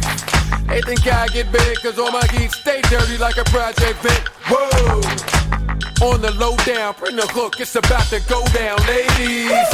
They 0.69 0.83
think 0.83 1.07
I 1.07 1.27
get 1.29 1.51
big, 1.51 1.79
cause 1.83 1.99
all 1.99 2.11
my 2.11 2.27
geeks 2.29 2.59
stay 2.61 2.81
dirty 2.91 3.17
like 3.19 3.37
a 3.37 3.45
project 3.45 3.99
vent. 4.03 4.29
Whoa! 4.51 5.01
On 6.09 6.21
the 6.21 6.31
low 6.33 6.57
down, 6.65 6.95
bring 6.99 7.17
the 7.17 7.27
hook, 7.27 7.61
it's 7.61 7.75
about 7.75 8.07
to 8.11 8.21
go 8.29 8.45
down, 8.55 8.79
ladies. 8.87 9.69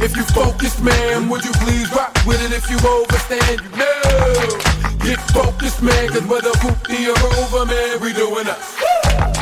If 0.00 0.16
you 0.16 0.24
focus, 0.24 0.80
man, 0.80 1.28
would 1.28 1.44
you 1.44 1.52
please 1.60 1.90
rock 1.92 2.16
with 2.26 2.40
it 2.42 2.52
if 2.52 2.70
you 2.70 2.78
overstand, 2.88 3.60
you 3.60 3.76
know. 3.76 4.70
Get 5.04 5.20
focused, 5.32 5.82
man, 5.82 6.08
cause 6.08 6.26
whether 6.26 6.50
hoopty 6.64 7.08
or 7.08 7.18
over, 7.38 7.66
man, 7.66 8.00
we 8.00 8.12
doing 8.12 8.46
us. 8.46 9.39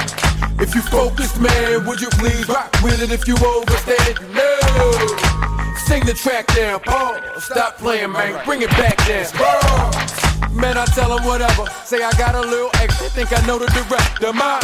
If 0.61 0.75
you 0.75 0.83
focus, 0.83 1.39
man, 1.39 1.87
would 1.87 2.01
you 2.01 2.09
please 2.11 2.49
rock 2.49 2.75
with 2.83 3.01
it 3.01 3.11
if 3.11 3.29
you 3.29 3.35
overstand, 3.37 4.35
know. 4.35 5.75
Sing 5.87 6.05
the 6.05 6.15
track 6.15 6.47
down, 6.55 6.81
pause, 6.81 7.45
stop 7.45 7.79
playing, 7.79 8.13
man, 8.13 8.45
bring 8.45 8.63
it 8.63 8.71
back 8.71 8.97
down. 9.07 9.27
Pause. 9.33 10.53
Man, 10.53 10.77
I 10.77 10.85
tell 10.87 11.15
them 11.15 11.25
whatever, 11.25 11.67
say 11.85 12.03
I 12.03 12.11
got 12.19 12.35
a 12.35 12.41
little 12.41 12.71
extra, 12.75 13.09
think 13.11 13.33
I 13.33 13.47
know 13.47 13.59
the 13.59 13.67
director, 13.67 14.33
my. 14.33 14.59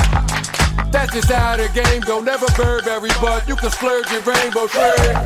That's 0.90 1.12
just 1.12 1.30
how 1.30 1.56
the 1.56 1.68
game 1.74 2.02
go. 2.02 2.20
Never 2.20 2.46
Burberry, 2.56 3.10
but 3.20 3.48
you 3.48 3.56
can 3.56 3.70
splurge 3.70 4.10
your 4.12 4.20
rainbow 4.22 4.66
trade. 4.68 5.16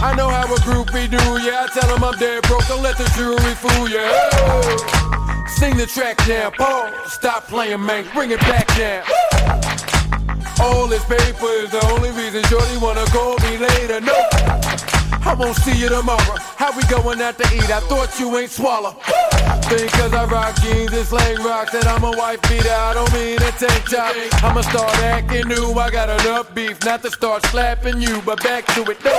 I 0.00 0.14
know 0.16 0.28
how 0.28 0.44
a 0.44 0.58
groupie 0.60 1.10
do, 1.10 1.20
yeah. 1.44 1.64
I 1.64 1.68
tell 1.72 1.94
them 1.94 2.02
I'm 2.02 2.18
dead 2.18 2.42
broke. 2.44 2.66
Don't 2.66 2.82
let 2.82 2.96
the 2.96 3.04
jewelry 3.16 3.54
fool. 3.54 3.88
Oh. 3.92 5.44
Sing 5.56 5.76
the 5.76 5.86
track 5.86 6.16
down, 6.26 6.52
pause. 6.52 7.12
Stop 7.12 7.46
playing, 7.46 7.84
man. 7.84 8.06
Bring 8.14 8.30
it 8.30 8.40
back 8.40 8.66
down. 8.76 9.67
All 10.60 10.86
this 10.88 11.04
paper 11.04 11.46
is 11.62 11.70
the 11.70 11.84
only 11.94 12.10
reason 12.10 12.42
Shorty 12.44 12.78
wanna 12.78 13.04
call 13.06 13.38
me 13.46 13.58
later. 13.58 14.00
No, 14.00 14.14
I 15.24 15.34
won't 15.38 15.56
see 15.56 15.76
you 15.78 15.88
tomorrow. 15.88 16.36
How 16.56 16.76
we 16.76 16.82
going 16.84 17.20
out 17.20 17.38
to 17.38 17.44
eat? 17.54 17.70
I 17.70 17.80
thought 17.80 18.18
you 18.18 18.36
ain't 18.38 18.50
swallow. 18.50 18.96
Think 19.70 19.92
cause 19.92 20.12
I 20.12 20.24
rock 20.24 20.56
jeans 20.60 20.92
and 20.92 21.06
slang 21.06 21.36
rocks 21.44 21.72
that 21.72 21.86
I'm 21.86 22.02
a 22.02 22.10
white 22.12 22.42
beater. 22.48 22.72
I 22.72 22.94
don't 22.94 23.12
mean 23.12 23.36
a 23.36 23.52
tank 23.52 23.84
top. 23.86 24.16
I'ma 24.42 24.62
start 24.62 24.96
acting 24.98 25.46
new. 25.46 25.74
I 25.74 25.90
got 25.90 26.08
enough 26.08 26.52
beef 26.54 26.82
not 26.84 27.02
to 27.02 27.10
start 27.10 27.44
slapping 27.46 28.00
you, 28.00 28.20
but 28.22 28.42
back 28.42 28.66
to 28.74 28.82
it. 28.90 28.98
No. 29.04 29.14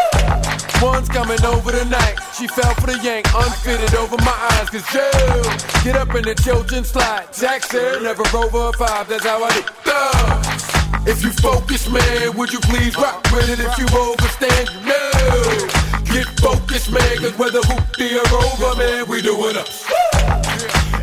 One's 0.82 1.07
coming 1.07 1.44
over 1.45 1.72
tonight. 1.72 2.20
She 2.38 2.48
fell 2.48 2.74
for 2.76 2.88
the 2.88 2.99
yank, 3.02 3.28
unfitted 3.28 3.94
over 3.95 4.18
my 4.18 4.38
eyes. 4.52 4.70
Cause 4.70 4.86
Joe, 4.91 5.84
get 5.84 5.95
up 5.95 6.14
in 6.16 6.24
the 6.24 6.36
children 6.36 6.84
slide. 6.84 7.32
Jackson, 7.32 8.03
never 8.03 8.24
over 8.36 8.70
a 8.70 8.74
five. 8.74 9.07
That's 9.07 9.26
how 9.26 9.44
I 9.44 9.53
do. 9.53 9.64
Duh. 9.86 10.78
If 11.05 11.23
you 11.23 11.31
focus, 11.31 11.89
man, 11.89 12.38
would 12.38 12.51
you 12.51 12.59
please 12.59 12.95
rock 12.97 13.23
with 13.31 13.49
it 13.49 13.59
if 13.59 13.77
you 13.77 13.85
overstand? 13.85 14.69
Know. 14.85 15.80
Get 16.13 16.27
focused, 16.39 16.91
man, 16.91 17.17
cause 17.17 17.38
whether 17.38 17.61
hoopty 17.61 18.17
or 18.17 18.27
over, 18.35 18.77
man, 18.77 19.07
we 19.07 19.21
doing 19.21 19.57
us. 19.57 19.85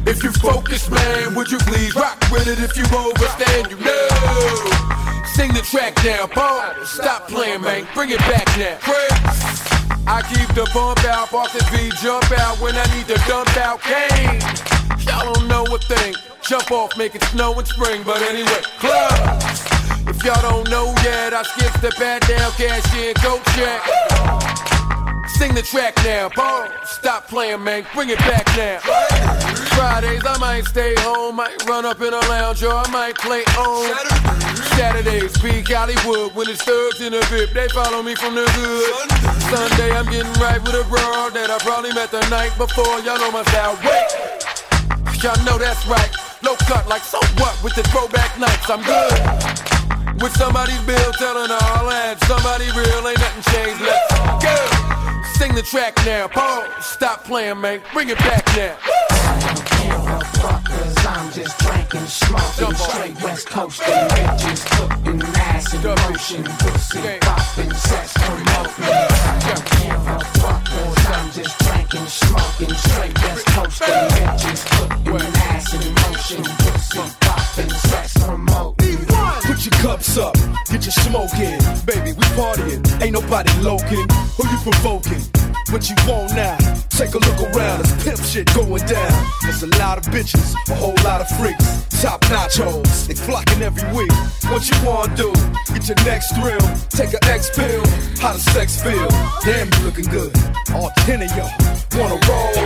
If 0.07 0.23
you 0.23 0.33
focus, 0.33 0.89
man, 0.91 1.35
would 1.35 1.51
you 1.51 1.59
please 1.59 1.95
rock 1.97 2.19
with 2.31 2.47
it 2.47 2.59
if 2.61 2.77
you 2.77 2.85
overstand? 2.85 3.71
Know. 3.81 5.25
Sing 5.35 5.53
the 5.53 5.63
track 5.63 5.95
down, 6.03 6.29
pause. 6.29 6.89
Stop 6.89 7.29
playing, 7.29 7.63
man, 7.63 7.87
bring 7.95 8.11
it 8.11 8.21
back 8.21 8.47
now. 8.59 8.77
Chris. 8.81 9.77
I 10.09 10.23
keep 10.23 10.49
the 10.55 10.71
bump 10.73 11.05
out, 11.05 11.31
the 11.31 11.65
V, 11.73 11.91
jump 12.01 12.31
out 12.39 12.61
when 12.61 12.77
I 12.77 12.85
need 12.95 13.09
to 13.09 13.17
dump 13.27 13.57
out 13.57 13.81
cane. 13.81 14.41
Y'all 15.05 15.35
don't 15.35 15.49
know 15.49 15.65
a 15.75 15.79
thing. 15.79 16.15
Jump 16.43 16.71
off, 16.71 16.97
make 16.97 17.15
it 17.17 17.25
snow 17.25 17.59
in 17.59 17.67
spring, 17.67 18.03
but 18.05 18.23
anyway, 18.23 18.63
clubs. 18.79 19.76
If 20.09 20.23
y'all 20.25 20.41
don't 20.43 20.69
know 20.71 20.95
yet, 21.03 21.35
I 21.35 21.43
skip 21.43 21.73
the 21.81 21.91
pat 21.97 22.27
down, 22.29 22.51
cash 22.53 22.95
in, 22.95 23.15
go 23.23 23.41
check. 23.55 23.83
Sing 25.37 25.55
the 25.55 25.63
track 25.63 25.95
now, 26.05 26.29
boom. 26.31 26.71
Stop 26.85 27.29
playing, 27.29 27.63
man. 27.63 27.85
Bring 27.95 28.11
it 28.11 28.19
back 28.21 28.47
now. 28.57 28.79
Fridays, 29.75 30.25
I 30.25 30.39
might 30.39 30.65
stay 30.65 30.95
home, 30.99 31.37
might 31.37 31.63
run 31.67 31.85
up 31.85 32.01
in 32.01 32.15
a 32.15 32.21
lounge, 32.31 32.63
or 32.63 32.73
I 32.73 32.89
might 32.91 33.17
play 33.17 33.43
on. 33.59 33.93
Saturdays, 34.79 35.37
peak 35.39 35.69
Hollywood. 35.69 36.35
When 36.35 36.49
it's 36.49 36.63
thugs 36.63 37.01
in 37.01 37.13
the 37.13 37.21
VIP, 37.29 37.53
they 37.53 37.69
follow 37.69 38.03
me 38.03 38.15
from 38.15 38.35
the 38.35 38.47
hood. 38.49 39.11
Sunday, 39.51 39.91
I'm 39.91 40.07
getting 40.07 40.33
right 40.41 40.63
with 40.63 40.75
a 40.75 40.85
broad 40.89 41.35
that 41.35 41.51
I 41.51 41.59
probably 41.59 41.93
met 41.93 42.11
the 42.11 42.25
night 42.31 42.57
before. 42.57 43.01
Y'all 43.01 43.19
know 43.19 43.31
my 43.31 43.43
style. 43.51 43.77
Wait, 43.85 45.23
y'all 45.23 45.37
know 45.45 45.59
that's 45.59 45.87
right. 45.87 46.11
Low 46.43 46.57
cut, 46.65 46.89
like 46.89 47.03
so 47.03 47.19
what 47.37 47.61
with 47.63 47.75
the 47.75 47.83
throwback 47.85 48.39
nights? 48.39 48.71
I'm 48.71 48.83
good. 48.85 49.66
With 50.21 50.35
somebody's 50.37 50.81
bill 50.83 51.13
telling 51.19 51.51
all 51.51 51.89
that 51.89 52.17
somebody 52.25 52.65
real 52.73 53.07
ain't 53.07 53.19
nothing 53.21 53.43
changed. 53.53 53.81
Let's 53.83 54.13
go. 54.43 54.57
Sing 55.39 55.55
the 55.55 55.63
track 55.63 55.95
now. 56.07 56.27
Pause. 56.29 56.85
Stop 56.85 57.25
playing, 57.25 57.61
man. 57.61 57.81
Bring 57.93 58.09
it 58.09 58.19
back 58.19 58.45
now. 58.57 58.77
I'm 61.09 61.33
just 61.33 61.59
drinking, 61.59 62.07
smoking, 62.07 62.75
straight 62.77 63.23
West 63.23 63.47
Coast 63.49 63.83
and 63.83 64.11
bitches 64.11 64.65
putting 65.05 65.23
ass 65.23 65.75
in 65.75 65.83
motion, 65.83 66.45
pussy 66.45 67.19
popping, 67.21 67.75
sex 67.75 68.13
promoting. 68.15 68.85
Don't 69.47 69.65
give 69.71 70.07
a 70.07 70.19
fuck 70.41 70.65
'cause 70.65 71.07
I'm 71.07 71.31
just 71.33 71.59
drinking, 71.59 72.07
smoking, 72.07 72.75
straight 72.75 73.23
West 73.23 73.47
Coast 73.47 73.83
and 73.83 74.13
bitches 74.13 74.61
putting 75.05 75.37
ass 75.51 75.73
in 75.75 75.95
motion, 75.95 76.43
pussy 76.45 77.03
popping, 77.21 77.71
sex 77.71 78.13
promoting. 78.25 78.76
Smoke 80.91 81.35
in. 81.41 81.59
Baby, 81.85 82.13
we 82.13 82.25
partying, 82.37 83.03
ain't 83.03 83.13
nobody 83.13 83.51
loking. 83.61 84.07
Who 84.37 84.49
you 84.49 84.59
provoking? 84.63 85.21
What 85.71 85.91
you 85.91 85.97
want 86.07 86.33
now? 86.35 86.86
Take 86.97 87.13
a 87.13 87.19
look 87.19 87.53
around, 87.53 87.85
there's 87.85 88.05
pimp 88.05 88.19
shit 88.25 88.55
going 88.55 88.83
down. 88.87 89.27
There's 89.43 89.63
a 89.63 89.67
lot 89.79 89.99
of 89.99 90.05
bitches, 90.07 90.55
a 90.71 90.75
whole 90.75 90.97
lot 91.05 91.21
of 91.21 91.29
freaks. 91.37 91.85
Top 92.01 92.23
nachos, 92.33 93.07
they 93.07 93.13
flocking 93.15 93.61
every 93.61 93.85
week. 93.93 94.11
What 94.49 94.65
you 94.65 94.77
wanna 94.83 95.15
do? 95.15 95.31
Get 95.75 95.89
your 95.89 96.01
next 96.09 96.33
thrill, 96.33 96.59
take 96.89 97.13
an 97.13 97.21
X 97.29 97.51
pill. 97.55 97.85
How 98.19 98.33
does 98.33 98.45
sex 98.45 98.83
feel? 98.83 99.09
Damn, 99.45 99.69
you 99.75 99.85
looking 99.85 100.09
good. 100.09 100.33
All 100.73 100.91
ten 101.05 101.21
of 101.21 101.29
y'all 101.37 101.53
wanna 102.01 102.19
roll. 102.29 102.65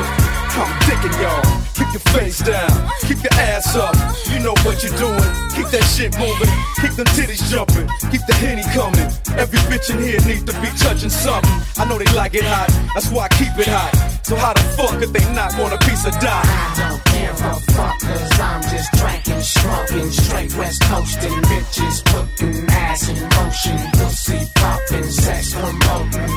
I'm 0.55 0.79
digging 0.87 1.19
y'all. 1.21 1.43
Keep 1.75 1.93
your 1.93 2.07
face 2.15 2.39
down, 2.39 2.71
keep 3.01 3.19
your 3.23 3.35
ass 3.35 3.75
up. 3.75 3.97
You 4.31 4.39
know 4.39 4.55
what 4.63 4.85
you're 4.85 4.95
doing. 4.95 5.31
Keep 5.57 5.75
that 5.75 5.83
shit 5.91 6.17
moving, 6.19 6.51
keep 6.79 6.95
them 6.95 7.07
titties 7.19 7.43
jumping, 7.51 7.89
keep 8.13 8.25
the 8.27 8.35
henny 8.35 8.63
coming. 8.75 9.11
Every 9.39 9.59
bitch 9.67 9.91
in 9.91 9.99
here 9.99 10.21
needs 10.23 10.45
to 10.45 10.53
be 10.61 10.69
touching 10.79 11.11
something. 11.11 11.51
I 11.79 11.85
know 11.87 11.99
they 11.99 12.11
like 12.13 12.35
it 12.35 12.45
hot, 12.45 12.69
that's 12.95 13.11
why 13.11 13.25
I 13.25 13.29
keep 13.35 13.59
it 13.59 13.67
hot. 13.67 14.20
So 14.23 14.37
how 14.37 14.53
the 14.53 14.61
fuck 14.77 15.03
if 15.03 15.13
they 15.13 15.25
not 15.35 15.57
want 15.59 15.75
a 15.75 15.79
piece 15.79 16.07
of 16.07 16.13
die? 16.21 16.43
I 16.45 16.75
don't 16.79 17.05
give 17.11 17.41
a 17.41 17.55
fuck 17.73 17.99
cause 18.01 18.41
I'm 18.41 18.63
just 18.63 18.93
drinking, 18.93 19.43
smoking, 19.43 20.11
straight 20.11 20.55
West 20.57 20.83
Coastin' 20.83 21.43
bitches 21.51 22.05
putting 22.05 22.71
ass 22.71 23.09
in 23.09 23.19
motion, 23.37 23.79
pussy 23.99 24.41
popping, 24.55 25.11
sex 25.11 25.55
promoting. 25.55 26.31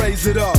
Raise 0.00 0.26
it 0.26 0.36
up, 0.36 0.56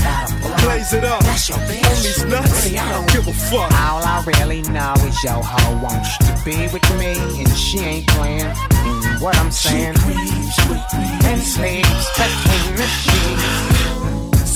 blaze 0.64 0.94
it 0.94 1.04
up. 1.04 1.24
On 1.24 1.68
these 1.68 2.26
nuts, 2.26 2.74
I 2.74 2.92
don't 2.92 3.12
give 3.12 3.28
a 3.28 3.34
fuck. 3.34 3.72
All 3.72 4.04
I 4.04 4.24
really 4.26 4.62
know 4.64 4.94
is 5.06 5.24
your 5.24 5.44
hoe 5.44 5.84
wants 5.84 6.18
to 6.20 6.34
be 6.44 6.58
with 6.74 6.88
me, 6.98 7.14
and 7.40 7.50
she 7.56 7.80
ain't 7.80 8.08
playing. 8.08 8.42
And 8.42 9.22
what 9.22 9.38
I'm 9.38 9.52
saying, 9.52 9.96
and 9.96 11.42
sleeps 11.42 12.08
between 12.18 12.76
the 12.76 12.88
sheets. 12.88 14.17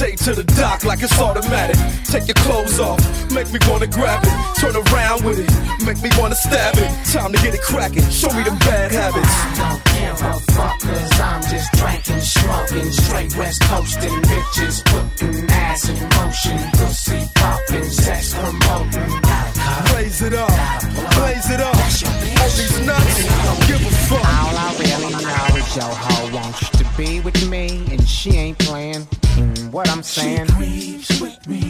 Gravitate 0.00 0.24
to 0.24 0.34
the 0.34 0.44
dock 0.56 0.82
like 0.84 1.02
it's 1.02 1.20
automatic. 1.20 1.76
Take 2.04 2.26
your 2.26 2.40
clothes 2.40 2.80
off, 2.80 3.00
make 3.32 3.52
me 3.52 3.58
wanna 3.68 3.86
grab 3.86 4.24
it. 4.24 4.32
Turn 4.56 4.72
around 4.72 5.24
with 5.24 5.36
it, 5.36 5.50
make 5.84 6.00
me 6.00 6.08
wanna 6.16 6.36
stab 6.36 6.72
it. 6.78 6.88
Time 7.12 7.32
to 7.32 7.38
get 7.44 7.52
it 7.52 7.60
cracking. 7.60 8.08
Show 8.08 8.32
me 8.32 8.42
them 8.42 8.56
bad 8.64 8.92
habits. 8.92 9.28
Don't 9.60 9.84
give 9.92 10.16
a 10.24 10.32
fuck 10.56 10.80
cause 10.80 11.20
I'm 11.20 11.42
just 11.52 11.68
drinking, 11.76 12.20
smoking, 12.20 12.90
straight 12.90 13.36
West 13.36 13.60
Coastin' 13.68 14.22
bitches 14.24 14.80
putting 14.88 15.50
ass 15.50 15.88
in 15.90 16.00
motion, 16.16 16.56
pussy 16.80 17.20
popping, 17.34 17.84
sex 17.84 18.32
promoting. 18.32 19.20
Blaze 19.92 20.22
it 20.22 20.32
up, 20.32 20.48
blaze 21.12 21.50
it 21.50 21.60
up. 21.60 21.76
On 21.76 22.48
these 22.56 22.80
nuts, 22.88 23.20
don't 23.44 23.62
give 23.68 23.84
a 23.84 23.92
fuck. 24.08 24.24
All 24.24 24.56
I 24.56 24.76
really 24.80 25.12
know 25.12 25.49
your 25.76 25.84
hoe 25.84 26.34
wants 26.34 26.68
to 26.70 26.84
be 26.96 27.20
with 27.20 27.48
me, 27.48 27.84
and 27.90 28.06
she 28.06 28.30
ain't 28.30 28.58
playing. 28.58 29.06
And 29.36 29.72
what 29.72 29.88
I'm 29.88 30.02
saying, 30.02 30.48
She 30.58 30.94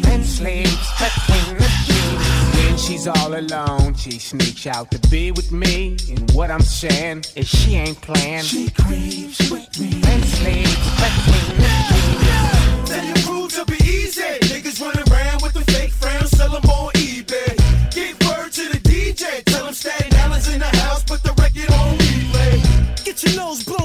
and 0.06 0.24
sleeps 0.24 0.88
between 0.98 1.56
the 1.58 1.68
sheets. 1.84 2.56
When 2.56 2.76
she's 2.78 3.06
all 3.06 3.34
alone, 3.34 3.94
she 3.94 4.12
sneaks 4.12 4.66
out 4.66 4.90
to 4.92 4.98
be 5.10 5.32
with 5.32 5.52
me. 5.52 5.96
And 6.10 6.30
what 6.32 6.50
I'm 6.50 6.62
saying 6.62 7.24
is 7.36 7.48
she 7.48 7.76
ain't 7.76 8.00
playing. 8.00 8.42
She 8.44 8.70
creeps 8.70 9.50
with 9.50 9.78
me 9.78 10.00
and 10.06 10.24
sleeps 10.24 10.76
between 11.02 11.56
the 11.60 11.70
sheets. 11.90 12.90
Tell 12.90 13.04
your 13.04 13.16
crew 13.26 13.48
to 13.48 13.64
be 13.66 13.78
easy. 13.84 14.22
Niggas 14.50 14.80
running 14.80 15.12
around 15.12 15.42
with 15.42 15.52
the 15.52 15.64
fake 15.72 15.92
friends, 15.92 16.30
sell 16.30 16.50
them 16.50 16.64
on 16.70 16.92
eBay. 16.94 17.52
Give 17.92 18.16
word 18.28 18.50
to 18.52 18.68
the 18.72 18.78
DJ, 18.78 19.44
tell 19.44 19.66
him 19.66 19.74
Staten 19.74 20.18
Island's 20.20 20.48
in 20.52 20.60
the 20.60 20.76
house, 20.78 21.02
put 21.04 21.22
the 21.22 21.32
record 21.34 21.70
on 21.74 21.98
replay. 21.98 23.04
Get 23.04 23.22
your 23.24 23.36
nose 23.36 23.62
blown 23.64 23.79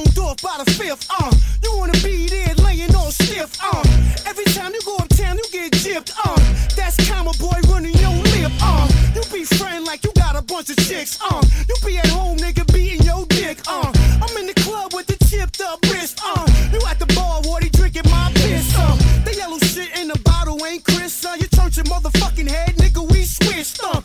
by 0.57 0.63
the 0.63 0.71
fifth, 0.71 1.07
uh. 1.09 1.31
You 1.63 1.77
wanna 1.77 1.97
be 2.03 2.27
there 2.27 2.53
laying 2.55 2.93
all 2.95 3.11
stiff, 3.11 3.57
uh. 3.61 3.83
Every 4.25 4.45
time 4.45 4.73
you 4.73 4.81
go 4.85 4.95
uptown, 4.97 5.37
you 5.37 5.43
get 5.51 5.71
gypped, 5.73 6.13
uh. 6.23 6.39
That's 6.75 6.95
comma 7.09 7.31
boy 7.39 7.59
running 7.67 7.95
your 7.95 8.11
lip, 8.11 8.51
uh. 8.61 8.87
You 9.15 9.21
be 9.33 9.43
friend 9.43 9.85
like 9.85 10.03
you 10.03 10.11
got 10.15 10.35
a 10.35 10.41
bunch 10.41 10.69
of 10.69 10.77
chicks, 10.77 11.19
uh. 11.21 11.41
You 11.67 11.75
be 11.85 11.97
at 11.97 12.07
home, 12.07 12.37
nigga, 12.37 12.65
beating 12.73 13.03
your 13.03 13.25
dick, 13.27 13.59
uh. 13.67 13.91
I'm 14.21 14.37
in 14.37 14.47
the 14.47 14.53
club 14.61 14.93
with 14.93 15.07
the 15.07 15.17
chipped 15.25 15.61
up 15.61 15.79
wrist, 15.91 16.21
uh. 16.23 16.45
You 16.71 16.79
at 16.87 16.99
the 16.99 17.07
bar, 17.15 17.41
Wardy 17.41 17.71
drinking 17.71 18.09
my 18.09 18.31
piss, 18.35 18.73
uh. 18.77 18.95
The 19.25 19.35
yellow 19.35 19.59
shit 19.59 19.97
in 19.99 20.07
the 20.07 20.19
bottle 20.19 20.63
ain't 20.65 20.83
Chris, 20.85 21.25
uh. 21.25 21.35
You 21.39 21.47
turned 21.47 21.75
your 21.75 21.85
motherfucking 21.85 22.47
head, 22.49 22.75
nigga, 22.75 23.01
we 23.11 23.25
switched, 23.25 23.81
uh. 23.83 24.04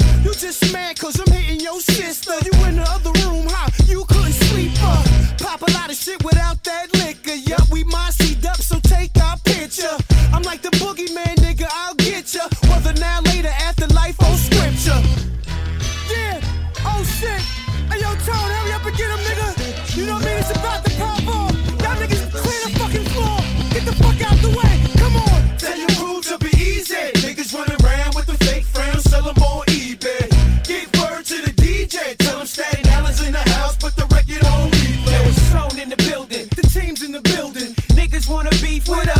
Wanna 38.91 39.20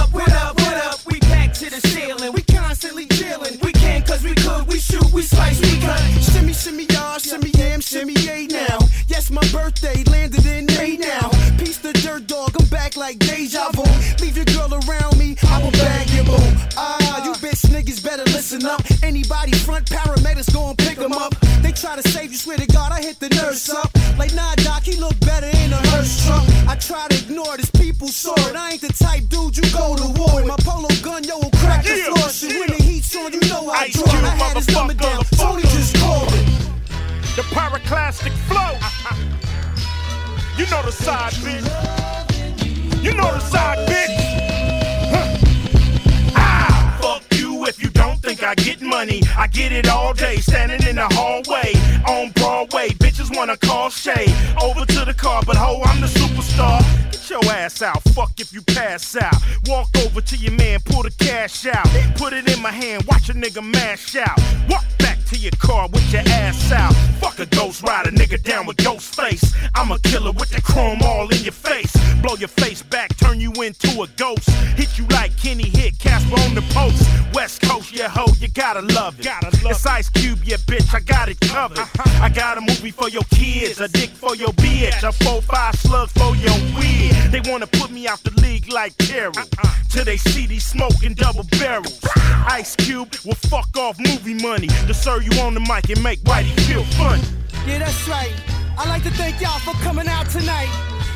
And 95.89 96.03
make 96.05 96.21
Whitey 96.21 96.59
feel 96.61 96.85
fun. 96.85 97.21
Yeah, 97.67 97.79
that's 97.79 98.07
right. 98.07 98.33
I'd 98.79 98.89
like 98.89 99.03
to 99.03 99.11
thank 99.11 99.41
y'all 99.41 99.59
for 99.59 99.73
coming 99.83 100.07
out 100.07 100.29
tonight. 100.31 100.69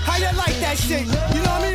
How 0.03 0.17
you 0.17 0.37
like 0.37 0.59
that 0.61 0.77
shit? 0.79 1.03
You 1.03 1.07
know 1.07 1.51
what 1.51 1.63
I 1.63 1.69
mean? 1.69 1.74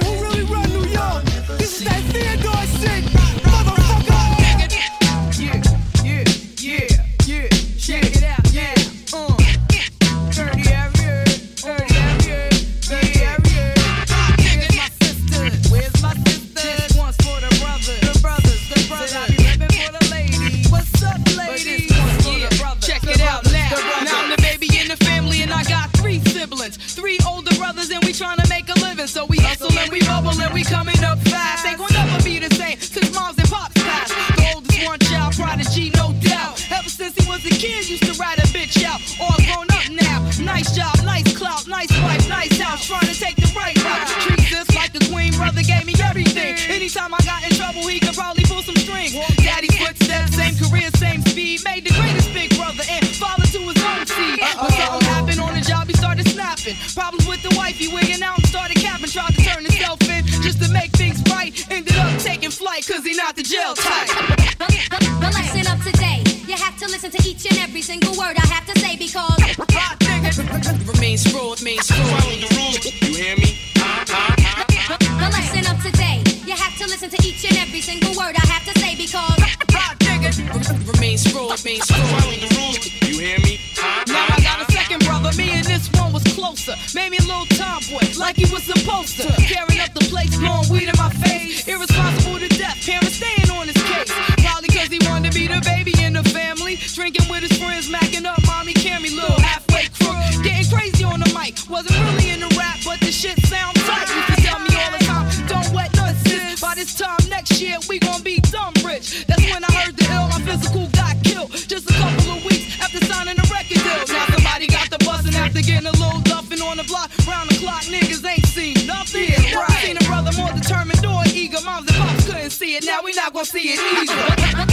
seen 118.60 118.88
nothing. 118.88 119.30
Yeah, 119.30 119.56
right. 119.56 119.86
Seen 119.86 119.98
a 119.98 120.04
brother 120.06 120.32
more 120.38 120.52
determined 120.52 121.06
or 121.06 121.24
eager. 121.34 121.62
Moms 121.64 121.88
and 121.88 121.98
pops 121.98 122.26
couldn't 122.26 122.50
see 122.52 122.76
it. 122.76 122.86
Now 122.86 123.02
we 123.04 123.14
not 123.14 123.34
gonna 123.34 123.46
see 123.46 123.74
it 123.74 123.80
either. 123.80 124.66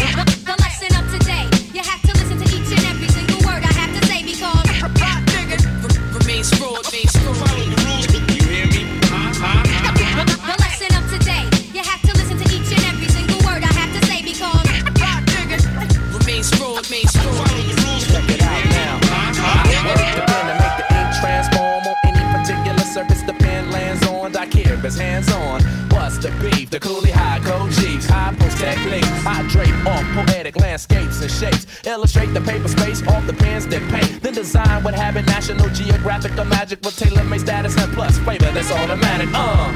techniques. 28.56 29.08
I 29.26 29.46
drape 29.48 29.86
off 29.86 30.04
poetic 30.14 30.56
landscapes 30.56 31.20
and 31.20 31.30
shapes, 31.30 31.66
illustrate 31.86 32.32
the 32.34 32.40
paper 32.40 32.68
space 32.68 33.06
off 33.06 33.26
the 33.26 33.32
pens 33.34 33.66
that 33.68 33.82
paint. 33.90 34.22
Then 34.22 34.34
design 34.34 34.82
what 34.82 34.94
happened. 34.94 35.26
National 35.26 35.68
Geographic 35.70 36.36
or 36.38 36.44
magic 36.44 36.80
with 36.82 36.96
tailor-made 36.96 37.40
status 37.40 37.76
and 37.76 37.92
plus 37.92 38.18
flavor 38.18 38.50
that's 38.52 38.70
automatic. 38.70 39.28
Uh. 39.32 39.72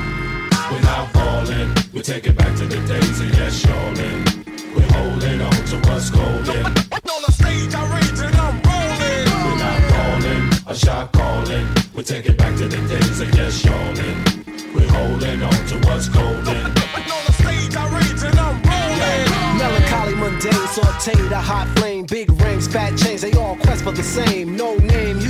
We're 0.71 0.81
not 0.83 1.11
falling, 1.13 1.75
we 1.93 2.01
take 2.01 2.27
it 2.27 2.37
back 2.37 2.57
to 2.57 2.67
the 2.67 2.81
days 2.87 3.21
of 3.21 3.31
yes, 3.35 3.61
shawling. 3.61 4.25
We're 4.75 4.93
holding 4.93 5.41
on 5.41 5.53
to 5.71 5.77
what's 5.89 6.11
golden. 6.11 6.65
On 6.67 7.23
the 7.27 7.33
stage, 7.33 7.75
I 7.75 7.83
rage 7.95 8.21
and 8.21 8.37
I'm 8.37 8.63
rolling. 8.63 9.27
We're 9.45 9.59
not 9.59 9.81
falling, 9.91 10.43
a 10.69 10.75
shot 10.77 11.13
calling. 11.13 11.67
We 11.95 12.03
take 12.05 12.27
it 12.27 12.39
back 12.39 12.57
to 12.59 12.69
the 12.69 12.77
days 12.87 13.21
of 13.21 13.35
yes, 13.35 13.55
shawling. 13.59 14.17
We're 14.75 14.89
holding 14.93 15.43
on 15.43 15.67
to 15.71 15.79
what's 15.89 16.09
golden. 16.09 16.60
Sauteed 20.81 21.31
a 21.31 21.41
hot 21.41 21.69
flame, 21.79 22.07
big 22.07 22.31
rings, 22.41 22.67
fat 22.67 22.97
chains, 22.97 23.21
they 23.21 23.33
all 23.33 23.55
quest 23.57 23.85
for 23.85 23.93
the 23.93 24.03
same. 24.03 24.57
No 24.57 24.77
name, 24.77 25.21
you 25.21 25.30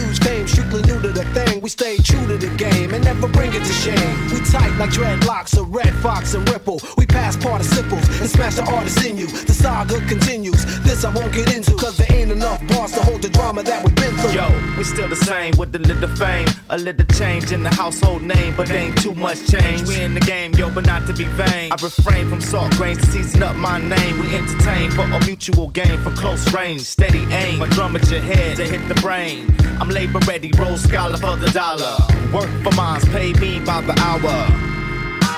strictly 0.51 0.83
new 0.83 1.01
to 1.01 1.09
the 1.09 1.25
thing. 1.37 1.61
We 1.61 1.69
stay 1.69 1.97
true 1.99 2.27
to 2.27 2.37
the 2.37 2.51
game 2.57 2.93
and 2.93 3.05
never 3.05 3.29
bring 3.29 3.53
it 3.55 3.65
to 3.65 3.73
shame. 3.85 4.15
We 4.33 4.41
tight 4.51 4.75
like 4.79 4.91
dreadlocks 4.91 5.57
a 5.57 5.63
red 5.63 5.95
fox 6.03 6.35
and 6.35 6.49
ripple. 6.49 6.81
We 6.99 7.07
pass 7.07 7.37
participles 7.37 8.07
and 8.21 8.29
smash 8.29 8.57
the 8.57 8.65
artists 8.65 9.05
in 9.05 9.17
you. 9.17 9.27
The 9.27 9.55
saga 9.55 10.01
continues. 10.07 10.61
This 10.81 11.05
I 11.05 11.15
won't 11.15 11.33
get 11.33 11.55
into, 11.55 11.73
cause 11.77 11.97
there 11.97 12.13
ain't 12.13 12.33
enough 12.33 12.61
bars 12.69 12.93
to 12.93 13.03
hold 13.03 13.23
the 13.23 13.29
drama 13.29 13.63
that 13.63 13.85
we've 13.85 13.95
been 13.95 14.15
through. 14.17 14.33
Yo, 14.33 14.49
we 14.77 14.85
still 14.85 15.09
the 15.09 15.17
same 15.17 15.57
with 15.57 15.75
a 15.75 15.79
little 15.79 16.09
fame, 16.17 16.49
a 16.71 16.79
little 16.79 17.07
change 17.15 17.53
in 17.53 17.63
the 17.63 17.71
household 17.71 18.23
name, 18.23 18.55
but 18.57 18.71
ain't 18.71 19.01
too 19.01 19.15
much 19.15 19.47
change. 19.47 19.83
We 19.87 20.01
in 20.01 20.15
the 20.15 20.21
game, 20.21 20.53
yo, 20.55 20.71
but 20.71 20.87
not 20.87 21.07
to 21.07 21.13
be 21.13 21.25
vain. 21.25 21.73
I 21.73 21.77
refrain 21.81 22.29
from 22.29 22.41
salt 22.41 22.73
grains 22.73 22.99
to 22.99 23.07
season 23.07 23.43
up 23.43 23.57
my 23.57 23.79
name. 23.79 24.19
We 24.21 24.35
entertain 24.35 24.91
for 24.91 25.03
a 25.03 25.21
mutual 25.25 25.69
game, 25.69 25.99
for 26.03 26.11
close 26.11 26.53
range, 26.53 26.83
steady 26.83 27.25
aim. 27.33 27.59
My 27.61 27.69
drum 27.69 27.95
at 27.97 28.11
your 28.11 28.21
head 28.21 28.57
to 28.57 28.65
hit 28.65 28.87
the 28.89 29.01
brain. 29.01 29.47
I'm 29.81 29.89
labor 29.89 30.19
ready 30.27 30.40
steady 30.41 30.63
roll 30.63 30.77
scholar 30.77 31.17
for 31.17 31.37
the 31.37 31.51
dollar. 31.51 31.97
Work 32.33 32.51
for 32.63 32.75
mines, 32.75 33.05
pay 33.09 33.33
me 33.35 33.61
by 33.61 33.81
the 33.83 33.93
hour. 34.01 34.21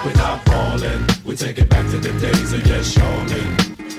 We're 0.05 0.15
not 0.15 0.45
falling, 0.45 1.03
we 1.25 1.35
take 1.37 1.59
it 1.59 1.69
back 1.69 1.91
to 1.91 1.99
the 1.99 2.13
days 2.21 2.53
of 2.53 2.63
just 2.63 2.97
yawning. 2.97 3.51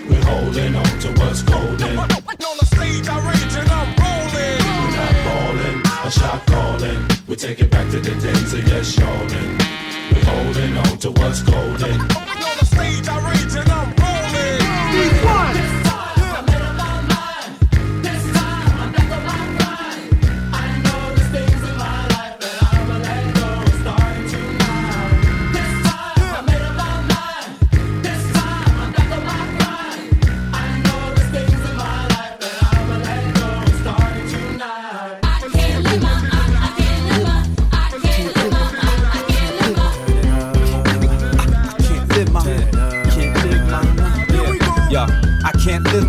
We're 0.10 0.24
holding 0.24 0.76
on 0.76 1.00
to 1.04 1.10
what's 1.20 1.42
golden. 1.42 1.98
On 1.98 2.08
the 2.08 2.66
stage, 2.66 3.08
I 3.08 3.18
rage 3.30 3.56
and 3.62 3.70
I'm 3.80 3.90
rolling. 4.00 4.62
We're 4.80 4.96
not 5.00 5.16
falling, 5.26 5.78
a 6.08 6.12
shot 6.12 6.46
calling. 6.46 7.00
We 7.28 7.36
take 7.36 7.60
it 7.60 7.72
back 7.72 7.90
to 7.92 8.00
the 8.00 8.16
days 8.22 8.54
of 8.54 8.66
just 8.66 8.98
yawning. 8.98 9.58
We're 10.12 10.26
holding 10.26 10.78
on 10.78 10.98
to 11.00 11.12
what's 11.12 11.42
golden. 11.42 12.00
On 12.00 12.56
the 12.60 12.66
stage, 12.66 13.08
I 13.08 13.18
rage 13.30 13.56
and 13.56 13.70
I'm 13.70 13.90
rolling. 14.00 14.60
Be 14.94 15.26
one. 15.26 15.63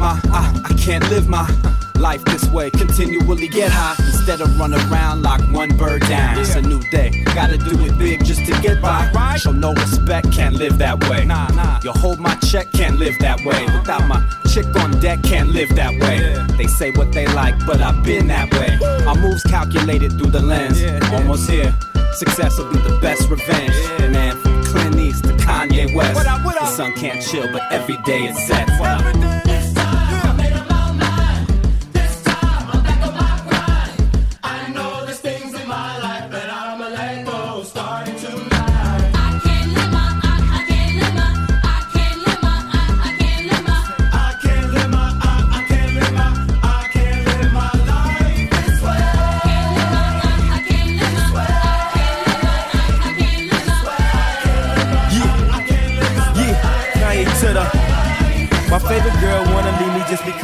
My, 0.05 0.21
I, 0.33 0.61
I 0.67 0.75
can't 0.75 1.09
live 1.09 1.29
my 1.29 1.49
life 1.99 2.23
this 2.27 2.45
way. 2.51 2.71
Continually 2.71 3.49
get 3.49 3.71
high 3.73 3.97
instead 4.05 4.43
of 4.43 4.61
run 4.61 4.75
around 4.75 5.23
like 5.23 5.41
one 5.51 5.75
bird 5.79 6.03
down. 6.03 6.39
It's 6.39 6.55
a 6.55 6.61
new 6.61 6.83
day, 6.91 7.25
gotta 7.35 7.57
do 7.57 7.73
it 7.87 7.99
big 7.99 8.23
just 8.23 8.45
to 8.45 8.53
get 8.61 8.83
by. 8.83 9.11
Show 9.39 9.53
no 9.53 9.73
respect, 9.73 10.31
can't 10.31 10.57
live 10.57 10.77
that 10.79 11.09
way. 11.09 11.25
Nah, 11.25 11.49
nah. 11.49 11.81
You 11.83 11.93
hold 11.93 12.21
my 12.21 12.35
check, 12.51 12.71
can't 12.73 12.99
live 12.99 13.19
that 13.21 13.39
way. 13.47 13.65
Without 13.65 14.07
my 14.07 14.21
chick 14.53 14.67
on 14.77 14.91
deck, 15.01 15.23
can't 15.23 15.49
live 15.49 15.75
that 15.75 15.93
way. 16.03 16.19
They 16.59 16.67
say 16.67 16.91
what 16.91 17.11
they 17.13 17.27
like, 17.29 17.55
but 17.65 17.81
I've 17.81 18.05
been 18.05 18.27
that 18.29 18.53
way. 18.53 18.77
My 19.07 19.15
moves 19.19 19.43
calculated 19.45 20.13
through 20.19 20.33
the 20.33 20.43
lens. 20.43 20.83
Almost 21.13 21.49
here. 21.49 21.75
Success 22.13 22.59
will 22.59 22.71
be 22.71 22.79
the 22.79 22.99
best 23.01 23.29
revenge. 23.31 23.75
Man, 24.13 24.37
from 24.37 24.63
Clint 24.65 24.97
East 24.97 25.25
to 25.25 25.33
Kanye 25.45 25.95
West. 25.95 26.23
The 26.23 26.67
sun 26.67 26.93
can't 26.93 27.23
chill, 27.23 27.51
but 27.51 27.63
every 27.73 27.97
day 28.05 28.25
it's 28.25 28.47
set. 28.47 28.69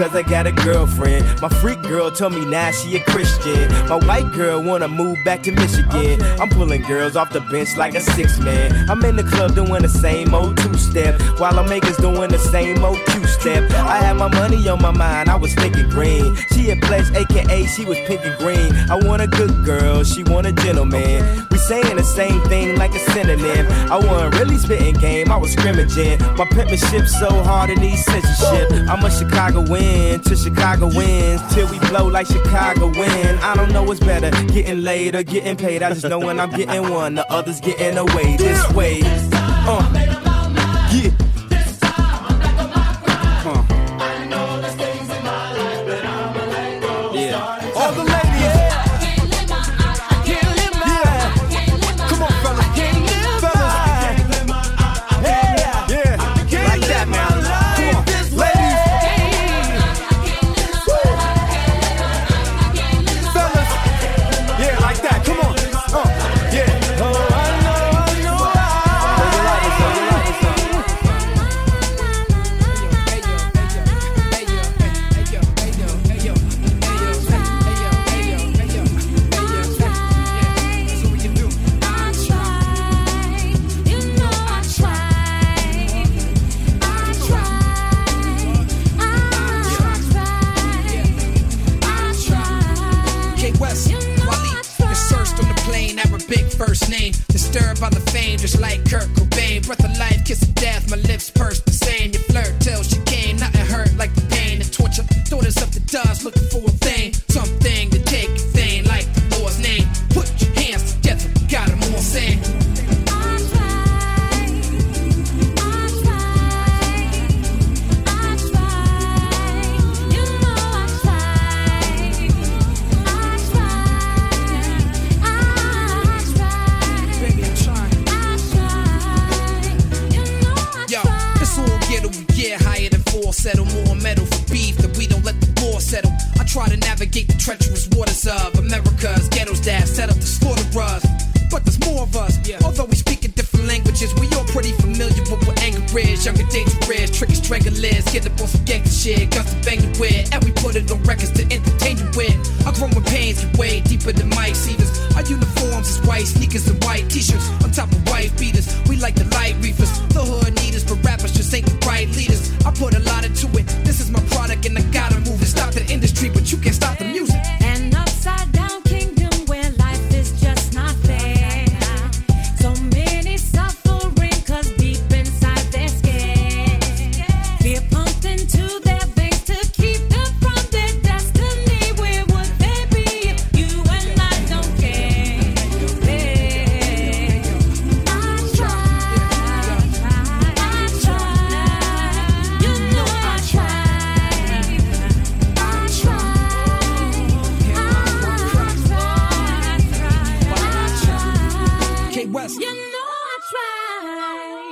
Because 0.01 0.16
I 0.16 0.22
got 0.22 0.47
a 0.47 0.52
girlfriend. 0.52 1.43
My 1.43 1.51
freak 1.51 1.82
girl 1.82 2.10
told 2.10 2.32
me 2.32 2.47
now 2.47 2.70
she 2.70 2.97
a 2.97 3.05
Christian. 3.05 3.68
My 3.86 3.97
white 3.97 4.32
girl 4.32 4.62
wanna 4.62 4.89
move 4.89 5.18
back 5.27 5.43
to 5.43 5.52
Michigan. 5.52 6.22
I'm 6.40 6.48
pulling 6.48 6.81
girls 6.82 7.16
off 7.16 7.31
the 7.35 7.43
bench 7.52 7.77
like 7.77 7.94
a 7.94 8.01
six 8.01 8.39
man. 8.39 8.89
I'm 8.89 9.05
in 9.05 9.16
the 9.16 9.24
club 9.24 9.55
doing 9.55 9.82
the 9.82 9.90
same 9.90 10.32
old 10.32 10.56
two 10.56 10.72
step, 10.78 11.20
while 11.39 11.59
I'm 11.59 11.68
makers 11.68 11.98
doing 11.98 12.31
the 12.31 12.39
same 12.39 12.82
old 12.82 12.98
two 13.09 13.27
step. 13.27 13.70
I 13.72 13.98
had 13.98 14.16
my 14.16 14.28
money 14.28 14.66
on 14.70 14.81
my 14.81 14.90
mind, 14.90 15.28
I 15.28 15.36
was 15.36 15.55
thinking 15.55 15.90
green. 15.90 16.35
She 16.55 16.70
a 16.70 16.77
pledge, 16.77 17.10
aka 17.14 17.66
she 17.66 17.85
was 17.85 17.98
pink 18.06 18.24
and 18.24 18.39
green. 18.39 18.74
I 18.90 18.97
want 18.97 19.20
a 19.20 19.27
good 19.27 19.66
girl, 19.66 20.02
she 20.02 20.22
want 20.22 20.47
a 20.47 20.52
gentleman. 20.52 21.47
We 21.51 21.59
saying 21.59 21.97
the 21.97 22.05
same 22.05 22.40
thing 22.48 22.77
like 22.77 22.94
a 22.94 23.01
synonym. 23.12 23.66
I 23.93 23.98
wasn't 23.98 24.39
really 24.39 24.56
spitting 24.56 24.94
game, 24.94 25.31
I 25.31 25.36
was 25.36 25.52
scrimmaging. 25.52 26.20
My 26.36 26.47
penmanship 26.47 27.06
so 27.06 27.28
hard 27.43 27.68
it 27.68 27.78
needs 27.78 28.02
censorship. 28.06 28.89
I'm 28.89 29.05
a 29.05 29.10
Chicago 29.10 29.60
win 29.90 30.20
to 30.20 30.36
Chicago 30.36 30.86
wins 30.86 31.42
till 31.54 31.68
we 31.70 31.78
blow 31.88 32.06
like 32.06 32.26
Chicago 32.26 32.86
win. 32.88 33.38
I 33.38 33.54
don't 33.56 33.72
know 33.72 33.82
what's 33.82 34.00
better, 34.00 34.30
getting 34.46 34.82
laid 34.82 35.14
or 35.14 35.22
getting 35.22 35.56
paid. 35.56 35.82
I 35.82 35.90
just 35.90 36.08
know 36.08 36.18
when 36.18 36.40
I'm 36.40 36.50
getting 36.50 36.90
one, 36.90 37.14
the 37.14 37.30
others 37.32 37.60
getting 37.60 37.96
away 37.96 38.36
this 38.36 38.72
way. 38.72 39.00
Uh, 39.32 40.30